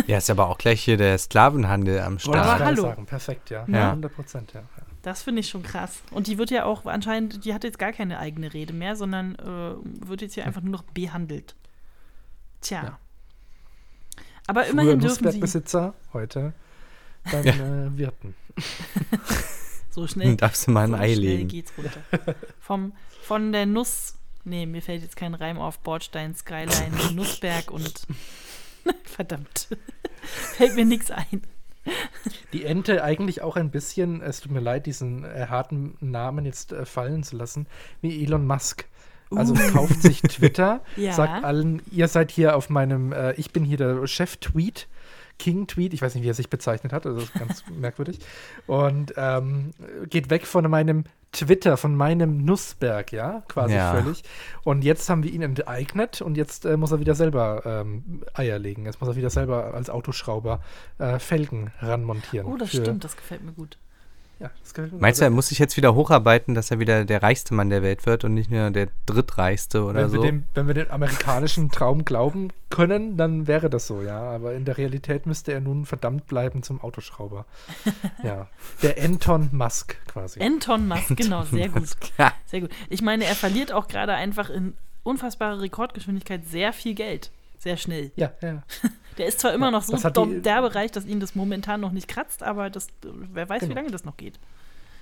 Ja, 0.08 0.18
ist 0.18 0.30
aber 0.30 0.50
auch 0.50 0.58
gleich 0.58 0.84
hier 0.84 0.98
der 0.98 1.18
Sklavenhandel 1.18 2.00
am 2.00 2.14
Wollte 2.14 2.40
ich 2.40 2.44
Start. 2.44 2.62
hallo. 2.62 2.82
sagen. 2.82 3.06
Perfekt, 3.06 3.50
ja. 3.52 3.66
Ja. 3.68 3.90
100 3.90 4.14
Prozent, 4.14 4.54
ja. 4.54 4.62
ja. 4.62 4.84
Das 5.04 5.22
finde 5.22 5.42
ich 5.42 5.50
schon 5.50 5.64
krass. 5.64 6.02
Und 6.12 6.28
die 6.28 6.38
wird 6.38 6.50
ja 6.50 6.66
auch 6.66 6.86
anscheinend, 6.86 7.46
die 7.46 7.54
hat 7.54 7.64
jetzt 7.64 7.78
gar 7.78 7.92
keine 7.92 8.20
eigene 8.20 8.54
Rede 8.54 8.74
mehr, 8.74 8.96
sondern 8.96 9.36
äh, 9.36 10.08
wird 10.08 10.22
jetzt 10.22 10.34
hier 10.34 10.46
einfach 10.46 10.62
nur 10.62 10.72
noch 10.72 10.84
behandelt. 10.84 11.56
Tja. 12.62 12.84
Ja. 12.84 13.00
Aber 14.48 14.64
Früher 14.64 14.72
immerhin 14.72 15.00
dürfen 15.00 15.16
sie 15.18 15.24
Nussbergbesitzer, 15.24 15.94
heute 16.14 16.54
dann 17.32 17.44
Ja. 17.46 17.54
äh, 17.54 17.98
Wirten. 17.98 18.36
so 19.90 20.08
schnell, 20.08 20.36
Darfst 20.36 20.68
du 20.68 20.72
mal 20.72 20.84
ein 20.86 20.92
so 20.92 20.98
Ei 20.98 21.14
schnell 21.14 21.20
legen. 21.20 21.48
geht's 21.48 21.72
runter. 21.78 22.36
Vom, 22.60 22.94
von 23.24 23.52
der 23.52 23.66
Nuss, 23.66 24.16
nee, 24.44 24.66
mir 24.66 24.82
fällt 24.82 25.02
jetzt 25.04 25.16
kein 25.16 25.34
Reim 25.34 25.58
auf, 25.60 25.80
Bordstein, 25.80 26.36
Skyline, 26.36 26.92
Nussberg 27.14 27.72
und 27.72 28.06
verdammt, 29.04 29.70
fällt 30.24 30.76
mir 30.76 30.86
nichts 30.86 31.10
ein. 31.12 31.42
Die 32.54 32.64
Ente 32.64 33.04
eigentlich 33.04 33.42
auch 33.42 33.58
ein 33.58 33.70
bisschen, 33.72 34.22
es 34.22 34.40
tut 34.40 34.52
mir 34.54 34.62
leid, 34.62 34.86
diesen 34.86 35.26
äh, 35.26 35.48
harten 35.50 35.98
Namen 36.00 36.46
jetzt 36.46 36.72
äh, 36.72 36.86
fallen 36.86 37.24
zu 37.24 37.36
lassen, 37.36 37.68
wie 38.02 38.24
Elon 38.24 38.46
Musk. 38.48 38.86
Also 39.32 39.54
Uh. 39.54 39.58
kauft 39.72 40.02
sich 40.02 40.22
Twitter, 40.22 40.82
Ja. 40.96 41.14
sagt 41.14 41.44
allen, 41.44 41.82
ihr 41.92 42.08
seid 42.08 42.32
hier 42.32 42.56
auf 42.56 42.70
meinem, 42.70 43.12
äh, 43.14 43.34
ich 43.34 43.52
bin 43.52 43.64
hier 43.64 43.78
der 43.78 44.06
Chef-Tweet, 44.08 44.88
King-Tweet, 45.40 45.94
ich 45.94 46.02
weiß 46.02 46.14
nicht, 46.16 46.24
wie 46.24 46.30
er 46.30 46.34
sich 46.36 46.50
bezeichnet 46.50 46.94
hat, 46.94 47.06
also 47.08 47.20
das 47.20 47.30
ist 47.30 47.34
ganz 47.40 47.64
merkwürdig. 47.76 48.20
Und 48.68 49.14
ähm, 49.18 49.72
geht 50.10 50.30
weg 50.30 50.46
von 50.46 50.70
meinem 50.70 51.06
Twitter, 51.32 51.78
von 51.78 51.96
meinem 51.96 52.46
Nussberg, 52.46 53.12
ja, 53.12 53.42
quasi 53.48 53.74
Ja. 53.74 53.96
völlig. 54.00 54.24
Und 54.64 54.84
jetzt 54.84 55.10
haben 55.10 55.24
wir 55.24 55.32
ihn 55.32 55.42
enteignet 55.42 56.22
und 56.22 56.38
jetzt 56.38 56.66
äh, 56.66 56.78
muss 56.78 56.92
er 56.92 57.00
wieder 57.00 57.16
selber 57.16 57.64
ähm, 57.66 58.22
Eier 58.36 58.60
legen. 58.60 58.86
Jetzt 58.86 59.02
muss 59.02 59.10
er 59.10 59.16
wieder 59.16 59.32
selber 59.32 59.74
als 59.74 59.90
Autoschrauber 59.90 60.60
äh, 61.00 61.18
Felgen 61.18 61.72
ranmontieren. 61.80 62.46
Oh, 62.48 62.56
das 62.56 62.70
stimmt, 62.70 63.04
das 63.04 63.18
gefällt 63.18 63.44
mir 63.44 63.54
gut. 63.54 63.80
Ja. 64.44 64.52
Meinst 65.00 65.22
du, 65.22 65.24
er 65.24 65.30
muss 65.30 65.48
sich 65.48 65.58
jetzt 65.58 65.78
wieder 65.78 65.96
hocharbeiten, 65.96 66.54
dass 66.54 66.70
er 66.70 66.78
wieder 66.78 67.06
der 67.06 67.24
reichste 67.24 67.54
Mann 67.54 67.70
der 67.70 67.82
Welt 67.82 68.06
wird 68.06 68.26
und 68.26 68.34
nicht 68.34 68.52
nur 68.52 68.72
der 68.72 68.90
drittreichste 69.06 69.86
oder 69.86 70.02
wenn, 70.02 70.10
so? 70.10 70.22
wir 70.22 70.22
dem, 70.22 70.44
wenn 70.54 70.68
wir 70.68 70.74
den 70.74 70.92
amerikanischen 70.92 71.72
Traum 71.72 72.04
glauben 72.04 72.50
können, 72.70 73.16
dann 73.16 73.48
wäre 73.48 73.70
das 73.70 73.88
so, 73.88 74.02
ja. 74.02 74.20
Aber 74.20 74.54
in 74.54 74.66
der 74.66 74.78
Realität 74.78 75.26
müsste 75.28 75.54
er 75.54 75.62
nun 75.62 75.86
verdammt 75.86 76.28
bleiben 76.28 76.62
zum 76.62 76.82
Autoschrauber. 76.82 77.46
ja. 78.24 78.48
Der 78.82 79.02
Anton 79.02 79.48
Musk 79.54 79.96
quasi. 80.08 80.42
Anton 80.42 80.90
Musk, 80.90 81.16
genau, 81.16 81.44
sehr 81.44 81.70
gut. 81.70 81.88
Sehr 82.46 82.60
gut. 82.60 82.72
Ich 82.90 83.02
meine, 83.02 83.24
er 83.24 83.36
verliert 83.36 83.72
auch 83.72 83.88
gerade 83.88 84.14
einfach 84.14 84.50
in 84.50 84.74
unfassbarer 85.04 85.62
Rekordgeschwindigkeit 85.62 86.46
sehr 86.46 86.74
viel 86.74 86.96
Geld. 86.96 87.32
Sehr 87.64 87.78
schnell. 87.78 88.12
ja, 88.16 88.32
ja. 88.42 88.64
Der 89.18 89.28
ist 89.28 89.40
zwar 89.40 89.54
immer 89.54 89.70
noch 89.70 89.84
so 89.84 89.92
das 89.94 90.04
hat 90.06 90.18
dumm, 90.18 90.32
die- 90.32 90.42
der 90.42 90.62
Bereich, 90.62 90.92
dass 90.92 91.06
ihn 91.06 91.20
das 91.20 91.36
momentan 91.36 91.80
noch 91.82 91.92
nicht 91.92 92.08
kratzt, 92.08 92.42
aber 92.44 92.70
das, 92.72 92.88
wer 93.04 93.48
weiß, 93.48 93.62
wie 93.62 93.66
Genau. 93.68 93.80
lange 93.82 93.92
das 93.92 94.06
noch 94.06 94.18
geht. 94.18 94.40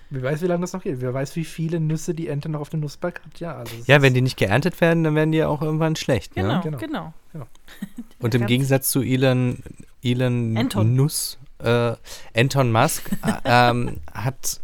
Wer 0.10 0.22
weiß, 0.24 0.42
wie 0.42 0.48
lange 0.48 0.60
das 0.62 0.74
noch 0.74 0.84
geht. 0.84 1.00
Wer 1.00 1.14
weiß, 1.14 1.38
wie 1.38 1.46
viele 1.46 1.80
Nüsse 1.80 2.14
die 2.14 2.28
Ente 2.28 2.50
noch 2.50 2.60
auf 2.60 2.70
dem 2.70 2.82
Nussberg 2.82 3.22
hat. 3.24 3.40
Ja, 3.40 3.56
also 3.56 3.74
ja, 3.86 4.02
wenn 4.02 4.14
die 4.14 4.20
nicht 4.22 4.36
geerntet 4.36 4.82
werden, 4.82 5.06
dann 5.06 5.16
werden 5.16 5.32
die 5.32 5.42
auch 5.46 5.62
irgendwann 5.62 5.96
schlecht. 5.96 6.36
Genau, 6.36 6.56
Ne? 6.62 6.78
genau. 6.78 7.14
Genau. 7.32 7.48
Und 8.20 8.36
im 8.36 8.46
Gegensatz 8.46 8.90
zu 8.90 9.02
Elon, 9.02 9.64
Elon 10.04 10.58
Anton. 10.58 10.94
Nuss, 10.96 11.38
äh, 11.60 11.94
Anton 12.36 12.74
Musk, 12.74 13.10
äh, 13.26 13.40
ähm, 13.46 14.02
hat, 14.14 14.60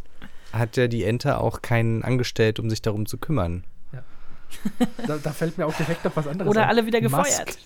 hat 0.51 0.75
ja 0.75 0.87
die 0.89 1.05
Ente 1.05 1.37
auch 1.39 1.61
keinen 1.61 2.03
angestellt, 2.03 2.59
um 2.59 2.69
sich 2.69 2.81
darum 2.81 3.05
zu 3.05 3.17
kümmern. 3.17 3.63
Da, 5.05 5.17
da, 5.17 5.31
fällt 5.31 5.57
mir 5.57 5.65
auch 5.65 5.75
direkt 5.75 6.03
noch 6.05 6.15
was 6.15 6.27
anderes 6.27 6.49
Oder 6.49 6.63
an. 6.63 6.69
alle 6.69 6.85
wieder 6.85 7.01
gefeuert. 7.01 7.57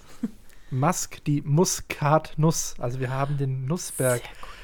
Musk, 0.72 1.18
Musk, 1.18 1.24
die 1.26 1.42
Muskatnuss. 1.42 2.76
Also 2.80 3.00
wir 3.00 3.10
haben 3.10 3.38
den 3.38 3.66
Nussberg. 3.66 4.22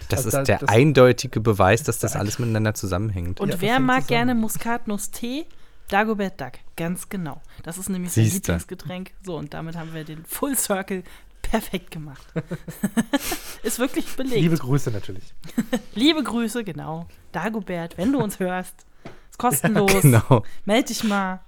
Das 0.10 0.26
also 0.26 0.40
ist 0.40 0.50
da, 0.50 0.58
der 0.58 0.70
eindeutige 0.70 1.42
Beweis, 1.42 1.84
dass 1.84 2.00
das 2.00 2.16
alles 2.16 2.40
miteinander 2.40 2.74
zusammenhängt. 2.74 3.40
Und 3.40 3.50
ja, 3.50 3.62
wer 3.62 3.80
mag 3.80 4.04
zusammen. 4.04 4.08
gerne 4.08 4.36
Muskatnuss-Tee? 4.36 5.46
Dagobert 5.90 6.40
Duck, 6.40 6.54
ganz 6.76 7.08
genau. 7.08 7.42
Das 7.64 7.78
ist 7.78 7.90
nämlich 7.90 8.12
sein 8.12 8.26
Lieblingsgetränk. 8.26 9.12
So, 9.24 9.38
und 9.38 9.54
damit 9.54 9.78
haben 9.78 9.94
wir 9.94 10.04
den 10.04 10.26
Full 10.26 10.56
Circle 10.58 11.04
perfekt 11.42 11.92
gemacht. 11.92 12.26
ist 13.64 13.80
wirklich 13.80 14.06
belegt. 14.16 14.42
Liebe 14.42 14.58
Grüße 14.58 14.92
natürlich. 14.92 15.34
Liebe 15.96 16.24
Grüße, 16.24 16.64
genau. 16.64 17.08
Dagobert, 17.32 17.98
wenn 17.98 18.12
du 18.12 18.20
uns 18.20 18.40
hörst, 18.40 18.86
ist 19.30 19.38
kostenlos. 19.38 19.92
Ja, 19.94 20.02
genau. 20.02 20.44
Meld 20.66 20.90
dich 20.90 21.04
mal. 21.04 21.42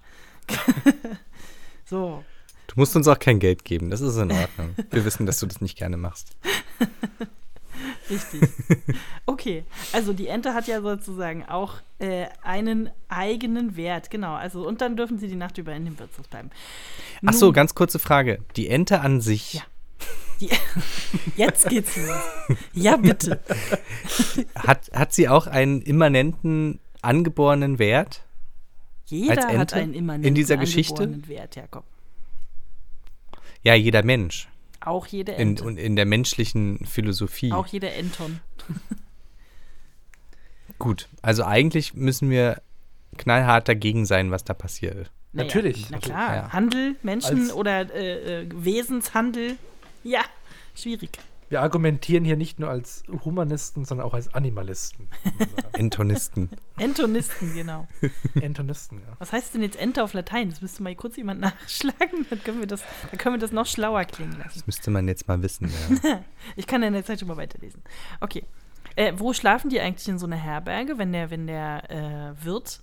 so. 1.86 2.24
Du 2.68 2.74
musst 2.76 2.96
uns 2.96 3.08
auch 3.08 3.18
kein 3.18 3.40
Geld 3.40 3.66
geben, 3.66 3.90
das 3.90 4.02
ist 4.02 4.18
in 4.18 4.32
Ordnung. 4.32 4.76
Wir 4.92 5.04
wissen, 5.04 5.26
dass 5.26 5.40
du 5.40 5.48
das 5.48 5.60
nicht 5.60 5.78
gerne 5.78 5.98
machst. 5.98 6.38
Richtig. 8.10 8.42
Okay, 9.26 9.64
also 9.94 10.14
die 10.14 10.28
Ente 10.28 10.54
hat 10.54 10.68
ja 10.68 10.82
sozusagen 10.82 11.46
auch 11.46 11.76
äh, 12.00 12.26
einen 12.44 12.90
eigenen 13.08 13.76
Wert, 13.76 14.10
genau. 14.10 14.34
Also 14.34 14.68
und 14.68 14.82
dann 14.82 14.98
dürfen 14.98 15.20
sie 15.20 15.28
die 15.28 15.36
Nacht 15.36 15.58
über 15.58 15.74
in 15.74 15.86
dem 15.86 16.00
Wirtshaus 16.00 16.28
bleiben. 16.28 16.50
Nun, 17.22 17.30
Ach 17.30 17.34
so, 17.34 17.52
ganz 17.52 17.76
kurze 17.76 18.00
Frage. 18.00 18.40
Die 18.56 18.68
Ente 18.68 19.02
an 19.02 19.22
sich. 19.22 19.56
Ja. 19.56 19.62
Die, 20.42 20.50
jetzt 21.36 21.70
geht's 21.70 21.96
los. 21.98 22.58
Ja, 22.74 22.98
bitte. 22.98 23.40
Hat, 24.56 24.90
hat 24.94 25.14
sie 25.14 25.28
auch 25.28 25.48
einen 25.48 25.82
immanenten 25.82 26.80
angeborenen 27.02 27.80
Wert? 27.80 28.24
Jeder 29.10 29.58
hat 29.58 29.74
einen 29.74 29.94
immanenten 29.94 30.28
in 30.28 30.36
dieser 30.36 30.58
Geschichte? 30.58 31.28
Wert, 31.28 31.56
Jakob. 31.56 31.86
Ja, 33.64 33.74
jeder 33.74 34.04
Mensch. 34.04 34.48
Auch 34.82 35.08
jede 35.08 35.36
Ente. 35.36 35.68
In, 35.68 35.78
in 35.78 35.96
der 35.96 36.06
menschlichen 36.06 36.86
Philosophie. 36.86 37.52
Auch 37.52 37.68
jeder 37.68 37.94
Enton. 37.96 38.40
Gut, 40.80 41.10
also 41.22 41.44
eigentlich 41.44 41.94
müssen 41.94 42.30
wir 42.30 42.62
knallhart 43.18 43.68
dagegen 43.68 44.06
sein, 44.06 44.32
was 44.32 44.46
da 44.46 44.54
passiert. 44.54 45.12
Naja, 45.34 45.48
Natürlich. 45.48 45.90
Na 45.90 46.00
klar, 46.00 46.36
ja. 46.36 46.54
Handel, 46.54 46.96
Menschen 47.04 47.42
Als 47.42 47.54
oder 47.54 47.94
äh, 47.94 48.44
äh, 48.44 48.50
Wesenshandel, 48.54 49.58
ja, 50.04 50.22
schwierig. 50.74 51.20
Wir 51.50 51.62
argumentieren 51.62 52.24
hier 52.24 52.38
nicht 52.38 52.60
nur 52.60 52.70
als 52.70 53.04
Humanisten, 53.26 53.84
sondern 53.84 54.06
auch 54.06 54.14
als 54.14 54.34
Animalisten. 54.36 55.08
Entonisten. 55.74 56.50
Entonisten, 56.78 57.54
genau. 57.56 57.88
Entonisten, 58.36 59.00
ja. 59.00 59.16
Was 59.18 59.34
heißt 59.34 59.56
denn 59.56 59.64
jetzt 59.64 59.76
Ente 59.80 60.04
auf 60.04 60.14
Latein? 60.14 60.52
Das 60.52 60.62
müsste 60.62 60.84
mal 60.84 60.96
kurz 60.96 61.18
jemand 61.18 61.40
nachschlagen. 61.42 62.28
Dann 62.30 62.44
können 62.44 62.60
wir 62.60 62.68
das, 62.68 62.84
dann 63.10 63.18
können 63.18 63.36
wir 63.36 63.40
das 63.40 63.52
noch 63.52 63.66
schlauer 63.66 64.06
klingen 64.06 64.34
lassen. 64.34 64.60
Das 64.60 64.68
müsste 64.68 64.92
man 64.92 65.08
jetzt 65.08 65.28
mal 65.28 65.42
wissen, 65.42 65.72
ja. 66.04 66.22
ich 66.56 66.68
kann 66.68 66.84
in 66.84 66.94
der 66.94 67.04
Zeit 67.04 67.20
schon 67.20 67.28
mal 67.28 67.38
weiterlesen. 67.38 67.82
Okay. 68.20 68.46
Äh, 68.96 69.14
wo 69.18 69.34
schlafen 69.34 69.70
die 69.70 69.80
eigentlich 69.80 70.08
in 70.08 70.20
so 70.20 70.26
einer 70.28 70.36
Herberge, 70.36 70.98
wenn 70.98 71.12
der, 71.12 71.32
wenn 71.32 71.48
der 71.48 71.90
äh, 71.90 72.46
Wirt 72.46 72.82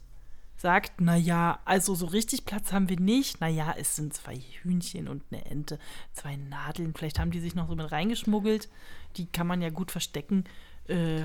sagt, 0.56 1.00
naja, 1.00 1.60
also 1.64 1.94
so 1.94 2.06
richtig 2.06 2.44
Platz 2.44 2.72
haben 2.72 2.88
wir 2.88 2.98
nicht. 2.98 3.40
Naja, 3.40 3.74
es 3.78 3.96
sind 3.96 4.14
zwei 4.14 4.36
Hühnchen 4.62 5.08
und 5.08 5.22
eine 5.30 5.44
Ente, 5.46 5.78
zwei 6.12 6.36
Nadeln. 6.36 6.94
Vielleicht 6.94 7.18
haben 7.18 7.30
die 7.30 7.40
sich 7.40 7.54
noch 7.54 7.68
so 7.68 7.76
mit 7.76 7.90
reingeschmuggelt. 7.92 8.68
Die 9.16 9.26
kann 9.26 9.46
man 9.46 9.62
ja 9.62 9.70
gut 9.70 9.90
verstecken. 9.90 10.44
Äh, 10.88 11.22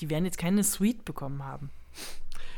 die 0.00 0.10
werden 0.10 0.24
jetzt 0.24 0.38
keine 0.38 0.64
Suite 0.64 1.04
bekommen 1.04 1.42
haben. 1.42 1.70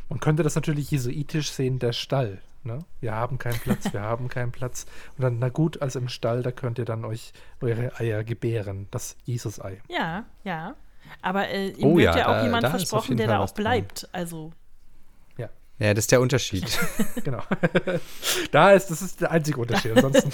Man 0.08 0.20
könnte 0.20 0.42
das 0.42 0.54
natürlich 0.54 0.90
jesuitisch 0.90 1.50
sehen, 1.50 1.78
der 1.78 1.92
Stall. 1.92 2.40
Ne? 2.62 2.78
Wir 3.00 3.14
haben 3.14 3.38
keinen 3.38 3.58
Platz, 3.58 3.92
wir 3.92 4.00
haben 4.02 4.28
keinen 4.28 4.52
Platz. 4.52 4.86
Und 5.16 5.22
dann, 5.22 5.38
na 5.38 5.48
gut, 5.48 5.82
als 5.82 5.96
im 5.96 6.08
Stall, 6.08 6.42
da 6.42 6.52
könnt 6.52 6.78
ihr 6.78 6.84
dann 6.84 7.04
euch 7.04 7.32
eure 7.60 7.98
Eier 7.98 8.24
gebären. 8.24 8.88
Das 8.90 9.16
Jesus-Ei. 9.24 9.80
Ja, 9.88 10.24
ja. 10.44 10.74
Aber 11.22 11.48
äh, 11.48 11.68
ihm 11.68 11.86
oh, 11.86 11.96
wird 11.96 12.16
ja, 12.16 12.18
ja 12.18 12.38
auch 12.38 12.42
jemand 12.42 12.66
versprochen, 12.66 13.16
der 13.16 13.28
da 13.28 13.38
auch 13.38 13.52
bleibt. 13.52 14.02
Dran. 14.02 14.10
Also 14.12 14.52
ja, 15.78 15.92
das 15.92 16.04
ist 16.04 16.12
der 16.12 16.20
Unterschied. 16.20 16.78
genau. 17.24 17.42
Da 18.50 18.72
ist, 18.72 18.90
das 18.90 19.02
ist 19.02 19.20
der 19.20 19.30
einzige 19.30 19.60
Unterschied. 19.60 19.92
Ansonsten. 19.92 20.30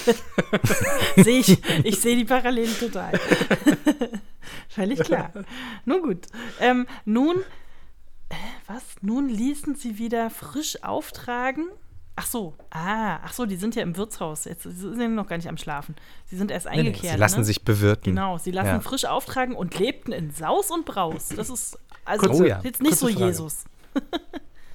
sehe 1.17 1.41
ich, 1.41 1.59
ich 1.85 2.01
sehe 2.01 2.17
die 2.17 2.25
Parallelen 2.25 2.75
total. 2.79 3.13
Völlig 4.69 5.01
klar. 5.01 5.33
Nun 5.85 6.03
gut. 6.03 6.27
Ähm, 6.61 6.87
nun, 7.05 7.37
äh, 8.29 8.35
was? 8.67 8.83
Nun 9.01 9.29
ließen 9.29 9.75
sie 9.75 9.99
wieder 9.99 10.31
frisch 10.31 10.83
auftragen. 10.85 11.69
Ach 12.15 12.27
so, 12.27 12.55
ah, 12.71 13.21
ach 13.25 13.33
so, 13.33 13.47
die 13.47 13.57
sind 13.57 13.75
ja 13.75 13.83
im 13.83 13.97
Wirtshaus. 13.97 14.45
Jetzt 14.45 14.65
sind 14.65 14.97
sie 14.97 15.09
noch 15.09 15.27
gar 15.27 15.37
nicht 15.37 15.49
am 15.49 15.57
Schlafen. 15.57 15.97
Sie 16.27 16.37
sind 16.37 16.51
erst 16.51 16.67
eingekehrt. 16.67 17.03
Nee, 17.03 17.11
sie 17.13 17.17
lassen 17.17 17.41
ne? 17.41 17.45
sich 17.45 17.65
bewirten. 17.65 18.15
Genau, 18.15 18.37
sie 18.39 18.51
lassen 18.51 18.69
ja. 18.69 18.81
frisch 18.81 19.07
auftragen 19.07 19.57
und 19.57 19.79
lebten 19.79 20.13
in 20.13 20.31
Saus 20.31 20.71
und 20.71 20.85
Braus. 20.85 21.31
Das 21.35 21.49
ist 21.49 21.79
also 22.05 22.27
Kurze, 22.27 22.43
oh 22.43 22.47
ja. 22.47 22.61
jetzt 22.63 22.83
nicht 22.83 22.99
Kurze 22.99 23.07
so 23.07 23.13
Frage. 23.13 23.27
Jesus. 23.27 23.65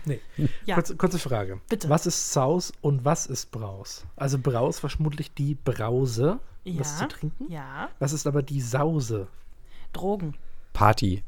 Nee. 0.07 0.21
Ja. 0.65 0.75
Kurze, 0.75 0.95
kurze, 0.95 1.19
Frage. 1.19 1.59
Bitte. 1.69 1.89
Was 1.89 2.05
ist 2.05 2.31
Saus 2.31 2.71
und 2.81 3.03
was 3.03 3.25
ist 3.25 3.51
Braus? 3.51 4.05
Also 4.15 4.39
Braus 4.39 4.81
war 4.83 4.89
vermutlich 4.89 5.33
die 5.33 5.55
Brause, 5.55 6.39
ja. 6.63 6.79
was 6.79 6.97
zu 6.97 7.07
trinken. 7.07 7.51
Ja. 7.51 7.89
Was 7.99 8.13
ist 8.13 8.25
aber 8.25 8.41
die 8.41 8.61
Sause? 8.61 9.27
Drogen. 9.91 10.35
Party. 10.73 11.23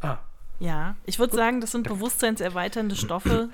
Ah. 0.00 0.18
Ja, 0.60 0.96
ich 1.06 1.18
würde 1.18 1.36
sagen, 1.36 1.60
das 1.60 1.72
sind 1.72 1.88
bewusstseinserweiternde 1.88 2.96
Stoffe, 2.96 3.48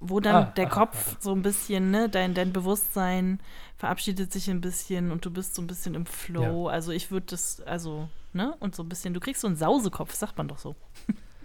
wo 0.00 0.20
dann 0.20 0.34
ah, 0.34 0.52
der 0.56 0.66
ah, 0.66 0.70
Kopf 0.70 1.14
ah, 1.14 1.16
so 1.20 1.32
ein 1.32 1.42
bisschen, 1.42 1.90
ne, 1.90 2.08
dein, 2.08 2.34
dein 2.34 2.52
Bewusstsein 2.52 3.40
verabschiedet 3.76 4.32
sich 4.32 4.50
ein 4.50 4.60
bisschen 4.60 5.12
und 5.12 5.24
du 5.24 5.30
bist 5.30 5.54
so 5.54 5.62
ein 5.62 5.66
bisschen 5.66 5.94
im 5.94 6.06
Flow. 6.06 6.66
Ja. 6.66 6.72
Also 6.72 6.92
ich 6.92 7.10
würde 7.10 7.26
das, 7.30 7.60
also, 7.62 8.08
ne, 8.32 8.54
und 8.60 8.74
so 8.74 8.82
ein 8.82 8.88
bisschen, 8.88 9.14
du 9.14 9.20
kriegst 9.20 9.40
so 9.40 9.46
einen 9.46 9.56
Sausekopf, 9.56 10.12
sagt 10.14 10.36
man 10.36 10.48
doch 10.48 10.58
so. 10.58 10.74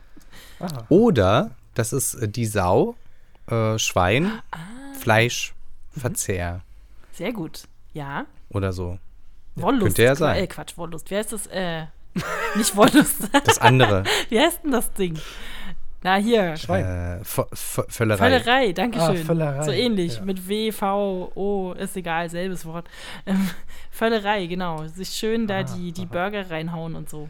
Oder 0.89 1.51
das 1.73 1.93
ist 1.93 2.15
äh, 2.15 2.27
die 2.27 2.45
Sau, 2.45 2.95
äh, 3.47 3.77
Schwein, 3.77 4.41
ah. 4.51 4.57
Fleischverzehr. 4.99 6.61
Sehr 7.11 7.33
gut, 7.33 7.63
ja. 7.93 8.25
Oder 8.49 8.73
so. 8.73 8.99
Wollust. 9.55 9.83
Könnte 9.83 10.03
ja 10.03 10.15
sein. 10.15 10.43
Äh, 10.43 10.47
Quatsch, 10.47 10.77
Wollust. 10.77 11.09
Wie 11.11 11.15
heißt 11.15 11.33
das? 11.33 11.47
Äh, 11.47 11.85
nicht 12.55 12.75
Wollust. 12.75 13.29
das 13.45 13.59
andere. 13.59 14.03
Wie 14.29 14.39
heißt 14.39 14.63
denn 14.63 14.71
das 14.71 14.91
Ding? 14.93 15.19
Na, 16.03 16.15
hier. 16.15 16.57
Schwein. 16.57 16.83
Äh, 16.83 17.23
Völlerei. 17.23 18.17
Völlerei, 18.17 18.73
danke 18.73 18.99
schön. 18.99 19.21
Ah, 19.21 19.25
Völlerei. 19.25 19.63
So 19.63 19.71
ähnlich. 19.71 20.17
Ja. 20.17 20.23
Mit 20.23 20.47
W, 20.49 20.71
V, 20.71 21.31
O, 21.33 21.73
ist 21.73 21.95
egal, 21.95 22.29
selbes 22.29 22.65
Wort. 22.65 22.89
Ähm, 23.25 23.49
Völlerei, 23.89 24.45
genau. 24.47 24.85
Sich 24.87 25.09
schön 25.09 25.47
da 25.47 25.59
ah, 25.59 25.63
die, 25.63 25.93
die 25.93 26.05
Burger 26.05 26.49
reinhauen 26.49 26.95
und 26.95 27.09
so. 27.09 27.29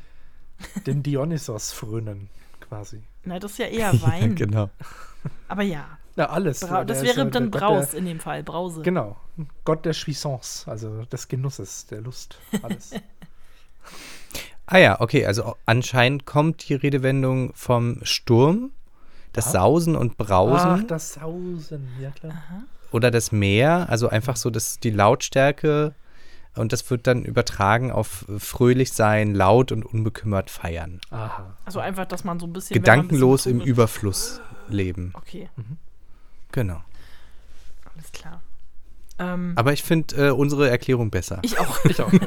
Den 0.88 1.04
Dionysos 1.04 1.72
frönen, 1.72 2.30
quasi. 2.62 3.04
Na, 3.26 3.40
das 3.40 3.52
ist 3.52 3.58
ja 3.60 3.68
eher 3.68 3.94
Wein. 4.02 4.30
ja, 4.30 4.36
genau. 4.36 4.70
Aber 5.48 5.64
ja. 5.64 5.86
Ja, 6.16 6.30
alles. 6.30 6.60
Bra 6.60 6.86
das 6.86 7.02
wäre 7.02 7.26
dann 7.28 7.50
Braus 7.50 7.90
der, 7.90 8.00
in 8.00 8.06
dem 8.06 8.20
Fall, 8.20 8.44
Brause. 8.44 8.82
Genau. 8.84 9.18
Gott 9.66 9.84
der 9.86 9.94
Jouissance, 9.94 10.70
also 10.70 11.06
des 11.06 11.28
Genusses, 11.28 11.88
der 11.88 12.02
Lust, 12.02 12.38
alles. 12.62 12.92
ah 14.68 14.78
ja, 14.78 15.02
okay, 15.02 15.26
also 15.26 15.56
anscheinend 15.66 16.26
kommt 16.26 16.70
die 16.70 16.76
Redewendung 16.76 17.52
vom 17.56 17.98
Sturm, 18.04 18.72
das 19.32 19.48
ah. 19.48 19.52
Sausen 19.52 19.96
und 19.96 20.18
Brausen. 20.18 20.70
Ach, 20.70 20.84
das 20.84 21.14
Sausen, 21.14 21.88
ja 22.00 22.12
klar. 22.12 22.34
Aha. 22.34 22.64
Oder 22.92 23.10
das 23.10 23.32
Meer, 23.32 23.88
also 23.90 24.08
einfach 24.08 24.36
so 24.36 24.52
dass 24.52 24.80
die 24.80 24.92
Lautstärke 24.92 25.96
und 26.56 26.72
das 26.72 26.90
wird 26.90 27.08
dann 27.08 27.24
übertragen 27.24 27.92
auf 27.92 28.26
fröhlich 28.38 28.94
sein, 28.94 29.34
laut 29.34 29.72
und 29.72 29.86
unbekümmert 29.86 30.50
feiern. 30.50 31.02
Aha. 31.10 31.58
Also 31.66 31.80
einfach, 31.80 32.06
dass 32.06 32.24
man 32.24 32.40
so 32.40 32.46
ein 32.46 32.54
bisschen. 32.54 32.76
Gedankenlos 32.76 33.44
bisschen 33.44 33.62
im 33.62 33.66
Überfluss 33.66 34.42
leben. 34.68 35.14
Okay. 35.16 35.50
Mhm. 35.56 35.78
Genau. 36.52 36.82
Alles 37.94 38.12
klar. 38.12 38.42
Ähm, 39.20 39.54
Aber 39.56 39.74
ich 39.74 39.84
finde 39.84 40.28
äh, 40.28 40.30
unsere 40.32 40.70
Erklärung 40.70 41.12
besser. 41.12 41.40
Ich 41.44 41.60
auch. 41.60 41.86
Ich 41.86 42.02
auch. 42.02 42.12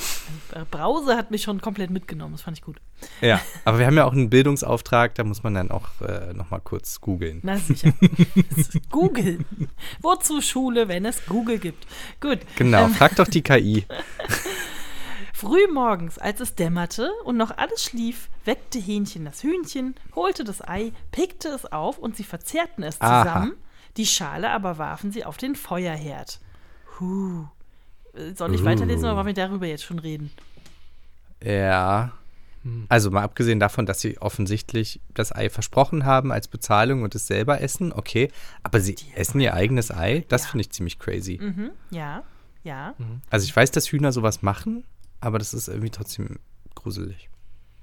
Brause 0.70 1.16
hat 1.16 1.30
mich 1.30 1.42
schon 1.42 1.60
komplett 1.60 1.90
mitgenommen, 1.90 2.32
das 2.32 2.42
fand 2.42 2.58
ich 2.58 2.62
gut. 2.62 2.76
Ja, 3.20 3.40
aber 3.64 3.78
wir 3.78 3.86
haben 3.86 3.96
ja 3.96 4.04
auch 4.04 4.12
einen 4.12 4.30
Bildungsauftrag, 4.30 5.14
da 5.14 5.24
muss 5.24 5.42
man 5.42 5.54
dann 5.54 5.70
auch 5.70 6.00
äh, 6.00 6.32
noch 6.34 6.50
mal 6.50 6.60
kurz 6.60 7.00
googeln. 7.00 7.40
Na 7.42 7.56
sicher. 7.56 7.92
googeln. 8.90 9.44
Wozu 10.00 10.40
Schule, 10.40 10.88
wenn 10.88 11.04
es 11.04 11.26
Google 11.26 11.58
gibt? 11.58 11.86
Gut. 12.20 12.40
Genau, 12.56 12.84
ähm, 12.84 12.94
frag 12.94 13.16
doch 13.16 13.28
die 13.28 13.42
KI. 13.42 13.86
Früh 15.32 15.66
morgens, 15.72 16.18
als 16.18 16.38
es 16.40 16.54
dämmerte 16.54 17.10
und 17.24 17.36
noch 17.36 17.56
alles 17.56 17.82
schlief, 17.82 18.28
weckte 18.44 18.78
Hähnchen 18.78 19.24
das 19.24 19.42
Hühnchen, 19.42 19.96
holte 20.14 20.44
das 20.44 20.62
Ei, 20.66 20.92
pickte 21.10 21.48
es 21.48 21.66
auf 21.66 21.98
und 21.98 22.16
sie 22.16 22.22
verzehrten 22.22 22.84
es 22.84 22.94
zusammen. 22.94 23.26
Aha. 23.26 23.50
Die 23.96 24.06
Schale 24.06 24.50
aber 24.50 24.78
warfen 24.78 25.10
sie 25.10 25.24
auf 25.24 25.38
den 25.38 25.56
Feuerherd. 25.56 26.38
Huh. 27.00 27.46
Soll 28.34 28.54
ich 28.54 28.62
uh. 28.62 28.64
weiterlesen 28.64 29.04
oder 29.04 29.16
wollen 29.16 29.26
wir 29.26 29.34
darüber 29.34 29.66
jetzt 29.66 29.84
schon 29.84 29.98
reden? 29.98 30.30
Ja. 31.42 32.12
Hm. 32.62 32.86
Also 32.88 33.10
mal 33.10 33.22
abgesehen 33.22 33.58
davon, 33.58 33.86
dass 33.86 34.00
sie 34.00 34.18
offensichtlich 34.18 35.00
das 35.14 35.34
Ei 35.34 35.50
versprochen 35.50 36.04
haben 36.04 36.30
als 36.30 36.46
Bezahlung 36.48 37.02
und 37.02 37.14
es 37.14 37.26
selber 37.26 37.60
essen, 37.60 37.92
okay. 37.92 38.30
Aber 38.62 38.80
sie 38.80 38.94
Die 38.94 39.12
essen 39.14 39.40
ihr 39.40 39.54
eigenes 39.54 39.90
Ei, 39.90 40.24
das 40.28 40.44
ja. 40.44 40.50
finde 40.50 40.62
ich 40.62 40.70
ziemlich 40.70 40.98
crazy. 40.98 41.38
Mhm. 41.40 41.70
Ja, 41.90 42.22
ja. 42.62 42.94
Mhm. 42.98 43.22
Also 43.30 43.44
ich 43.44 43.56
weiß, 43.56 43.70
dass 43.72 43.90
Hühner 43.90 44.12
sowas 44.12 44.42
machen, 44.42 44.84
aber 45.20 45.38
das 45.38 45.54
ist 45.54 45.68
irgendwie 45.68 45.90
trotzdem 45.90 46.38
gruselig. 46.74 47.28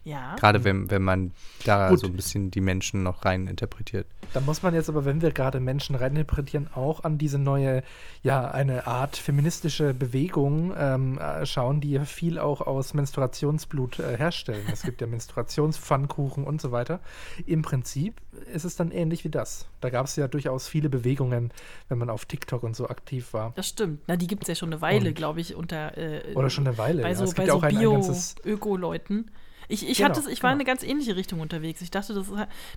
Ja. 0.04 0.36
Gerade 0.38 0.64
wenn, 0.64 0.90
wenn 0.90 1.04
man 1.04 1.32
da 1.66 1.90
Gut. 1.90 2.00
so 2.00 2.08
ein 2.08 2.14
bisschen 2.14 2.52
die 2.52 2.62
Menschen 2.62 3.04
noch 3.04 3.26
rein 3.26 3.48
interpretiert. 3.48 4.08
Da 4.34 4.40
muss 4.42 4.64
man 4.64 4.74
jetzt 4.74 4.90
aber, 4.90 5.06
wenn 5.06 5.22
wir 5.22 5.32
gerade 5.32 5.60
Menschen 5.60 5.96
rein 5.96 6.12
interpretieren, 6.12 6.70
auch 6.74 7.04
an 7.04 7.18
diese 7.18 7.38
neue, 7.38 7.84
ja, 8.24 8.50
eine 8.50 8.88
Art 8.88 9.18
feministische 9.18 9.94
Bewegung 9.94 10.74
ähm, 10.78 11.18
äh, 11.18 11.46
schauen, 11.46 11.82
die 11.82 12.00
viel 12.06 12.40
auch 12.40 12.62
aus 12.62 12.94
Menstruationsblut 12.94 14.00
äh, 14.00 14.18
herstellen. 14.18 14.66
Es 14.72 14.84
gibt 14.84 15.02
ja 15.02 15.08
Menstruationspfannkuchen 15.08 16.44
und 16.44 16.62
so 16.62 16.72
weiter. 16.72 17.00
Im 17.46 17.62
Prinzip 17.62 18.22
ist 18.54 18.66
es 18.66 18.76
dann 18.76 18.92
ähnlich 18.92 19.24
wie 19.24 19.30
das. 19.30 19.68
Da 19.82 19.90
gab 19.90 20.06
es 20.06 20.16
ja 20.16 20.28
durchaus 20.28 20.68
viele 20.68 20.90
Bewegungen, 20.90 21.52
wenn 21.88 21.98
man 21.98 22.10
auf 22.10 22.26
TikTok 22.26 22.64
und 22.64 22.76
so 22.76 22.88
aktiv 22.88 23.34
war. 23.34 23.54
Das 23.56 23.68
stimmt. 23.68 24.02
Na, 24.08 24.16
die 24.16 24.28
gibt 24.28 24.44
es 24.44 24.48
ja 24.48 24.56
schon 24.56 24.72
eine 24.72 24.82
Weile, 24.82 25.14
glaube 25.14 25.42
ich, 25.42 25.56
unter. 25.56 25.98
Äh, 25.98 26.34
oder 26.36 26.50
schon 26.50 26.68
eine 26.68 26.78
Weile. 26.78 27.02
Bei 27.02 27.10
ja. 27.10 27.16
so, 27.16 27.24
es 27.24 27.36
gibt 27.36 27.48
bei 27.48 27.54
so 27.54 27.62
ein, 27.62 27.76
Bio-Öko-Leuten. 27.76 29.32
Ich, 29.72 29.88
ich, 29.88 30.00
genau, 30.00 30.10
hatte, 30.10 30.30
ich 30.32 30.42
war 30.42 30.50
genau. 30.50 30.62
in 30.62 30.62
eine 30.62 30.64
ganz 30.66 30.84
ähnliche 30.84 31.16
Richtung 31.16 31.40
unterwegs. 31.40 31.82
Ich 31.82 31.92
dachte, 31.92 32.16
das, 32.16 32.28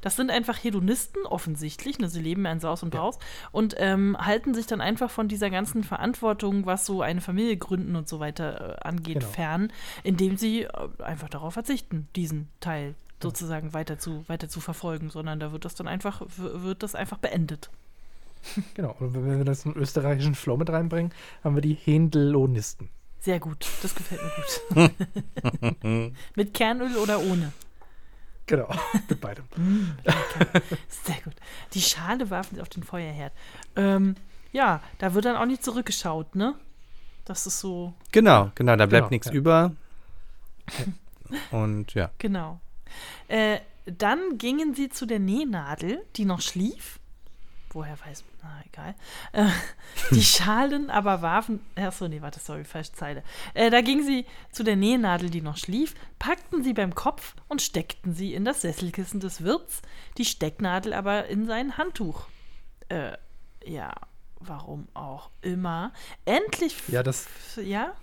das 0.03 0.17
sind 0.17 0.31
einfach 0.31 0.63
Hedonisten, 0.63 1.25
offensichtlich. 1.25 1.99
Ne? 1.99 2.09
Sie 2.09 2.21
leben 2.21 2.45
in 2.45 2.61
Saus 2.61 2.83
und 2.83 2.91
Braus 2.91 3.17
ja. 3.19 3.49
und 3.51 3.75
ähm, 3.79 4.17
halten 4.21 4.53
sich 4.53 4.67
dann 4.67 4.83
einfach 4.83 5.11
von 5.11 5.27
dieser 5.27 5.49
ganzen 5.49 5.85
Verantwortung, 5.85 6.67
was 6.67 6.85
so 6.85 7.01
eine 7.01 7.23
Familie 7.23 7.57
gründen 7.57 7.97
und 7.97 8.09
so 8.09 8.21
weiter 8.21 8.79
äh, 8.79 8.89
angeht, 8.89 9.21
genau. 9.21 9.33
fern, 9.33 9.73
indem 10.05 10.37
sie 10.37 10.65
äh, 10.65 10.69
einfach 11.03 11.31
darauf 11.31 11.55
verzichten, 11.55 12.09
diesen 12.15 12.49
Teil 12.61 12.95
sozusagen 13.23 13.73
weiter 13.73 13.99
zu, 13.99 14.29
weiter 14.29 14.49
zu 14.49 14.61
verfolgen, 14.61 15.09
sondern 15.09 15.41
da 15.41 15.53
wird 15.53 15.65
das 15.65 15.75
dann 15.75 15.89
einfach, 15.89 16.23
wird 16.37 16.83
das 16.83 16.95
einfach 16.95 17.19
beendet. 17.19 17.71
Genau, 18.75 18.97
und 18.99 19.15
wenn 19.15 19.39
wir 19.39 19.45
das 19.45 19.65
in 19.65 19.75
österreichischen 19.75 20.35
Flow 20.35 20.57
mit 20.57 20.69
reinbringen, 20.69 21.13
haben 21.45 21.55
wir 21.55 21.63
die 21.63 21.75
Händelonisten. 21.75 22.89
Sehr 23.23 23.39
gut, 23.39 23.67
das 23.83 23.95
gefällt 23.95 24.21
mir 24.21 24.91
gut. 25.71 26.13
mit 26.35 26.53
Kernöl 26.53 26.97
oder 26.97 27.21
ohne? 27.21 27.53
Genau, 28.47 28.69
mit 29.09 29.21
beidem. 29.21 29.45
Mm, 29.55 29.93
Sehr 30.89 31.21
gut. 31.23 31.35
Die 31.73 31.81
Schale 31.81 32.31
warfen 32.31 32.57
sie 32.57 32.61
auf 32.61 32.69
den 32.69 32.83
Feuerherd. 32.83 33.33
Ähm, 33.77 34.17
ja, 34.51 34.83
da 34.99 35.15
wird 35.15 35.25
dann 35.25 35.37
auch 35.37 35.47
nicht 35.47 35.63
zurückgeschaut, 35.63 36.35
ne? 36.35 36.57
Das 37.25 37.47
ist 37.47 37.61
so. 37.61 37.95
Genau, 38.11 38.51
genau, 38.57 38.75
da 38.75 38.87
bleibt 38.87 39.05
genau, 39.05 39.11
nichts 39.11 39.29
ja. 39.29 39.35
über. 39.35 39.73
Und 41.53 41.95
ja. 41.95 42.11
Genau. 42.19 42.61
Äh, 43.29 43.61
dann 43.87 44.37
gingen 44.37 44.75
sie 44.75 44.89
zu 44.89 45.07
der 45.07 45.21
Nähnadel, 45.21 46.05
die 46.17 46.25
noch 46.25 46.41
schlief 46.41 46.99
woher 47.75 47.99
weiß, 48.01 48.25
na 48.43 48.63
egal. 48.67 48.95
Äh, 49.33 49.51
die 50.11 50.23
Schalen 50.23 50.91
aber 50.91 51.23
warfen, 51.23 51.61
achso, 51.77 52.09
nee, 52.09 52.23
warte, 52.23 52.41
sorry, 52.41 52.65
falsche 52.65 52.93
Zeile. 52.93 53.23
Äh, 53.55 53.71
da 53.71 53.81
ging 53.81 54.03
sie 54.03 54.27
zu 54.51 54.63
der 54.63 54.77
Nähnadel, 54.77 55.31
die 55.31 55.43
noch 55.43 55.57
schlief, 55.57 55.95
packten 56.19 56.63
sie 56.63 56.73
beim 56.73 56.95
Kopf 56.95 57.35
und 57.49 57.63
steckten 57.63 58.15
sie 58.15 58.35
in 58.35 58.45
das 58.45 58.63
Sesselkissen 58.63 59.21
des 59.21 59.43
Wirts, 59.43 59.83
die 60.19 60.25
Stecknadel 60.25 60.93
aber 60.93 61.27
in 61.27 61.47
sein 61.47 61.77
Handtuch. 61.79 62.27
Äh, 62.89 63.13
ja, 63.65 63.93
warum 64.41 64.89
auch 64.95 65.31
immer. 65.41 65.93
Endlich. 66.25 66.77
Ja, 66.89 67.03
das. 67.03 67.27
Ja? 67.63 67.95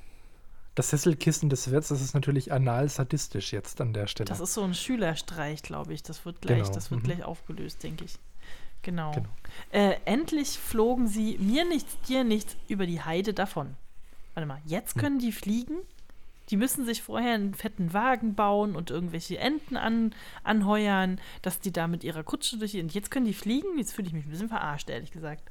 Das 0.76 0.92
Sesselkissen 0.92 1.50
des 1.50 1.72
Wirts, 1.72 1.90
das 1.90 2.02
ist 2.02 2.14
natürlich 2.14 2.54
anal 2.54 2.88
sadistisch 2.88 3.52
jetzt 3.52 3.82
an 3.82 3.92
der 3.92 4.08
Stelle. 4.08 4.30
Das 4.30 4.40
ist 4.40 4.54
so 4.54 4.64
ein 4.64 4.74
Schülerstreich, 4.74 5.62
glaube 5.62 5.94
ich. 5.94 6.04
Das 6.04 6.26
wird 6.26 6.42
gleich, 6.42 6.60
genau. 6.60 6.72
das 6.72 6.90
wird 6.90 7.02
mhm. 7.02 7.06
gleich 7.06 7.24
aufgelöst, 7.24 7.84
denke 7.84 8.06
ich. 8.06 8.18
Genau. 8.82 9.12
genau. 9.12 9.30
Äh, 9.72 9.98
endlich 10.06 10.58
flogen 10.58 11.08
sie 11.08 11.38
mir 11.40 11.66
nichts, 11.66 12.00
dir 12.08 12.24
nichts 12.24 12.56
über 12.68 12.86
die 12.86 13.02
Heide 13.02 13.34
davon. 13.34 13.76
Warte 14.34 14.48
mal, 14.48 14.62
jetzt 14.66 14.96
hm. 14.96 15.02
können 15.02 15.20
die 15.20 15.32
fliegen? 15.32 15.78
Die 16.50 16.58
müssen 16.58 16.84
sich 16.86 17.04
vorher 17.04 17.36
einen 17.36 17.54
fetten 17.54 17.94
Wagen 17.94 18.34
bauen 18.34 18.76
und 18.76 18.90
irgendwelche 18.90 19.38
Enten 19.38 19.78
an, 19.78 20.16
anheuern, 20.44 21.20
dass 21.44 21.60
die 21.60 21.72
da 21.72 21.88
mit 21.88 22.04
ihrer 22.04 22.24
Kutsche 22.24 22.58
durch. 22.58 22.76
Und 22.76 22.94
jetzt 22.94 23.12
können 23.12 23.26
die 23.28 23.34
fliegen? 23.34 23.78
Jetzt 23.78 23.94
fühle 23.94 24.08
ich 24.08 24.14
mich 24.14 24.26
ein 24.26 24.32
bisschen 24.32 24.50
verarscht, 24.50 24.90
ehrlich 24.90 25.12
gesagt. 25.12 25.44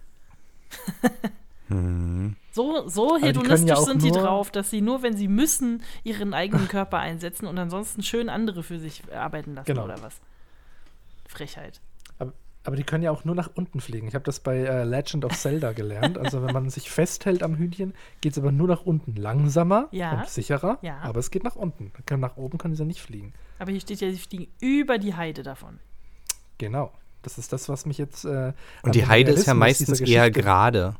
hm. 1.68 2.35
So, 2.51 2.89
so 2.89 3.16
hedonistisch 3.16 3.68
ja 3.68 3.76
sind 3.76 4.03
die 4.03 4.11
drauf, 4.11 4.51
dass 4.51 4.70
sie 4.70 4.81
nur, 4.81 5.03
wenn 5.03 5.16
sie 5.16 5.29
müssen, 5.29 5.83
ihren 6.03 6.35
eigenen 6.35 6.66
Körper 6.66 6.99
einsetzen 6.99 7.47
und 7.47 7.57
ansonsten 7.59 8.03
schön 8.03 8.29
andere 8.29 8.64
für 8.64 8.81
sich 8.81 9.03
arbeiten 9.14 9.55
lassen 9.55 9.66
genau. 9.66 9.85
oder 9.85 10.03
was. 10.03 10.20
Frechheit. 11.29 11.81
Aber 12.69 12.77
die 12.77 12.85
können 12.85 13.03
ja 13.03 13.11
auch 13.11 13.25
nur 13.25 13.35
nach 13.35 13.49
unten 13.55 13.81
fliegen. 13.81 14.09
Ich 14.09 14.14
habe 14.14 14.27
das 14.27 14.41
bei 14.41 14.59
äh, 14.59 14.85
Legend 14.85 15.25
of 15.25 15.35
Zelda 15.35 15.73
gelernt. 15.73 16.19
Also 16.19 16.43
wenn 16.45 16.53
man 16.53 16.69
sich 16.69 16.91
festhält 16.91 17.43
am 17.43 17.57
Hühnchen, 17.57 17.95
geht 18.21 18.33
es 18.33 18.39
aber 18.39 18.53
nur 18.53 18.69
nach 18.69 18.83
unten. 18.83 19.16
Langsamer 19.16 19.89
ja. 19.91 20.12
und 20.12 20.29
sicherer, 20.29 20.79
ja. 20.83 20.99
aber 20.99 21.19
es 21.19 21.31
geht 21.31 21.45
nach 21.45 21.57
unten. 21.57 21.91
Nach 22.19 22.37
oben 22.37 22.59
können 22.59 22.75
sie 22.77 22.85
nicht 22.85 23.01
fliegen. 23.01 23.33
Aber 23.59 23.71
hier 23.71 23.81
steht 23.81 24.03
ja, 24.03 24.11
sie 24.11 24.19
fliegen 24.19 24.49
über 24.61 24.99
die 24.99 25.14
Heide 25.14 25.43
davon. 25.43 25.79
Genau. 26.59 26.93
Das 27.23 27.39
ist 27.39 27.55
das, 27.55 27.71
was 27.71 27.87
mich 27.87 27.97
jetzt. 27.97 28.27
Äh, 28.27 28.53
und 28.83 28.95
die 28.95 29.07
Heide 29.07 29.33
ist 29.33 29.47
ja 29.47 29.55
meistens 29.55 30.03
eher 30.03 30.31
gerade. 30.31 30.95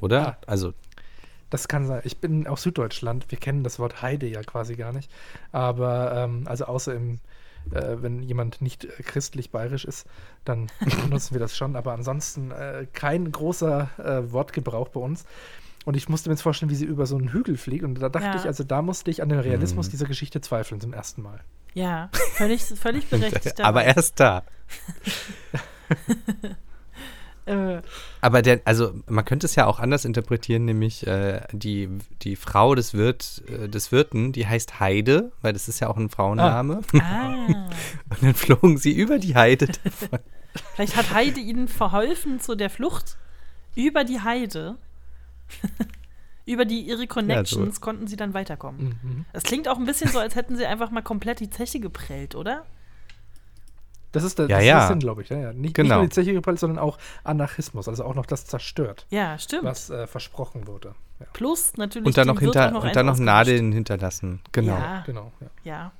Oder? 0.00 0.20
Ja. 0.20 0.38
Also. 0.48 0.74
Das 1.50 1.68
kann 1.68 1.86
sein. 1.86 2.02
Ich 2.02 2.18
bin 2.18 2.48
aus 2.48 2.64
Süddeutschland. 2.64 3.30
Wir 3.30 3.38
kennen 3.38 3.62
das 3.62 3.78
Wort 3.78 4.02
Heide 4.02 4.26
ja 4.26 4.42
quasi 4.42 4.74
gar 4.74 4.92
nicht. 4.92 5.08
Aber, 5.52 6.14
ähm, 6.16 6.48
also 6.48 6.64
außer 6.64 6.96
im 6.96 7.20
äh, 7.72 8.02
wenn 8.02 8.22
jemand 8.22 8.60
nicht 8.60 8.84
äh, 8.84 9.02
christlich 9.02 9.50
bayerisch 9.50 9.84
ist, 9.84 10.06
dann 10.44 10.68
benutzen 11.02 11.34
wir 11.34 11.40
das 11.40 11.56
schon. 11.56 11.76
Aber 11.76 11.92
ansonsten 11.92 12.50
äh, 12.50 12.86
kein 12.92 13.30
großer 13.30 13.90
äh, 13.98 14.32
Wortgebrauch 14.32 14.88
bei 14.88 15.00
uns. 15.00 15.24
Und 15.84 15.96
ich 15.96 16.08
musste 16.08 16.30
mir 16.30 16.34
jetzt 16.34 16.42
vorstellen, 16.42 16.70
wie 16.70 16.76
sie 16.76 16.86
über 16.86 17.06
so 17.06 17.16
einen 17.16 17.32
Hügel 17.32 17.56
fliegt. 17.56 17.84
Und 17.84 18.00
da 18.00 18.08
dachte 18.08 18.26
ja. 18.26 18.36
ich, 18.36 18.46
also 18.46 18.64
da 18.64 18.80
musste 18.80 19.10
ich 19.10 19.22
an 19.22 19.28
den 19.28 19.38
Realismus 19.38 19.88
mhm. 19.88 19.90
dieser 19.90 20.06
Geschichte 20.06 20.40
zweifeln 20.40 20.80
zum 20.80 20.92
ersten 20.94 21.22
Mal. 21.22 21.40
Ja, 21.74 22.08
völlig, 22.34 22.62
völlig 22.62 23.06
berechtigt. 23.10 23.60
Aber 23.60 23.84
erst 23.84 24.18
da. 24.18 24.44
Äh. 27.46 27.82
Aber 28.20 28.42
der, 28.42 28.62
also 28.64 28.94
man 29.06 29.24
könnte 29.24 29.46
es 29.46 29.54
ja 29.54 29.66
auch 29.66 29.78
anders 29.78 30.04
interpretieren, 30.04 30.64
nämlich 30.64 31.06
äh, 31.06 31.42
die, 31.52 31.88
die 32.22 32.36
Frau 32.36 32.74
des, 32.74 32.94
Wirt, 32.94 33.42
äh, 33.48 33.68
des 33.68 33.92
Wirten, 33.92 34.32
die 34.32 34.46
heißt 34.46 34.80
Heide, 34.80 35.32
weil 35.42 35.52
das 35.52 35.68
ist 35.68 35.80
ja 35.80 35.88
auch 35.88 35.96
ein 35.96 36.08
Frauenname. 36.08 36.80
Ah. 36.94 36.98
ah. 37.02 37.68
Und 38.10 38.22
dann 38.22 38.34
flogen 38.34 38.78
sie 38.78 38.92
über 38.92 39.18
die 39.18 39.34
Heide 39.34 39.66
davon. 39.66 40.20
Vielleicht 40.74 40.96
hat 40.96 41.12
Heide 41.12 41.40
ihnen 41.40 41.68
verholfen 41.68 42.40
zu 42.40 42.54
der 42.54 42.70
Flucht 42.70 43.16
über 43.74 44.04
die 44.04 44.20
Heide. 44.20 44.76
über 46.46 46.64
die 46.64 46.80
ihre 46.80 47.06
Connections 47.06 47.66
ja, 47.66 47.72
so. 47.72 47.80
konnten 47.80 48.06
sie 48.06 48.16
dann 48.16 48.34
weiterkommen. 48.34 48.98
Mhm. 49.02 49.24
Das 49.32 49.42
klingt 49.42 49.68
auch 49.68 49.78
ein 49.78 49.86
bisschen 49.86 50.10
so, 50.10 50.18
als 50.18 50.34
hätten 50.34 50.56
sie 50.56 50.66
einfach 50.66 50.90
mal 50.90 51.02
komplett 51.02 51.40
die 51.40 51.50
Zeche 51.50 51.80
geprellt, 51.80 52.34
oder? 52.34 52.64
Das 54.14 54.22
ist 54.22 54.38
der, 54.38 54.48
ja, 54.48 54.58
das 54.58 54.66
ja. 54.66 54.86
Sinn, 54.86 55.00
glaube 55.00 55.22
ich. 55.22 55.28
Ja, 55.28 55.38
ja. 55.38 55.52
Nicht, 55.52 55.74
genau. 55.74 55.88
nicht 55.88 55.96
nur 55.96 56.02
die 56.04 56.14
Zeche 56.14 56.32
gepeilt, 56.34 56.60
sondern 56.60 56.78
auch 56.78 56.98
Anarchismus, 57.24 57.88
also 57.88 58.04
auch 58.04 58.14
noch 58.14 58.26
das 58.26 58.46
zerstört. 58.46 59.06
Ja, 59.10 59.36
stimmt. 59.38 59.64
Was 59.64 59.90
äh, 59.90 60.06
versprochen 60.06 60.68
wurde. 60.68 60.94
Ja. 61.18 61.26
Plus 61.32 61.76
natürlich. 61.76 62.06
Und 62.06 62.16
dann 62.16 62.28
noch, 62.28 62.38
hinter, 62.38 62.70
noch, 62.70 62.84
und 62.84 62.94
dann 62.94 63.06
noch 63.06 63.18
Nadeln 63.18 63.72
hinterlassen. 63.72 64.40
Genau. 64.52 64.76
Ja. 64.76 65.02
genau 65.04 65.32
ja. 65.64 65.90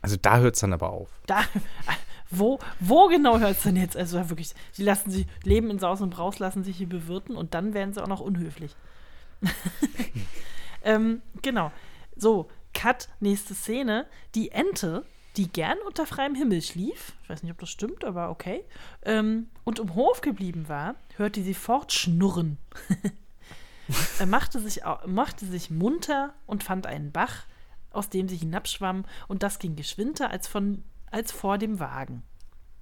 Also 0.00 0.16
da 0.16 0.38
hört 0.38 0.54
es 0.54 0.62
dann 0.62 0.72
aber 0.72 0.88
auf. 0.88 1.10
Da, 1.26 1.42
wo, 2.30 2.58
wo 2.78 3.08
genau 3.08 3.38
hört 3.38 3.58
es 3.58 3.62
denn 3.62 3.76
jetzt? 3.76 3.94
Also 3.94 4.30
wirklich, 4.30 4.54
die 4.78 4.82
lassen 4.82 5.10
sich, 5.10 5.26
leben 5.44 5.68
in 5.68 5.78
Saus 5.78 6.00
und 6.00 6.08
Braus, 6.08 6.38
lassen 6.38 6.64
sich 6.64 6.78
hier 6.78 6.88
bewirten 6.88 7.36
und 7.36 7.52
dann 7.52 7.74
werden 7.74 7.92
sie 7.92 8.02
auch 8.02 8.08
noch 8.08 8.20
unhöflich. 8.20 8.74
ähm, 10.82 11.20
genau. 11.42 11.72
So, 12.16 12.48
Cut, 12.72 13.10
nächste 13.20 13.54
Szene. 13.54 14.06
Die 14.34 14.50
Ente 14.52 15.04
die 15.36 15.48
gern 15.48 15.78
unter 15.86 16.06
freiem 16.06 16.34
Himmel 16.34 16.62
schlief, 16.62 17.12
ich 17.22 17.28
weiß 17.28 17.42
nicht, 17.42 17.52
ob 17.52 17.58
das 17.58 17.70
stimmt, 17.70 18.04
aber 18.04 18.30
okay, 18.30 18.64
ähm, 19.02 19.48
und 19.64 19.78
im 19.78 19.94
Hof 19.94 20.20
geblieben 20.20 20.68
war, 20.68 20.96
hörte 21.16 21.42
sie 21.42 21.54
fortschnurren. 21.54 22.58
er 24.18 24.26
machte 24.26 24.58
sich, 24.60 24.82
machte 25.06 25.46
sich 25.46 25.70
munter 25.70 26.34
und 26.46 26.64
fand 26.64 26.86
einen 26.86 27.12
Bach, 27.12 27.44
aus 27.90 28.08
dem 28.08 28.28
sie 28.28 28.36
hinabschwamm, 28.36 29.04
und 29.28 29.42
das 29.42 29.58
ging 29.58 29.76
geschwinder 29.76 30.30
als, 30.30 30.48
von, 30.48 30.84
als 31.10 31.32
vor 31.32 31.58
dem 31.58 31.78
Wagen. 31.80 32.22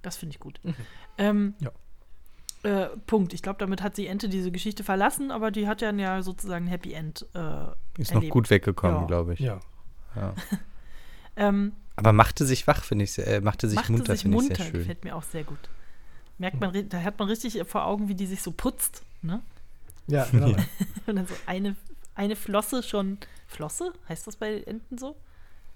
Das 0.01 0.17
finde 0.17 0.35
ich 0.35 0.39
gut. 0.39 0.59
Mhm. 0.63 0.75
Ähm, 1.17 1.53
ja. 1.59 1.71
Äh, 2.63 2.89
Punkt. 3.07 3.33
Ich 3.33 3.41
glaube, 3.41 3.59
damit 3.59 3.81
hat 3.81 3.97
die 3.97 4.07
Ente 4.07 4.27
diese 4.27 4.51
Geschichte 4.51 4.83
verlassen, 4.83 5.31
aber 5.31 5.51
die 5.51 5.67
hat 5.67 5.81
dann 5.81 5.97
ja 5.97 6.21
sozusagen 6.21 6.65
ein 6.65 6.69
Happy 6.69 6.93
End. 6.93 7.25
Äh, 7.33 7.67
Ist 7.97 8.11
erlebt. 8.11 8.27
noch 8.27 8.29
gut 8.29 8.49
weggekommen, 8.49 9.01
ja. 9.01 9.07
glaube 9.07 9.33
ich. 9.33 9.39
Ja. 9.39 9.59
ja. 10.15 10.33
ähm, 11.35 11.73
aber 11.99 12.13
machte 12.13 12.45
sich 12.45 12.65
wach, 12.65 12.83
finde 12.83 13.05
ich, 13.05 13.17
äh, 13.19 13.41
machte 13.41 13.67
sich 13.67 13.75
machte 13.75 13.91
munter, 13.91 14.15
finde 14.15 14.37
ich 14.37 14.47
sehr 14.47 14.65
schön. 14.65 14.79
gefällt 14.79 15.03
mir 15.03 15.15
auch 15.15 15.23
sehr 15.23 15.43
gut. 15.43 15.59
Merkt 16.37 16.59
man, 16.59 16.89
da 16.89 17.03
hat 17.03 17.19
man 17.19 17.27
richtig 17.27 17.61
vor 17.67 17.85
Augen, 17.85 18.07
wie 18.07 18.15
die 18.15 18.25
sich 18.25 18.41
so 18.41 18.51
putzt, 18.51 19.03
ne? 19.21 19.41
Ja, 20.07 20.25
genau. 20.31 20.55
Und 21.05 21.15
dann 21.17 21.27
so 21.27 21.35
eine, 21.45 21.75
eine 22.15 22.35
Flosse 22.35 22.81
schon, 22.81 23.17
Flosse? 23.47 23.93
Heißt 24.07 24.25
das 24.25 24.37
bei 24.37 24.61
Enten 24.61 24.97
so? 24.97 25.15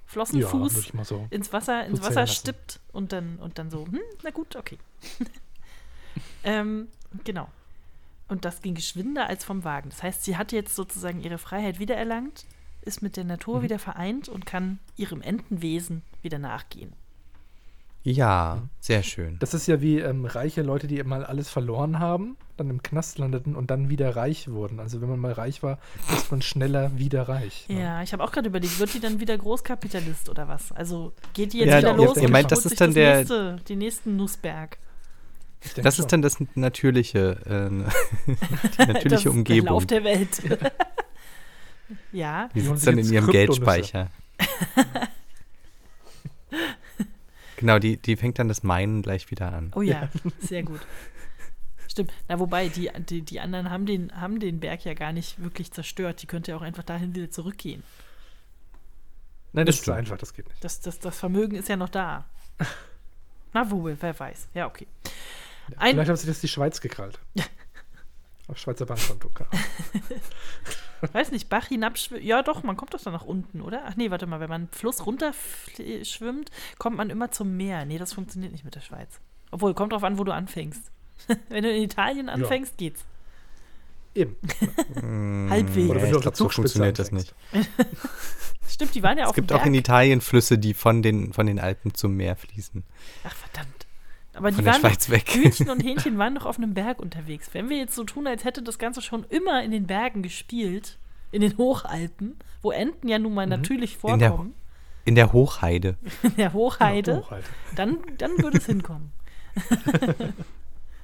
Flossenfuß 0.06 0.92
ja, 0.94 1.04
so 1.06 1.28
ins 1.30 1.54
Wasser, 1.54 1.86
ins 1.86 2.02
Wasser 2.02 2.28
stippt 2.28 2.80
und 2.92 3.14
dann, 3.14 3.38
und 3.38 3.58
dann 3.58 3.72
so, 3.72 3.86
hm, 3.86 4.02
na 4.22 4.32
gut, 4.32 4.56
okay. 4.56 4.78
ähm, 6.44 6.90
genau. 7.24 7.48
Und 8.28 8.46
das 8.46 8.62
ging 8.62 8.76
geschwinder 8.76 9.28
als 9.28 9.44
vom 9.46 9.64
Wagen. 9.64 9.90
Das 9.90 10.04
heißt, 10.04 10.24
sie 10.24 10.38
hat 10.38 10.52
jetzt 10.52 10.76
sozusagen 10.76 11.22
ihre 11.22 11.38
Freiheit 11.38 11.80
wiedererlangt, 11.80 12.46
ist 12.84 13.02
mit 13.02 13.18
der 13.18 13.24
Natur 13.24 13.60
mhm. 13.60 13.64
wieder 13.64 13.80
vereint 13.80 14.30
und 14.30 14.46
kann 14.46 14.80
ihrem 14.96 15.22
Entenwesen 15.22 16.02
wieder 16.22 16.40
nachgehen. 16.40 16.94
Ja, 18.06 18.64
sehr 18.82 19.02
schön. 19.02 19.38
Das 19.40 19.54
ist 19.54 19.66
ja 19.66 19.82
wie 19.82 20.00
ähm, 20.00 20.26
reiche 20.26 20.62
Leute, 20.62 20.88
die 20.88 21.02
mal 21.04 21.24
alles 21.26 21.50
verloren 21.50 22.00
haben, 22.00 22.36
dann 22.58 22.70
im 22.70 22.84
Knast 22.84 23.18
landeten 23.18 23.56
und 23.56 23.72
dann 23.72 23.90
wieder 23.90 24.18
reich 24.18 24.50
wurden. 24.50 24.82
Also 24.82 25.02
wenn 25.02 25.08
man 25.08 25.20
mal 25.20 25.32
reich 25.32 25.64
war, 25.64 25.80
ist 26.14 26.30
man 26.30 26.42
schneller 26.42 26.98
wieder 26.98 27.30
reich. 27.30 27.66
Ne? 27.70 27.82
Ja, 27.82 28.04
ich 28.04 28.12
habe 28.12 28.22
auch 28.22 28.34
gerade 28.34 28.50
überlegt, 28.50 28.78
wird 28.78 28.94
die 28.94 29.00
dann 29.00 29.22
wieder 29.22 29.38
Großkapitalist 29.38 30.28
oder 30.30 30.50
was? 30.50 30.74
Also 30.74 31.14
geht 31.34 31.54
die 31.54 31.60
jetzt 31.60 31.70
ja, 31.70 31.78
wieder 31.78 31.94
los 31.94 32.18
ihr, 32.18 32.30
meint, 32.30 32.52
das 32.52 32.66
ist 32.66 32.82
dann 32.82 32.94
der 32.94 33.20
nächste, 33.20 33.56
den 33.70 33.78
nächsten 33.78 34.18
Nussberg? 34.18 34.78
Das 35.78 35.96
schon. 35.96 36.04
ist 36.04 36.12
dann 36.12 36.22
das 36.22 36.38
natürliche, 36.56 37.38
äh, 37.46 37.70
die 38.28 38.78
natürliche 38.80 39.10
das 39.10 39.26
Umgebung. 39.28 39.68
Lauf 39.68 39.86
der 39.86 40.04
Welt. 40.04 40.42
Ja. 42.12 42.50
Die 42.54 42.62
sitzt 42.62 42.88
dann 42.88 42.98
in 42.98 43.12
ihrem 43.12 43.28
Geldspeicher. 43.28 44.10
Genau, 47.64 47.80
die, 47.80 47.96
die 47.96 48.18
fängt 48.18 48.40
dann 48.40 48.50
das 48.50 48.62
Meinen 48.64 49.02
gleich 49.02 49.32
wieder 49.32 49.54
an. 49.54 49.72
Oh 49.74 49.82
ja, 49.82 50.10
sehr 50.42 50.64
gut. 50.64 50.82
Stimmt. 51.88 52.12
Na, 52.28 52.38
wobei, 52.38 52.68
die, 52.68 52.92
die, 53.08 53.22
die 53.22 53.40
anderen 53.40 53.70
haben 53.70 53.86
den, 53.86 54.12
haben 54.20 54.42
den 54.42 54.60
Berg 54.60 54.84
ja 54.84 54.94
gar 54.94 55.14
nicht 55.14 55.42
wirklich 55.42 55.72
zerstört. 55.72 56.22
Die 56.22 56.28
könnte 56.28 56.52
ja 56.52 56.58
auch 56.58 56.62
einfach 56.62 56.84
dahin 56.84 57.16
wieder 57.16 57.32
zurückgehen. 57.32 57.82
Nein, 59.54 59.66
das, 59.66 59.76
das 59.76 59.80
ist 59.80 59.86
zu 59.86 59.94
einfach, 59.94 60.18
das 60.18 60.34
geht 60.34 60.50
nicht. 60.50 60.62
Das, 60.62 60.82
das, 60.82 61.00
das 61.00 61.18
Vermögen 61.18 61.56
ist 61.56 61.70
ja 61.70 61.78
noch 61.78 61.88
da. 61.88 62.26
Na 63.54 63.72
wohl, 63.72 63.96
wer 63.98 64.20
weiß. 64.20 64.50
Ja, 64.56 64.68
okay. 64.68 64.88
Ein 65.78 65.94
Vielleicht 65.94 66.10
haben 66.10 66.18
sie 66.18 66.28
das 66.28 66.42
die 66.42 66.50
Schweiz 66.50 66.82
gekrallt. 66.82 67.18
Auf 68.48 68.58
Schweizer 68.58 68.86
Bankkonto. 68.86 69.30
Weiß 71.12 71.32
nicht, 71.32 71.50
Bach 71.50 71.68
hinabschwimmen. 71.68 72.26
Ja, 72.26 72.44
doch, 72.44 72.64
man 72.64 72.78
kommt 72.78 72.94
doch 72.94 73.02
dann 73.02 73.14
nach 73.14 73.26
unten, 73.26 73.62
oder? 73.62 73.84
Ach 73.86 73.96
nee, 73.96 74.10
warte 74.10 74.26
mal, 74.26 74.40
wenn 74.40 74.50
man 74.50 74.62
einen 74.62 74.70
Fluss 74.72 75.06
runter 75.06 75.34
schwimmt, 76.04 76.50
kommt 76.78 76.98
man 76.98 77.10
immer 77.10 77.32
zum 77.32 77.58
Meer. 77.58 77.86
Nee, 77.86 77.98
das 77.98 78.14
funktioniert 78.14 78.52
nicht 78.52 78.64
mit 78.64 78.76
der 78.76 78.82
Schweiz. 78.82 79.20
Obwohl, 79.52 79.74
kommt 79.74 79.94
drauf 79.94 80.04
an, 80.04 80.18
wo 80.18 80.24
du 80.24 80.34
anfängst. 80.34 80.92
wenn 81.50 81.64
du 81.64 81.72
in 81.72 81.84
Italien 81.84 82.30
anfängst, 82.30 82.74
ja. 82.74 82.78
geht's. 82.90 83.06
Eben. 84.16 84.36
Hm, 84.94 85.48
Halbwegs. 85.50 85.90
Oder 85.90 86.02
wenn 86.02 86.12
du 86.12 86.18
auf 86.18 86.24
der 86.24 86.36
so 86.36 86.50
funktioniert 86.50 87.00
das 87.00 87.12
nicht. 87.12 87.34
Stimmt, 88.68 88.96
die 88.96 89.04
waren 89.04 89.18
ja 89.18 89.26
es 89.26 89.30
auf 89.30 89.38
Es 89.38 89.42
gibt 89.42 89.52
auch 89.52 89.66
in 89.66 89.74
Italien 89.74 90.22
Flüsse, 90.22 90.58
die 90.58 90.74
von 90.74 91.02
den, 91.02 91.34
von 91.34 91.46
den 91.46 91.60
Alpen 91.60 91.94
zum 91.94 92.16
Meer 92.16 92.36
fließen. 92.36 92.84
Ach, 93.24 93.36
verdammt. 93.36 93.83
Aber 94.34 94.50
die 94.50 94.56
Von 94.58 94.66
waren 94.66 94.82
Schweiz 94.82 95.10
weg. 95.10 95.30
Hühnchen 95.34 95.70
und 95.70 95.80
Hähnchen 95.84 96.18
waren 96.18 96.36
doch 96.36 96.46
auf 96.46 96.58
einem 96.58 96.74
Berg 96.74 97.00
unterwegs. 97.00 97.50
Wenn 97.54 97.70
wir 97.70 97.78
jetzt 97.78 97.96
so 97.96 98.04
tun, 98.04 98.28
als 98.28 98.44
hätte 98.44 98.62
das 98.62 98.80
Ganze 98.80 99.02
schon 99.02 99.26
immer 99.30 99.64
in 99.64 99.72
den 99.72 99.86
Bergen 99.86 100.24
gespielt, 100.24 100.98
in 101.32 101.42
den 101.42 101.58
Hochalpen, 101.58 102.38
wo 102.62 102.72
Enten 102.72 103.08
ja 103.08 103.20
nun 103.20 103.34
mal 103.34 103.46
mhm. 103.46 103.52
natürlich 103.52 103.98
vorkommen. 103.98 104.54
In 105.06 105.16
der, 105.16 105.26
in 105.26 105.30
der 105.30 105.34
Hochheide. 105.34 105.98
In 106.24 106.36
der 106.38 106.54
Hochheide. 106.54 107.12
In 107.12 107.18
der 107.18 107.26
Hochheide. 107.26 107.46
Dann, 107.76 107.98
dann 108.18 108.32
würde 108.38 108.58
es 108.58 108.66
hinkommen. 108.66 109.12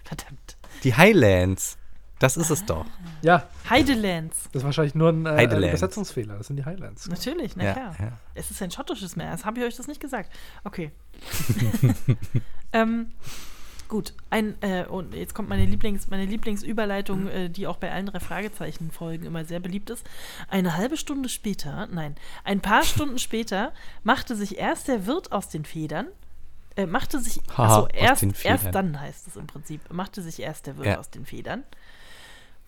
Verdammt. 0.04 0.58
Die 0.84 0.96
Highlands. 0.96 1.79
Das 2.20 2.36
ist 2.36 2.49
es 2.49 2.65
doch. 2.65 2.86
Ja. 3.22 3.47
Heidelands. 3.70 4.49
Das 4.51 4.61
ist 4.61 4.65
wahrscheinlich 4.65 4.93
nur 4.93 5.09
ein, 5.09 5.26
äh, 5.26 5.43
Übersetzungsfehler. 5.45 6.38
Das 6.38 6.47
sind 6.47 6.57
die 6.57 6.65
Highlands. 6.65 7.07
Natürlich, 7.07 7.55
na 7.55 7.63
ja, 7.63 7.74
klar. 7.74 7.95
Ja. 7.99 8.11
Es 8.36 8.51
ist 8.51 8.61
ein 8.61 8.72
schottisches 8.72 9.15
Meer. 9.15 9.32
Das 9.32 9.45
habe 9.45 9.59
ich 9.59 9.65
euch 9.65 9.76
das 9.78 9.88
nicht 9.88 10.01
gesagt. 10.01 10.30
Okay. 10.65 10.91
ähm, 12.74 13.11
gut. 13.88 14.13
Ein, 14.30 14.61
äh, 14.61 14.86
und 14.86 15.15
jetzt 15.15 15.34
kommt 15.34 15.47
meine, 15.47 15.65
Lieblings, 15.65 16.09
meine 16.09 16.26
Lieblingsüberleitung, 16.26 17.28
äh, 17.28 17.49
die 17.49 17.67
auch 17.67 17.78
bei 17.78 17.89
allen 17.89 18.07
drei 18.07 18.20
Fragezeichen-Folgen 18.20 19.26
immer 19.26 19.45
sehr 19.45 19.61
beliebt 19.61 19.89
ist. 19.89 20.05
Eine 20.49 20.76
halbe 20.76 20.97
Stunde 20.97 21.30
später, 21.30 21.88
nein, 21.88 22.15
ein 22.43 22.59
paar 22.59 22.84
Stunden 22.84 23.17
später 23.17 23.72
machte 24.03 24.36
sich 24.36 24.57
erst 24.57 24.89
der 24.89 25.05
Wirt 25.05 25.32
aus 25.32 25.47
den 25.47 25.63
Federn 25.63 26.07
äh, 26.76 26.86
machte 26.86 27.20
sich, 27.20 27.41
Haha, 27.57 27.84
achso, 27.84 27.88
erst, 27.88 28.45
erst 28.45 28.74
dann 28.74 28.99
heißt 28.99 29.28
es 29.28 29.36
im 29.36 29.47
Prinzip, 29.47 29.82
machte 29.91 30.22
sich 30.22 30.39
erst 30.39 30.67
der 30.67 30.78
Wirt 30.78 30.88
ja. 30.88 30.99
aus 30.99 31.09
den 31.09 31.26
Federn, 31.26 31.63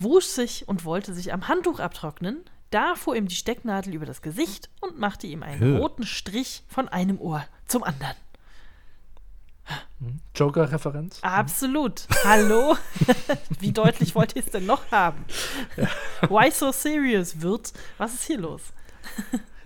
wusch 0.02 0.26
sich 0.26 0.68
und 0.68 0.86
wollte 0.86 1.14
sich 1.14 1.34
am 1.34 1.48
Handtuch 1.48 1.80
abtrocknen. 1.80 2.44
Da 2.70 2.96
fuhr 2.96 3.16
ihm 3.16 3.28
die 3.28 3.36
Stecknadel 3.36 3.94
über 3.94 4.06
das 4.06 4.22
Gesicht 4.22 4.70
und 4.80 4.98
machte 4.98 5.28
ihm 5.28 5.44
einen 5.44 5.60
Hö. 5.60 5.78
roten 5.78 6.06
Strich 6.06 6.64
von 6.68 6.88
einem 6.88 7.20
Ohr 7.20 7.46
zum 7.68 7.84
anderen. 7.84 8.16
Hm? 10.00 10.20
Joker-Referenz? 10.36 11.20
Absolut. 11.22 12.08
Hallo? 12.24 12.78
Wie 13.60 13.72
deutlich 13.72 14.16
wollt 14.16 14.36
ihr 14.36 14.44
es 14.44 14.52
denn 14.52 14.66
noch 14.66 14.90
haben? 14.92 15.26
Ja. 15.76 15.88
Why 16.30 16.50
so 16.52 16.72
serious 16.72 17.42
wird? 17.42 17.74
Was 17.98 18.14
ist 18.14 18.24
hier 18.24 18.40
los? 18.40 18.62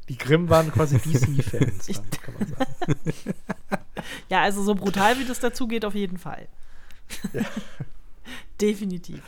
Die 0.10 0.18
Grimm 0.18 0.50
waren 0.50 0.72
quasi 0.72 0.98
DC-Fans, 0.98 1.88
kann 2.22 2.34
man 2.40 2.48
sagen. 2.48 2.96
Ja, 4.30 4.42
also 4.42 4.62
so 4.62 4.76
brutal 4.76 5.18
wie 5.18 5.26
das 5.26 5.40
dazu 5.40 5.68
geht, 5.68 5.84
auf 5.84 5.96
jeden 5.96 6.20
Fall. 6.20 6.48
Ja. 7.34 7.42
Definitiv. 8.62 9.24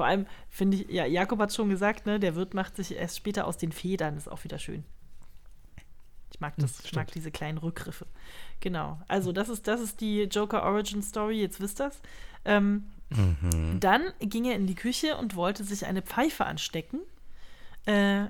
Vor 0.00 0.06
allem 0.06 0.26
finde 0.48 0.78
ich, 0.78 0.88
ja, 0.88 1.04
Jakob 1.04 1.38
hat 1.40 1.52
schon 1.52 1.68
gesagt, 1.68 2.06
ne, 2.06 2.18
der 2.18 2.34
Wirt 2.34 2.54
macht 2.54 2.74
sich 2.74 2.96
erst 2.96 3.18
später 3.18 3.46
aus 3.46 3.58
den 3.58 3.70
Federn, 3.70 4.16
ist 4.16 4.32
auch 4.32 4.44
wieder 4.44 4.58
schön. 4.58 4.82
Ich 6.32 6.40
mag 6.40 6.54
das, 6.56 6.82
ich 6.82 6.94
mag 6.94 7.12
diese 7.12 7.30
kleinen 7.30 7.58
Rückgriffe. 7.58 8.06
Genau. 8.60 8.98
Also, 9.08 9.30
das 9.30 9.50
ist, 9.50 9.68
das 9.68 9.78
ist 9.78 10.00
die 10.00 10.22
Joker 10.22 10.62
Origin 10.62 11.02
Story, 11.02 11.38
jetzt 11.38 11.60
wisst 11.60 11.82
ihr 11.82 11.92
ähm, 12.46 12.86
mhm. 13.10 13.78
Dann 13.78 14.10
ging 14.20 14.46
er 14.46 14.56
in 14.56 14.66
die 14.66 14.74
Küche 14.74 15.18
und 15.18 15.36
wollte 15.36 15.64
sich 15.64 15.84
eine 15.84 16.00
Pfeife 16.00 16.46
anstecken. 16.46 17.00
Äh, 17.84 18.28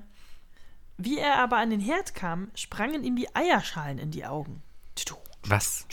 wie 0.97 1.19
er 1.19 1.39
aber 1.39 1.55
an 1.55 1.69
den 1.69 1.79
Herd 1.79 2.15
kam, 2.15 2.51
sprangen 2.53 3.05
ihm 3.05 3.15
die 3.15 3.33
Eierschalen 3.33 3.97
in 3.97 4.11
die 4.11 4.25
Augen. 4.25 4.61
Was? 5.47 5.87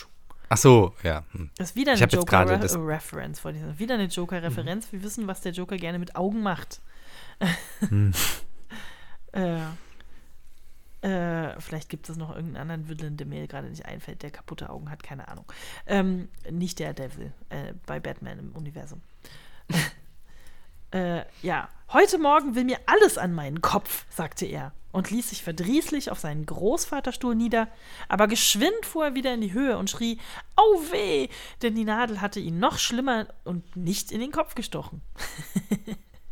Ach 0.49 0.57
so, 0.57 0.95
ja. 1.03 1.25
Hm. 1.33 1.51
Das 1.57 1.71
ist 1.71 1.77
wieder 1.77 1.93
eine 1.93 2.05
Joker-Reference. 2.05 3.45
Wieder 3.79 3.95
eine 3.95 4.05
Joker-Referenz. 4.05 4.87
Mhm. 4.87 4.93
Wir 4.93 5.03
wissen, 5.03 5.27
was 5.27 5.41
der 5.43 5.53
Joker 5.53 5.77
gerne 5.77 5.99
mit 5.99 6.17
Augen 6.17 6.43
macht. 6.43 6.81
Hm. 7.89 8.13
äh, 9.33 9.61
äh, 11.01 11.61
vielleicht 11.61 11.89
gibt 11.89 12.09
es 12.09 12.17
noch 12.17 12.31
irgendeinen 12.35 12.71
anderen 12.71 12.89
Villain, 12.89 13.17
der 13.17 13.27
mir 13.27 13.47
gerade 13.47 13.69
nicht 13.69 13.87
einfällt, 13.87 14.23
der 14.23 14.31
kaputte 14.31 14.71
Augen 14.71 14.91
hat, 14.91 15.03
keine 15.03 15.29
Ahnung. 15.29 15.45
Ähm, 15.87 16.29
nicht 16.51 16.81
der 16.81 16.93
Devil 16.93 17.33
äh, 17.51 17.75
bei 17.87 18.01
Batman 18.01 18.39
im 18.39 18.53
Universum. 18.53 19.01
äh, 20.91 21.23
ja, 21.43 21.69
heute 21.93 22.19
Morgen 22.19 22.55
will 22.55 22.65
mir 22.65 22.79
alles 22.87 23.19
an 23.19 23.35
meinen 23.35 23.61
Kopf, 23.61 24.05
sagte 24.11 24.47
er 24.47 24.73
und 24.93 25.11
ließ 25.11 25.31
sich 25.31 25.43
verdrießlich 25.43 26.11
auf 26.11 26.19
seinen 26.19 26.47
Großvaterstuhl 26.47 27.35
nieder, 27.35 27.69
aber 28.09 28.27
geschwind 28.27 28.85
fuhr 28.85 29.07
er 29.07 29.15
wieder 29.15 29.35
in 29.35 29.41
die 29.41 29.53
Höhe 29.53 29.79
und 29.79 29.91
schrie, 29.91 30.19
Au 30.57 30.81
weh! 30.91 31.29
Denn 31.63 31.75
die 31.75 31.85
Nadel 31.85 32.21
hatte 32.21 32.41
ihn 32.41 32.59
noch 32.59 32.79
schlimmer 32.79 33.29
und 33.45 33.77
nicht 33.77 34.11
in 34.11 34.21
den 34.21 34.33
Kopf 34.33 34.55
gestochen. 34.55 35.03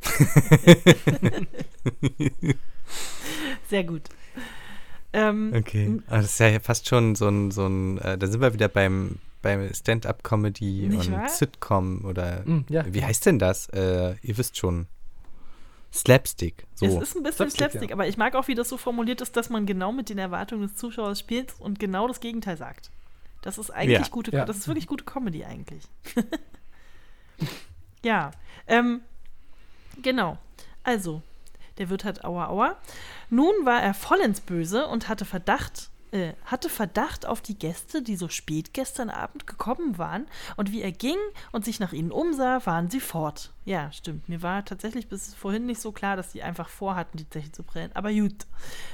Sehr 3.68 3.84
gut. 3.84 4.02
Ähm, 5.12 5.52
okay. 5.54 6.00
Aber 6.08 6.18
das 6.18 6.32
ist 6.32 6.40
ja 6.40 6.58
fast 6.60 6.88
schon 6.88 7.14
so 7.14 7.28
ein, 7.28 7.50
so 7.50 7.66
ein 7.66 7.98
äh, 7.98 8.18
da 8.18 8.26
sind 8.26 8.40
wir 8.40 8.54
wieder 8.54 8.68
beim, 8.68 9.18
beim 9.46 9.72
Stand-up-Comedy 9.72 10.86
und 10.86 11.12
wahr? 11.12 11.28
Sitcom 11.28 12.04
oder 12.04 12.42
mm, 12.44 12.64
ja. 12.68 12.84
wie 12.92 13.04
heißt 13.04 13.26
denn 13.26 13.38
das? 13.38 13.68
Äh, 13.68 14.16
ihr 14.22 14.36
wisst 14.36 14.56
schon. 14.56 14.88
Slapstick. 15.92 16.66
So. 16.74 16.86
Es 16.86 16.94
ist 16.94 17.16
ein 17.16 17.22
bisschen 17.22 17.48
Slapstick, 17.50 17.70
Slapstick 17.70 17.90
ja. 17.90 17.94
aber 17.94 18.08
ich 18.08 18.16
mag 18.16 18.34
auch, 18.34 18.48
wie 18.48 18.56
das 18.56 18.68
so 18.68 18.76
formuliert 18.76 19.20
ist, 19.20 19.36
dass 19.36 19.48
man 19.48 19.64
genau 19.64 19.92
mit 19.92 20.08
den 20.08 20.18
Erwartungen 20.18 20.62
des 20.62 20.74
Zuschauers 20.74 21.20
spielt 21.20 21.54
und 21.60 21.78
genau 21.78 22.08
das 22.08 22.18
Gegenteil 22.18 22.56
sagt. 22.56 22.90
Das 23.42 23.56
ist 23.56 23.70
eigentlich 23.70 24.00
ja. 24.00 24.08
gute, 24.08 24.32
ja. 24.32 24.44
das 24.44 24.56
ist 24.56 24.66
wirklich 24.66 24.88
gute 24.88 25.04
Comedy 25.04 25.44
eigentlich. 25.44 25.84
ja, 28.04 28.32
ähm, 28.66 29.00
genau. 30.02 30.38
Also, 30.82 31.22
der 31.78 31.88
Wirt 31.88 32.04
hat 32.04 32.24
Aua 32.24 32.48
Aua. 32.48 32.76
Nun 33.30 33.54
war 33.64 33.80
er 33.80 33.94
vollends 33.94 34.40
böse 34.40 34.88
und 34.88 35.08
hatte 35.08 35.24
Verdacht, 35.24 35.90
äh, 36.12 36.34
hatte 36.44 36.68
Verdacht 36.68 37.26
auf 37.26 37.40
die 37.40 37.58
Gäste, 37.58 38.02
die 38.02 38.16
so 38.16 38.28
spät 38.28 38.72
gestern 38.72 39.10
Abend 39.10 39.46
gekommen 39.46 39.98
waren, 39.98 40.26
und 40.56 40.72
wie 40.72 40.82
er 40.82 40.92
ging 40.92 41.18
und 41.52 41.64
sich 41.64 41.80
nach 41.80 41.92
ihnen 41.92 42.12
umsah, 42.12 42.64
waren 42.66 42.90
sie 42.90 43.00
fort. 43.00 43.52
Ja, 43.64 43.90
stimmt. 43.92 44.28
Mir 44.28 44.42
war 44.42 44.64
tatsächlich 44.64 45.08
bis 45.08 45.34
vorhin 45.34 45.66
nicht 45.66 45.80
so 45.80 45.92
klar, 45.92 46.16
dass 46.16 46.32
sie 46.32 46.42
einfach 46.42 46.68
vorhatten, 46.68 47.18
die 47.18 47.28
Zeche 47.28 47.52
zu 47.52 47.62
brennen. 47.62 47.94
Aber 47.94 48.12
gut. 48.12 48.46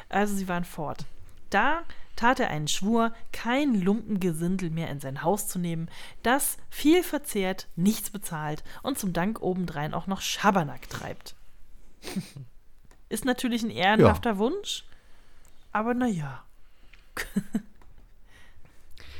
Also 0.09 0.35
sie 0.35 0.49
waren 0.49 0.65
fort. 0.65 1.05
Da 1.51 1.83
tat 2.17 2.41
er 2.41 2.49
einen 2.49 2.69
Schwur, 2.69 3.13
kein 3.33 3.75
Lumpengesindel 3.75 4.71
mehr 4.71 4.91
in 4.91 5.01
sein 5.01 5.23
Haus 5.23 5.49
zu 5.49 5.59
nehmen, 5.59 5.91
das 6.23 6.57
viel 6.71 7.03
verzehrt, 7.03 7.69
nichts 7.77 8.11
bezahlt 8.11 8.63
und 8.83 8.99
zum 8.99 9.13
Dank 9.13 9.41
obendrein 9.43 9.95
auch 9.95 10.07
noch 10.07 10.21
Schabernack 10.21 10.89
treibt. 10.89 11.35
Ist 13.09 13.25
natürlich 13.25 13.63
ein 13.63 13.71
ehrenhafter 13.71 14.31
ja. 14.31 14.39
Wunsch, 14.39 14.85
aber 15.73 15.95
naja. 15.95 16.45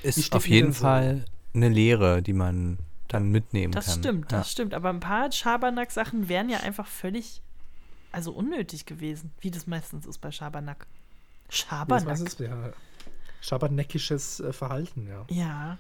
ist 0.03 0.35
auf 0.35 0.49
jeden 0.49 0.73
Fall 0.73 1.25
eine 1.55 1.69
Lehre, 1.69 2.23
die 2.23 2.33
man 2.33 2.79
dann 3.09 3.31
mitnehmen 3.31 3.73
das 3.73 3.87
kann. 3.87 3.95
Das 3.95 4.03
stimmt, 4.03 4.33
ja. 4.33 4.39
das 4.39 4.51
stimmt. 4.51 4.75
Aber 4.75 4.89
ein 4.89 5.01
paar 5.01 5.31
Schabernack-Sachen 5.31 6.29
wären 6.29 6.49
ja 6.49 6.61
einfach 6.61 6.87
völlig, 6.87 7.43
also 8.11 8.33
unnötig 8.33 8.87
gewesen, 8.87 9.33
wie 9.41 9.51
das 9.51 9.67
meistens 9.67 10.07
ist 10.07 10.19
bei 10.19 10.31
Schabernack. 10.31 10.87
Schabernack. 11.51 12.09
Das 12.09 12.21
ist, 12.21 12.41
ja, 12.41 12.73
Schabernackisches 13.41 14.41
äh, 14.41 14.53
Verhalten, 14.53 15.09
ja. 15.09 15.27
Ja. 15.29 15.79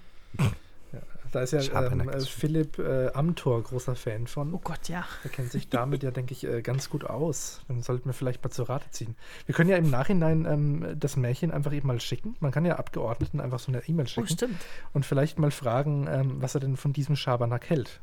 Da 1.32 1.40
ist 1.40 1.52
ja 1.52 1.60
ähm, 1.86 2.08
äh, 2.10 2.20
Philipp 2.20 2.78
äh, 2.78 3.10
Amthor 3.14 3.62
großer 3.62 3.96
Fan 3.96 4.26
von. 4.26 4.52
Oh 4.52 4.60
Gott, 4.62 4.88
ja. 4.88 5.04
Er 5.24 5.30
kennt 5.30 5.50
sich 5.50 5.70
damit 5.70 6.02
ja, 6.02 6.10
denke 6.10 6.32
ich, 6.32 6.44
äh, 6.44 6.60
ganz 6.60 6.90
gut 6.90 7.04
aus. 7.04 7.62
Dann 7.68 7.80
sollten 7.80 8.04
wir 8.04 8.12
vielleicht 8.12 8.44
mal 8.44 8.50
zur 8.50 8.68
Rate 8.68 8.90
ziehen. 8.90 9.16
Wir 9.46 9.54
können 9.54 9.70
ja 9.70 9.78
im 9.78 9.88
Nachhinein 9.88 10.44
ähm, 10.44 10.94
das 11.00 11.16
Märchen 11.16 11.50
einfach 11.50 11.72
eben 11.72 11.88
mal 11.88 12.00
schicken. 12.00 12.36
Man 12.40 12.52
kann 12.52 12.66
ja 12.66 12.76
Abgeordneten 12.76 13.40
einfach 13.40 13.58
so 13.58 13.72
eine 13.72 13.82
E-Mail 13.88 14.04
oh, 14.04 14.08
schicken. 14.08 14.28
Oh, 14.30 14.34
stimmt. 14.34 14.60
Und 14.92 15.06
vielleicht 15.06 15.38
mal 15.38 15.50
fragen, 15.50 16.06
ähm, 16.06 16.42
was 16.42 16.54
er 16.54 16.60
denn 16.60 16.76
von 16.76 16.92
diesem 16.92 17.16
Schabernack 17.16 17.70
hält. 17.70 18.00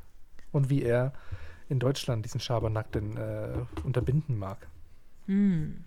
Und 0.51 0.71
wie 0.71 0.81
er 0.81 1.13
in 1.69 1.77
Deutschland 1.77 2.25
diesen 2.25 2.39
Schabernack 2.39 2.91
denn 2.91 3.15
äh, 3.15 3.51
unterbinden 3.83 4.39
mag. 4.39 4.67
Hm. 5.27 5.83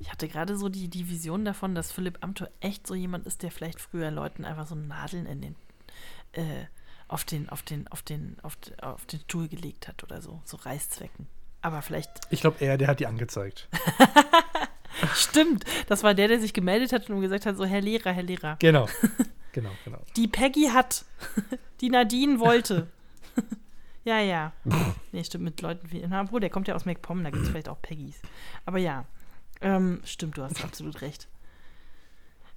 Ich 0.00 0.10
hatte 0.10 0.26
gerade 0.26 0.56
so 0.56 0.68
die, 0.68 0.88
die 0.88 1.08
Vision 1.08 1.44
davon, 1.44 1.76
dass 1.76 1.92
Philipp 1.92 2.18
Amthor 2.22 2.48
echt 2.58 2.88
so 2.88 2.96
jemand 2.96 3.26
ist, 3.26 3.44
der 3.44 3.52
vielleicht 3.52 3.80
früher 3.80 4.10
Leuten 4.10 4.44
einfach 4.44 4.66
so 4.66 4.74
Nadeln 4.74 5.26
in 5.26 5.42
den 5.42 5.54
äh, 6.32 6.66
auf 7.08 7.24
den, 7.24 7.48
auf 7.48 7.62
den, 7.62 7.88
auf 7.88 8.02
den, 8.02 8.36
auf, 8.42 8.56
auf 8.82 9.04
den 9.06 9.20
Stuhl 9.20 9.48
gelegt 9.48 9.88
hat 9.88 10.02
oder 10.04 10.22
so, 10.22 10.40
so 10.44 10.56
Reißzwecken. 10.56 11.26
Aber 11.62 11.82
vielleicht. 11.82 12.10
Ich 12.30 12.40
glaube, 12.40 12.56
er, 12.60 12.78
der 12.78 12.88
hat 12.88 13.00
die 13.00 13.06
angezeigt. 13.06 13.68
Stimmt, 15.14 15.64
das 15.88 16.02
war 16.02 16.14
der, 16.14 16.28
der 16.28 16.40
sich 16.40 16.52
gemeldet 16.52 16.92
hat 16.92 17.08
und 17.10 17.20
gesagt 17.20 17.46
hat: 17.46 17.56
so, 17.56 17.64
Herr 17.64 17.80
Lehrer, 17.80 18.12
Herr 18.12 18.22
Lehrer. 18.22 18.56
Genau. 18.58 18.88
Genau, 19.52 19.70
genau. 19.84 19.98
Die 20.14 20.28
Peggy 20.28 20.68
hat. 20.72 21.04
Die 21.80 21.90
Nadine 21.90 22.38
wollte. 22.38 22.86
ja, 24.04 24.20
ja. 24.20 24.52
nee, 25.10 25.24
stimmt, 25.24 25.42
mit 25.42 25.60
Leuten 25.60 25.90
wie. 25.90 26.06
Na, 26.06 26.20
obwohl, 26.20 26.38
der 26.38 26.50
kommt 26.50 26.68
ja 26.68 26.76
aus 26.76 26.84
MacPom, 26.84 27.24
da 27.24 27.30
gibt 27.30 27.42
es 27.42 27.48
vielleicht 27.50 27.68
auch 27.68 27.82
Peggys. 27.82 28.22
Aber 28.64 28.78
ja. 28.78 29.06
Ähm, 29.60 30.00
stimmt, 30.04 30.38
du 30.38 30.42
hast 30.42 30.62
absolut 30.62 31.02
recht. 31.02 31.26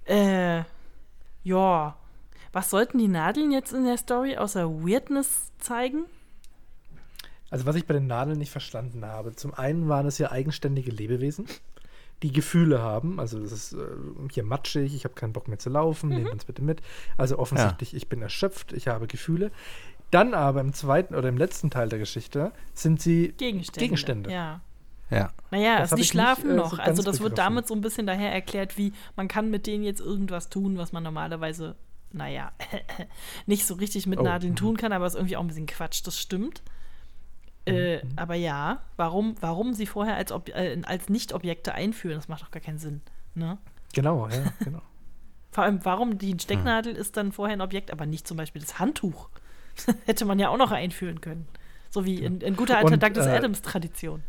Äh, 0.04 0.62
ja, 1.42 1.96
was 2.54 2.70
sollten 2.70 2.98
die 2.98 3.08
Nadeln 3.08 3.50
jetzt 3.50 3.72
in 3.72 3.84
der 3.84 3.98
Story 3.98 4.36
außer 4.36 4.70
Weirdness 4.70 5.52
zeigen? 5.58 6.04
Also 7.50 7.66
was 7.66 7.76
ich 7.76 7.86
bei 7.86 7.94
den 7.94 8.06
Nadeln 8.06 8.38
nicht 8.38 8.50
verstanden 8.50 9.04
habe, 9.04 9.34
zum 9.34 9.54
einen 9.54 9.88
waren 9.88 10.06
es 10.06 10.18
ja 10.18 10.30
eigenständige 10.30 10.90
Lebewesen, 10.90 11.46
die 12.22 12.32
Gefühle 12.32 12.80
haben. 12.80 13.20
Also 13.20 13.38
das 13.40 13.52
ist 13.52 13.72
äh, 13.74 13.86
hier 14.32 14.44
matschig, 14.44 14.94
ich 14.94 15.04
habe 15.04 15.14
keinen 15.14 15.32
Bock 15.32 15.48
mehr 15.48 15.58
zu 15.58 15.68
laufen, 15.68 16.10
mhm. 16.10 16.16
nehmt 16.16 16.30
uns 16.30 16.44
bitte 16.44 16.62
mit. 16.62 16.80
Also 17.16 17.38
offensichtlich, 17.38 17.92
ja. 17.92 17.96
ich 17.98 18.08
bin 18.08 18.22
erschöpft, 18.22 18.72
ich 18.72 18.88
habe 18.88 19.06
Gefühle. 19.06 19.50
Dann 20.10 20.32
aber 20.32 20.60
im 20.60 20.72
zweiten 20.72 21.14
oder 21.14 21.28
im 21.28 21.36
letzten 21.36 21.70
Teil 21.70 21.88
der 21.88 21.98
Geschichte 21.98 22.52
sind 22.72 23.02
sie 23.02 23.34
Gegenstände. 23.36 23.80
Gegenstände. 23.80 24.32
Ja. 24.32 24.60
Ja. 25.10 25.32
Naja, 25.50 25.78
also 25.78 25.96
die 25.96 26.04
schlafen 26.04 26.48
nicht, 26.48 26.54
äh, 26.54 26.56
noch. 26.56 26.76
So 26.76 26.82
also 26.82 27.02
das 27.02 27.20
wird 27.20 27.36
damit 27.36 27.66
so 27.66 27.74
ein 27.74 27.80
bisschen 27.80 28.06
daher 28.06 28.32
erklärt, 28.32 28.78
wie 28.78 28.92
man 29.16 29.28
kann 29.28 29.50
mit 29.50 29.66
denen 29.66 29.84
jetzt 29.84 30.00
irgendwas 30.00 30.48
tun, 30.48 30.78
was 30.78 30.92
man 30.92 31.02
normalerweise 31.02 31.76
naja, 32.14 32.52
nicht 33.46 33.66
so 33.66 33.74
richtig 33.74 34.06
mit 34.06 34.18
oh. 34.18 34.22
Nadeln 34.22 34.52
mhm. 34.52 34.56
tun 34.56 34.76
kann, 34.76 34.92
aber 34.92 35.06
ist 35.06 35.14
irgendwie 35.14 35.36
auch 35.36 35.42
ein 35.42 35.48
bisschen 35.48 35.66
Quatsch, 35.66 36.02
das 36.06 36.18
stimmt. 36.18 36.62
Äh, 37.66 38.04
mhm. 38.04 38.10
aber 38.16 38.34
ja, 38.34 38.82
warum, 38.96 39.36
warum 39.40 39.72
sie 39.72 39.86
vorher 39.86 40.16
als, 40.16 40.32
Ob 40.32 40.48
äh, 40.50 40.80
als 40.84 41.08
Nicht-Objekte 41.08 41.74
einführen, 41.74 42.16
das 42.16 42.28
macht 42.28 42.42
doch 42.42 42.50
gar 42.50 42.60
keinen 42.60 42.78
Sinn. 42.78 43.00
Ne? 43.34 43.58
Genau, 43.94 44.28
ja, 44.28 44.52
genau. 44.64 44.82
Vor 45.50 45.64
allem, 45.64 45.84
warum 45.84 46.18
die 46.18 46.36
Stecknadel 46.38 46.94
mhm. 46.94 47.00
ist 47.00 47.16
dann 47.16 47.32
vorher 47.32 47.56
ein 47.56 47.60
Objekt, 47.60 47.90
aber 47.90 48.06
nicht 48.06 48.26
zum 48.28 48.36
Beispiel 48.36 48.60
das 48.60 48.78
Handtuch. 48.78 49.28
Hätte 50.04 50.24
man 50.24 50.38
ja 50.38 50.50
auch 50.50 50.58
noch 50.58 50.72
einführen 50.72 51.20
können. 51.20 51.48
So 51.90 52.04
wie 52.04 52.22
in, 52.22 52.40
in 52.40 52.56
guter 52.56 52.78
alter 52.78 52.96
Douglas 52.96 53.26
äh, 53.26 53.30
Adams-Tradition. 53.30 54.22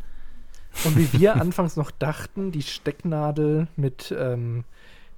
Und 0.84 0.98
wie 0.98 1.20
wir 1.20 1.36
anfangs 1.36 1.78
noch 1.78 1.90
dachten, 1.92 2.52
die 2.52 2.62
Stecknadel 2.62 3.68
mit 3.76 4.14
ähm, 4.18 4.66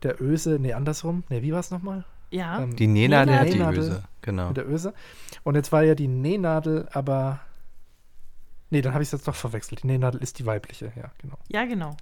der 0.04 0.22
Öse, 0.22 0.58
nee, 0.60 0.74
andersrum, 0.74 1.24
nee, 1.30 1.42
wie 1.42 1.52
war 1.52 1.60
es 1.60 1.72
nochmal? 1.72 2.06
Ja. 2.30 2.62
Ähm, 2.62 2.76
die 2.76 2.88
Nähnadel, 2.88 3.40
hat 3.40 3.54
die 3.54 3.60
Öse, 3.60 4.04
genau. 4.22 4.50
Mit 4.50 4.58
der 4.58 4.70
Öse. 4.70 4.94
Und 5.44 5.56
jetzt 5.56 5.72
war 5.72 5.84
ja 5.84 5.96
die 5.96 6.08
Nähnadel, 6.08 6.88
aber. 6.92 7.40
Nee, 8.70 8.82
dann 8.82 8.94
habe 8.94 9.02
ich 9.02 9.08
es 9.08 9.14
jetzt 9.14 9.28
doch 9.28 9.36
verwechselt. 9.36 9.84
Die 9.84 9.88
Nähnadel 9.88 10.22
ist 10.22 10.40
die 10.40 10.46
weibliche, 10.46 10.92
ja, 10.96 11.12
genau. 11.20 11.38
Ja, 11.48 11.64
genau. 11.66 11.96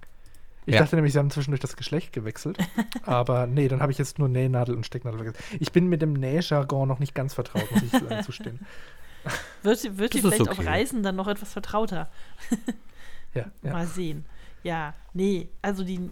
Ich 0.66 0.74
ja. 0.74 0.80
dachte 0.80 0.96
nämlich, 0.96 1.12
sie 1.12 1.20
haben 1.20 1.30
zwischendurch 1.30 1.60
das 1.60 1.76
Geschlecht 1.76 2.12
gewechselt. 2.12 2.58
aber 3.04 3.46
nee, 3.46 3.68
dann 3.68 3.80
habe 3.80 3.92
ich 3.92 3.98
jetzt 3.98 4.18
nur 4.18 4.28
Nähnadel 4.28 4.74
und 4.74 4.84
Stecknadel 4.84 5.18
verwechselt. 5.18 5.62
Ich 5.62 5.70
bin 5.70 5.86
mit 5.86 6.02
dem 6.02 6.12
Nähjargon 6.12 6.88
noch 6.88 6.98
nicht 6.98 7.14
ganz 7.14 7.34
vertraut, 7.34 7.70
muss 7.70 7.82
ich 7.82 7.94
äh, 8.10 8.22
zustehen. 8.22 8.66
Wird, 9.62 9.98
wird 9.98 10.12
sie 10.12 10.20
vielleicht 10.20 10.40
okay. 10.40 10.50
auf 10.50 10.66
Reisen 10.66 11.04
dann 11.04 11.14
noch 11.14 11.28
etwas 11.28 11.52
vertrauter? 11.52 12.08
ja, 13.34 13.44
ja. 13.62 13.72
Mal 13.72 13.86
sehen. 13.86 14.24
Ja, 14.64 14.94
nee, 15.12 15.48
also 15.62 15.84
die 15.84 16.10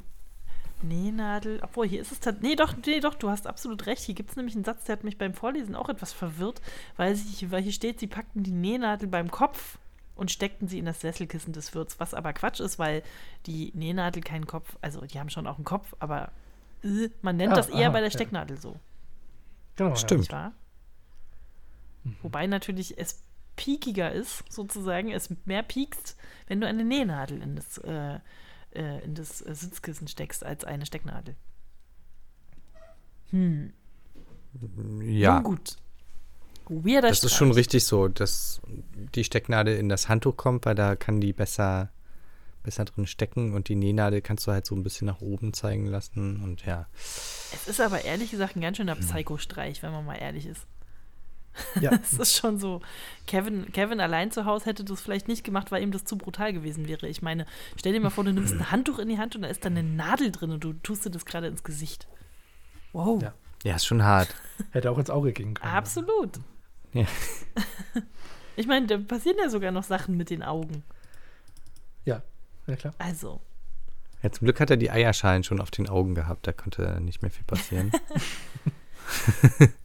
Nähnadel. 0.85 1.61
Obwohl, 1.63 1.89
hier 1.89 2.01
ist 2.01 2.13
es 2.13 2.21
tatsächlich. 2.21 2.51
Nee, 2.51 2.57
doch, 2.57 2.75
nee, 2.87 3.01
doch, 3.01 3.15
du 3.15 3.31
hast 3.31 3.47
absolut 3.47 3.87
recht. 3.87 4.03
Hier 4.03 4.15
gibt 4.15 4.31
es 4.31 4.37
nämlich 4.37 4.55
einen 4.55 4.65
Satz, 4.65 4.85
der 4.85 4.97
hat 4.97 5.05
mich 5.05 5.19
beim 5.19 5.35
Vorlesen 5.35 5.75
auch 5.75 5.89
etwas 5.89 6.13
verwirrt, 6.13 6.61
weil, 6.97 7.15
sie, 7.17 7.51
weil 7.51 7.63
hier 7.63 7.73
steht, 7.73 8.01
sie 8.01 8.07
packten 8.07 8.43
die 8.43 8.53
Nähnadel 8.53 9.09
beim 9.09 9.31
Kopf 9.31 9.79
und 10.17 10.31
steckten 10.31 10.69
sie 10.69 10.79
in 10.79 10.85
das 10.85 11.01
Sesselkissen 11.01 11.53
des 11.53 11.75
Wirts, 11.75 11.99
was 11.99 12.15
aber 12.15 12.33
Quatsch 12.33 12.61
ist, 12.61 12.79
weil 12.79 13.03
die 13.47 13.73
Nähnadel 13.75 14.23
keinen 14.23 14.47
Kopf, 14.47 14.77
also 14.81 15.01
die 15.03 15.19
haben 15.19 15.31
schon 15.31 15.47
auch 15.47 15.57
einen 15.57 15.65
Kopf, 15.65 15.95
aber 15.99 16.31
äh, 16.83 17.09
man 17.23 17.37
nennt 17.37 17.51
ja, 17.51 17.57
das 17.57 17.69
eher 17.69 17.89
aha, 17.89 17.93
bei 17.93 18.01
der 18.01 18.11
Stecknadel 18.11 18.57
ja. 18.57 18.63
so. 18.63 18.77
Genau, 19.77 19.97
stimmt. 19.97 20.31
Ja. 20.31 20.53
Mhm. 22.05 22.17
Wobei 22.23 22.47
natürlich 22.47 22.97
es 22.97 23.23
piekiger 23.57 24.13
ist, 24.13 24.45
sozusagen, 24.53 25.11
es 25.11 25.31
mehr 25.45 25.63
piekst, 25.63 26.17
wenn 26.47 26.61
du 26.61 26.67
eine 26.67 26.85
Nähnadel 26.85 27.43
in 27.43 27.57
das 27.57 27.79
äh, 27.79 28.21
äh, 28.75 29.05
in 29.05 29.15
das 29.15 29.41
äh, 29.41 29.55
Sitzkissen 29.55 30.09
steckst 30.09 30.45
als 30.45 30.65
eine 30.65 30.87
Stecknadel. 30.87 31.35
Hm. 33.31 33.73
Ja. 35.03 35.35
Nun 35.35 35.45
gut. 35.45 35.77
Weirder 36.69 37.09
das 37.09 37.19
Streit. 37.19 37.31
ist 37.31 37.37
schon 37.37 37.53
richtig 37.53 37.85
so, 37.85 38.09
dass 38.09 38.61
die 39.15 39.25
Stecknadel 39.25 39.77
in 39.77 39.89
das 39.89 40.09
Handtuch 40.09 40.37
kommt, 40.37 40.65
weil 40.65 40.75
da 40.75 40.97
kann 40.97 41.21
die 41.21 41.33
besser, 41.33 41.91
besser 42.63 42.87
drin 42.87 43.07
stecken 43.07 43.53
und 43.53 43.69
die 43.69 43.75
Nähnadel 43.75 44.23
kannst 44.23 44.47
du 44.47 44.53
halt 44.53 44.65
so 44.65 44.75
ein 44.75 44.83
bisschen 44.83 45.07
nach 45.07 45.21
oben 45.21 45.53
zeigen 45.53 45.87
lassen 45.87 46.43
und 46.43 46.65
ja. 46.65 46.87
Es 47.53 47.69
ist 47.69 47.81
aber 47.81 48.05
ehrlich 48.05 48.31
gesagt 48.31 48.57
ein 48.57 48.63
ganz 48.63 48.79
schöner 48.79 48.97
Psycho-Streich, 48.97 49.83
wenn 49.83 49.93
man 49.93 50.07
mal 50.07 50.17
ehrlich 50.17 50.47
ist. 50.47 50.67
Ja. 51.81 51.91
Es 52.03 52.13
ist 52.15 52.37
schon 52.37 52.59
so. 52.59 52.81
Kevin, 53.27 53.71
Kevin 53.73 54.01
allein 54.01 54.31
zu 54.31 54.45
Hause 54.45 54.67
hätte 54.67 54.85
das 54.85 55.01
vielleicht 55.01 55.29
nicht 55.29 55.45
gemacht, 55.45 55.73
weil 55.73 55.83
ihm 55.83 55.93
das 55.93 56.05
zu 56.05 56.19
brutal 56.19 56.53
gewesen 56.53 56.89
wäre. 56.89 57.09
Ich 57.09 57.23
meine, 57.23 57.47
stell 57.77 57.93
dir 57.93 58.01
mal 58.01 58.11
vor, 58.11 58.25
du 58.25 58.33
nimmst 58.33 58.55
ein 58.55 58.71
Handtuch 58.71 58.99
in 58.99 59.09
die 59.09 59.19
Hand 59.19 59.37
und 59.37 59.43
da 59.43 59.49
ist 59.49 59.65
dann 59.65 59.77
eine 59.77 59.89
Nadel 59.89 60.31
drin 60.31 60.53
und 60.53 60.63
du 60.63 60.73
tust 60.75 61.05
dir 61.05 61.11
das 61.11 61.25
gerade 61.25 61.47
ins 61.47 61.65
Gesicht. 61.65 62.07
Wow. 62.93 63.23
Ja. 63.23 63.35
ja, 63.65 63.77
ist 63.77 63.87
schon 63.87 64.03
hart. 64.03 64.35
Hätte 64.71 64.91
auch 64.91 64.99
ins 64.99 65.11
Auge 65.11 65.33
gehen 65.33 65.55
können. 65.55 65.73
Absolut. 65.73 66.39
Ja. 66.93 67.07
ich 68.57 68.67
meine, 68.67 68.87
da 68.87 68.99
passieren 68.99 69.39
ja 69.43 69.49
sogar 69.49 69.73
noch 69.73 69.85
Sachen 69.85 70.17
mit 70.17 70.31
den 70.31 70.43
Augen. 70.43 70.85
Ja, 72.05 72.23
ja 72.67 72.77
klar. 72.77 72.95
Also. 72.99 73.41
Ja, 74.23 74.31
zum 74.31 74.47
Glück 74.47 74.61
hat 74.61 74.71
er 74.71 74.77
die 74.77 74.91
Eierschalen 74.91 75.45
schon 75.45 75.61
auf 75.61 75.71
den 75.71 75.89
Augen 75.89 76.15
gehabt, 76.15 76.47
da 76.47 76.53
konnte 76.53 77.01
nicht 77.01 77.21
mehr 77.21 77.31
viel 77.31 77.45
passieren. 77.45 77.93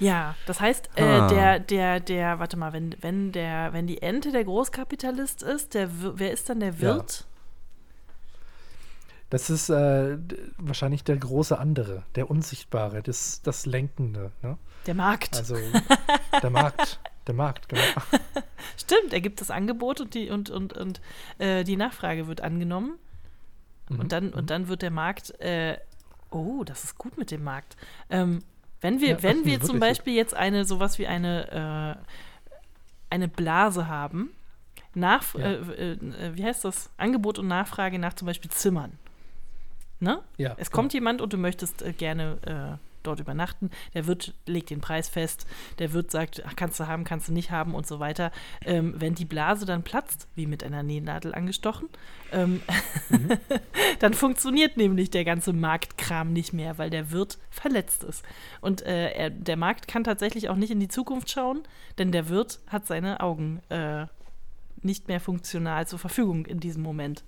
Ja, 0.00 0.34
das 0.46 0.60
heißt, 0.60 0.90
äh, 0.96 1.02
ah. 1.02 1.28
der, 1.28 1.60
der, 1.60 2.00
der, 2.00 2.38
warte 2.38 2.56
mal, 2.56 2.72
wenn, 2.72 2.96
wenn 3.00 3.32
der, 3.32 3.72
wenn 3.72 3.86
die 3.86 4.02
Ente 4.02 4.32
der 4.32 4.44
Großkapitalist 4.44 5.42
ist, 5.42 5.74
der, 5.74 5.88
wer 6.18 6.32
ist 6.32 6.48
dann 6.48 6.60
der 6.60 6.80
Wirt? 6.80 7.20
Ja. 7.20 7.26
Das 9.30 9.50
ist 9.50 9.68
äh, 9.68 10.18
wahrscheinlich 10.58 11.02
der 11.02 11.16
große 11.16 11.58
andere, 11.58 12.04
der 12.14 12.30
Unsichtbare, 12.30 13.02
das, 13.02 13.42
das 13.42 13.66
Lenkende. 13.66 14.30
Ne? 14.42 14.58
Der 14.86 14.94
Markt. 14.94 15.36
Also 15.36 15.56
der 16.42 16.50
Markt. 16.50 17.00
Der 17.26 17.34
Markt, 17.34 17.68
genau. 17.68 17.82
Stimmt, 18.76 19.12
er 19.12 19.20
gibt 19.20 19.40
das 19.40 19.50
Angebot 19.50 20.00
und 20.00 20.14
die, 20.14 20.30
und, 20.30 20.50
und, 20.50 20.74
und 20.74 21.00
äh, 21.38 21.64
die 21.64 21.76
Nachfrage 21.76 22.26
wird 22.26 22.42
angenommen. 22.42 22.98
Mhm. 23.88 24.00
Und, 24.00 24.12
dann, 24.12 24.28
und 24.30 24.42
mhm. 24.42 24.46
dann 24.46 24.68
wird 24.68 24.82
der 24.82 24.90
Markt, 24.90 25.30
äh, 25.40 25.78
oh, 26.30 26.64
das 26.64 26.84
ist 26.84 26.98
gut 26.98 27.16
mit 27.16 27.30
dem 27.30 27.42
Markt. 27.42 27.76
Ähm, 28.10 28.42
wenn 28.84 29.00
wir, 29.00 29.08
ja, 29.08 29.22
wenn 29.22 29.46
wir 29.46 29.62
zum 29.62 29.80
Beispiel 29.80 30.12
gut. 30.12 30.18
jetzt 30.18 30.34
eine, 30.34 30.66
sowas 30.66 30.98
wie 30.98 31.06
eine, 31.06 31.96
äh, 31.98 32.04
eine 33.08 33.28
Blase 33.28 33.88
haben, 33.88 34.30
nach, 34.92 35.34
ja. 35.34 35.52
äh, 35.52 35.92
äh, 35.92 36.36
wie 36.36 36.44
heißt 36.44 36.66
das? 36.66 36.90
Angebot 36.98 37.38
und 37.38 37.48
Nachfrage 37.48 37.98
nach 37.98 38.12
zum 38.12 38.26
Beispiel 38.26 38.50
Zimmern. 38.50 38.98
Ne? 40.00 40.20
Ja, 40.36 40.54
es 40.58 40.70
kommt 40.70 40.92
jemand 40.92 41.22
und 41.22 41.32
du 41.32 41.38
möchtest 41.38 41.80
äh, 41.80 41.94
gerne 41.94 42.78
dort 43.06 43.20
übernachten. 43.20 43.70
Der 43.94 44.06
Wirt 44.06 44.34
legt 44.46 44.70
den 44.70 44.80
Preis 44.80 45.08
fest. 45.08 45.46
Der 45.78 45.92
Wirt 45.92 46.10
sagt, 46.10 46.42
ach, 46.46 46.56
kannst 46.56 46.80
du 46.80 46.86
haben, 46.86 47.04
kannst 47.04 47.28
du 47.28 47.32
nicht 47.32 47.50
haben 47.50 47.74
und 47.74 47.86
so 47.86 48.00
weiter. 48.00 48.32
Ähm, 48.64 48.94
wenn 48.96 49.14
die 49.14 49.24
Blase 49.24 49.66
dann 49.66 49.82
platzt, 49.82 50.28
wie 50.34 50.46
mit 50.46 50.64
einer 50.64 50.82
Nähnadel 50.82 51.34
angestochen, 51.34 51.88
ähm, 52.32 52.62
mhm. 53.08 53.38
dann 54.00 54.14
funktioniert 54.14 54.76
nämlich 54.76 55.10
der 55.10 55.24
ganze 55.24 55.52
Marktkram 55.52 56.32
nicht 56.32 56.52
mehr, 56.52 56.78
weil 56.78 56.90
der 56.90 57.10
Wirt 57.10 57.38
verletzt 57.50 58.04
ist. 58.04 58.24
Und 58.60 58.82
äh, 58.82 59.10
er, 59.10 59.30
der 59.30 59.56
Markt 59.56 59.88
kann 59.88 60.04
tatsächlich 60.04 60.48
auch 60.48 60.56
nicht 60.56 60.70
in 60.70 60.80
die 60.80 60.88
Zukunft 60.88 61.30
schauen, 61.30 61.62
denn 61.98 62.12
der 62.12 62.28
Wirt 62.28 62.60
hat 62.66 62.86
seine 62.86 63.20
Augen 63.20 63.60
äh, 63.68 64.06
nicht 64.82 65.08
mehr 65.08 65.20
funktional 65.20 65.86
zur 65.86 65.98
Verfügung 65.98 66.46
in 66.46 66.60
diesem 66.60 66.82
Moment. 66.82 67.24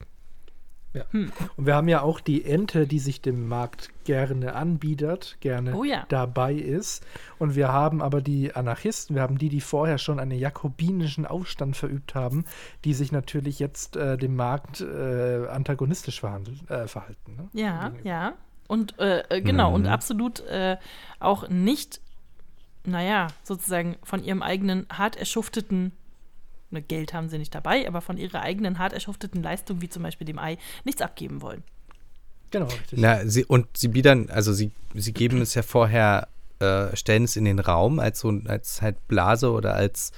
Ja. 0.97 1.05
Hm. 1.11 1.32
Und 1.57 1.66
wir 1.66 1.74
haben 1.74 1.88
ja 1.88 2.03
auch 2.03 2.20
die 2.20 2.44
Ente, 2.44 2.86
die 2.86 2.99
sich 2.99 3.20
dem 3.20 3.49
Markt 3.49 3.90
gerne 4.05 4.55
anbietet, 4.55 5.36
gerne 5.40 5.74
oh 5.76 5.84
ja. 5.84 6.05
dabei 6.09 6.55
ist. 6.55 7.05
Und 7.38 7.55
wir 7.55 7.72
haben 7.72 8.03
aber 8.03 8.20
die 8.20 8.55
Anarchisten, 8.55 9.14
wir 9.14 9.22
haben 9.22 9.38
die, 9.38 9.49
die 9.49 9.61
vorher 9.61 9.99
schon 9.99 10.18
einen 10.18 10.38
jakobinischen 10.38 11.26
Aufstand 11.26 11.76
verübt 11.76 12.14
haben, 12.14 12.44
die 12.84 12.94
sich 12.94 13.12
natürlich 13.12 13.59
jetzt 13.59 13.97
äh, 13.97 14.16
dem 14.16 14.36
Markt 14.36 14.80
äh, 14.80 15.47
antagonistisch 15.49 16.22
äh, 16.22 16.86
verhalten. 16.86 17.36
Ne? 17.36 17.49
Ja, 17.53 17.88
Gegenüber. 17.88 18.09
ja. 18.09 18.32
Und 18.68 18.99
äh, 18.99 19.20
äh, 19.28 19.40
genau, 19.42 19.70
mhm. 19.70 19.74
und 19.76 19.86
absolut 19.86 20.40
äh, 20.40 20.76
auch 21.20 21.49
nicht, 21.49 22.01
naja, 22.84 23.28
sozusagen 23.42 23.97
von 24.03 24.24
ihrem 24.24 24.42
eigenen 24.42 24.86
hart 24.90 25.16
erschufteten 25.16 25.92
Ne, 26.77 26.83
Geld 26.83 27.14
haben 27.14 27.29
sie 27.29 27.39
nicht 27.39 27.55
dabei, 27.55 27.89
aber 27.89 28.01
von 28.01 28.18
ihrer 28.18 28.43
eigenen 28.43 28.79
hart 28.79 28.93
erschufteten 28.93 29.43
Leistung, 29.43 29.81
wie 29.81 29.89
zum 29.89 30.03
Beispiel 30.03 30.27
dem 30.27 30.39
Ei, 30.39 30.59
nichts 30.85 31.01
abgeben 31.01 31.41
wollen. 31.41 31.62
Genau, 32.51 32.66
richtig. 32.66 32.99
Na, 32.99 33.27
sie, 33.27 33.45
und 33.45 33.66
sie 33.77 33.89
biedern, 33.89 34.29
also 34.31 34.53
sie, 34.53 34.70
sie 34.95 35.12
geben 35.12 35.41
es 35.41 35.55
ja 35.55 35.62
vorher, 35.62 36.29
äh, 36.61 36.95
stellen 36.95 37.24
es 37.24 37.37
in 37.37 37.45
den 37.45 37.59
Raum 37.59 37.99
als 37.99 38.20
so 38.20 38.33
als 38.47 38.83
halt 38.83 39.09
Blase 39.09 39.51
oder 39.51 39.74
als 39.74 40.12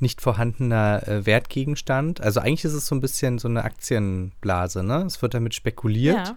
nicht 0.00 0.20
vorhandener 0.20 1.06
äh, 1.06 1.26
Wertgegenstand. 1.26 2.20
Also 2.20 2.40
eigentlich 2.40 2.64
ist 2.64 2.74
es 2.74 2.86
so 2.86 2.94
ein 2.94 3.00
bisschen 3.00 3.38
so 3.38 3.48
eine 3.48 3.64
Aktienblase, 3.64 4.82
ne? 4.82 5.04
Es 5.06 5.20
wird 5.22 5.34
damit 5.34 5.54
spekuliert. 5.54 6.34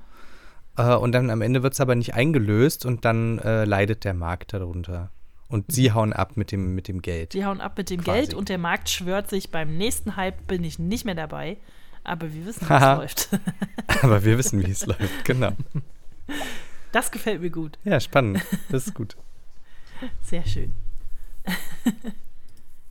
Ja. 0.77 0.95
Äh, 0.95 0.97
und 0.97 1.11
dann 1.13 1.29
am 1.29 1.41
Ende 1.41 1.63
wird 1.63 1.73
es 1.73 1.81
aber 1.81 1.95
nicht 1.95 2.13
eingelöst 2.13 2.85
und 2.85 3.05
dann 3.05 3.39
äh, 3.39 3.65
leidet 3.65 4.03
der 4.03 4.13
Markt 4.13 4.53
darunter. 4.53 5.11
Und 5.51 5.71
sie 5.71 5.91
hauen 5.91 6.13
ab 6.13 6.37
mit 6.37 6.51
dem, 6.51 6.75
mit 6.75 6.87
dem 6.87 7.01
Geld. 7.01 7.33
Die 7.33 7.45
hauen 7.45 7.59
ab 7.59 7.77
mit 7.77 7.89
dem 7.89 8.01
quasi. 8.01 8.19
Geld 8.19 8.33
und 8.33 8.47
der 8.47 8.57
Markt 8.57 8.89
schwört 8.89 9.29
sich, 9.29 9.51
beim 9.51 9.77
nächsten 9.77 10.15
Hype 10.15 10.47
bin 10.47 10.63
ich 10.63 10.79
nicht 10.79 11.03
mehr 11.03 11.15
dabei. 11.15 11.57
Aber 12.03 12.33
wir 12.33 12.45
wissen, 12.45 12.67
wie 12.67 12.73
es 12.73 12.81
läuft. 12.81 13.29
aber 14.01 14.23
wir 14.23 14.37
wissen, 14.37 14.65
wie 14.65 14.71
es 14.71 14.85
läuft, 14.85 15.25
genau. 15.25 15.51
Das 16.93 17.11
gefällt 17.11 17.41
mir 17.41 17.49
gut. 17.49 17.77
Ja, 17.83 17.99
spannend. 17.99 18.41
Das 18.69 18.87
ist 18.87 18.93
gut. 18.93 19.17
Sehr 20.23 20.45
schön. 20.45 20.71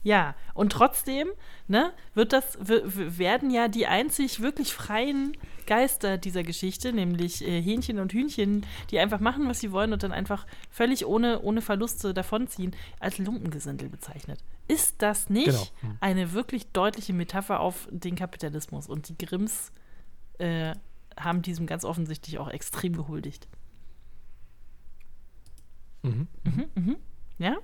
ja, 0.03 0.35
und 0.53 0.71
trotzdem 0.71 1.27
ne, 1.67 1.93
wird 2.15 2.33
das, 2.33 2.57
werden 2.59 3.51
ja 3.51 3.67
die 3.67 3.85
einzig 3.85 4.41
wirklich 4.41 4.73
freien 4.73 5.37
Geister 5.67 6.17
dieser 6.17 6.43
Geschichte, 6.43 6.91
nämlich 6.91 7.47
äh, 7.47 7.61
Hähnchen 7.61 7.99
und 7.99 8.11
Hühnchen, 8.11 8.65
die 8.89 8.99
einfach 8.99 9.19
machen, 9.19 9.47
was 9.47 9.59
sie 9.59 9.71
wollen 9.71 9.93
und 9.93 10.01
dann 10.01 10.11
einfach 10.11 10.47
völlig 10.71 11.05
ohne, 11.05 11.41
ohne 11.41 11.61
Verluste 11.61 12.13
davonziehen, 12.13 12.75
als 12.99 13.19
Lumpengesindel 13.19 13.89
bezeichnet. 13.89 14.39
Ist 14.67 15.01
das 15.01 15.29
nicht 15.29 15.45
genau. 15.45 15.67
hm. 15.81 15.97
eine 16.01 16.33
wirklich 16.33 16.67
deutliche 16.71 17.13
Metapher 17.13 17.59
auf 17.59 17.87
den 17.91 18.15
Kapitalismus? 18.15 18.89
Und 18.89 19.09
die 19.09 19.17
Grimms 19.17 19.71
äh, 20.39 20.73
haben 21.15 21.43
diesem 21.43 21.67
ganz 21.67 21.85
offensichtlich 21.85 22.39
auch 22.39 22.49
extrem 22.49 22.95
gehuldigt. 22.95 23.47
Mhm. 26.01 26.27
Mhm, 26.43 26.65
mhm. 26.73 26.95
Ja? 27.37 27.57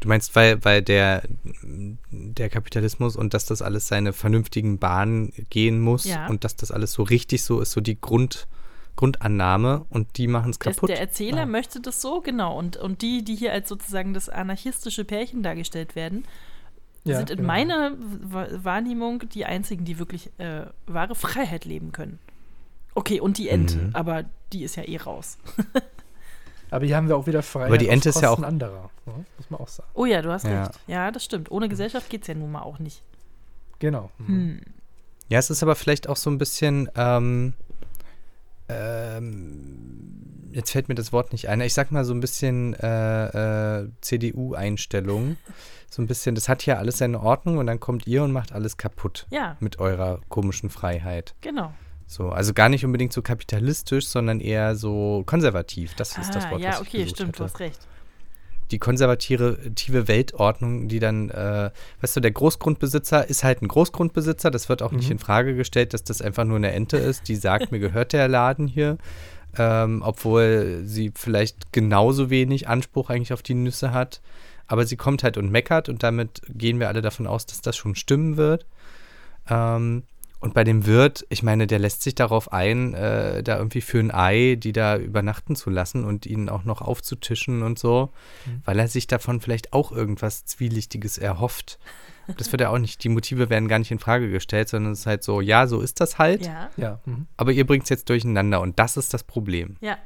Du 0.00 0.08
meinst, 0.08 0.36
weil, 0.36 0.62
weil 0.64 0.82
der, 0.82 1.22
der 1.62 2.50
Kapitalismus 2.50 3.16
und 3.16 3.34
dass 3.34 3.46
das 3.46 3.62
alles 3.62 3.88
seine 3.88 4.12
vernünftigen 4.12 4.78
Bahnen 4.78 5.32
gehen 5.50 5.80
muss 5.80 6.04
ja. 6.04 6.26
und 6.26 6.44
dass 6.44 6.56
das 6.56 6.70
alles 6.70 6.92
so 6.92 7.02
richtig 7.02 7.42
so 7.44 7.60
ist, 7.60 7.72
so 7.72 7.80
die 7.80 7.98
Grund, 8.00 8.46
Grundannahme 8.96 9.86
und 9.88 10.18
die 10.18 10.26
machen 10.26 10.50
es 10.50 10.58
kaputt. 10.58 10.88
Der 10.88 11.00
Erzähler 11.00 11.42
ah. 11.42 11.46
möchte 11.46 11.80
das 11.80 12.02
so, 12.02 12.20
genau. 12.20 12.58
Und, 12.58 12.76
und 12.76 13.02
die, 13.02 13.24
die 13.24 13.36
hier 13.36 13.52
als 13.52 13.68
sozusagen 13.68 14.12
das 14.12 14.28
anarchistische 14.28 15.04
Pärchen 15.04 15.42
dargestellt 15.42 15.96
werden, 15.96 16.24
ja, 17.04 17.18
sind 17.18 17.30
in 17.30 17.36
genau. 17.38 17.46
meiner 17.46 17.92
Wahrnehmung 18.64 19.28
die 19.28 19.44
einzigen, 19.44 19.84
die 19.84 19.98
wirklich 19.98 20.30
äh, 20.38 20.66
wahre 20.86 21.14
Freiheit 21.14 21.64
leben 21.64 21.92
können. 21.92 22.18
Okay, 22.94 23.20
und 23.20 23.38
die 23.38 23.48
Ente, 23.48 23.76
mhm. 23.76 23.90
aber 23.94 24.24
die 24.52 24.64
ist 24.64 24.76
ja 24.76 24.82
eh 24.82 24.96
raus. 24.96 25.38
Aber 26.70 26.84
hier 26.84 26.96
haben 26.96 27.08
wir 27.08 27.16
auch 27.16 27.26
wieder 27.26 27.42
Freiheit 27.42 27.68
Aber 27.68 27.78
die 27.78 27.88
Ente 27.88 28.08
ist 28.08 28.20
ja 28.20 28.30
auch 28.30 28.42
anderer, 28.42 28.90
ne? 29.06 29.24
muss 29.36 29.50
man 29.50 29.60
auch 29.60 29.68
sagen. 29.68 29.88
Oh 29.94 30.04
ja, 30.04 30.22
du 30.22 30.30
hast 30.30 30.44
ja. 30.44 30.64
recht. 30.64 30.80
Ja, 30.86 31.10
das 31.10 31.24
stimmt. 31.24 31.50
Ohne 31.50 31.68
Gesellschaft 31.68 32.10
geht 32.10 32.22
es 32.22 32.28
ja 32.28 32.34
nun 32.34 32.50
mal 32.50 32.62
auch 32.62 32.78
nicht. 32.78 33.02
Genau. 33.78 34.10
Mhm. 34.18 34.26
Hm. 34.26 34.60
Ja, 35.28 35.38
es 35.38 35.50
ist 35.50 35.62
aber 35.62 35.74
vielleicht 35.74 36.08
auch 36.08 36.16
so 36.16 36.30
ein 36.30 36.38
bisschen, 36.38 36.88
ähm, 36.94 37.54
ähm, 38.68 40.50
jetzt 40.52 40.70
fällt 40.70 40.88
mir 40.88 40.94
das 40.94 41.12
Wort 41.12 41.32
nicht 41.32 41.48
ein. 41.48 41.60
Ich 41.60 41.74
sag 41.74 41.90
mal 41.90 42.04
so 42.04 42.14
ein 42.14 42.20
bisschen 42.20 42.74
äh, 42.74 43.80
äh, 43.80 43.88
CDU-Einstellung. 44.00 45.36
So 45.90 46.02
ein 46.02 46.06
bisschen, 46.06 46.34
das 46.34 46.48
hat 46.48 46.64
ja 46.66 46.76
alles 46.76 46.98
seine 46.98 47.20
Ordnung 47.20 47.58
und 47.58 47.66
dann 47.66 47.80
kommt 47.80 48.06
ihr 48.06 48.22
und 48.22 48.32
macht 48.32 48.52
alles 48.52 48.76
kaputt. 48.76 49.26
Ja. 49.30 49.56
Mit 49.60 49.78
eurer 49.78 50.20
komischen 50.28 50.70
Freiheit. 50.70 51.34
Genau. 51.40 51.72
So, 52.06 52.30
also 52.30 52.54
gar 52.54 52.68
nicht 52.68 52.84
unbedingt 52.84 53.12
so 53.12 53.20
kapitalistisch, 53.20 54.06
sondern 54.06 54.40
eher 54.40 54.76
so 54.76 55.24
konservativ. 55.26 55.94
Das 55.94 56.16
ist 56.16 56.30
ah, 56.30 56.34
das 56.34 56.50
Wort, 56.50 56.60
ja, 56.60 56.70
was 56.70 56.80
okay, 56.82 57.02
ich 57.02 57.10
stimmt, 57.10 57.30
hatte. 57.30 57.38
du 57.38 57.44
hast 57.44 57.60
recht. 57.60 57.80
Die 58.70 58.78
konservative 58.78 60.08
Weltordnung, 60.08 60.88
die 60.88 60.98
dann, 60.98 61.30
äh, 61.30 61.70
weißt 62.00 62.16
du, 62.16 62.20
der 62.20 62.32
Großgrundbesitzer 62.32 63.28
ist 63.28 63.44
halt 63.44 63.62
ein 63.62 63.68
Großgrundbesitzer. 63.68 64.50
Das 64.50 64.68
wird 64.68 64.82
auch 64.82 64.90
mhm. 64.90 64.98
nicht 64.98 65.10
in 65.10 65.18
Frage 65.18 65.54
gestellt, 65.54 65.94
dass 65.94 66.02
das 66.02 66.20
einfach 66.20 66.44
nur 66.44 66.56
eine 66.56 66.72
Ente 66.72 66.96
ist, 66.96 67.28
die 67.28 67.36
sagt, 67.36 67.70
mir 67.70 67.78
gehört 67.78 68.12
der 68.12 68.26
Laden 68.28 68.66
hier. 68.66 68.98
Ähm, 69.58 70.02
obwohl 70.04 70.82
sie 70.84 71.12
vielleicht 71.14 71.72
genauso 71.72 72.28
wenig 72.28 72.68
Anspruch 72.68 73.08
eigentlich 73.08 73.32
auf 73.32 73.42
die 73.42 73.54
Nüsse 73.54 73.92
hat. 73.92 74.20
Aber 74.66 74.84
sie 74.84 74.96
kommt 74.96 75.22
halt 75.22 75.36
und 75.38 75.50
meckert 75.50 75.88
und 75.88 76.02
damit 76.02 76.42
gehen 76.48 76.80
wir 76.80 76.88
alle 76.88 77.02
davon 77.02 77.26
aus, 77.26 77.46
dass 77.46 77.62
das 77.62 77.76
schon 77.76 77.94
stimmen 77.94 78.36
wird. 78.36 78.66
Ähm, 79.48 80.02
und 80.46 80.54
bei 80.54 80.62
dem 80.62 80.86
Wirt, 80.86 81.26
ich 81.28 81.42
meine, 81.42 81.66
der 81.66 81.80
lässt 81.80 82.02
sich 82.02 82.14
darauf 82.14 82.52
ein, 82.52 82.94
äh, 82.94 83.42
da 83.42 83.56
irgendwie 83.58 83.80
für 83.80 83.98
ein 83.98 84.14
Ei, 84.14 84.54
die 84.54 84.72
da 84.72 84.96
übernachten 84.96 85.56
zu 85.56 85.70
lassen 85.70 86.04
und 86.04 86.24
ihnen 86.24 86.48
auch 86.48 86.62
noch 86.62 86.82
aufzutischen 86.82 87.64
und 87.64 87.80
so, 87.80 88.12
mhm. 88.44 88.62
weil 88.64 88.78
er 88.78 88.86
sich 88.86 89.08
davon 89.08 89.40
vielleicht 89.40 89.72
auch 89.72 89.90
irgendwas 89.90 90.44
Zwielichtiges 90.44 91.18
erhofft. 91.18 91.80
Das 92.38 92.52
wird 92.52 92.60
ja 92.60 92.70
auch 92.70 92.78
nicht, 92.78 93.02
die 93.02 93.08
Motive 93.08 93.50
werden 93.50 93.66
gar 93.66 93.80
nicht 93.80 93.90
in 93.90 93.98
Frage 93.98 94.30
gestellt, 94.30 94.68
sondern 94.68 94.92
es 94.92 95.00
ist 95.00 95.06
halt 95.06 95.24
so, 95.24 95.40
ja, 95.40 95.66
so 95.66 95.80
ist 95.80 96.00
das 96.00 96.16
halt. 96.18 96.46
Ja. 96.46 96.70
ja. 96.76 97.00
Mhm. 97.06 97.26
Aber 97.36 97.50
ihr 97.50 97.66
bringt 97.66 97.82
es 97.82 97.88
jetzt 97.88 98.08
durcheinander 98.08 98.60
und 98.60 98.78
das 98.78 98.96
ist 98.96 99.14
das 99.14 99.24
Problem. 99.24 99.78
Ja. 99.80 99.98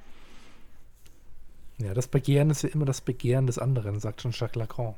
Ja, 1.76 1.92
das 1.92 2.08
Begehren 2.08 2.48
ist 2.48 2.62
ja 2.62 2.70
immer 2.70 2.86
das 2.86 3.02
Begehren 3.02 3.46
des 3.46 3.58
anderen, 3.58 4.00
sagt 4.00 4.22
schon 4.22 4.32
Jacques 4.32 4.56
Lacan. 4.56 4.94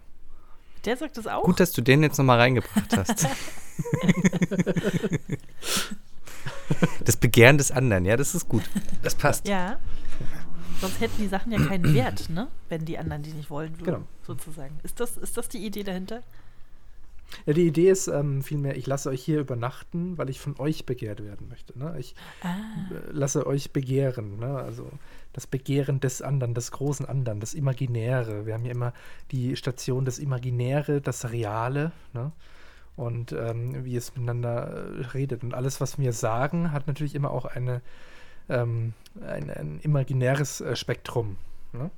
Der 0.85 0.97
sagt 0.97 1.17
das 1.17 1.27
auch. 1.27 1.43
Gut, 1.43 1.59
dass 1.59 1.73
du 1.73 1.83
den 1.83 2.05
jetzt 2.05 2.19
nochmal 2.19 2.39
reingebracht 2.39 2.97
hast. 2.97 3.27
das 7.05 7.17
Begehren 7.17 7.59
des 7.59 7.71
anderen, 7.71 8.05
ja, 8.05 8.17
das 8.17 8.35
ist 8.35 8.49
gut. 8.49 8.63
Das 9.03 9.15
passt. 9.15 9.49
Ja. 9.49 9.79
Sonst 10.81 11.01
hätten 11.01 11.23
die 11.23 11.29
Sachen 11.29 11.53
ja 11.53 11.65
keinen 11.65 11.95
Wert, 11.95 12.29
ne? 12.29 12.49
Wenn 12.69 12.85
die 12.85 12.99
anderen 12.99 13.23
die 13.23 13.33
nicht 13.33 13.51
wollen 13.51 13.79
würden, 13.79 13.85
genau. 13.85 14.03
sozusagen. 14.27 14.81
Ist 14.83 14.99
das, 14.99 15.17
ist 15.17 15.37
das 15.37 15.49
die 15.49 15.65
Idee 15.65 15.85
dahinter? 15.85 16.23
Ja, 17.47 17.53
die 17.53 17.67
Idee 17.67 17.91
ist 17.91 18.09
ähm, 18.09 18.43
vielmehr, 18.43 18.77
ich 18.77 18.87
lasse 18.87 19.09
euch 19.09 19.23
hier 19.23 19.41
übernachten, 19.41 20.19
weil 20.19 20.29
ich 20.29 20.41
von 20.41 20.59
euch 20.59 20.87
begehrt 20.87 21.23
werden 21.23 21.49
möchte. 21.49 21.79
Ne? 21.79 21.95
Ich 21.99 22.15
ah. 22.43 22.57
lasse 23.11 23.47
euch 23.47 23.73
begehren. 23.73 24.39
Ne? 24.39 24.59
Also 24.59 24.91
das 25.33 25.47
Begehren 25.47 26.01
des 26.01 26.21
anderen, 26.21 26.55
des 26.55 26.73
großen 26.73 27.07
anderen, 27.07 27.41
das 27.41 27.55
Imaginäre. 27.55 28.47
Wir 28.47 28.55
haben 28.55 28.65
ja 28.65 28.73
immer 28.73 28.93
die 29.31 29.57
Station 29.57 30.05
des 30.05 30.19
Imaginäre, 30.19 31.01
das 31.01 31.31
Reale. 31.31 31.93
Ne? 32.13 32.33
Und 32.97 33.33
ähm, 33.33 33.85
wie 33.85 33.97
es 33.97 34.15
miteinander 34.15 34.69
äh, 34.69 35.07
redet. 35.07 35.43
Und 35.43 35.55
alles, 35.55 35.81
was 35.81 35.99
wir 35.99 36.13
sagen, 36.13 36.73
hat 36.73 36.87
natürlich 36.87 37.15
immer 37.15 37.31
auch 37.31 37.47
eine, 37.47 37.81
ähm, 38.49 38.93
ein, 39.27 39.51
ein, 39.51 39.81
imaginäres 39.83 40.61
äh, 40.61 40.77
Spektrum. 40.77 41.37
Ne? 41.73 41.91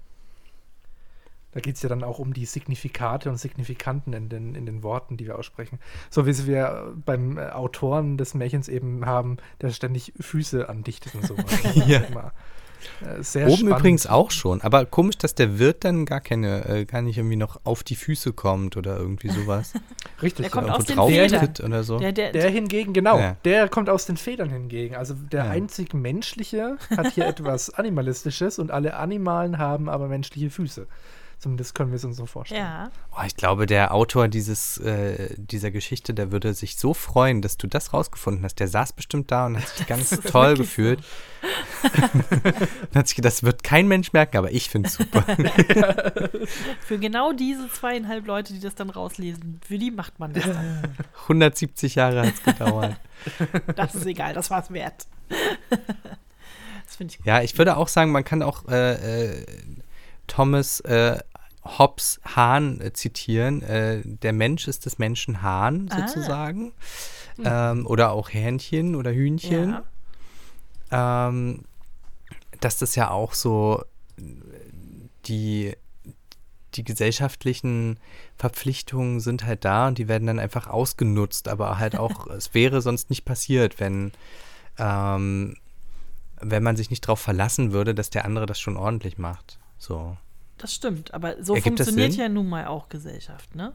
Da 1.55 1.61
geht 1.61 1.77
es 1.77 1.83
ja 1.83 1.89
dann 1.89 2.03
auch 2.03 2.19
um 2.19 2.35
die 2.35 2.47
Signifikate 2.47 3.31
und 3.31 3.39
Signifikanten 3.39 4.13
in 4.13 4.29
den, 4.29 4.55
in 4.55 4.67
den 4.67 4.83
Worten, 4.83 5.17
die 5.17 5.27
wir 5.27 5.39
aussprechen. 5.39 5.79
So 6.11 6.27
wie 6.27 6.47
wir 6.47 6.95
beim 7.05 7.39
äh, 7.39 7.51
Autoren 7.51 8.17
des 8.17 8.35
Märchens 8.35 8.69
eben 8.69 9.07
haben, 9.07 9.37
der 9.61 9.71
ständig 9.71 10.13
Füße 10.19 10.69
andichtet 10.69 11.15
und 11.15 11.27
so. 11.27 11.37
ja. 11.87 12.03
Äh, 13.01 13.23
sehr 13.23 13.47
Oben 13.47 13.57
spannend. 13.57 13.79
übrigens 13.79 14.07
auch 14.07 14.31
schon, 14.31 14.61
aber 14.63 14.87
komisch, 14.87 15.19
dass 15.19 15.35
der 15.35 15.59
Wirt 15.59 15.85
dann 15.85 16.07
gar 16.07 16.21
keine, 16.21 16.65
äh, 16.69 16.85
gar 16.85 17.03
nicht 17.03 17.19
irgendwie 17.19 17.37
noch 17.37 17.61
auf 17.65 17.83
die 17.83 17.97
Füße 17.97 18.33
kommt 18.33 18.77
oder 18.77 18.97
irgendwie 18.97 19.29
sowas. 19.29 19.73
Richtig. 20.23 20.45
Der 20.45 20.51
kommt 20.51 20.71
aus 20.71 20.85
den 20.85 20.99
Federn. 20.99 21.51
Oder 21.65 21.85
so. 21.85 21.99
Der, 21.99 22.13
der, 22.13 22.33
der 22.33 22.51
hingegen, 22.51 22.93
genau, 22.93 23.19
ja. 23.19 23.37
der 23.45 23.69
kommt 23.69 23.89
aus 23.89 24.07
den 24.07 24.17
Federn 24.17 24.51
hingegen. 24.51 24.95
Also 24.95 25.15
der 25.15 25.45
ja. 25.45 25.51
einzig 25.51 25.95
menschliche 25.95 26.77
hat 26.97 27.13
hier 27.13 27.27
etwas 27.27 27.71
Animalistisches 27.71 28.59
und 28.59 28.71
alle 28.71 28.95
Animalen 28.97 29.59
haben 29.59 29.89
aber 29.89 30.09
menschliche 30.09 30.51
Füße. 30.51 30.87
Zumindest 31.39 31.75
können 31.75 31.91
wir 31.91 31.97
es 31.97 32.05
uns 32.05 32.17
so 32.17 32.27
vorstellen. 32.27 32.63
Ja. 32.63 32.91
Oh, 33.17 33.23
ich 33.27 33.37
glaube, 33.37 33.67
der 33.67 33.93
Autor 33.93 34.29
dieses, 34.29 34.79
äh, 34.79 35.35
dieser 35.37 35.71
Geschichte, 35.71 36.15
der 36.15 36.33
würde 36.33 36.55
sich 36.55 36.77
so 36.77 36.95
freuen, 36.95 37.43
dass 37.43 37.57
du 37.57 37.67
das 37.67 37.93
rausgefunden 37.93 38.45
hast. 38.45 38.61
Der 38.61 38.69
saß 38.69 38.93
bestimmt 38.93 39.31
da 39.31 39.47
und 39.47 39.57
hat 39.59 39.69
sich 39.69 39.87
ganz 39.87 40.11
toll 40.27 40.57
gefühlt. 40.57 41.01
So. 41.83 42.99
hat 42.99 43.09
sich 43.09 43.17
gedacht, 43.17 43.35
das 43.35 43.43
wird 43.43 43.63
kein 43.63 43.87
Mensch 43.87 44.15
merken, 44.15 44.39
aber 44.39 44.51
ich 44.51 44.71
finde 44.71 44.89
es 44.89 44.95
super. 44.95 45.23
Für 46.81 46.99
genau 46.99 47.35
diese 47.35 47.71
zweieinhalb 47.71 48.27
Leute, 48.27 48.55
die 48.55 48.61
das 48.61 48.75
dann 48.75 48.89
rauslesen, 48.89 49.61
für 49.63 49.77
die 49.77 49.91
macht 49.91 50.19
man 50.19 50.33
das 50.33 50.45
dann. 50.45 50.97
170 51.25 51.97
Jahre 51.97 52.23
hat 52.23 52.35
es 52.35 52.43
gedauert. 52.43 52.97
Das 53.77 53.95
ist 53.95 54.07
egal, 54.07 54.33
das 54.33 54.51
war 54.51 54.63
es 54.63 54.71
wert. 54.71 55.07
Das 56.87 56.97
finde 56.97 57.13
ich 57.13 57.19
gut. 57.19 57.27
Ja, 57.27 57.43
ich 57.43 57.57
würde 57.59 57.77
auch 57.77 57.89
sagen, 57.89 58.13
man 58.13 58.25
kann 58.25 58.43
auch 58.43 58.67
äh, 58.69 59.33
äh, 59.33 59.47
Thomas 60.27 60.81
äh, 60.81 61.19
Hobbes 61.65 62.21
Hahn 62.25 62.81
äh, 62.81 62.93
zitieren. 62.93 63.63
Äh, 63.63 64.03
der 64.05 64.33
Mensch 64.33 64.69
ist 64.69 64.87
des 64.87 64.99
Menschen 64.99 65.43
Hahn 65.43 65.89
ah. 65.91 66.07
sozusagen. 66.07 66.73
Ah. 67.43 67.73
Ähm, 67.73 67.87
oder 67.87 68.13
auch 68.13 68.29
Hähnchen 68.31 68.95
oder 68.95 69.13
Hühnchen. 69.13 69.77
Ja. 70.91 71.31
Ähm, 71.31 71.65
dass 72.61 72.79
das 72.79 72.95
ja 72.95 73.11
auch 73.11 73.35
so 73.35 73.83
die, 75.27 75.75
die 76.75 76.85
gesellschaftlichen 76.85 77.99
Verpflichtungen 78.37 79.21
sind 79.21 79.45
halt 79.45 79.65
da 79.65 79.89
und 79.89 79.99
die 79.99 80.09
werden 80.09 80.27
dann 80.27 80.39
einfach 80.39 80.67
ausgenutzt, 80.67 81.49
aber 81.49 81.79
halt 81.79 81.97
auch, 81.97 82.27
es 82.29 82.55
wäre 82.55 82.83
sonst 82.83 83.11
nicht 83.11 83.25
passiert, 83.25 83.81
wenn, 83.81 84.13
ähm, 84.79 85.57
wenn 86.41 86.63
man 86.63 86.77
sich 86.77 86.91
nicht 86.91 87.05
darauf 87.05 87.21
verlassen 87.21 87.73
würde, 87.73 87.95
dass 87.95 88.11
der 88.11 88.25
andere 88.25 88.47
das 88.47 88.61
schon 88.61 88.77
ordentlich 88.77 89.19
macht. 89.19 89.59
So. 89.79 90.17
Das 90.59 90.75
stimmt, 90.75 91.13
aber 91.13 91.43
so 91.43 91.55
Ergibt 91.55 91.79
funktioniert 91.79 92.15
ja 92.15 92.29
nun 92.29 92.49
mal 92.49 92.67
auch 92.67 92.89
Gesellschaft, 92.89 93.55
ne? 93.55 93.75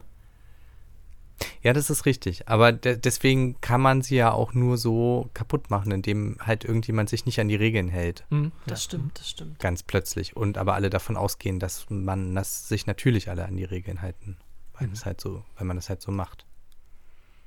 Ja, 1.62 1.72
das 1.72 1.90
ist 1.90 2.06
richtig. 2.06 2.48
Aber 2.48 2.72
de 2.72 2.96
deswegen 2.96 3.60
kann 3.60 3.80
man 3.80 4.02
sie 4.02 4.16
ja 4.16 4.32
auch 4.32 4.54
nur 4.54 4.76
so 4.76 5.30
kaputt 5.34 5.70
machen, 5.70 5.92
indem 5.92 6.36
halt 6.40 6.64
irgendjemand 6.64 7.08
sich 7.08 7.26
nicht 7.26 7.40
an 7.40 7.48
die 7.48 7.56
Regeln 7.56 7.88
hält. 7.88 8.24
Mhm. 8.30 8.52
Das 8.66 8.80
ja. 8.80 8.84
stimmt, 8.84 9.18
das 9.18 9.28
stimmt. 9.28 9.58
Ganz 9.58 9.82
plötzlich. 9.82 10.36
Und 10.36 10.58
aber 10.58 10.74
alle 10.74 10.90
davon 10.90 11.16
ausgehen, 11.16 11.58
dass 11.58 11.86
man 11.88 12.34
das 12.34 12.68
sich 12.68 12.86
natürlich 12.86 13.30
alle 13.30 13.44
an 13.44 13.56
die 13.56 13.64
Regeln 13.64 14.02
halten. 14.02 14.36
Weil 14.74 14.88
mhm. 14.88 14.94
es 14.94 15.04
halt 15.04 15.20
so, 15.20 15.44
weil 15.56 15.66
man 15.66 15.76
das 15.76 15.88
halt 15.88 16.02
so 16.02 16.12
macht. 16.12 16.46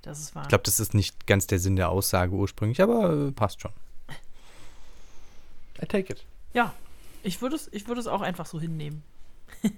Das 0.01 0.19
ist 0.19 0.35
wahr. 0.35 0.43
Ich 0.43 0.49
glaube, 0.49 0.63
das 0.63 0.79
ist 0.79 0.93
nicht 0.93 1.27
ganz 1.27 1.47
der 1.47 1.59
Sinn 1.59 1.75
der 1.75 1.89
Aussage 1.89 2.33
ursprünglich, 2.33 2.81
aber 2.81 3.27
äh, 3.27 3.31
passt 3.31 3.61
schon. 3.61 3.71
I 5.81 5.85
take 5.85 6.13
it. 6.13 6.25
Ja, 6.53 6.73
ich 7.23 7.41
würde 7.41 7.55
es, 7.55 7.69
ich 7.71 7.87
es 7.87 8.07
auch 8.07 8.21
einfach 8.21 8.45
so 8.45 8.59
hinnehmen. 8.59 9.03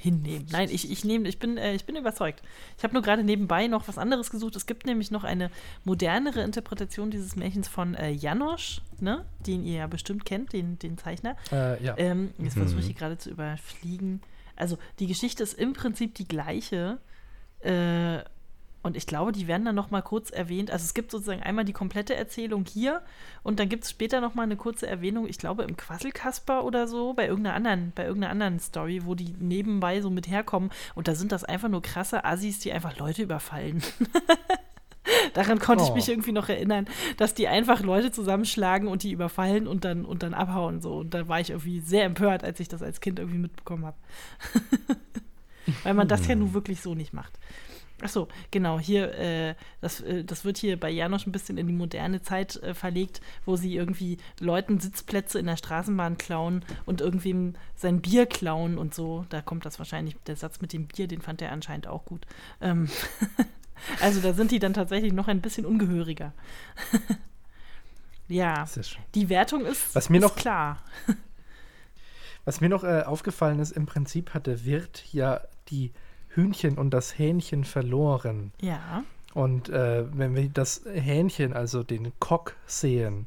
hinnehmen. 0.00 0.46
Nein, 0.50 0.68
ich, 0.70 0.90
ich 0.90 1.04
nehme, 1.04 1.28
ich 1.28 1.38
bin, 1.38 1.56
äh, 1.56 1.74
ich 1.74 1.84
bin 1.84 1.96
überzeugt. 1.96 2.42
Ich 2.78 2.84
habe 2.84 2.94
nur 2.94 3.02
gerade 3.02 3.24
nebenbei 3.24 3.66
noch 3.66 3.88
was 3.88 3.98
anderes 3.98 4.30
gesucht. 4.30 4.54
Es 4.56 4.66
gibt 4.66 4.86
nämlich 4.86 5.10
noch 5.10 5.24
eine 5.24 5.50
modernere 5.84 6.42
Interpretation 6.42 7.10
dieses 7.10 7.36
Märchens 7.36 7.68
von 7.68 7.94
äh, 7.94 8.10
Janosch, 8.10 8.80
ne? 9.00 9.24
den 9.46 9.64
ihr 9.64 9.78
ja 9.78 9.86
bestimmt 9.86 10.24
kennt, 10.24 10.52
den, 10.52 10.78
den 10.78 10.98
Zeichner. 10.98 11.36
Äh, 11.50 11.82
ja. 11.82 11.94
Ähm, 11.98 12.32
jetzt 12.38 12.56
versuche 12.56 12.80
ich 12.80 12.86
hier 12.86 12.94
gerade 12.94 13.18
zu 13.18 13.30
überfliegen. 13.30 14.22
Also 14.54 14.78
die 15.00 15.06
Geschichte 15.06 15.42
ist 15.42 15.54
im 15.54 15.72
Prinzip 15.72 16.14
die 16.14 16.28
gleiche. 16.28 16.98
Äh, 17.60 18.22
und 18.82 18.96
ich 18.96 19.06
glaube, 19.06 19.32
die 19.32 19.46
werden 19.46 19.64
dann 19.64 19.74
noch 19.74 19.90
mal 19.90 20.02
kurz 20.02 20.30
erwähnt. 20.30 20.70
Also 20.70 20.84
es 20.84 20.94
gibt 20.94 21.10
sozusagen 21.10 21.42
einmal 21.42 21.64
die 21.64 21.72
komplette 21.72 22.16
Erzählung 22.16 22.64
hier 22.64 23.02
und 23.42 23.60
dann 23.60 23.68
gibt 23.68 23.84
es 23.84 23.90
später 23.90 24.20
noch 24.20 24.34
mal 24.34 24.42
eine 24.42 24.56
kurze 24.56 24.86
Erwähnung, 24.86 25.28
ich 25.28 25.38
glaube 25.38 25.62
im 25.62 25.76
Quasselkasper 25.76 26.64
oder 26.64 26.88
so, 26.88 27.14
bei 27.14 27.26
irgendeiner 27.26 27.54
anderen, 27.54 27.92
bei 27.94 28.04
irgendeiner 28.04 28.32
anderen 28.32 28.58
Story, 28.58 29.02
wo 29.04 29.14
die 29.14 29.34
nebenbei 29.38 30.00
so 30.00 30.10
mit 30.10 30.28
herkommen. 30.28 30.70
Und 30.94 31.06
da 31.06 31.14
sind 31.14 31.32
das 31.32 31.44
einfach 31.44 31.68
nur 31.68 31.82
krasse 31.82 32.24
Assis, 32.24 32.58
die 32.58 32.72
einfach 32.72 32.96
Leute 32.98 33.22
überfallen. 33.22 33.82
Daran 35.34 35.58
konnte 35.58 35.84
oh. 35.84 35.86
ich 35.88 35.94
mich 35.94 36.08
irgendwie 36.08 36.32
noch 36.32 36.48
erinnern, 36.48 36.86
dass 37.16 37.34
die 37.34 37.48
einfach 37.48 37.82
Leute 37.82 38.10
zusammenschlagen 38.10 38.88
und 38.88 39.02
die 39.02 39.12
überfallen 39.12 39.66
und 39.66 39.84
dann, 39.84 40.04
und 40.04 40.22
dann 40.22 40.34
abhauen. 40.34 40.80
So. 40.80 40.98
Und 40.98 41.14
da 41.14 41.28
war 41.28 41.40
ich 41.40 41.50
irgendwie 41.50 41.80
sehr 41.80 42.04
empört, 42.04 42.44
als 42.44 42.60
ich 42.60 42.68
das 42.68 42.82
als 42.82 43.00
Kind 43.00 43.18
irgendwie 43.18 43.38
mitbekommen 43.38 43.84
habe. 43.84 43.96
Weil 45.84 45.94
man 45.94 46.08
das 46.08 46.26
ja 46.26 46.34
nun 46.34 46.54
wirklich 46.54 46.80
so 46.80 46.94
nicht 46.94 47.12
macht. 47.12 47.38
Ach 48.04 48.08
so, 48.08 48.28
genau, 48.50 48.80
hier, 48.80 49.14
äh, 49.14 49.54
das, 49.80 50.00
äh, 50.00 50.24
das 50.24 50.44
wird 50.44 50.58
hier 50.58 50.78
bei 50.78 50.90
Janosch 50.90 51.26
ein 51.26 51.32
bisschen 51.32 51.56
in 51.56 51.68
die 51.68 51.72
moderne 51.72 52.20
Zeit 52.20 52.56
äh, 52.56 52.74
verlegt, 52.74 53.20
wo 53.44 53.54
sie 53.54 53.76
irgendwie 53.76 54.18
Leuten 54.40 54.80
Sitzplätze 54.80 55.38
in 55.38 55.46
der 55.46 55.56
Straßenbahn 55.56 56.18
klauen 56.18 56.64
und 56.84 57.00
irgendwem 57.00 57.54
sein 57.76 58.00
Bier 58.00 58.26
klauen 58.26 58.76
und 58.76 58.92
so. 58.92 59.24
Da 59.28 59.40
kommt 59.40 59.64
das 59.64 59.78
wahrscheinlich, 59.78 60.16
der 60.26 60.34
Satz 60.34 60.60
mit 60.60 60.72
dem 60.72 60.86
Bier, 60.86 61.06
den 61.06 61.20
fand 61.20 61.40
er 61.42 61.52
anscheinend 61.52 61.86
auch 61.86 62.04
gut. 62.04 62.26
Ähm 62.60 62.88
also 64.00 64.20
da 64.20 64.32
sind 64.32 64.50
die 64.50 64.58
dann 64.58 64.74
tatsächlich 64.74 65.12
noch 65.12 65.28
ein 65.28 65.40
bisschen 65.40 65.64
ungehöriger. 65.64 66.32
ja, 68.28 68.66
die 69.14 69.28
Wertung 69.28 69.64
ist, 69.64 69.94
was 69.94 70.10
mir 70.10 70.18
ist 70.18 70.24
noch, 70.24 70.34
klar. 70.34 70.82
Was 72.44 72.60
mir 72.60 72.68
noch 72.68 72.82
äh, 72.82 73.02
aufgefallen 73.02 73.60
ist, 73.60 73.70
im 73.70 73.86
Prinzip 73.86 74.34
hat 74.34 74.48
der 74.48 74.64
Wirt 74.64 75.04
ja 75.12 75.42
die 75.68 75.92
Hühnchen 76.34 76.78
und 76.78 76.90
das 76.90 77.18
Hähnchen 77.18 77.64
verloren. 77.64 78.52
Ja. 78.60 79.04
Und 79.34 79.68
äh, 79.68 80.04
wenn 80.16 80.34
wir 80.34 80.48
das 80.48 80.82
Hähnchen, 80.92 81.52
also 81.52 81.82
den 81.82 82.12
Cock 82.20 82.56
sehen, 82.66 83.26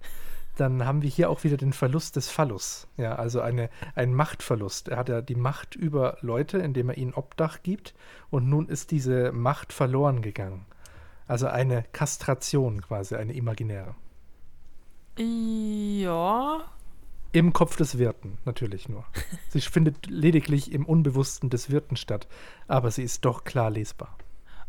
dann 0.56 0.86
haben 0.86 1.02
wir 1.02 1.10
hier 1.10 1.30
auch 1.30 1.44
wieder 1.44 1.58
den 1.58 1.74
Verlust 1.74 2.16
des 2.16 2.30
Phallus. 2.30 2.88
Ja, 2.98 3.16
also 3.16 3.42
eine, 3.42 3.70
ein 3.96 4.14
Machtverlust. 4.14 4.88
Er 4.88 4.98
hat 4.98 5.10
ja 5.10 5.22
die 5.22 5.36
Macht 5.36 5.76
über 5.76 6.18
Leute, 6.22 6.60
indem 6.60 6.90
er 6.90 6.98
ihnen 6.98 7.14
Obdach 7.14 7.62
gibt. 7.62 7.94
Und 8.30 8.50
nun 8.50 8.68
ist 8.68 8.92
diese 8.92 9.32
Macht 9.32 9.74
verloren 9.74 10.22
gegangen. 10.22 10.66
Also 11.28 11.48
eine 11.48 11.84
Kastration 11.92 12.82
quasi, 12.82 13.16
eine 13.16 13.34
imaginäre. 13.34 13.96
Ja, 15.18 16.66
im 17.36 17.52
Kopf 17.52 17.76
des 17.76 17.98
Wirten, 17.98 18.38
natürlich 18.46 18.88
nur. 18.88 19.06
Sie 19.50 19.60
findet 19.60 20.08
lediglich 20.08 20.72
im 20.72 20.86
Unbewussten 20.86 21.50
des 21.50 21.70
Wirten 21.70 21.98
statt, 21.98 22.28
aber 22.68 22.92
sie 22.92 23.04
ist 23.04 23.26
doch 23.26 23.44
klar 23.44 23.70
lesbar. 23.70 24.18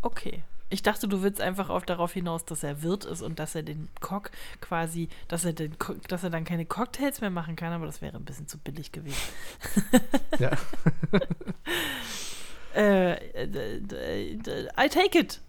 Okay. 0.03 0.43
Ich 0.69 0.83
dachte, 0.83 1.07
du 1.07 1.23
willst 1.23 1.41
einfach 1.41 1.69
auf 1.69 1.85
darauf 1.85 2.13
hinaus, 2.13 2.45
dass 2.45 2.65
er 2.65 2.83
Wirt 2.83 3.05
ist 3.05 3.23
und 3.23 3.39
dass 3.39 3.55
er 3.55 3.63
den 3.63 3.89
Cock 4.01 4.33
quasi, 4.61 5.09
dass 5.29 5.45
er, 5.45 5.53
den, 5.53 5.77
dass 6.09 6.25
er 6.25 6.31
dann 6.31 6.45
keine 6.45 6.67
Cocktails 6.67 7.21
mehr 7.21 7.31
machen 7.31 7.55
kann, 7.55 7.73
aber 7.73 7.87
das 7.87 8.03
wäre 8.03 8.17
ein 8.17 8.25
bisschen 8.25 8.49
zu 8.49 8.59
billig 8.59 8.91
gewesen. 8.91 9.17
ja. 10.41 10.51
äh, 12.75 13.15
I 14.35 14.89
take 14.89 15.17
it. 15.17 15.41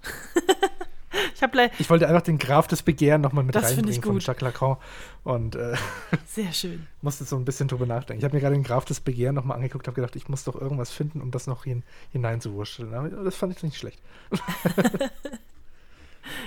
Ich, 1.37 1.79
ich 1.79 1.89
wollte 1.89 2.07
einfach 2.07 2.21
den 2.21 2.37
Graf 2.37 2.67
des 2.67 2.83
Begehren 2.83 3.21
nochmal 3.21 3.43
mit 3.43 3.55
das 3.55 3.75
reinbringen 3.77 4.01
von 4.01 4.19
Jacques 4.19 4.41
Lacan. 4.41 4.77
Und, 5.23 5.55
äh, 5.55 5.75
Sehr 6.25 6.51
schön. 6.51 6.87
musste 7.01 7.25
so 7.25 7.35
ein 7.35 7.45
bisschen 7.45 7.67
drüber 7.67 7.85
nachdenken. 7.85 8.19
Ich 8.19 8.25
habe 8.25 8.35
mir 8.35 8.41
gerade 8.41 8.55
den 8.55 8.63
Graf 8.63 8.85
des 8.85 8.99
Begehren 8.99 9.35
nochmal 9.35 9.57
angeguckt, 9.57 9.87
habe 9.87 9.95
gedacht, 9.95 10.15
ich 10.15 10.29
muss 10.29 10.43
doch 10.43 10.59
irgendwas 10.59 10.91
finden, 10.91 11.21
um 11.21 11.31
das 11.31 11.47
noch 11.47 11.63
hin, 11.63 11.83
hineinzuwurschteln. 12.11 12.93
Aber 12.93 13.09
das 13.09 13.35
fand 13.35 13.55
ich 13.55 13.63
nicht 13.63 13.77
schlecht. 13.77 14.01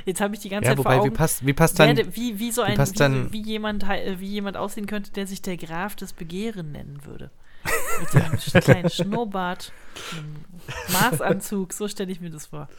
Jetzt 0.04 0.20
habe 0.20 0.34
ich 0.34 0.40
die 0.40 0.48
ganze 0.48 0.66
ja, 0.66 0.70
Zeit 0.72 0.78
wobei, 0.78 0.94
vor 0.94 1.00
Augen, 1.02 1.10
wie 1.10 1.16
passt, 1.16 1.46
wie 1.46 1.52
passt 1.52 1.78
dann, 1.78 1.96
wie, 2.14 2.38
wie 2.38 2.50
so 2.50 2.62
ein, 2.62 2.76
wie, 2.76 2.82
wie, 2.82 3.32
wie, 3.32 3.42
jemand, 3.42 3.88
wie 3.88 4.26
jemand 4.26 4.56
aussehen 4.56 4.86
könnte, 4.86 5.10
der 5.12 5.26
sich 5.26 5.42
der 5.42 5.56
Graf 5.56 5.96
des 5.96 6.12
Begehren 6.12 6.72
nennen 6.72 7.00
würde. 7.04 7.30
Mit 8.00 8.10
so 8.10 8.18
einem 8.18 8.38
kleinen 8.64 8.90
Schnurrbart, 8.90 9.72
einem 10.12 10.44
Maßanzug, 10.92 11.72
so 11.72 11.88
stelle 11.88 12.12
ich 12.12 12.20
mir 12.20 12.30
das 12.30 12.46
vor. 12.46 12.68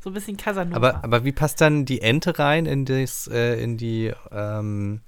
so 0.00 0.10
ein 0.10 0.12
bisschen 0.12 0.36
Casanova. 0.36 0.76
Aber, 0.76 1.04
aber 1.04 1.24
wie 1.24 1.32
passt 1.32 1.60
dann 1.60 1.84
die 1.84 2.02
Ente 2.02 2.38
rein 2.38 2.66
in, 2.66 2.84
das, 2.84 3.28
äh, 3.28 3.62
in 3.62 3.76
die, 3.76 4.12
ähm, 4.30 5.00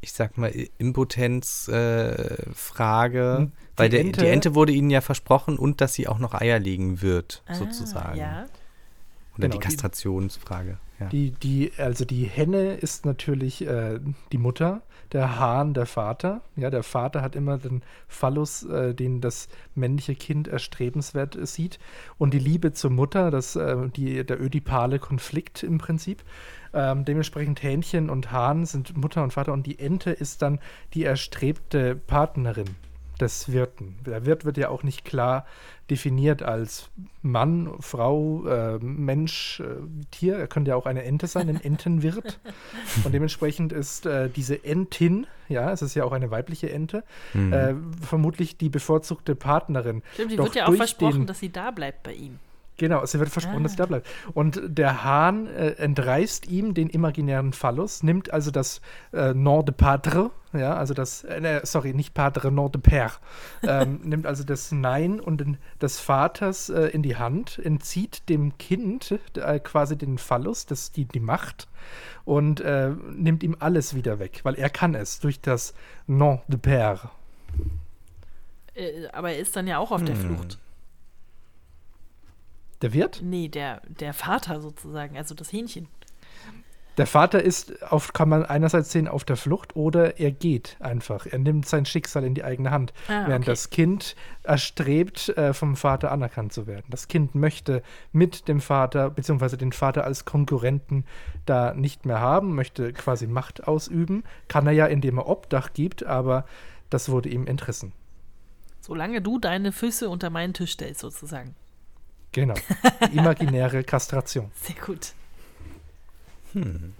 ich 0.00 0.12
sag 0.12 0.38
mal, 0.38 0.52
Impotenzfrage? 0.78 3.18
Äh, 3.18 3.38
hm. 3.38 3.52
Weil 3.76 3.88
der, 3.88 4.00
Ente, 4.00 4.20
die 4.20 4.26
Ente 4.26 4.54
wurde 4.54 4.72
ihnen 4.72 4.90
ja 4.90 5.00
versprochen 5.00 5.58
und 5.58 5.80
dass 5.80 5.94
sie 5.94 6.08
auch 6.08 6.18
noch 6.18 6.34
Eier 6.34 6.58
legen 6.58 7.00
wird, 7.00 7.42
ah, 7.46 7.54
sozusagen. 7.54 8.18
Ja. 8.18 8.46
Oder 9.36 9.48
genau, 9.48 9.54
die 9.54 9.60
Kastrationsfrage. 9.60 10.78
Die, 10.98 11.02
ja. 11.02 11.08
die, 11.08 11.30
die, 11.30 11.72
also 11.78 12.04
die 12.04 12.24
Henne 12.24 12.74
ist 12.74 13.06
natürlich 13.06 13.66
äh, 13.66 14.00
die 14.32 14.38
Mutter, 14.38 14.82
der 15.12 15.38
Hahn 15.38 15.74
der 15.74 15.86
Vater. 15.86 16.42
Ja, 16.56 16.70
der 16.70 16.82
Vater 16.82 17.22
hat 17.22 17.36
immer 17.36 17.58
den 17.58 17.82
Phallus, 18.06 18.64
äh, 18.64 18.94
den 18.94 19.20
das 19.20 19.48
männliche 19.74 20.14
Kind 20.14 20.48
erstrebenswert 20.48 21.38
sieht. 21.46 21.78
Und 22.18 22.34
die 22.34 22.38
Liebe 22.38 22.72
zur 22.72 22.90
Mutter, 22.90 23.30
das, 23.30 23.56
äh, 23.56 23.88
die, 23.90 24.24
der 24.24 24.40
ödipale 24.40 24.98
Konflikt 24.98 25.62
im 25.62 25.78
Prinzip. 25.78 26.22
Ähm, 26.74 27.04
dementsprechend 27.04 27.62
Hähnchen 27.62 28.10
und 28.10 28.30
Hahn 28.30 28.66
sind 28.66 28.96
Mutter 28.96 29.22
und 29.22 29.32
Vater 29.32 29.52
und 29.52 29.66
die 29.66 29.78
Ente 29.78 30.10
ist 30.10 30.42
dann 30.42 30.58
die 30.92 31.04
erstrebte 31.04 31.96
Partnerin 31.96 32.76
des 33.20 33.52
Wirten. 33.52 33.98
Der 34.06 34.26
Wirt 34.26 34.44
wird 34.44 34.56
ja 34.56 34.68
auch 34.68 34.82
nicht 34.82 35.04
klar 35.04 35.46
definiert 35.90 36.42
als 36.42 36.90
Mann, 37.22 37.70
Frau, 37.80 38.46
äh, 38.46 38.78
Mensch, 38.78 39.60
äh, 39.60 39.64
Tier. 40.10 40.36
Er 40.36 40.46
könnte 40.46 40.70
ja 40.70 40.76
auch 40.76 40.86
eine 40.86 41.04
Ente 41.04 41.26
sein, 41.26 41.48
ein 41.48 41.60
Entenwirt. 41.62 42.40
Und 43.04 43.12
dementsprechend 43.12 43.72
ist 43.72 44.06
äh, 44.06 44.28
diese 44.28 44.64
Entin, 44.64 45.26
ja, 45.48 45.72
es 45.72 45.82
ist 45.82 45.94
ja 45.94 46.04
auch 46.04 46.12
eine 46.12 46.30
weibliche 46.30 46.70
Ente, 46.70 47.04
mhm. 47.32 47.52
Äh, 47.52 47.74
vermutlich 48.04 48.58
die 48.58 48.68
bevorzugte 48.68 49.34
Partnerin. 49.34 50.02
Stimmt, 50.14 50.32
die 50.32 50.38
wird 50.38 50.54
ja 50.54 50.66
auch 50.66 50.74
versprochen, 50.74 51.26
dass 51.26 51.38
sie 51.38 51.50
da 51.50 51.70
bleibt 51.70 52.02
bei 52.02 52.12
ihm. 52.12 52.38
Genau, 52.78 53.02
es 53.02 53.18
wird 53.18 53.28
versprochen, 53.28 53.58
ah. 53.58 53.62
dass 53.64 53.72
er 53.72 53.78
da 53.78 53.86
bleibt. 53.86 54.06
Und 54.34 54.60
der 54.64 55.02
Hahn 55.02 55.48
äh, 55.48 55.70
entreißt 55.72 56.48
ihm 56.48 56.74
den 56.74 56.88
imaginären 56.88 57.52
Phallus, 57.52 58.04
nimmt 58.04 58.32
also 58.32 58.52
das 58.52 58.80
äh, 59.12 59.34
Nom 59.34 59.64
de 59.64 59.74
Padre, 59.74 60.30
ja, 60.52 60.76
also 60.76 60.94
das, 60.94 61.24
äh, 61.24 61.60
sorry, 61.64 61.92
nicht 61.92 62.14
Padre, 62.14 62.52
Nom 62.52 62.70
de 62.70 62.80
Père, 62.80 63.14
ähm, 63.64 64.00
nimmt 64.04 64.26
also 64.26 64.44
das 64.44 64.70
Nein 64.70 65.18
und 65.18 65.40
den, 65.40 65.58
des 65.82 65.98
Vaters 65.98 66.70
äh, 66.70 66.86
in 66.86 67.02
die 67.02 67.16
Hand, 67.16 67.58
entzieht 67.58 68.28
dem 68.28 68.56
Kind 68.58 69.18
äh, 69.34 69.58
quasi 69.58 69.98
den 69.98 70.16
Phallus, 70.16 70.64
das, 70.64 70.92
die, 70.92 71.04
die 71.04 71.20
Macht, 71.20 71.66
und 72.24 72.60
äh, 72.60 72.90
nimmt 73.12 73.42
ihm 73.42 73.56
alles 73.58 73.94
wieder 73.96 74.20
weg, 74.20 74.40
weil 74.44 74.54
er 74.54 74.70
kann 74.70 74.94
es 74.94 75.18
durch 75.18 75.40
das 75.40 75.74
Nom 76.06 76.40
de 76.46 76.60
Père. 76.60 77.08
aber 79.12 79.32
er 79.32 79.38
ist 79.40 79.56
dann 79.56 79.66
ja 79.66 79.78
auch 79.78 79.90
auf 79.90 80.00
hm. 80.00 80.06
der 80.06 80.16
Flucht. 80.16 80.58
Der 82.82 82.92
Wirt? 82.92 83.20
Nee, 83.22 83.48
der, 83.48 83.82
der 83.88 84.14
Vater 84.14 84.60
sozusagen, 84.60 85.16
also 85.16 85.34
das 85.34 85.52
Hähnchen. 85.52 85.88
Der 86.98 87.06
Vater 87.06 87.40
ist, 87.40 87.84
auf, 87.92 88.12
kann 88.12 88.28
man 88.28 88.44
einerseits 88.44 88.90
sehen, 88.90 89.06
auf 89.06 89.22
der 89.22 89.36
Flucht 89.36 89.76
oder 89.76 90.18
er 90.18 90.32
geht 90.32 90.76
einfach. 90.80 91.26
Er 91.26 91.38
nimmt 91.38 91.64
sein 91.64 91.86
Schicksal 91.86 92.24
in 92.24 92.34
die 92.34 92.42
eigene 92.42 92.72
Hand, 92.72 92.92
ah, 93.06 93.28
während 93.28 93.44
okay. 93.44 93.52
das 93.52 93.70
Kind 93.70 94.16
erstrebt, 94.42 95.28
äh, 95.36 95.54
vom 95.54 95.76
Vater 95.76 96.10
anerkannt 96.10 96.52
zu 96.52 96.66
werden. 96.66 96.86
Das 96.88 97.06
Kind 97.06 97.36
möchte 97.36 97.84
mit 98.10 98.48
dem 98.48 98.60
Vater, 98.60 99.10
beziehungsweise 99.10 99.56
den 99.56 99.70
Vater 99.70 100.02
als 100.02 100.24
Konkurrenten 100.24 101.04
da 101.46 101.72
nicht 101.72 102.04
mehr 102.04 102.18
haben, 102.18 102.56
möchte 102.56 102.92
quasi 102.92 103.28
Macht 103.28 103.68
ausüben. 103.68 104.24
Kann 104.48 104.66
er 104.66 104.72
ja, 104.72 104.86
indem 104.86 105.18
er 105.18 105.28
Obdach 105.28 105.72
gibt, 105.74 106.04
aber 106.04 106.46
das 106.90 107.08
wurde 107.10 107.28
ihm 107.28 107.46
entrissen. 107.46 107.92
Solange 108.80 109.22
du 109.22 109.38
deine 109.38 109.70
Füße 109.70 110.08
unter 110.08 110.30
meinen 110.30 110.52
Tisch 110.52 110.72
stellst, 110.72 111.00
sozusagen. 111.00 111.54
Genau. 112.32 112.54
Imaginäre 113.12 113.84
Kastration. 113.84 114.50
Sehr 114.54 114.76
gut. 114.76 115.12
Hm. 116.52 116.94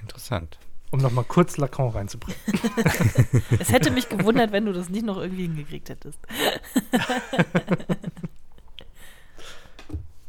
Interessant. 0.00 0.58
Um 0.90 1.00
nochmal 1.00 1.24
kurz 1.24 1.56
Lacan 1.56 1.88
reinzubringen. 1.90 2.40
es 3.58 3.72
hätte 3.72 3.90
mich 3.90 4.08
gewundert, 4.08 4.52
wenn 4.52 4.66
du 4.66 4.72
das 4.72 4.88
nicht 4.88 5.04
noch 5.04 5.18
irgendwie 5.18 5.42
hingekriegt 5.42 5.88
hättest. 5.88 6.18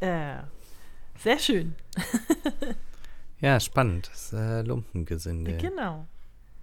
äh, 0.00 0.38
sehr 1.18 1.38
schön. 1.38 1.76
ja, 3.40 3.60
spannend. 3.60 4.10
Das 4.12 4.32
äh, 4.32 4.62
Lumpengesinde. 4.62 5.56
Genau. 5.58 6.06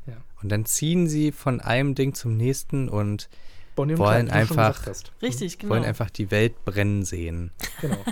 Ja. 0.06 0.18
Und 0.42 0.50
dann 0.50 0.66
ziehen 0.66 1.08
sie 1.08 1.32
von 1.32 1.62
einem 1.62 1.96
Ding 1.96 2.14
zum 2.14 2.36
nächsten 2.36 2.90
und 2.90 3.30
Bonnie 3.76 3.97
wollen 3.97 4.27
Clyde, 4.27 4.34
einfach, 4.34 4.81
Richtig, 5.22 5.60
genau. 5.60 5.73
wollen 5.73 5.84
einfach 5.84 6.10
die 6.10 6.31
Welt 6.31 6.64
brennen 6.65 7.06
sehen. 7.06 7.52
Genau. 7.81 7.97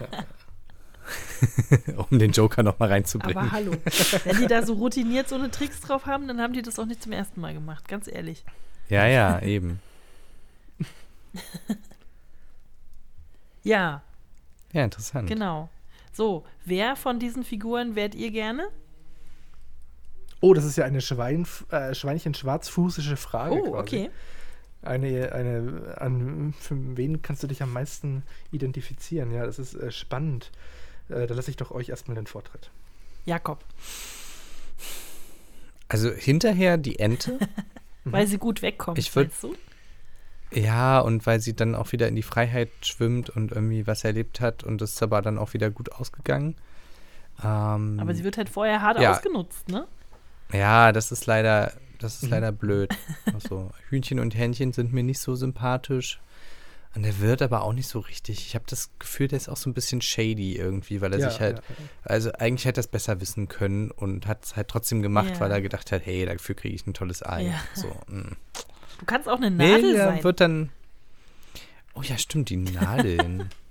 Ja. 1.88 1.98
um 2.10 2.18
den 2.18 2.32
Joker 2.32 2.64
noch 2.64 2.80
mal 2.80 2.88
reinzubringen. 2.88 3.38
Aber 3.38 3.52
hallo, 3.52 3.74
wenn 4.24 4.38
die 4.38 4.48
da 4.48 4.66
so 4.66 4.74
routiniert 4.74 5.28
so 5.28 5.36
eine 5.36 5.52
Tricks 5.52 5.82
drauf 5.82 6.06
haben, 6.06 6.30
dann 6.30 6.40
haben 6.40 6.54
die 6.54 6.62
das 6.62 6.80
auch 6.80 6.86
nicht 6.86 7.04
zum 7.04 7.12
ersten 7.12 7.42
Mal 7.42 7.54
gemacht, 7.54 7.90
ganz 7.90 8.08
ehrlich. 8.08 8.46
Ja, 8.88 9.06
ja, 9.06 9.42
eben. 9.42 9.82
ja. 13.64 14.02
Ja, 14.72 14.84
interessant. 14.84 15.28
Genau. 15.28 15.70
So, 16.14 16.46
wer 16.64 16.96
von 16.96 17.20
diesen 17.20 17.44
Figuren 17.44 17.96
wärt 17.96 18.16
ihr 18.16 18.32
gerne? 18.32 18.70
Oh, 20.40 20.54
das 20.54 20.64
ist 20.64 20.78
ja 20.78 20.86
eine 20.86 21.02
Schwein, 21.02 21.46
äh, 21.70 21.94
Schweinchen-schwarzfußische 21.94 23.18
Frage. 23.18 23.56
Oh, 23.56 23.72
quasi. 23.72 23.78
okay 23.78 24.10
eine, 24.86 25.32
eine, 25.32 25.96
an 26.00 26.54
für 26.60 26.76
wen 26.98 27.22
kannst 27.22 27.44
du 27.44 27.48
dich 27.48 27.62
am 27.62 27.74
meisten 27.74 28.24
identifizieren? 28.52 29.32
Ja, 29.32 29.46
das 29.46 29.60
ist 29.60 29.76
äh, 29.76 29.92
spannend. 29.92 30.52
Äh, 31.10 31.28
da 31.28 31.34
lasse 31.34 31.50
ich 31.50 31.58
doch 31.58 31.72
euch 31.72 31.90
erstmal 31.90 32.16
den 32.16 32.28
Vortritt. 32.28 32.72
Jakob. 33.26 33.64
Also 35.88 36.12
hinterher 36.12 36.78
die 36.78 37.00
Ente. 37.00 37.40
weil 38.04 38.28
sie 38.28 38.38
gut 38.38 38.62
wegkommt, 38.62 38.98
ich 38.98 39.16
würd, 39.16 39.32
du? 39.42 39.56
Ja, 40.52 41.00
und 41.00 41.26
weil 41.26 41.40
sie 41.40 41.56
dann 41.56 41.76
auch 41.76 41.92
wieder 41.92 42.08
in 42.08 42.16
die 42.16 42.24
Freiheit 42.24 42.70
schwimmt 42.82 43.30
und 43.30 43.52
irgendwie 43.52 43.88
was 43.88 44.04
erlebt 44.04 44.42
hat 44.42 44.64
und 44.64 44.82
das 44.82 44.94
ist 44.94 45.04
aber 45.04 45.22
dann 45.22 45.38
auch 45.38 45.54
wieder 45.54 45.70
gut 45.70 45.92
ausgegangen. 45.92 46.56
Ähm, 47.44 47.98
aber 48.00 48.14
sie 48.14 48.24
wird 48.24 48.38
halt 48.38 48.50
vorher 48.50 48.82
hart 48.82 49.00
ja. 49.00 49.12
ausgenutzt, 49.12 49.70
ne? 49.70 49.88
Ja, 50.52 50.92
das 50.92 51.12
ist 51.12 51.26
leider 51.26 51.74
das 52.04 52.16
ist 52.16 52.24
mhm. 52.24 52.30
leider 52.30 52.52
blöd. 52.52 52.94
Also, 53.34 53.72
Hühnchen 53.90 54.20
und 54.20 54.36
Hähnchen 54.36 54.74
sind 54.74 54.94
mir 54.94 55.04
nicht 55.04 55.20
so 55.20 55.36
sympathisch. 55.36 56.20
Und 56.96 57.04
der 57.04 57.20
wird 57.20 57.42
aber 57.42 57.64
auch 57.64 57.74
nicht 57.74 57.88
so 57.88 58.00
richtig. 58.00 58.46
Ich 58.46 58.54
habe 58.54 58.66
das 58.68 58.92
Gefühl, 59.00 59.28
der 59.28 59.38
ist 59.38 59.50
auch 59.50 59.58
so 59.58 59.68
ein 59.70 59.74
bisschen 59.74 60.02
shady 60.02 60.56
irgendwie, 60.56 61.02
weil 61.02 61.12
er 61.14 61.20
ja, 61.20 61.30
sich 61.30 61.40
halt, 61.40 61.58
ja, 61.58 61.64
ja. 61.70 61.86
also 62.04 62.32
eigentlich 62.34 62.66
hätte 62.66 62.80
er 62.80 62.84
es 62.84 62.88
besser 62.88 63.20
wissen 63.20 63.48
können 63.48 63.90
und 63.90 64.28
hat 64.28 64.46
es 64.46 64.56
halt 64.56 64.68
trotzdem 64.68 65.02
gemacht, 65.02 65.40
weil 65.40 65.50
er 65.50 65.62
gedacht 65.62 65.92
hat, 65.92 66.06
hey, 66.06 66.26
dafür 66.26 66.54
kriege 66.54 66.76
ich 66.76 66.86
ein 66.86 66.94
tolles 66.94 67.26
Ei. 67.26 67.52
So, 67.74 67.88
mm. 68.08 68.36
du 69.00 69.06
kannst 69.08 69.28
auch 69.28 69.38
eine 69.38 69.50
Nadel 69.50 69.94
nee, 69.94 69.98
sein. 69.98 70.24
wird 70.24 70.40
dann, 70.40 70.70
oh 71.96 72.04
ja, 72.04 72.18
stimmt, 72.20 72.50
die 72.50 72.58
Nadeln. 72.58 73.50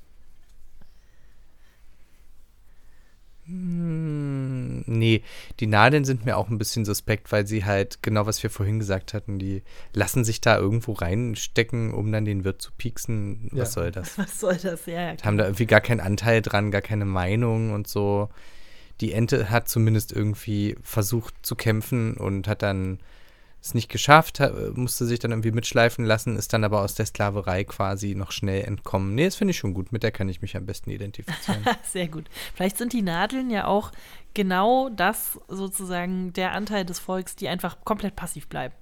Hm, 3.46 4.84
nee, 4.86 5.22
die 5.58 5.66
Nadeln 5.66 6.04
sind 6.04 6.24
mir 6.24 6.36
auch 6.36 6.48
ein 6.48 6.58
bisschen 6.58 6.84
suspekt, 6.84 7.32
weil 7.32 7.46
sie 7.46 7.64
halt, 7.64 8.02
genau 8.02 8.26
was 8.26 8.42
wir 8.42 8.50
vorhin 8.50 8.78
gesagt 8.78 9.14
hatten, 9.14 9.38
die 9.38 9.62
lassen 9.92 10.24
sich 10.24 10.40
da 10.40 10.56
irgendwo 10.56 10.92
reinstecken, 10.92 11.92
um 11.92 12.12
dann 12.12 12.24
den 12.24 12.44
Wirt 12.44 12.62
zu 12.62 12.70
pieksen. 12.76 13.48
Was 13.50 13.74
ja. 13.74 13.82
soll 13.82 13.90
das? 13.90 14.16
Was 14.22 14.38
soll 14.38 14.56
das, 14.56 14.86
ja. 14.86 15.12
ja 15.12 15.22
Haben 15.24 15.38
da 15.38 15.44
irgendwie 15.44 15.66
gar 15.66 15.80
keinen 15.80 16.00
Anteil 16.00 16.40
dran, 16.40 16.70
gar 16.70 16.82
keine 16.82 17.04
Meinung 17.04 17.72
und 17.72 17.88
so. 17.88 18.28
Die 19.00 19.12
Ente 19.12 19.50
hat 19.50 19.68
zumindest 19.68 20.12
irgendwie 20.12 20.76
versucht 20.82 21.34
zu 21.42 21.56
kämpfen 21.56 22.14
und 22.14 22.46
hat 22.46 22.62
dann 22.62 23.00
es 23.62 23.74
nicht 23.74 23.88
geschafft, 23.88 24.40
musste 24.74 25.06
sich 25.06 25.20
dann 25.20 25.30
irgendwie 25.30 25.52
mitschleifen 25.52 26.04
lassen, 26.04 26.36
ist 26.36 26.52
dann 26.52 26.64
aber 26.64 26.80
aus 26.80 26.94
der 26.94 27.06
Sklaverei 27.06 27.62
quasi 27.62 28.14
noch 28.16 28.32
schnell 28.32 28.64
entkommen. 28.64 29.14
Nee, 29.14 29.26
das 29.26 29.36
finde 29.36 29.52
ich 29.52 29.58
schon 29.58 29.72
gut, 29.72 29.92
mit 29.92 30.02
der 30.02 30.10
kann 30.10 30.28
ich 30.28 30.42
mich 30.42 30.56
am 30.56 30.66
besten 30.66 30.90
identifizieren. 30.90 31.64
Sehr 31.84 32.08
gut. 32.08 32.28
Vielleicht 32.54 32.76
sind 32.76 32.92
die 32.92 33.02
Nadeln 33.02 33.50
ja 33.50 33.66
auch 33.66 33.92
genau 34.34 34.88
das 34.88 35.38
sozusagen 35.48 36.32
der 36.32 36.52
Anteil 36.52 36.84
des 36.84 36.98
Volks, 36.98 37.36
die 37.36 37.48
einfach 37.48 37.84
komplett 37.84 38.16
passiv 38.16 38.48
bleiben. 38.48 38.74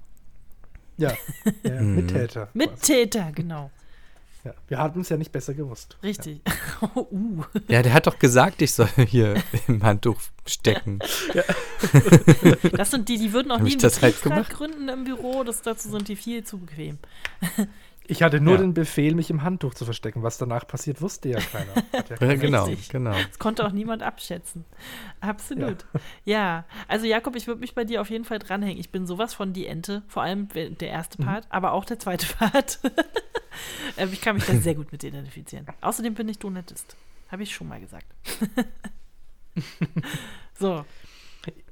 Ja, 0.97 1.13
ja 1.63 1.81
mhm. 1.81 1.97
Mittäter. 1.97 2.49
Mittäter, 2.55 3.33
genau. 3.33 3.71
Ja, 4.45 4.55
wir 4.69 4.79
hatten 4.79 5.01
es 5.01 5.09
ja 5.11 5.17
nicht 5.17 5.33
besser 5.33 5.53
gewusst. 5.53 5.99
Richtig. 6.03 6.41
Ja. 6.81 6.91
uh. 7.11 7.45
ja, 7.69 7.83
der 7.83 7.93
hat 7.93 8.07
doch 8.07 8.19
gesagt, 8.19 8.63
ich 8.63 8.73
soll 8.73 8.89
hier 9.07 9.35
im 9.69 9.83
Handtuch 9.83 10.21
stecken. 10.47 11.01
Ja. 11.35 11.43
Das 12.73 12.91
sind 12.91 13.09
die, 13.09 13.19
die 13.19 13.33
würden 13.33 13.51
auch 13.53 13.59
nie 13.59 13.73
einen 13.73 13.91
halt 13.91 14.51
gründen 14.51 14.89
im 14.89 15.05
Büro. 15.05 15.45
Das, 15.45 15.63
dazu 15.63 15.91
sind 15.91 16.09
die 16.09 16.17
viel 16.17 16.45
zu 16.45 16.59
bequem. 16.59 16.99
Ich 18.11 18.25
hatte 18.25 18.41
nur 18.41 18.55
ja. 18.55 18.61
den 18.61 18.75
Befehl, 18.75 19.15
mich 19.15 19.31
im 19.31 19.45
Handtuch 19.45 19.75
zu 19.75 19.85
verstecken. 19.85 20.25
Was 20.25 20.37
danach 20.37 20.67
passiert, 20.67 21.01
wusste 21.01 21.29
ja 21.29 21.39
keiner. 21.39 21.73
Ja 21.93 22.17
keiner. 22.17 22.37
genau, 22.37 22.69
genau. 22.91 23.13
Das 23.13 23.39
konnte 23.39 23.65
auch 23.65 23.71
niemand 23.71 24.03
abschätzen. 24.03 24.65
Absolut. 25.21 25.85
Ja, 26.25 26.35
ja. 26.35 26.65
also 26.89 27.07
Jakob, 27.07 27.37
ich 27.37 27.47
würde 27.47 27.61
mich 27.61 27.75
bei 27.75 27.85
dir 27.85 28.01
auf 28.01 28.11
jeden 28.11 28.25
Fall 28.25 28.41
dranhängen. 28.41 28.79
Ich 28.79 28.91
bin 28.91 29.07
sowas 29.07 29.33
von 29.33 29.53
die 29.53 29.67
Ente, 29.67 30.03
vor 30.09 30.23
allem 30.23 30.49
der 30.49 30.89
erste 30.89 31.23
mhm. 31.23 31.27
Part, 31.27 31.45
mhm. 31.45 31.53
aber 31.53 31.73
auch 31.73 31.85
der 31.85 32.01
zweite 32.01 32.27
Part. 32.35 32.81
Ähm, 33.97 34.11
ich 34.13 34.21
kann 34.21 34.37
mich 34.37 34.47
da 34.47 34.55
sehr 34.55 34.75
gut 34.75 34.93
mit 34.93 35.03
identifizieren. 35.03 35.67
Außerdem 35.81 36.15
bin 36.15 36.29
ich 36.29 36.39
du 36.39 36.51
nettest. 36.51 36.97
Habe 37.29 37.43
ich 37.43 37.55
schon 37.55 37.69
mal 37.69 37.81
gesagt. 37.81 38.07
so. 40.59 40.85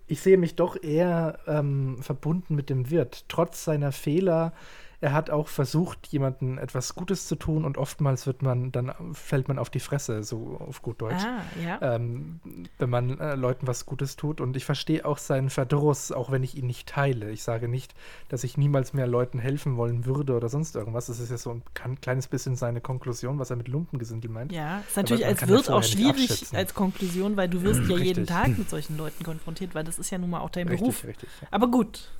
Ich 0.07 0.21
sehe 0.21 0.39
mich 0.39 0.57
doch 0.57 0.83
eher 0.83 1.39
ähm, 1.47 2.03
verbunden 2.03 2.55
mit 2.55 2.71
dem 2.71 2.91
Wirt. 2.91 3.27
Trotz 3.29 3.65
seiner 3.65 3.93
Fehler 3.93 4.53
er 5.01 5.13
hat 5.13 5.31
auch 5.31 5.47
versucht, 5.47 6.09
jemandem 6.09 6.59
etwas 6.59 6.97
Gutes 6.97 7.29
zu 7.29 7.37
tun 7.37 7.65
und 7.65 7.79
oftmals 7.79 8.27
wird 8.27 8.43
man, 8.43 8.73
dann 8.73 8.93
fällt 9.13 9.47
man 9.47 9.59
auf 9.59 9.71
die 9.71 9.79
Fresse, 9.79 10.25
so 10.25 10.57
auf 10.59 10.83
gut 10.83 11.01
Deutsch. 11.01 11.23
Ah, 11.25 11.43
ja. 11.63 11.79
ähm, 11.95 12.41
wenn 12.79 12.91
man 12.91 13.19
äh, 13.21 13.37
Leuten 13.37 13.69
was 13.69 13.87
Gutes 13.87 14.17
tut. 14.17 14.41
Und 14.41 14.57
ich 14.57 14.65
verstehe 14.65 15.05
auch 15.05 15.19
seinen 15.19 15.51
Verdruss, 15.51 16.11
auch 16.11 16.33
wenn 16.33 16.43
ich 16.43 16.57
ihn 16.57 16.67
nicht 16.67 16.89
teile. 16.89 17.31
Ich 17.31 17.45
sage 17.45 17.69
nicht, 17.69 17.95
dass 18.29 18.43
ich 18.43 18.57
niemals 18.57 18.93
mehr 18.93 19.07
Leuten 19.07 19.39
helfen 19.39 19.77
wollen 19.77 20.05
würde 20.05 20.35
oder 20.35 20.49
sonst 20.49 20.75
irgendwas. 20.75 21.07
Das 21.07 21.21
ist 21.21 21.31
ja 21.31 21.39
so 21.39 21.51
ein 21.53 22.01
kleines 22.01 22.27
bisschen 22.27 22.57
seine 22.57 22.81
Konklusion, 22.81 23.39
was 23.39 23.51
er 23.51 23.57
mit 23.57 23.69
Lumpengesindel 23.69 24.31
meint. 24.31 24.51
Ja, 24.51 24.79
ist 24.81 24.97
natürlich 24.97 25.27
als 25.27 25.47
Wirt 25.47 25.71
auch 25.71 25.85
schwierig 25.85 26.47
als 26.53 26.75
Konklusion, 26.75 27.37
weil 27.37 27.49
du 27.49 27.63
wirst 27.63 27.83
ja 27.89 27.97
jeden 27.97 28.27
Tag 28.27 28.59
mit 28.59 28.69
solchen 28.69 28.97
Leuten 28.97 29.23
konfrontiert, 29.23 29.77
weil 29.77 29.85
das 29.85 30.01
ist 30.01 30.11
ja 30.11 30.19
nun 30.19 30.31
mal 30.31 30.41
auch 30.41 30.51
dein 30.51 30.67
richtig, 30.67 30.81
Beruf. 30.81 31.05
Richtig, 31.05 31.29
ja. 31.41 31.49
Aber 31.53 31.69
gut. 31.69 32.11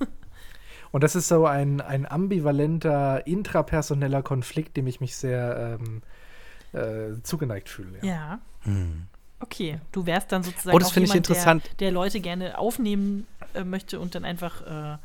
Und 0.91 1.03
das 1.03 1.15
ist 1.15 1.27
so 1.27 1.45
ein, 1.45 1.81
ein 1.81 2.09
ambivalenter, 2.09 3.25
intrapersoneller 3.27 4.23
Konflikt, 4.23 4.77
dem 4.77 4.87
ich 4.87 5.01
mich 5.01 5.15
sehr 5.15 5.79
ähm, 5.79 6.01
äh, 6.73 7.21
zugeneigt 7.23 7.69
fühle. 7.69 7.99
Ja. 8.01 8.07
ja. 8.07 8.39
Hm. 8.63 9.07
Okay, 9.41 9.79
du 9.91 10.05
wärst 10.05 10.31
dann 10.31 10.43
sozusagen 10.43 10.75
oh, 10.75 10.79
das 10.79 10.89
auch 10.89 10.95
jemand, 10.95 11.11
ich 11.11 11.15
interessant. 11.17 11.63
Der, 11.65 11.87
der 11.87 11.91
Leute 11.91 12.19
gerne 12.19 12.57
aufnehmen 12.57 13.25
äh, 13.53 13.63
möchte 13.63 13.99
und 13.99 14.15
dann 14.15 14.25
einfach 14.25 14.95
äh, 14.95 14.97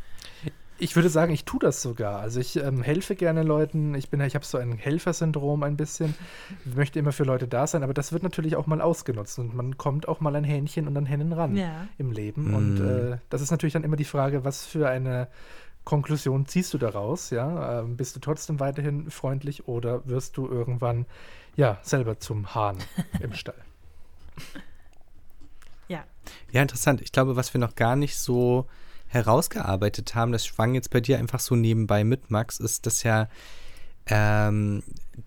ich 0.78 0.96
würde 0.96 1.08
sagen, 1.08 1.32
ich 1.32 1.44
tue 1.44 1.60
das 1.60 1.82
sogar. 1.82 2.18
Also 2.20 2.40
ich 2.40 2.56
ähm, 2.56 2.82
helfe 2.82 3.14
gerne 3.14 3.44
Leuten. 3.44 3.94
Ich 3.94 4.10
bin, 4.10 4.20
ich 4.20 4.34
habe 4.34 4.44
so 4.44 4.58
ein 4.58 4.76
Helfersyndrom 4.76 5.62
ein 5.62 5.76
bisschen. 5.76 6.14
Ich 6.66 6.74
möchte 6.74 6.98
immer 6.98 7.12
für 7.12 7.22
Leute 7.22 7.46
da 7.46 7.66
sein, 7.66 7.84
aber 7.84 7.94
das 7.94 8.12
wird 8.12 8.24
natürlich 8.24 8.56
auch 8.56 8.66
mal 8.66 8.80
ausgenutzt 8.80 9.38
und 9.38 9.54
man 9.54 9.78
kommt 9.78 10.08
auch 10.08 10.20
mal 10.20 10.34
an 10.34 10.42
Hähnchen 10.42 10.88
und 10.88 10.96
an 10.96 11.06
Hennen 11.06 11.32
ran 11.32 11.56
ja. 11.56 11.86
im 11.96 12.10
Leben. 12.10 12.50
Mm. 12.50 12.54
Und 12.54 12.80
äh, 12.80 13.18
das 13.30 13.40
ist 13.40 13.52
natürlich 13.52 13.74
dann 13.74 13.84
immer 13.84 13.96
die 13.96 14.04
Frage, 14.04 14.44
was 14.44 14.66
für 14.66 14.88
eine 14.88 15.28
Konklusion 15.84 16.46
ziehst 16.46 16.72
du 16.74 16.78
daraus? 16.78 17.30
Ja, 17.30 17.80
ähm, 17.80 17.96
bist 17.96 18.16
du 18.16 18.20
trotzdem 18.20 18.60
weiterhin 18.60 19.10
freundlich 19.10 19.68
oder 19.68 20.06
wirst 20.06 20.36
du 20.36 20.48
irgendwann 20.48 21.06
ja 21.56 21.78
selber 21.82 22.18
zum 22.18 22.54
Hahn 22.54 22.78
im 23.20 23.32
Stall? 23.34 23.62
Ja. 25.88 26.04
Ja, 26.50 26.62
interessant. 26.62 27.02
Ich 27.02 27.12
glaube, 27.12 27.36
was 27.36 27.52
wir 27.52 27.60
noch 27.60 27.74
gar 27.74 27.96
nicht 27.96 28.16
so 28.16 28.66
herausgearbeitet 29.08 30.14
haben, 30.14 30.32
das 30.32 30.46
schwang 30.46 30.74
jetzt 30.74 30.90
bei 30.90 31.00
dir 31.00 31.18
einfach 31.18 31.40
so 31.40 31.54
nebenbei 31.54 32.02
mit, 32.02 32.30
Max, 32.30 32.58
ist, 32.58 32.86
dass 32.86 33.02
ja 33.02 33.28
ähm, 34.06 34.82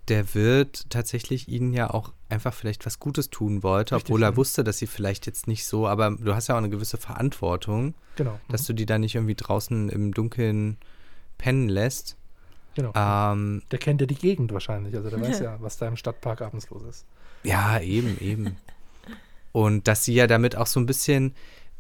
der 0.08 0.34
Wirt 0.36 0.90
tatsächlich 0.90 1.48
ihnen 1.48 1.74
ja 1.74 1.90
auch 1.90 2.14
einfach 2.30 2.54
vielleicht 2.54 2.86
was 2.86 3.00
Gutes 3.00 3.30
tun 3.30 3.64
wollte, 3.64 3.96
Richtig, 3.96 4.10
obwohl 4.10 4.24
er 4.24 4.32
ja. 4.32 4.38
wusste, 4.38 4.64
dass 4.64 4.78
sie 4.78 4.88
vielleicht 4.88 5.26
jetzt 5.26 5.48
nicht 5.48 5.66
so, 5.66 5.88
aber 5.88 6.12
du 6.12 6.36
hast 6.36 6.48
ja 6.48 6.56
auch 6.56 6.60
eine 6.60 6.70
gewisse 6.70 6.98
Verantwortung, 6.98 7.94
genau. 8.16 8.40
dass 8.50 8.64
mhm. 8.64 8.68
du 8.68 8.74
die 8.74 8.86
da 8.86 9.00
nicht 9.00 9.16
irgendwie 9.16 9.36
draußen 9.36 9.90
im 9.90 10.14
Dunkeln 10.14 10.78
pennen 11.38 11.70
lässt. 11.70 12.18
Genau. 12.76 12.92
Ähm, 12.96 13.64
der 13.72 13.80
kennt 13.80 14.02
ja 14.02 14.08
die 14.08 14.16
Gegend 14.16 14.52
wahrscheinlich, 14.52 14.96
also 14.96 15.10
der 15.10 15.22
weiß 15.28 15.40
ja, 15.40 15.58
was 15.62 15.78
da 15.78 15.88
im 15.88 15.98
Stadtpark 15.98 16.42
abends 16.42 16.70
los 16.70 16.84
ist. 16.84 17.06
Ja, 17.44 17.80
eben, 17.80 18.20
eben. 18.20 18.58
Und 19.52 19.88
dass 19.88 20.04
sie 20.04 20.14
ja 20.14 20.28
damit 20.28 20.56
auch 20.56 20.68
so 20.68 20.80
ein 20.80 20.86
bisschen, 20.86 21.34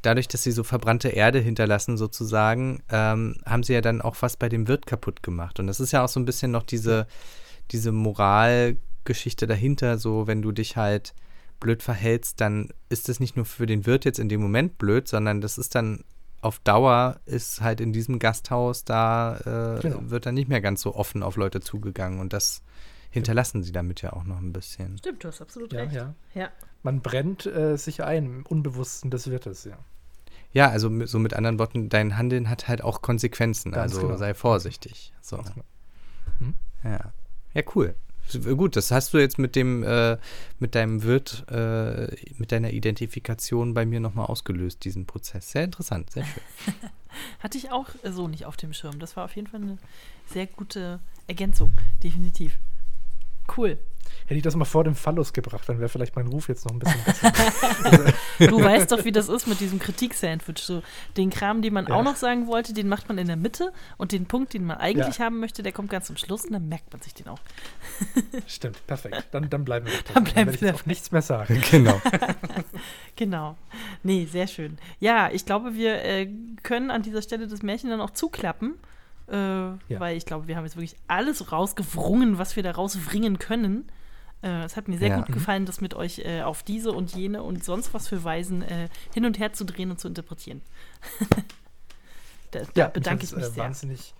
dadurch, 0.07 0.29
dass 0.29 0.43
sie 0.43 0.51
so 0.51 0.63
verbrannte 0.63 1.09
Erde 1.09 1.39
hinterlassen 1.39 1.97
sozusagen, 1.97 2.81
ähm, 2.89 3.35
haben 3.45 3.63
sie 3.63 3.73
ja 3.73 3.81
dann 3.81 4.01
auch 4.01 4.15
was 4.21 4.37
bei 4.37 4.47
dem 4.47 4.67
Wirt 4.67 4.85
kaputt 4.85 5.21
gemacht. 5.21 5.59
Und 5.59 5.67
das 5.67 5.81
ist 5.81 5.91
ja 5.91 6.03
auch 6.03 6.07
so 6.07 6.19
ein 6.19 6.25
bisschen 6.25 6.51
noch 6.51 6.63
diese, 6.63 7.07
diese 7.71 7.91
Moral 7.91 8.77
Geschichte 9.03 9.47
dahinter, 9.47 9.97
so 9.97 10.25
wenn 10.25 10.41
du 10.41 10.51
dich 10.51 10.77
halt 10.77 11.13
blöd 11.59 11.83
verhältst, 11.83 12.39
dann 12.39 12.69
ist 12.89 13.09
das 13.09 13.19
nicht 13.19 13.35
nur 13.35 13.45
für 13.45 13.65
den 13.65 13.85
Wirt 13.85 14.05
jetzt 14.05 14.19
in 14.19 14.29
dem 14.29 14.41
Moment 14.41 14.77
blöd, 14.77 15.07
sondern 15.07 15.41
das 15.41 15.57
ist 15.57 15.75
dann 15.75 16.03
auf 16.39 16.59
Dauer 16.59 17.19
ist 17.25 17.61
halt 17.61 17.81
in 17.81 17.91
diesem 17.91 18.19
Gasthaus 18.19 18.85
da 18.85 19.77
äh, 19.77 19.81
genau. 19.81 19.99
wird 20.03 20.25
dann 20.25 20.35
nicht 20.35 20.47
mehr 20.47 20.61
ganz 20.61 20.81
so 20.81 20.95
offen 20.95 21.23
auf 21.23 21.35
Leute 21.35 21.61
zugegangen 21.61 22.19
und 22.19 22.31
das 22.31 22.61
hinterlassen 23.09 23.63
sie 23.63 23.71
damit 23.71 24.01
ja 24.03 24.13
auch 24.13 24.23
noch 24.23 24.37
ein 24.37 24.53
bisschen. 24.53 24.97
Stimmt, 24.99 25.23
du 25.23 25.29
hast 25.29 25.41
absolut 25.41 25.73
ja, 25.73 25.81
recht. 25.81 25.93
Ja. 25.93 26.13
ja. 26.35 26.49
Man 26.83 27.01
brennt 27.01 27.45
äh, 27.47 27.75
sich 27.75 28.03
ein 28.03 28.25
im 28.25 28.45
Unbewussten 28.45 29.09
des 29.09 29.29
Wirtes, 29.29 29.65
ja. 29.65 29.79
Ja, 30.53 30.69
also 30.69 31.05
so 31.05 31.19
mit 31.19 31.33
anderen 31.33 31.59
Worten, 31.59 31.89
dein 31.89 32.17
Handeln 32.17 32.49
hat 32.49 32.67
halt 32.67 32.83
auch 32.83 33.01
Konsequenzen, 33.01 33.71
Ganz 33.71 33.93
also 33.93 34.07
genau. 34.07 34.17
sei 34.17 34.33
vorsichtig. 34.33 35.13
So. 35.21 35.37
Genau. 35.37 35.65
Hm? 36.39 36.53
Ja. 36.83 37.13
Ja, 37.53 37.61
cool. 37.75 37.95
Gut, 38.55 38.75
das 38.75 38.91
hast 38.91 39.13
du 39.13 39.19
jetzt 39.19 39.39
mit 39.39 39.55
dem, 39.55 39.83
äh, 39.83 40.17
mit 40.59 40.75
deinem 40.75 41.03
Wirt, 41.03 41.45
äh, 41.49 42.13
mit 42.37 42.51
deiner 42.51 42.71
Identifikation 42.71 43.73
bei 43.73 43.85
mir 43.85 44.01
nochmal 44.01 44.25
ausgelöst, 44.25 44.83
diesen 44.83 45.05
Prozess. 45.05 45.51
Sehr 45.51 45.63
interessant, 45.63 46.11
sehr 46.11 46.25
schön. 46.25 46.43
Hatte 47.39 47.57
ich 47.57 47.71
auch 47.71 47.87
so 48.03 48.27
nicht 48.27 48.45
auf 48.45 48.57
dem 48.57 48.73
Schirm. 48.73 48.99
Das 48.99 49.15
war 49.15 49.25
auf 49.25 49.35
jeden 49.35 49.47
Fall 49.47 49.61
eine 49.61 49.77
sehr 50.27 50.45
gute 50.45 50.99
Ergänzung, 51.27 51.71
definitiv. 52.03 52.57
Cool. 53.55 53.79
Hätte 54.27 54.39
ich 54.39 54.43
das 54.43 54.57
mal 54.57 54.65
vor 54.65 54.83
dem 54.83 54.93
Phallus 54.93 55.31
gebracht, 55.31 55.69
dann 55.69 55.79
wäre 55.79 55.87
vielleicht 55.87 56.17
mein 56.17 56.27
Ruf 56.27 56.49
jetzt 56.49 56.65
noch 56.65 56.73
ein 56.73 56.79
bisschen 56.79 57.01
besser. 57.05 58.13
du 58.39 58.61
weißt 58.61 58.91
doch, 58.91 59.05
wie 59.05 59.13
das 59.13 59.29
ist 59.29 59.47
mit 59.47 59.61
diesem 59.61 59.79
Kritik-Sandwich. 59.79 60.59
So, 60.59 60.83
den 61.15 61.29
Kram, 61.29 61.61
den 61.61 61.73
man 61.73 61.87
ja. 61.87 61.95
auch 61.95 62.03
noch 62.03 62.17
sagen 62.17 62.45
wollte, 62.45 62.73
den 62.73 62.89
macht 62.89 63.07
man 63.07 63.17
in 63.19 63.27
der 63.27 63.37
Mitte 63.37 63.71
und 63.95 64.11
den 64.11 64.25
Punkt, 64.25 64.53
den 64.53 64.65
man 64.65 64.79
eigentlich 64.79 65.19
ja. 65.19 65.25
haben 65.25 65.39
möchte, 65.39 65.63
der 65.63 65.71
kommt 65.71 65.89
ganz 65.89 66.07
zum 66.07 66.17
Schluss 66.17 66.43
und 66.43 66.51
dann 66.51 66.67
merkt 66.67 66.91
man 66.91 67.01
sich 67.01 67.13
den 67.13 67.29
auch. 67.29 67.39
Stimmt, 68.47 68.85
perfekt. 68.85 69.27
Dann, 69.31 69.49
dann 69.49 69.63
bleiben 69.63 69.85
wir 69.85 69.93
doch 69.93 70.15
Dann 70.15 70.25
bleiben 70.25 70.51
dann 70.51 70.59
wir 70.61 70.75
auch 70.75 70.85
nichts 70.85 71.11
mehr 71.11 71.21
sagen. 71.21 71.63
Genau. 71.71 72.01
genau. 73.15 73.57
Nee, 74.03 74.25
sehr 74.25 74.47
schön. 74.47 74.77
Ja, 74.99 75.29
ich 75.31 75.45
glaube, 75.45 75.75
wir 75.75 76.03
äh, 76.03 76.27
können 76.63 76.91
an 76.91 77.01
dieser 77.01 77.21
Stelle 77.21 77.47
das 77.47 77.61
Märchen 77.61 77.89
dann 77.89 78.01
auch 78.01 78.11
zuklappen. 78.11 78.75
Äh, 79.29 79.35
ja. 79.35 79.77
Weil 79.89 80.17
ich 80.17 80.25
glaube, 80.25 80.47
wir 80.47 80.55
haben 80.57 80.63
jetzt 80.65 80.75
wirklich 80.75 80.97
alles 81.07 81.51
rausgewrungen, 81.51 82.37
was 82.37 82.55
wir 82.55 82.63
da 82.63 82.71
rauswringen 82.71 83.39
können. 83.39 83.85
Äh, 84.43 84.63
es 84.63 84.75
hat 84.75 84.87
mir 84.87 84.97
sehr 84.97 85.09
ja. 85.09 85.17
gut 85.17 85.29
mhm. 85.29 85.33
gefallen, 85.33 85.65
das 85.65 85.81
mit 85.81 85.93
euch 85.93 86.19
äh, 86.19 86.41
auf 86.41 86.63
diese 86.63 86.91
und 86.91 87.13
jene 87.15 87.43
und 87.43 87.63
sonst 87.63 87.93
was 87.93 88.07
für 88.07 88.23
Weisen 88.23 88.61
äh, 88.61 88.89
hin 89.13 89.25
und 89.25 89.39
her 89.39 89.53
zu 89.53 89.65
drehen 89.65 89.91
und 89.91 89.99
zu 89.99 90.07
interpretieren. 90.07 90.61
da, 92.51 92.59
da 92.59 92.67
ja, 92.75 92.87
bedanke 92.87 93.25
ich 93.25 93.35
mich 93.35 93.45
äh, 93.45 93.49
sehr. 93.49 93.63
Wahnsinnig, 93.63 94.13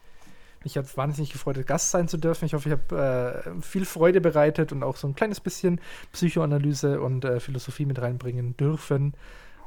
mich 0.63 0.77
hat 0.77 0.85
es 0.85 0.97
wahnsinnig 0.97 1.31
gefreut, 1.31 1.65
Gast 1.67 1.91
sein 1.91 2.07
zu 2.07 2.17
dürfen. 2.17 2.45
Ich 2.45 2.53
hoffe, 2.53 2.69
ich 2.69 2.73
habe 2.73 3.43
äh, 3.45 3.61
viel 3.61 3.85
Freude 3.85 4.19
bereitet 4.19 4.71
und 4.71 4.83
auch 4.83 4.97
so 4.97 5.07
ein 5.07 5.15
kleines 5.15 5.39
bisschen 5.39 5.79
Psychoanalyse 6.13 6.99
und 6.99 7.23
äh, 7.23 7.39
Philosophie 7.39 7.85
mit 7.85 8.01
reinbringen 8.01 8.57
dürfen. 8.57 9.13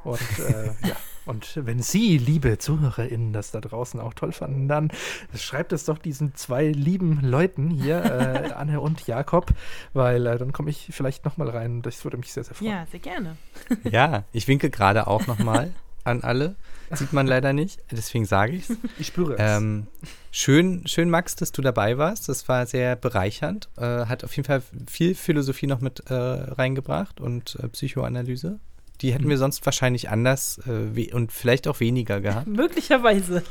Und 0.05 0.21
äh, 0.39 0.73
ja, 0.89 0.97
und 1.27 1.53
wenn 1.55 1.81
Sie, 1.81 2.19
liebe 2.19 2.59
ZuhörerInnen, 2.59 3.33
das 3.33 3.51
da 3.51 3.61
draußen 3.61 4.01
auch 4.01 4.15
toll 4.15 4.33
fanden, 4.33 4.69
dann 4.69 4.91
schreibt 5.37 5.73
es 5.73 5.85
doch 5.85 5.99
diesen 5.99 6.35
zwei 6.35 6.67
lieben 6.69 7.21
Leuten 7.23 7.71
hier, 7.71 8.05
äh, 8.05 8.53
Anne 8.57 8.81
und 8.81 9.07
Jakob, 9.07 9.53
weil 9.93 10.27
äh, 10.27 10.39
dann 10.39 10.53
komme 10.53 10.71
ich 10.71 10.89
vielleicht 10.91 11.25
nochmal 11.25 11.51
rein. 11.51 11.83
Das 11.83 12.03
würde 12.05 12.17
mich 12.17 12.33
sehr, 12.33 12.45
sehr 12.45 12.55
freuen. 12.55 12.71
Ja, 12.71 12.87
sehr 12.91 13.01
gerne. 13.01 13.37
ja, 13.85 14.25
ich 14.33 14.49
winke 14.49 14.71
gerade 14.71 15.07
auch 15.07 15.27
nochmal 15.27 15.73
an 16.05 16.23
alle. 16.23 16.57
Sieht 16.93 17.13
man 17.13 17.29
leider 17.29 17.53
nicht, 17.53 17.79
deswegen 17.93 18.25
sage 18.25 18.57
ich 18.57 18.69
es. 18.69 18.77
Ich 18.99 19.07
spüre 19.07 19.35
es. 19.35 19.39
Ähm, 19.41 19.87
schön, 20.33 20.83
schön, 20.89 21.09
Max, 21.09 21.37
dass 21.37 21.53
du 21.53 21.63
dabei 21.63 21.99
warst. 21.99 22.29
Das 22.29 22.49
war 22.49 22.67
sehr 22.67 22.97
bereichernd. 22.97 23.69
Äh, 23.77 24.07
hat 24.07 24.25
auf 24.25 24.35
jeden 24.35 24.47
Fall 24.47 24.61
viel 24.89 25.15
Philosophie 25.15 25.69
noch 25.69 25.81
mit 25.81 26.11
äh, 26.11 26.15
reingebracht 26.15 27.21
und 27.21 27.57
äh, 27.63 27.69
Psychoanalyse. 27.69 28.59
Die 29.01 29.13
hätten 29.13 29.29
wir 29.29 29.37
hm. 29.37 29.41
sonst 29.41 29.65
wahrscheinlich 29.65 30.11
anders 30.11 30.61
äh, 30.67 31.13
und 31.13 31.33
vielleicht 31.33 31.67
auch 31.69 31.81
weniger 31.81 32.21
gehabt. 32.21 32.47
Möglicherweise. 32.49 33.43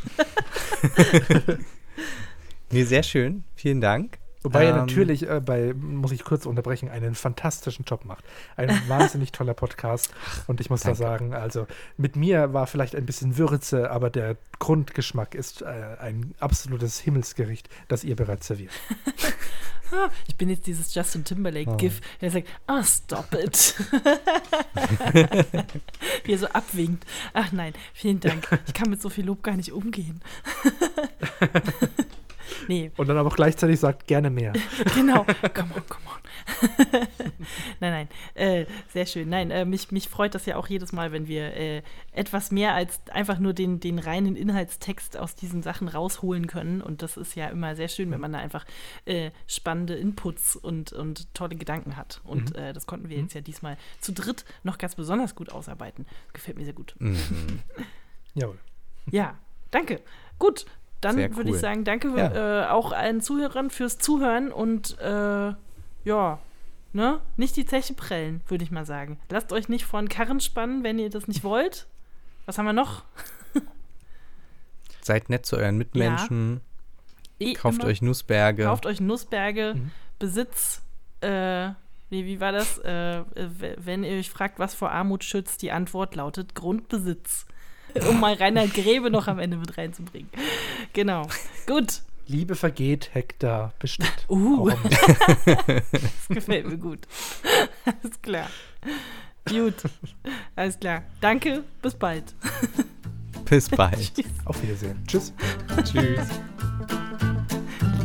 nee, 2.72 2.84
sehr 2.84 3.04
schön. 3.04 3.44
Vielen 3.56 3.82
Dank. 3.82 4.20
Wobei 4.42 4.64
ähm, 4.66 4.70
er 4.70 4.78
natürlich 4.78 5.30
äh, 5.30 5.42
bei, 5.44 5.74
muss 5.74 6.12
ich 6.12 6.24
kurz 6.24 6.46
unterbrechen, 6.46 6.90
einen 6.90 7.16
fantastischen 7.16 7.86
Job 7.86 8.06
macht. 8.06 8.24
Ein 8.56 8.70
wahnsinnig 8.88 9.32
toller 9.32 9.54
Podcast. 9.54 10.14
Und 10.48 10.62
ich 10.62 10.70
muss 10.70 10.82
Danke. 10.82 11.00
da 11.00 11.08
sagen, 11.08 11.34
also 11.34 11.68
mit 11.98 12.16
mir 12.16 12.54
war 12.54 12.68
vielleicht 12.68 12.96
ein 12.96 13.06
bisschen 13.06 13.38
Würze, 13.38 13.92
aber 13.92 14.10
der 14.10 14.38
Grundgeschmack 14.60 15.36
ist 15.36 15.62
äh, 15.62 15.66
ein 16.00 16.34
absolutes 16.40 17.00
Himmelsgericht, 17.00 17.70
das 17.88 18.04
ihr 18.04 18.16
bereits 18.16 18.48
serviert. 18.48 18.72
ich 20.28 20.36
bin 20.36 20.50
jetzt 20.50 20.68
dieses 20.68 20.94
Justin 20.94 21.26
Timberlake-GIF, 21.26 22.00
oh. 22.02 22.18
der 22.22 22.32
sagt, 22.32 22.48
ah, 22.68 22.80
oh, 22.80 22.84
stop 22.84 23.34
it. 23.34 23.76
Wie 26.24 26.34
er 26.34 26.38
so 26.38 26.48
abwinkt. 26.48 27.06
Ach 27.34 27.52
nein, 27.52 27.74
vielen 27.94 28.20
Dank. 28.20 28.48
Ich 28.68 28.74
kann 28.74 28.90
mit 28.90 29.02
so 29.02 29.10
viel 29.10 29.26
Lob 29.26 29.44
gar 29.44 29.56
nicht 29.56 29.72
umgehen. 29.72 30.22
Nee. 32.70 32.92
Und 32.98 33.10
dann 33.10 33.18
aber 33.18 33.30
auch 33.30 33.36
gleichzeitig 33.36 33.80
sagt, 33.80 34.06
gerne 34.06 34.30
mehr. 34.30 34.54
genau. 34.94 35.26
Come 35.56 35.74
on, 35.76 35.88
come 35.88 36.06
on. 36.06 36.68
nein, 37.80 38.08
nein. 38.08 38.10
Äh, 38.36 38.68
sehr 38.94 39.08
schön. 39.08 39.28
Nein, 39.28 39.50
äh, 39.50 39.66
mich, 39.66 39.92
mich 39.92 40.08
freut 40.08 40.36
das 40.36 40.46
ja 40.46 40.56
auch 40.56 40.68
jedes 40.68 40.92
Mal, 40.92 41.12
wenn 41.12 41.28
wir 41.28 41.56
äh, 41.56 41.82
etwas 42.12 42.52
mehr 42.52 42.76
als 42.76 43.02
einfach 43.10 43.40
nur 43.40 43.54
den, 43.54 43.80
den 43.80 43.98
reinen 43.98 44.36
Inhaltstext 44.36 45.18
aus 45.18 45.34
diesen 45.34 45.64
Sachen 45.64 45.88
rausholen 45.88 46.46
können. 46.46 46.84
Und 46.84 47.02
das 47.02 47.18
ist 47.18 47.34
ja 47.34 47.48
immer 47.48 47.76
sehr 47.76 47.88
schön, 47.88 48.12
wenn 48.12 48.22
man 48.22 48.34
da 48.34 48.38
einfach 48.38 48.66
äh, 49.06 49.32
spannende 49.48 49.96
Inputs 49.96 50.56
und, 50.56 50.94
und 50.94 51.34
tolle 51.34 51.56
Gedanken 51.56 51.98
hat. 51.98 52.22
Und 52.24 52.52
mhm. 52.52 52.60
Äh, 52.62 52.74
das 52.74 52.86
konnten 52.86 53.10
wir 53.10 53.18
mhm. 53.18 53.24
jetzt 53.24 53.34
ja 53.34 53.42
diesmal 53.42 53.78
zu 54.00 54.14
dritt 54.14 54.46
noch 54.62 54.78
ganz 54.78 54.94
besonders 54.94 55.34
gut 55.34 55.52
ausarbeiten. 55.52 56.06
Gefällt 56.34 56.60
mir 56.60 56.66
sehr 56.66 56.74
gut. 56.74 56.94
Mhm. 57.00 57.18
Jawohl. 58.36 58.60
Ja, 59.10 59.40
danke. 59.72 60.02
Gut, 60.38 60.68
dann 61.02 61.18
cool. 61.18 61.36
würde 61.38 61.50
ich 61.52 61.58
sagen, 61.58 61.84
danke 61.84 62.10
ja. 62.16 62.64
äh, 62.64 62.68
auch 62.68 62.92
allen 62.92 63.22
Zuhörern 63.22 63.70
fürs 63.70 63.98
Zuhören 63.98 64.52
und 64.52 65.00
äh, 65.00 65.54
ja, 66.04 66.40
ne? 66.94 67.22
Nicht 67.38 67.56
die 67.56 67.66
Zeche 67.66 67.94
prellen, 67.94 68.42
würde 68.48 68.64
ich 68.64 68.72
mal 68.72 68.86
sagen. 68.86 69.20
Lasst 69.30 69.54
euch 69.54 69.70
nicht 69.70 69.86
vor 69.86 70.00
einen 70.00 70.10
Karren 70.10 70.40
spannen, 70.40 70.84
wenn 70.84 71.00
ihr 71.00 71.10
das 71.10 71.28
nicht 71.28 71.44
wollt. 71.44 71.88
Was 72.46 72.58
haben 72.58 72.66
wir 72.66 72.74
noch? 72.74 73.04
Seid 75.02 75.30
nett 75.30 75.46
zu 75.46 75.58
euren 75.58 75.78
Mitmenschen. 75.78 76.62
Ja. 77.40 77.54
Kauft 77.54 77.84
euch 77.86 78.02
Nussberge. 78.02 78.66
Kauft 78.66 78.86
euch 78.86 79.00
Nussberge. 79.00 79.76
Mhm. 79.76 79.92
Besitz. 80.18 80.82
Äh, 81.22 81.70
wie, 82.10 82.26
wie 82.26 82.40
war 82.40 82.52
das? 82.52 82.80
Äh, 82.80 83.24
wenn 83.78 84.04
ihr 84.04 84.18
euch 84.18 84.30
fragt, 84.30 84.60
was 84.60 84.74
vor 84.74 84.92
Armut 84.92 85.24
schützt, 85.24 85.62
die 85.62 85.72
Antwort 85.72 86.16
lautet 86.16 86.56
Grundbesitz. 86.56 87.46
Um 88.08 88.20
mal 88.20 88.34
Reinhard 88.34 88.74
Grebe 88.74 89.10
noch 89.10 89.28
am 89.28 89.40
Ende 89.40 89.58
mit 89.58 89.78
reinzubringen. 89.78 90.30
Genau. 90.94 91.28
Gut. 91.66 92.02
Liebe 92.28 92.56
vergeht, 92.56 93.10
Hektar 93.14 93.74
bestimmt. 93.80 94.26
Uh. 94.30 94.70
das 95.46 96.28
gefällt 96.30 96.68
mir 96.68 96.78
gut. 96.78 97.00
Alles 97.86 98.22
klar. 98.22 98.48
Gut. 99.50 99.74
Alles 100.56 100.80
klar. 100.80 101.04
Danke. 101.22 101.64
Bis 101.82 101.96
bald. 101.96 102.36
Bis 103.46 103.68
bald. 103.68 104.12
Auf 104.46 104.62
Wiedersehen. 104.62 105.04
Tschüss. 105.08 105.34
Tschüss. 105.84 106.28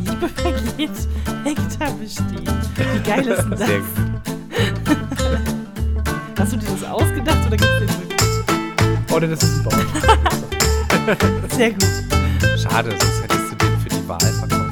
Liebe 0.05 0.29
vergeht, 0.29 1.07
Hektar 1.43 1.91
besteht. 1.93 2.49
Wie 2.75 3.03
geil 3.07 3.27
ist 3.27 3.43
denn 3.43 3.51
das? 3.51 3.59
Sehr 3.59 3.79
gut. 3.79 3.95
Hast 6.39 6.53
du 6.53 6.57
dir 6.57 6.67
das 6.67 6.83
ausgedacht 6.83 7.45
oder 7.47 7.57
gibt 7.57 7.71
es 7.81 7.97
den 7.97 8.04
das 9.21 9.41
ist 9.41 9.63
Baum. 9.63 9.73
Sehr 11.55 11.71
gut. 11.71 11.85
Schade, 12.61 12.89
sonst 12.89 13.23
hättest 13.23 13.51
du 13.51 13.55
den 13.55 13.79
für 13.79 13.89
die 13.89 14.07
Wahl 14.07 14.19
verkauft. 14.19 14.64